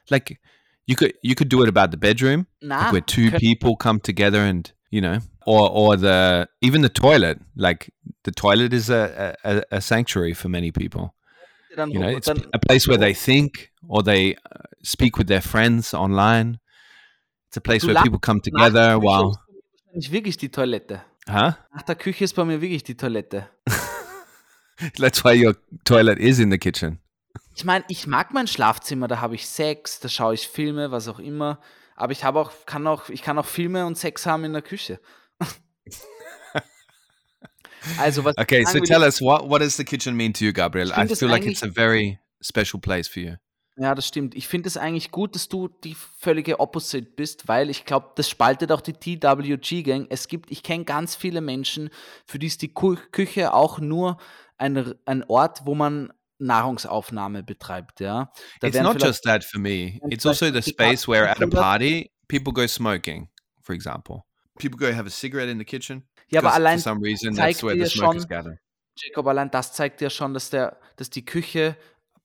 Like 0.09 0.39
you 0.85 0.95
could 0.95 1.13
you 1.21 1.35
could 1.35 1.49
do 1.49 1.61
it 1.63 1.69
about 1.69 1.91
the 1.91 1.97
bedroom, 1.97 2.47
Na, 2.61 2.77
like 2.77 2.91
where 2.91 3.01
two 3.01 3.31
könnt- 3.31 3.39
people 3.39 3.75
come 3.75 3.99
together 3.99 4.39
and 4.39 4.71
you 4.89 5.01
know, 5.01 5.19
or 5.45 5.69
or 5.69 5.95
the 5.95 6.49
even 6.61 6.81
the 6.81 6.89
toilet. 6.89 7.39
Like 7.55 7.93
the 8.23 8.31
toilet 8.31 8.73
is 8.73 8.89
a 8.89 9.35
a, 9.43 9.63
a 9.71 9.81
sanctuary 9.81 10.33
for 10.33 10.49
many 10.49 10.71
people. 10.71 11.13
Dann, 11.75 11.91
You 11.91 11.99
know, 11.99 12.09
it's 12.09 12.27
dann, 12.27 12.43
a 12.51 12.57
place 12.57 12.87
where 12.87 12.99
they 12.99 13.13
think 13.13 13.71
or 13.87 14.03
they 14.03 14.35
uh, 14.37 14.63
speak 14.83 15.17
with 15.17 15.27
their 15.27 15.41
friends 15.41 15.93
online. 15.93 16.59
It's 17.47 17.57
a 17.57 17.61
place 17.61 17.85
where 17.85 18.01
people 18.01 18.19
come 18.19 18.41
together 18.41 18.99
mir 18.99 19.03
wahrscheinlich 19.03 20.11
wirklich 20.11 20.37
die 20.37 20.49
Toilette. 20.49 21.03
huh? 21.27 21.53
Nach 21.73 21.81
der 21.87 21.95
Küche 21.95 22.23
ist 22.23 22.35
bei 22.35 22.45
mir 22.45 22.61
wirklich 22.61 22.83
die 22.83 22.95
Toilette. 22.95 23.49
That's 24.97 25.23
why 25.23 25.45
your 25.45 25.55
toilet 25.85 26.19
is 26.19 26.39
in 26.39 26.51
the 26.51 26.57
kitchen. 26.57 26.99
Ich 27.55 27.63
meine, 27.63 27.85
ich 27.87 28.07
mag 28.07 28.33
mein 28.33 28.47
Schlafzimmer, 28.47 29.07
da 29.07 29.21
habe 29.21 29.35
ich 29.35 29.47
Sex, 29.47 29.99
da 29.99 30.09
schaue 30.09 30.33
ich 30.33 30.47
Filme, 30.47 30.91
was 30.91 31.07
auch 31.07 31.19
immer. 31.19 31.59
Aber 31.95 32.11
ich 32.11 32.23
habe 32.23 32.39
auch, 32.39 32.51
kann 32.65 32.87
auch, 32.87 33.09
ich 33.09 33.21
kann 33.21 33.37
auch 33.37 33.45
Filme 33.45 33.85
und 33.85 33.97
Sex 33.97 34.25
haben 34.25 34.43
in 34.43 34.53
der 34.53 34.63
Küche. 34.63 34.99
also 37.99 38.23
was 38.23 38.37
Okay, 38.37 38.63
so 38.65 38.79
tell 38.79 39.03
us 39.03 39.21
what 39.21 39.47
what 39.49 39.61
does 39.61 39.77
the 39.77 39.83
kitchen 39.83 40.15
mean 40.15 40.33
to 40.33 40.45
you, 40.45 40.53
Gabriel? 40.53 40.91
I 40.93 41.07
feel 41.07 41.29
like 41.29 41.45
it's 41.45 41.63
a 41.63 41.69
very 41.69 42.19
special 42.41 42.79
place 42.79 43.07
for 43.07 43.21
you. 43.21 43.37
Ja, 43.75 43.95
das 43.95 44.07
stimmt. 44.07 44.35
Ich 44.35 44.47
finde 44.47 44.67
es 44.67 44.77
eigentlich 44.77 45.09
gut, 45.09 45.33
dass 45.33 45.49
du 45.49 45.67
die 45.67 45.95
völlige 45.95 46.59
Opposite 46.59 47.09
bist, 47.15 47.47
weil 47.47 47.71
ich 47.71 47.85
glaube, 47.85 48.11
das 48.15 48.29
spaltet 48.29 48.71
auch 48.71 48.81
die 48.81 48.93
TWG-Gang. 48.93 50.07
Es 50.11 50.27
gibt, 50.27 50.51
ich 50.51 50.61
kenne 50.61 50.85
ganz 50.85 51.15
viele 51.15 51.41
Menschen, 51.41 51.89
für 52.27 52.37
die 52.37 52.47
ist 52.47 52.61
die 52.61 52.71
Küche 52.71 53.51
auch 53.51 53.79
nur 53.79 54.17
ein, 54.57 54.93
ein 55.05 55.23
Ort, 55.23 55.65
wo 55.65 55.73
man 55.73 56.13
Nahrungsaufnahme 56.37 57.41
betreibt. 57.41 57.99
Ja. 57.99 58.31
Da 58.59 58.67
it's 58.67 58.79
not 58.79 59.01
just 59.01 59.23
that 59.23 59.43
for 59.43 59.59
me. 59.59 59.99
It's 60.09 60.25
also 60.25 60.51
the 60.51 60.61
space 60.61 61.07
where 61.07 61.27
at 61.27 61.41
a 61.41 61.47
party 61.47 62.11
people 62.27 62.53
go 62.53 62.67
smoking, 62.67 63.29
for 63.61 63.73
example. 63.73 64.25
People 64.59 64.77
go 64.77 64.93
have 64.93 65.07
a 65.07 65.11
cigarette 65.11 65.49
in 65.49 65.57
the 65.57 65.65
kitchen. 65.65 66.03
Ja, 66.33 66.39
aber 66.41 66.53
allein 66.53 66.79
reason 66.79 67.33
zeigt 67.35 67.59
that's 67.59 67.63
where 67.63 67.75
the 67.75 67.83
dir 67.83 67.89
schon-. 67.89 68.57
Jacob, 68.95 69.27
allein 69.27 69.49
das 69.49 69.73
zeigt 69.73 70.01
ja 70.01 70.09
schon, 70.09 70.33
dass, 70.33 70.49
der, 70.49 70.77
dass 70.97 71.09
die 71.09 71.25
Küche 71.25 71.75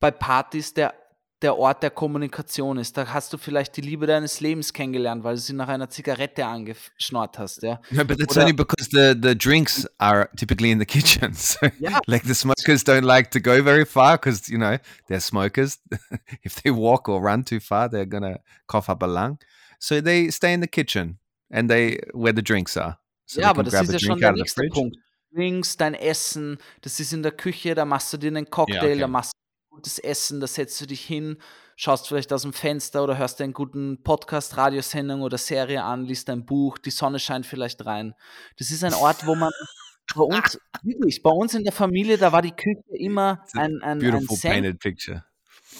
bei 0.00 0.10
Partys 0.10 0.74
der, 0.74 0.92
der 1.40 1.56
Ort 1.56 1.82
der 1.82 1.90
Kommunikation 1.90 2.76
ist. 2.78 2.96
Da 2.96 3.06
hast 3.12 3.32
du 3.32 3.38
vielleicht 3.38 3.76
die 3.76 3.80
Liebe 3.80 4.06
deines 4.06 4.40
Lebens 4.40 4.72
kennengelernt, 4.72 5.24
weil 5.24 5.36
du 5.36 5.40
sie 5.40 5.52
nach 5.54 5.68
einer 5.68 5.88
Zigarette 5.88 6.44
angeschnort 6.44 7.38
hast. 7.38 7.62
Ja. 7.62 7.80
No, 7.90 8.04
but 8.04 8.18
that's 8.18 8.36
Oder- 8.36 8.42
only 8.42 8.52
because 8.52 8.90
the, 8.90 9.14
the 9.20 9.36
drinks 9.36 9.86
are 9.98 10.28
typically 10.36 10.70
in 10.70 10.78
the 10.78 10.84
kitchen. 10.86 11.32
So, 11.34 11.68
Yeah. 11.78 12.00
like 12.06 12.26
the 12.26 12.34
smokers 12.34 12.84
don't 12.84 13.04
like 13.04 13.30
to 13.30 13.40
go 13.40 13.62
very 13.62 13.86
far 13.86 14.18
because 14.18 14.50
you 14.50 14.58
know 14.58 14.76
they're 15.08 15.20
smokers. 15.20 15.78
if 16.42 16.60
they 16.62 16.70
walk 16.70 17.08
or 17.08 17.22
run 17.22 17.44
too 17.44 17.60
far, 17.60 17.88
they're 17.88 18.04
gonna 18.08 18.40
cough 18.66 18.90
up 18.90 19.02
a 19.02 19.06
lung. 19.06 19.38
So 19.78 20.00
they 20.02 20.30
stay 20.30 20.52
in 20.52 20.60
the 20.60 20.68
kitchen 20.68 21.18
and 21.50 21.70
they 21.70 22.00
where 22.12 22.34
the 22.34 22.42
drinks 22.42 22.76
are. 22.76 22.97
So 23.28 23.42
ja, 23.42 23.50
aber 23.50 23.62
das 23.62 23.74
ist 23.82 23.92
ja 23.92 23.98
schon 23.98 24.18
der 24.18 24.32
nächste. 24.32 24.66
Punkt. 24.68 24.96
Drinks, 25.30 25.76
dein 25.76 25.92
Essen, 25.92 26.56
das 26.80 26.98
ist 26.98 27.12
in 27.12 27.22
der 27.22 27.32
Küche, 27.32 27.74
da 27.74 27.84
machst 27.84 28.10
du 28.12 28.16
dir 28.16 28.28
einen 28.28 28.48
Cocktail, 28.48 28.92
okay. 28.92 28.98
da 28.98 29.08
machst 29.08 29.32
du 29.34 29.76
gutes 29.76 29.98
Essen, 29.98 30.40
da 30.40 30.46
setzt 30.46 30.80
du 30.80 30.86
dich 30.86 31.04
hin, 31.04 31.36
schaust 31.76 32.08
vielleicht 32.08 32.32
aus 32.32 32.42
dem 32.42 32.54
Fenster 32.54 33.04
oder 33.04 33.18
hörst 33.18 33.38
dir 33.38 33.44
einen 33.44 33.52
guten 33.52 34.02
Podcast, 34.02 34.56
Radiosendung 34.56 35.20
oder 35.20 35.36
Serie 35.36 35.84
an, 35.84 36.06
liest 36.06 36.30
ein 36.30 36.46
Buch, 36.46 36.78
die 36.78 36.90
Sonne 36.90 37.18
scheint 37.18 37.44
vielleicht 37.44 37.84
rein. 37.84 38.14
Das 38.56 38.70
ist 38.70 38.82
ein 38.82 38.94
Ort, 38.94 39.26
wo 39.26 39.34
man 39.34 39.52
bei 40.14 40.22
uns, 40.22 40.58
wirklich, 40.82 41.22
bei 41.22 41.30
uns 41.30 41.52
in 41.52 41.64
der 41.64 41.74
Familie, 41.74 42.16
da 42.16 42.32
war 42.32 42.40
die 42.40 42.52
Küche 42.52 42.82
immer 42.88 43.44
ein, 43.52 43.82
ein, 43.82 43.82
ein 43.82 43.98
Beautiful 43.98 44.38
Sank 44.38 44.54
painted 44.54 44.80
picture. 44.80 45.24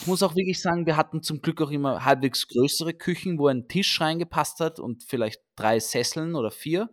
Ich 0.00 0.06
muss 0.06 0.22
auch 0.22 0.36
wirklich 0.36 0.60
sagen, 0.60 0.84
wir 0.84 0.98
hatten 0.98 1.22
zum 1.22 1.40
Glück 1.40 1.62
auch 1.62 1.70
immer 1.70 2.04
halbwegs 2.04 2.46
größere 2.46 2.92
Küchen, 2.92 3.38
wo 3.38 3.46
ein 3.48 3.66
Tisch 3.68 3.98
reingepasst 3.98 4.60
hat 4.60 4.78
und 4.78 5.02
vielleicht 5.02 5.40
drei 5.56 5.80
Sesseln 5.80 6.34
oder 6.34 6.50
vier. 6.50 6.90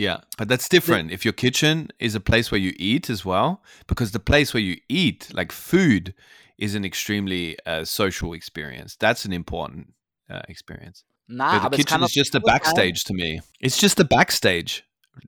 Yeah, 0.00 0.20
but 0.38 0.48
that's 0.48 0.66
different. 0.66 1.12
If 1.12 1.26
your 1.26 1.34
kitchen 1.34 1.90
is 1.98 2.14
a 2.14 2.20
place 2.20 2.50
where 2.50 2.58
you 2.58 2.72
eat 2.78 3.10
as 3.10 3.22
well, 3.22 3.62
because 3.86 4.12
the 4.12 4.18
place 4.18 4.54
where 4.54 4.62
you 4.62 4.78
eat, 4.88 5.28
like 5.34 5.52
food, 5.52 6.14
is 6.56 6.74
an 6.74 6.86
extremely 6.86 7.58
uh, 7.66 7.84
social 7.84 8.32
experience. 8.32 8.96
That's 8.98 9.26
an 9.26 9.34
important 9.34 9.92
uh, 10.30 10.40
experience. 10.48 11.04
Na, 11.28 11.58
the 11.58 11.66
aber 11.66 11.78
es 11.78 11.84
kann 11.84 12.00
kitchen 12.00 12.02
is 12.04 12.12
just 12.14 12.34
a 12.34 12.40
backstage 12.40 13.04
to 13.04 13.12
me. 13.12 13.42
It's 13.60 13.76
just 13.76 13.98
the 13.98 14.06
backstage. 14.06 14.84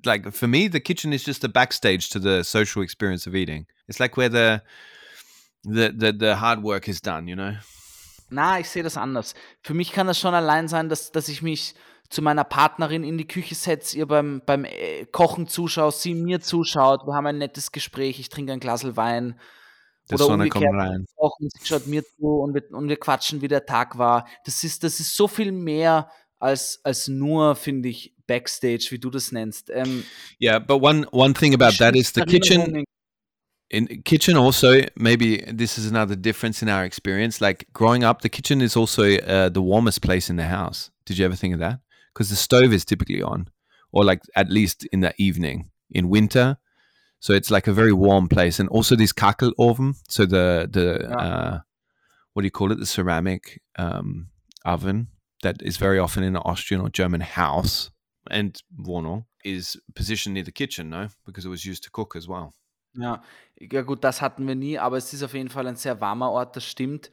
Like 0.07 0.33
for 0.33 0.49
me, 0.49 0.69
the 0.69 0.81
kitchen 0.81 1.13
is 1.13 1.23
just 1.23 1.45
a 1.45 1.51
backstage 1.51 2.09
to 2.09 2.19
the 2.19 2.43
social 2.43 2.81
experience 2.81 3.27
of 3.27 3.35
eating. 3.35 3.67
It's 3.89 4.01
like 4.01 4.17
where 4.17 4.31
the 4.31 4.63
the 5.65 5.93
the, 5.95 6.13
the 6.13 6.37
hard 6.37 6.63
work 6.63 6.89
is 6.89 6.99
done. 7.03 7.29
You 7.29 7.37
know. 7.37 7.57
Na, 8.31 8.59
ich 8.59 8.71
sehe 8.71 8.83
das 8.83 8.97
anders. 8.97 9.35
Für 9.63 9.75
mich 9.75 9.93
kann 9.93 10.07
das 10.07 10.19
schon 10.19 10.33
allein 10.33 10.67
sein, 10.67 10.89
dass, 10.89 11.13
dass 11.13 11.29
ich 11.29 11.43
mich 11.43 11.75
zu 12.13 12.21
meiner 12.21 12.45
Partnerin 12.45 13.05
in 13.05 13.17
die 13.17 13.27
Küche 13.27 13.55
setze, 13.55 13.97
ihr 13.97 14.07
beim, 14.07 14.43
beim 14.45 14.65
äh, 14.65 15.07
Kochen 15.11 15.49
zuschaue, 15.49 15.93
sie 15.93 16.15
mir 16.15 16.41
zuschaut, 16.41 17.07
wir 17.07 17.15
haben 17.15 17.27
ein 17.27 17.39
nettes 17.39 17.73
Gespräch, 17.73 18.21
ich 18.21 18.29
trinke 18.29 18.53
ein 18.53 18.61
Glas 18.61 18.85
Wein 18.97 19.39
oder 20.11 20.25
Sonne 20.25 20.49
kommt 20.49 20.65
umgekehrt, 20.67 20.91
rein. 20.91 21.07
kochen, 21.17 21.49
sie 21.49 21.67
schaut 21.67 21.87
mir 21.87 22.05
zu 22.05 22.27
und 22.27 22.55
wir, 22.55 22.65
und 22.73 22.89
wir 22.89 22.99
quatschen, 22.99 23.41
wie 23.41 23.49
der 23.49 23.65
Tag 23.65 23.97
war. 23.97 24.27
Das 24.45 24.63
ist, 24.63 24.85
das 24.85 25.01
ist 25.01 25.17
so 25.17 25.27
viel 25.27 25.53
mehr 25.53 26.11
als, 26.39 26.81
als 26.85 27.09
nur, 27.09 27.57
finde 27.57 27.89
ich, 27.89 28.15
Backstage, 28.27 28.89
wie 28.91 28.99
du 28.99 29.11
das 29.11 29.33
nennst. 29.33 29.71
Ähm, 29.71 30.05
Yeah, 30.41 30.59
but 30.59 30.83
one 30.83 31.07
one 31.13 31.35
thing 31.35 31.55
about 31.55 31.77
that 31.79 31.95
is 31.97 32.13
the 32.15 32.23
kitchen. 32.23 32.85
In 33.69 34.05
kitchen 34.05 34.37
also 34.37 34.83
maybe 34.95 35.39
this 35.57 35.79
is 35.79 35.87
another 35.87 36.15
difference 36.15 36.61
in 36.63 36.69
our 36.69 36.85
experience 36.85 37.41
like 37.41 37.67
growing 37.73 38.05
up 38.05 38.21
the 38.21 38.29
kitchen 38.29 38.61
is 38.61 38.77
also 38.77 39.03
uh, 39.03 39.49
the 39.49 39.63
warmest 39.63 40.03
place 40.03 40.29
in 40.29 40.37
the 40.37 40.47
house 40.47 40.91
did 41.07 41.17
you 41.17 41.25
ever 41.25 41.35
think 41.35 41.55
of 41.55 41.61
that 41.61 41.81
because 42.13 42.31
the 42.31 42.37
stove 42.37 42.73
is 42.73 42.85
typically 42.85 43.23
on 43.23 43.49
or 43.93 44.05
like 44.05 44.21
at 44.35 44.51
least 44.51 44.85
in 44.93 45.01
the 45.01 45.13
evening 45.19 45.71
in 45.91 46.09
winter 46.09 46.57
so 47.21 47.33
it's 47.33 47.51
like 47.51 47.67
a 47.67 47.73
very 47.73 47.93
warm 47.93 48.29
place 48.29 48.59
and 48.59 48.69
also 48.69 48.97
this 48.97 49.13
kakeloven 49.13 49.95
so 50.09 50.27
the 50.27 50.69
the 50.71 51.07
Yeah. 51.09 51.17
uh, 51.17 51.61
what 52.33 52.43
do 52.43 52.47
you 52.47 52.51
call 52.51 52.73
it 52.73 52.79
the 52.79 52.87
ceramic 52.87 53.61
um, 53.77 54.29
oven 54.65 55.09
that 55.43 55.57
is 55.63 55.77
very 55.77 55.99
often 55.99 56.23
in 56.23 56.37
an 56.37 56.43
austrian 56.45 56.81
or 56.83 56.89
german 56.89 57.21
house 57.21 57.91
and 58.31 58.63
Wohnung 58.79 59.25
is 59.45 59.77
positioned 59.95 60.35
near 60.35 60.45
the 60.45 60.53
kitchen 60.53 60.89
no 60.89 61.09
because 61.27 61.45
it 61.45 61.51
was 61.51 61.65
used 61.65 61.83
to 61.85 61.91
cook 61.91 62.17
as 62.17 62.27
well 62.29 62.53
Ja, 62.95 63.23
ja 63.59 63.83
gut, 63.83 64.05
das 64.05 64.21
hatten 64.21 64.47
wir 64.47 64.55
nie, 64.55 64.79
aber 64.79 64.99
es 64.99 65.15
ist 65.15 65.23
auf 65.23 65.33
jeden 65.33 65.49
Fall 65.49 65.67
ein 65.67 65.77
sehr 65.77 65.99
warmer 66.03 66.31
Ort, 66.31 66.57
das 66.57 66.67
stimmt. 66.67 67.11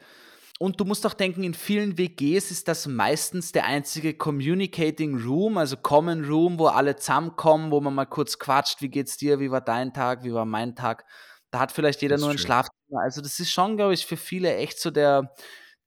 Und 0.61 0.81
du 0.81 0.83
musst 0.83 1.05
auch 1.07 1.13
denken, 1.13 1.43
in 1.43 1.53
vielen 1.53 1.97
WGs 1.97 2.51
ist 2.51 2.67
das 2.67 2.85
meistens 2.85 3.53
der 3.53 3.65
einzige 3.65 4.13
Communicating 4.13 5.17
Room, 5.17 5.57
also 5.57 5.77
Common 5.77 6.25
Room, 6.25 6.59
wo 6.59 6.67
alle 6.67 6.97
zusammenkommen, 6.97 7.71
wo 7.71 7.79
man 7.79 7.95
mal 7.95 8.05
kurz 8.05 8.37
quatscht, 8.37 8.81
wie 8.81 8.89
geht's 8.89 9.15
dir, 9.15 9.39
wie 9.39 9.51
war 9.51 9.61
dein 9.61 9.93
Tag, 9.93 10.25
wie 10.25 10.33
war 10.33 10.43
mein 10.43 10.75
Tag. 10.75 11.05
Da 11.49 11.59
hat 11.59 11.71
vielleicht 11.71 12.01
jeder 12.01 12.17
nur 12.17 12.29
ein 12.29 12.35
true. 12.35 12.45
Schlafzimmer. 12.45 13.01
Also 13.01 13.21
das 13.21 13.39
ist 13.39 13.51
schon, 13.51 13.77
glaube 13.77 13.93
ich, 13.93 14.05
für 14.05 14.17
viele 14.17 14.53
echt 14.53 14.81
so 14.81 14.91
der, 14.91 15.33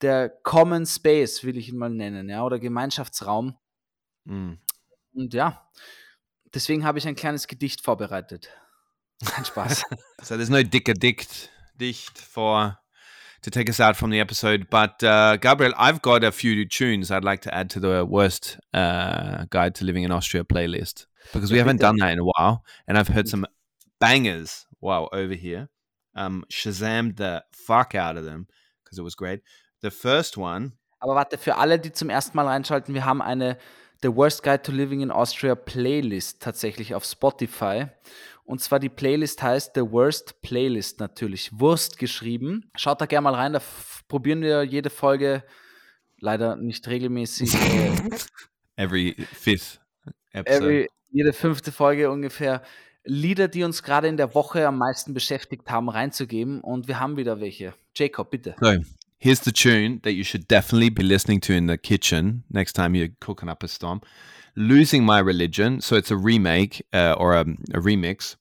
der 0.01 0.31
Common 0.31 0.87
Space, 0.87 1.45
will 1.45 1.59
ich 1.59 1.69
ihn 1.69 1.77
mal 1.77 1.91
nennen, 1.91 2.31
ja, 2.31 2.43
oder 2.43 2.59
Gemeinschaftsraum. 2.59 3.59
Mm. 4.25 4.55
Und 5.13 5.35
ja, 5.35 5.71
deswegen 6.55 6.85
habe 6.85 6.99
ich 6.99 7.07
ein 7.07 7.15
kleines 7.15 7.47
Gedicht 7.47 7.83
vorbereitet. 7.83 8.49
Kein 9.23 9.45
Spaß. 9.45 9.85
So 10.23 10.37
there's 10.37 10.49
no 10.49 10.63
dick 10.63 10.89
addict 10.89 11.51
dicht 11.79 12.19
for 12.19 12.82
to 13.43 13.51
take 13.51 13.69
us 13.69 13.81
out 13.81 13.97
from 13.97 14.11
the 14.11 14.21
episode. 14.21 14.69
But 14.71 15.03
uh, 15.03 15.37
Gabriel, 15.37 15.75
I've 15.77 16.03
got 16.03 16.25
a 16.25 16.33
few 16.33 16.65
tunes 16.65 17.11
I'd 17.11 17.25
like 17.25 17.43
to 17.43 17.55
add 17.55 17.71
to 17.71 17.81
the 17.81 18.05
worst 18.05 18.59
uh, 18.73 19.45
guide 19.51 19.75
to 19.77 19.85
living 19.85 20.05
in 20.05 20.13
Austria 20.13 20.45
playlist 20.45 21.07
because 21.33 21.53
we 21.53 21.59
haven't 21.59 21.81
done 21.81 21.97
that 21.99 22.13
in 22.13 22.19
a 22.19 22.25
while, 22.25 22.65
and 22.87 22.99
I've 22.99 23.09
heard 23.09 23.29
some 23.29 23.47
bangers. 24.01 24.67
Wow, 24.81 25.09
over 25.13 25.35
here, 25.35 25.69
um, 26.17 26.45
Shazammed 26.51 27.17
the 27.17 27.45
fuck 27.53 27.95
out 27.95 28.17
of 28.17 28.25
them 28.25 28.49
because 28.83 28.99
it 28.99 29.03
was 29.03 29.15
great. 29.15 29.41
The 29.81 29.91
first 29.91 30.37
one, 30.37 30.73
Aber 31.03 31.17
warte, 31.17 31.37
für 31.37 31.57
alle, 31.57 31.81
die 31.81 31.93
zum 31.93 32.11
ersten 32.11 32.37
Mal 32.37 32.47
reinschalten, 32.47 32.95
wir 32.95 33.05
haben 33.05 33.21
eine 33.21 33.59
The 34.03 34.15
Worst 34.15 34.45
Guide 34.45 34.63
to 34.63 34.71
Living 34.73 35.01
in 35.01 35.11
Austria 35.11 35.57
Playlist 35.57 36.41
tatsächlich 36.41 36.95
auf 36.95 37.05
Spotify. 37.05 37.87
Und 38.53 38.61
zwar 38.61 38.81
die 38.81 38.91
Playlist 38.91 39.43
heißt 39.43 39.71
The 39.75 39.81
Worst 39.81 40.43
Playlist 40.43 41.01
natürlich. 41.01 41.51
Wurst 41.59 41.97
geschrieben. 41.97 42.71
Schaut 42.77 43.01
da 43.01 43.07
gerne 43.07 43.25
mal 43.25 43.35
rein, 43.35 43.55
da 43.55 43.63
probieren 44.09 44.43
wir 44.43 44.63
jede 44.63 44.91
Folge, 44.91 45.43
leider 46.19 46.57
nicht 46.57 46.87
regelmäßig, 46.87 47.55
every 48.77 49.17
fifth 49.33 49.81
episode. 50.33 50.67
every, 50.67 50.89
jede 51.11 51.33
fünfte 51.33 51.73
Folge 51.73 52.11
ungefähr, 52.11 52.61
Lieder, 53.05 53.49
die 53.49 53.65
uns 53.65 53.83
gerade 53.83 54.09
in 54.09 54.19
der 54.19 54.35
Woche 54.35 54.69
am 54.69 54.77
meisten 54.77 55.15
beschäftigt 55.15 55.71
haben, 55.71 55.89
reinzugeben. 55.89 56.61
Und 56.61 56.89
wir 56.89 57.01
haben 57.01 57.17
wieder 57.17 57.41
welche. 57.41 57.73
Jacob, 57.95 58.31
bitte. 58.31 58.55
So 58.61 58.75
here's 59.17 59.43
the 59.43 59.53
tune 59.53 60.03
that 60.03 60.13
you 60.13 60.25
should 60.25 60.51
definitely 60.51 60.91
be 60.91 61.03
listening 61.03 61.41
to 61.41 61.55
in 61.55 61.69
the 61.69 61.79
kitchen 61.79 62.45
next 62.51 62.75
time 62.75 62.95
you're 62.95 63.15
cooking 63.19 63.49
up 63.49 63.63
a 63.63 63.67
stomp. 63.67 64.05
Losing 64.55 65.07
My 65.07 65.21
Religion. 65.21 65.81
So 65.81 65.97
it's 65.97 66.11
a 66.11 66.17
remake 66.19 66.85
uh, 66.93 67.15
or 67.17 67.33
a, 67.33 67.47
a 67.73 67.81
remix. 67.81 68.37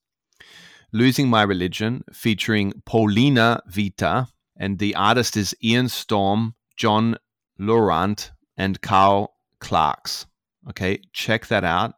Losing 0.93 1.29
My 1.29 1.43
Religion 1.43 2.03
featuring 2.11 2.73
Paulina 2.85 3.61
Vita. 3.67 4.27
And 4.57 4.77
the 4.77 4.93
artist 4.95 5.37
is 5.37 5.55
Ian 5.63 5.89
Storm, 5.89 6.55
John 6.77 7.17
Laurent, 7.57 8.31
and 8.57 8.79
Carl 8.81 9.35
Clarks. 9.59 10.25
Okay, 10.69 11.01
check 11.13 11.47
that 11.47 11.63
out. 11.63 11.93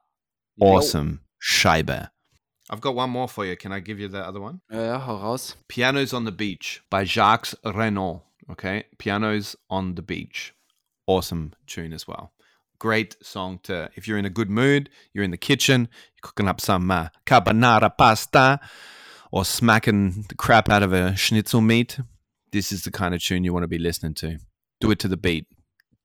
Awesome. 0.62 1.22
Scheibe. 1.42 2.10
I've 2.70 2.82
got 2.82 2.96
one 2.96 3.10
more 3.10 3.28
for 3.28 3.46
you. 3.46 3.58
Can 3.58 3.74
I 3.74 3.80
give 3.82 4.00
you 4.00 4.08
the 4.08 4.26
other 4.26 4.40
one? 4.40 4.62
Yeah, 4.72 4.98
hau 5.00 5.18
raus. 5.18 5.56
Pianos 5.68 6.14
on 6.14 6.24
the 6.24 6.32
Beach 6.32 6.82
by 6.90 7.04
Jacques 7.04 7.54
Renault. 7.66 8.24
Okay, 8.50 8.86
Pianos 8.98 9.56
on 9.70 9.96
the 9.96 10.02
Beach. 10.02 10.54
Awesome 11.06 11.54
tune 11.68 11.92
as 11.92 12.08
well. 12.08 12.32
Great 12.80 13.16
song 13.22 13.60
to, 13.64 13.90
if 13.96 14.08
you're 14.08 14.18
in 14.18 14.26
a 14.26 14.30
good 14.30 14.50
mood, 14.50 14.90
you're 15.14 15.24
in 15.24 15.32
the 15.32 15.38
kitchen, 15.38 15.88
you're 16.16 16.22
cooking 16.22 16.48
up 16.48 16.60
some 16.60 16.92
uh, 16.92 17.08
carbonara 17.26 17.98
pasta 17.98 18.60
or 19.32 19.46
smacking 19.46 20.26
the 20.30 20.36
crap 20.36 20.70
out 20.70 20.84
of 20.84 20.94
a 20.94 21.16
schnitzel 21.16 21.62
meat. 21.62 22.00
This 22.52 22.72
is 22.72 22.84
the 22.84 22.92
kind 22.92 23.16
of 23.16 23.22
tune 23.22 23.44
you 23.44 23.54
want 23.54 23.64
to 23.64 23.68
be 23.68 23.80
listening 23.80 24.14
to. 24.16 24.38
Do 24.80 24.92
it 24.92 25.00
to 25.00 25.08
the 25.08 25.18
beat. 25.18 25.48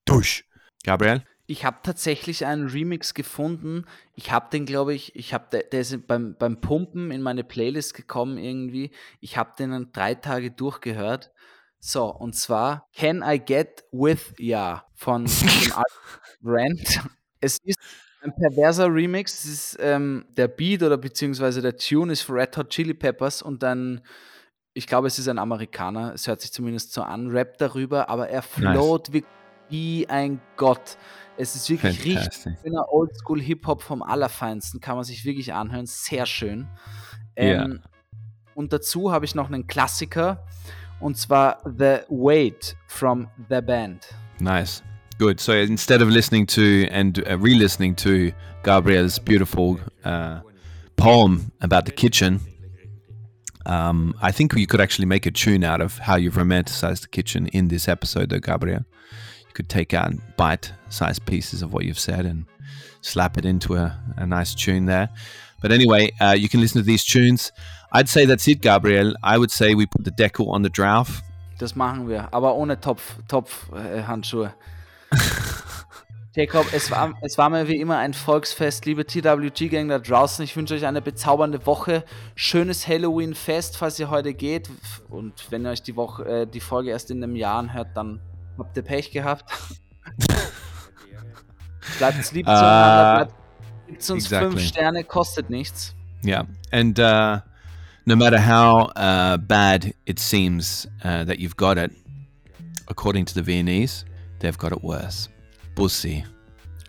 Dusch. 0.07 0.43
Gabriel? 0.85 1.23
Ich 1.51 1.65
habe 1.65 1.79
tatsächlich 1.83 2.45
einen 2.45 2.69
Remix 2.69 3.15
gefunden. 3.15 3.87
Ich 4.15 4.31
habe 4.31 4.51
den, 4.51 4.67
glaube 4.67 4.95
ich, 4.95 5.17
ich 5.17 5.33
habe, 5.33 5.47
der, 5.51 5.63
der 5.63 5.81
ist 5.81 6.07
beim, 6.07 6.37
beim 6.39 6.61
Pumpen 6.61 7.11
in 7.11 7.23
meine 7.23 7.43
Playlist 7.43 7.95
gekommen 7.95 8.37
irgendwie. 8.37 8.91
Ich 9.21 9.39
habe 9.39 9.53
den 9.59 9.71
dann 9.71 9.93
drei 9.93 10.15
Tage 10.15 10.51
durchgehört. 10.51 11.31
So, 11.81 12.15
und 12.15 12.35
zwar 12.35 12.87
Can 12.95 13.23
I 13.25 13.39
Get 13.39 13.85
With 13.93 14.35
Ya 14.39 14.85
von 14.95 15.25
dem 15.25 15.33
Artist 15.73 15.99
Rant. 16.43 17.01
Es 17.41 17.59
ist 17.65 17.79
ein 18.23 18.35
perverser 18.35 18.93
Remix. 18.93 19.45
Es 19.45 19.47
ist 19.47 19.79
ähm, 19.81 20.25
der 20.37 20.49
Beat 20.49 20.83
oder 20.83 20.97
beziehungsweise 20.97 21.63
der 21.63 21.77
Tune 21.77 22.13
ist 22.13 22.29
Red 22.29 22.57
Hot 22.57 22.71
Chili 22.71 22.95
Peppers 22.95 23.43
und 23.43 23.63
dann, 23.63 24.01
ich 24.75 24.87
glaube, 24.87 25.07
es 25.07 25.19
ist 25.19 25.29
ein 25.29 25.39
Amerikaner. 25.39 26.15
Es 26.15 26.27
hört 26.27 26.41
sich 26.41 26.53
zumindest 26.53 26.93
so 26.93 27.03
an, 27.03 27.29
rappt 27.29 27.61
darüber, 27.61 28.09
aber 28.09 28.29
er 28.29 28.43
float 28.43 29.13
wie, 29.13 29.25
wie 29.69 30.09
ein 30.09 30.41
Gott. 30.57 30.97
Es 31.37 31.55
ist 31.55 31.71
wirklich 31.71 32.05
richtig 32.05 32.57
schöner 32.63 32.93
Oldschool 32.93 33.41
Hip-Hop 33.41 33.83
vom 33.83 34.03
Allerfeinsten, 34.03 34.81
kann 34.81 34.97
man 34.97 35.05
sich 35.05 35.25
wirklich 35.25 35.53
anhören, 35.53 35.87
sehr 35.87 36.27
schön. 36.27 36.67
Ähm, 37.37 37.83
Und 38.55 38.73
dazu 38.73 39.13
habe 39.13 39.25
ich 39.25 39.37
noch 39.37 39.47
einen 39.47 39.69
Klassiker 39.69 40.45
und 40.99 41.17
zwar 41.17 41.61
The 41.65 41.99
Wait 42.09 42.77
from 42.89 43.29
The 43.49 43.61
Band. 43.61 44.09
Nice. 44.41 44.83
Good. 45.19 45.41
So 45.41 45.53
instead 45.53 46.01
of 46.01 46.09
listening 46.09 46.47
to 46.47 46.87
and 46.93 47.29
uh, 47.29 47.37
re 47.39 47.55
listening 47.57 47.97
to 47.97 48.31
Gabriel's 48.63 49.19
beautiful 49.19 49.81
uh, 50.05 50.43
poem 50.97 51.51
about 51.61 51.87
the 51.87 51.91
kitchen, 51.91 52.39
um, 53.67 54.15
I 54.23 54.31
think 54.31 54.55
you 54.55 54.69
could 54.69 54.81
actually 54.81 55.07
make 55.07 55.27
a 55.27 55.33
tune 55.33 55.65
out 55.65 55.81
of 55.81 55.99
how 55.99 56.15
you've 56.15 56.37
romanticized 56.37 57.01
the 57.03 57.09
kitchen 57.09 57.49
in 57.49 57.67
this 57.67 57.89
episode, 57.89 58.31
though, 58.31 58.39
Gabriel. 58.39 58.85
You 59.41 59.53
could 59.55 59.69
take 59.69 59.93
out 59.93 60.13
bite 60.37 60.73
sized 60.89 61.27
pieces 61.27 61.63
of 61.63 61.73
what 61.73 61.85
you've 61.85 61.99
said 61.99 62.25
and 62.25 62.47
slap 63.01 63.37
it 63.37 63.45
into 63.45 63.75
a, 63.75 64.01
a 64.19 64.25
nice 64.25 64.55
tune 64.55 64.87
there. 64.87 65.09
But 65.61 65.73
anyway, 65.73 66.13
uh, 66.21 66.37
you 66.39 66.49
can 66.49 66.61
listen 66.61 66.81
to 66.81 66.87
these 66.87 67.05
tunes. 67.05 67.51
I'd 67.91 68.09
say 68.09 68.25
that's 68.25 68.47
it, 68.47 68.61
Gabriel. 68.61 69.15
I 69.25 69.37
would 69.37 69.51
say 69.51 69.75
we 69.75 69.87
put 69.87 70.05
the 70.05 70.13
decal 70.13 70.49
on 70.51 70.63
the 70.63 70.71
drauf. 70.71 71.23
Das 71.59 71.75
machen 71.75 72.09
wir, 72.09 72.33
aber 72.33 72.55
ohne 72.55 72.81
Topf, 72.81 73.17
Topf 73.27 73.69
äh. 73.73 74.51
Jacob, 76.35 76.67
es 76.73 76.91
war, 76.91 77.15
es 77.23 77.37
war 77.39 77.51
mir 77.51 77.67
wie 77.69 77.81
immer 77.81 77.99
ein 77.99 78.15
Volksfest, 78.15 78.87
liebe 78.87 79.05
TWG-Gang 79.07 79.89
da 79.89 79.99
draußen. 79.99 80.45
Ich 80.45 80.57
wünsche 80.57 80.75
euch 80.75 80.87
eine 80.87 81.03
bezaubernde 81.03 81.67
Woche. 81.67 82.05
Schönes 82.35 82.87
Halloween-Fest, 82.87 83.77
falls 83.77 83.99
ihr 83.99 84.11
heute 84.11 84.35
geht. 84.35 84.71
Und 85.09 85.51
wenn 85.51 85.67
ihr 85.67 85.71
euch 85.71 85.83
die, 85.83 85.97
Woche, 85.97 86.25
äh, 86.25 86.47
die 86.47 86.61
Folge 86.61 86.91
erst 86.91 87.11
in 87.11 87.23
einem 87.23 87.35
Jahr 87.35 87.59
anhört, 87.59 87.89
dann 87.95 88.21
habt 88.57 88.77
ihr 88.77 88.83
Pech 88.83 89.11
gehabt. 89.11 89.51
bleibt 91.99 92.33
lieb 92.33 92.47
zueinander, 92.47 93.13
uh, 93.13 93.17
bleibt 93.17 93.35
uns 94.11 94.11
exactly. 94.11 94.51
fünf 94.51 94.63
Sterne, 94.63 95.05
kostet 95.05 95.51
nichts. 95.51 95.95
Yeah, 96.25 96.47
and 96.73 96.99
uh, 96.99 97.41
no 98.05 98.17
matter 98.17 98.39
how 98.39 98.91
uh, 98.97 99.39
bad 99.39 99.95
it 100.05 100.19
seems 100.19 100.89
uh, 101.05 101.25
that 101.25 101.39
you've 101.39 101.57
got 101.57 101.79
it, 101.79 101.93
according 102.89 103.25
to 103.27 103.35
the 103.35 103.43
Viennese, 103.43 104.05
they've 104.41 104.59
got 104.59 104.73
it 104.73 104.83
worse. 104.83 105.29
Bussi. 105.75 106.25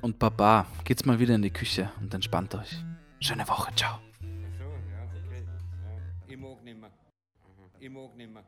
Und 0.01 0.17
Papa, 0.17 0.65
geht's 0.83 1.05
mal 1.05 1.19
wieder 1.19 1.35
in 1.35 1.41
die 1.41 1.51
Küche 1.51 1.91
und 1.99 2.13
entspannt 2.13 2.55
euch. 2.55 2.83
Schöne 3.19 3.47
Woche, 3.47 3.73
ciao. 3.75 3.99
Ich 6.27 6.37
mag 6.37 6.63
nimmer. 6.63 6.89
Ich 7.79 7.89
mag 7.89 8.15
nimmer. 8.15 8.43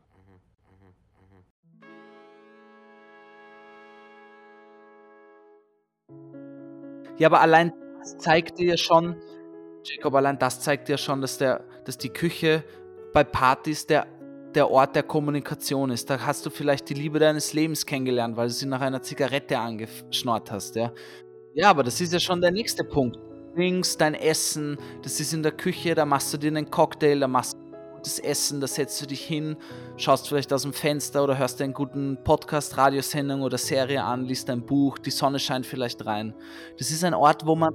Ja, 7.18 7.28
aber 7.28 7.42
allein 7.42 7.72
das 8.00 8.18
zeigt 8.18 8.58
dir 8.58 8.78
schon, 8.78 9.16
Jacob, 9.84 10.16
allein 10.16 10.40
das 10.40 10.60
zeigt 10.62 10.88
dir 10.88 10.98
schon, 10.98 11.22
dass, 11.22 11.38
der, 11.38 11.64
dass 11.86 11.98
die 11.98 12.10
Küche 12.10 12.64
bei 13.14 13.24
Partys 13.24 13.86
der 13.86 14.08
der 14.56 14.70
Ort 14.70 14.96
der 14.96 15.04
Kommunikation 15.04 15.92
ist. 15.92 16.10
Da 16.10 16.20
hast 16.26 16.46
du 16.46 16.50
vielleicht 16.50 16.90
die 16.90 16.94
Liebe 16.94 17.20
deines 17.20 17.54
Lebens 17.54 17.86
kennengelernt, 17.86 18.38
weil 18.38 18.48
du 18.48 18.54
sie 18.54 18.66
nach 18.66 18.82
einer 18.82 19.02
Zigarette 19.02 19.58
angeschnort 19.58 20.52
hast. 20.52 20.76
Ja, 20.76 20.92
ja 21.54 21.70
aber 21.70 21.84
das 21.84 22.00
ist 22.02 22.14
ja 22.14 22.20
schon 22.20 22.42
der 22.42 22.52
nächste 22.52 22.84
Punkt. 22.84 23.18
Drinks, 23.56 23.98
dein 23.98 24.14
Essen, 24.14 24.78
das 25.02 25.20
ist 25.20 25.34
in 25.34 25.44
der 25.44 25.52
Küche, 25.52 25.94
da 25.94 26.06
machst 26.06 26.34
du 26.34 26.38
dir 26.38 26.48
einen 26.48 26.72
Cocktail, 26.72 27.20
da 27.20 27.28
machst 27.28 27.54
du 27.54 27.62
gutes 28.02 28.18
Essen, 28.20 28.62
da 28.62 28.68
setzt 28.68 29.02
du 29.02 29.06
dich 29.06 29.22
hin, 29.22 29.58
schaust 29.98 30.28
vielleicht 30.28 30.52
aus 30.54 30.64
dem 30.64 30.74
Fenster 30.74 31.24
oder 31.24 31.38
hörst 31.38 31.62
einen 31.62 31.74
guten 31.74 32.18
Podcast, 32.24 32.78
Radiosendung 32.78 33.42
oder 33.42 33.58
Serie 33.58 34.04
an, 34.04 34.26
liest 34.26 34.50
ein 34.50 34.66
Buch, 34.66 34.98
die 34.98 35.12
Sonne 35.12 35.38
scheint 35.38 35.66
vielleicht 35.66 36.06
rein. 36.06 36.34
Das 36.80 36.90
ist 36.90 37.04
ein 37.04 37.14
Ort, 37.14 37.46
wo 37.46 37.56
man 37.56 37.74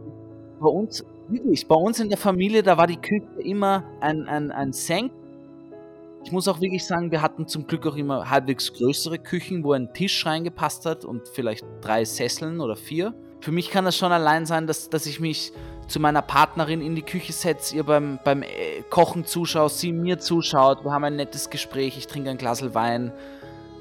bei 0.58 0.68
uns, 0.68 1.04
wirklich, 1.28 1.68
bei 1.68 1.76
uns 1.76 2.00
in 2.00 2.08
der 2.08 2.18
Familie, 2.18 2.62
da 2.62 2.76
war 2.76 2.86
die 2.86 2.96
Küche 2.96 3.28
immer 3.38 3.84
ein, 4.00 4.26
ein, 4.26 4.50
ein 4.50 4.72
Senk 4.72 5.12
ich 6.26 6.32
muss 6.32 6.48
auch 6.48 6.60
wirklich 6.60 6.84
sagen, 6.84 7.12
wir 7.12 7.22
hatten 7.22 7.46
zum 7.46 7.68
Glück 7.68 7.86
auch 7.86 7.94
immer 7.94 8.28
halbwegs 8.28 8.72
größere 8.72 9.16
Küchen, 9.16 9.62
wo 9.62 9.74
ein 9.74 9.92
Tisch 9.92 10.26
reingepasst 10.26 10.84
hat 10.84 11.04
und 11.04 11.28
vielleicht 11.28 11.64
drei 11.80 12.04
Sesseln 12.04 12.60
oder 12.60 12.74
vier. 12.74 13.14
Für 13.40 13.52
mich 13.52 13.70
kann 13.70 13.84
das 13.84 13.96
schon 13.96 14.10
allein 14.10 14.44
sein, 14.44 14.66
dass, 14.66 14.90
dass 14.90 15.06
ich 15.06 15.20
mich 15.20 15.52
zu 15.86 16.00
meiner 16.00 16.22
Partnerin 16.22 16.80
in 16.80 16.96
die 16.96 17.02
Küche 17.02 17.32
setze, 17.32 17.76
ihr 17.76 17.84
beim, 17.84 18.18
beim 18.24 18.42
äh, 18.42 18.82
Kochen 18.90 19.24
zuschaue, 19.24 19.70
sie 19.70 19.92
mir 19.92 20.18
zuschaut, 20.18 20.84
wir 20.84 20.90
haben 20.90 21.04
ein 21.04 21.14
nettes 21.14 21.48
Gespräch, 21.48 21.96
ich 21.96 22.08
trinke 22.08 22.28
ein 22.28 22.38
Glas 22.38 22.74
Wein 22.74 23.12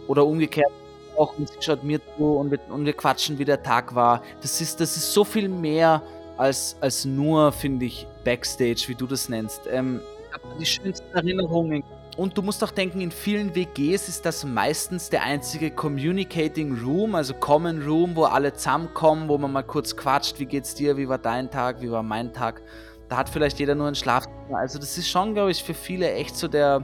oder 0.07 0.23
umgekehrt 0.23 0.71
und 1.15 1.49
sie 1.49 1.55
schaut 1.61 1.83
mir 1.83 1.99
zu 2.15 2.25
und 2.25 2.51
wir, 2.51 2.59
und 2.69 2.85
wir 2.85 2.93
quatschen, 2.93 3.39
wie 3.39 3.45
der 3.45 3.63
Tag 3.63 3.95
war. 3.95 4.21
Das 4.43 4.61
ist, 4.61 4.79
das 4.79 4.95
ist 4.97 5.11
so 5.11 5.23
viel 5.23 5.49
mehr 5.49 6.03
als, 6.37 6.77
als 6.79 7.05
nur, 7.05 7.51
finde 7.51 7.85
ich, 7.85 8.05
Backstage, 8.23 8.83
wie 8.85 8.93
du 8.93 9.07
das 9.07 9.29
nennst. 9.29 9.61
Ähm, 9.67 9.99
ich 10.27 10.33
habe 10.35 10.59
die 10.59 10.65
schönsten 10.67 11.11
Erinnerungen 11.15 11.83
und 12.17 12.37
du 12.37 12.41
musst 12.41 12.63
auch 12.63 12.71
denken, 12.71 13.01
in 13.01 13.11
vielen 13.11 13.55
WGs 13.55 14.07
ist 14.07 14.25
das 14.25 14.45
meistens 14.45 15.09
der 15.09 15.23
einzige 15.23 15.69
Communicating 15.71 16.77
Room, 16.81 17.13
also 17.15 17.33
Common 17.33 17.81
Room, 17.83 18.15
wo 18.15 18.23
alle 18.23 18.53
zusammenkommen, 18.53 19.27
wo 19.27 19.37
man 19.37 19.51
mal 19.51 19.63
kurz 19.63 19.95
quatscht, 19.95 20.39
wie 20.39 20.45
geht's 20.45 20.75
dir, 20.75 20.95
wie 20.97 21.09
war 21.09 21.17
dein 21.17 21.51
Tag, 21.51 21.81
wie 21.81 21.91
war 21.91 22.03
mein 22.03 22.31
Tag. 22.31 22.61
Da 23.09 23.17
hat 23.17 23.29
vielleicht 23.29 23.59
jeder 23.59 23.75
nur 23.75 23.87
ein 23.87 23.95
Schlafzimmer. 23.95 24.57
Also 24.57 24.79
das 24.79 24.97
ist 24.97 25.09
schon, 25.09 25.33
glaube 25.33 25.51
ich, 25.51 25.63
für 25.63 25.73
viele 25.73 26.11
echt 26.11 26.35
so 26.37 26.47
der, 26.47 26.83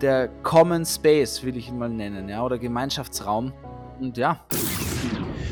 der 0.00 0.28
Common 0.42 0.86
Space, 0.86 1.42
will 1.42 1.56
ich 1.56 1.68
ihn 1.68 1.78
mal 1.78 1.90
nennen, 1.90 2.28
ja, 2.28 2.42
oder 2.44 2.58
Gemeinschaftsraum. 2.58 3.52
Und 4.00 4.16
ja. 4.16 4.40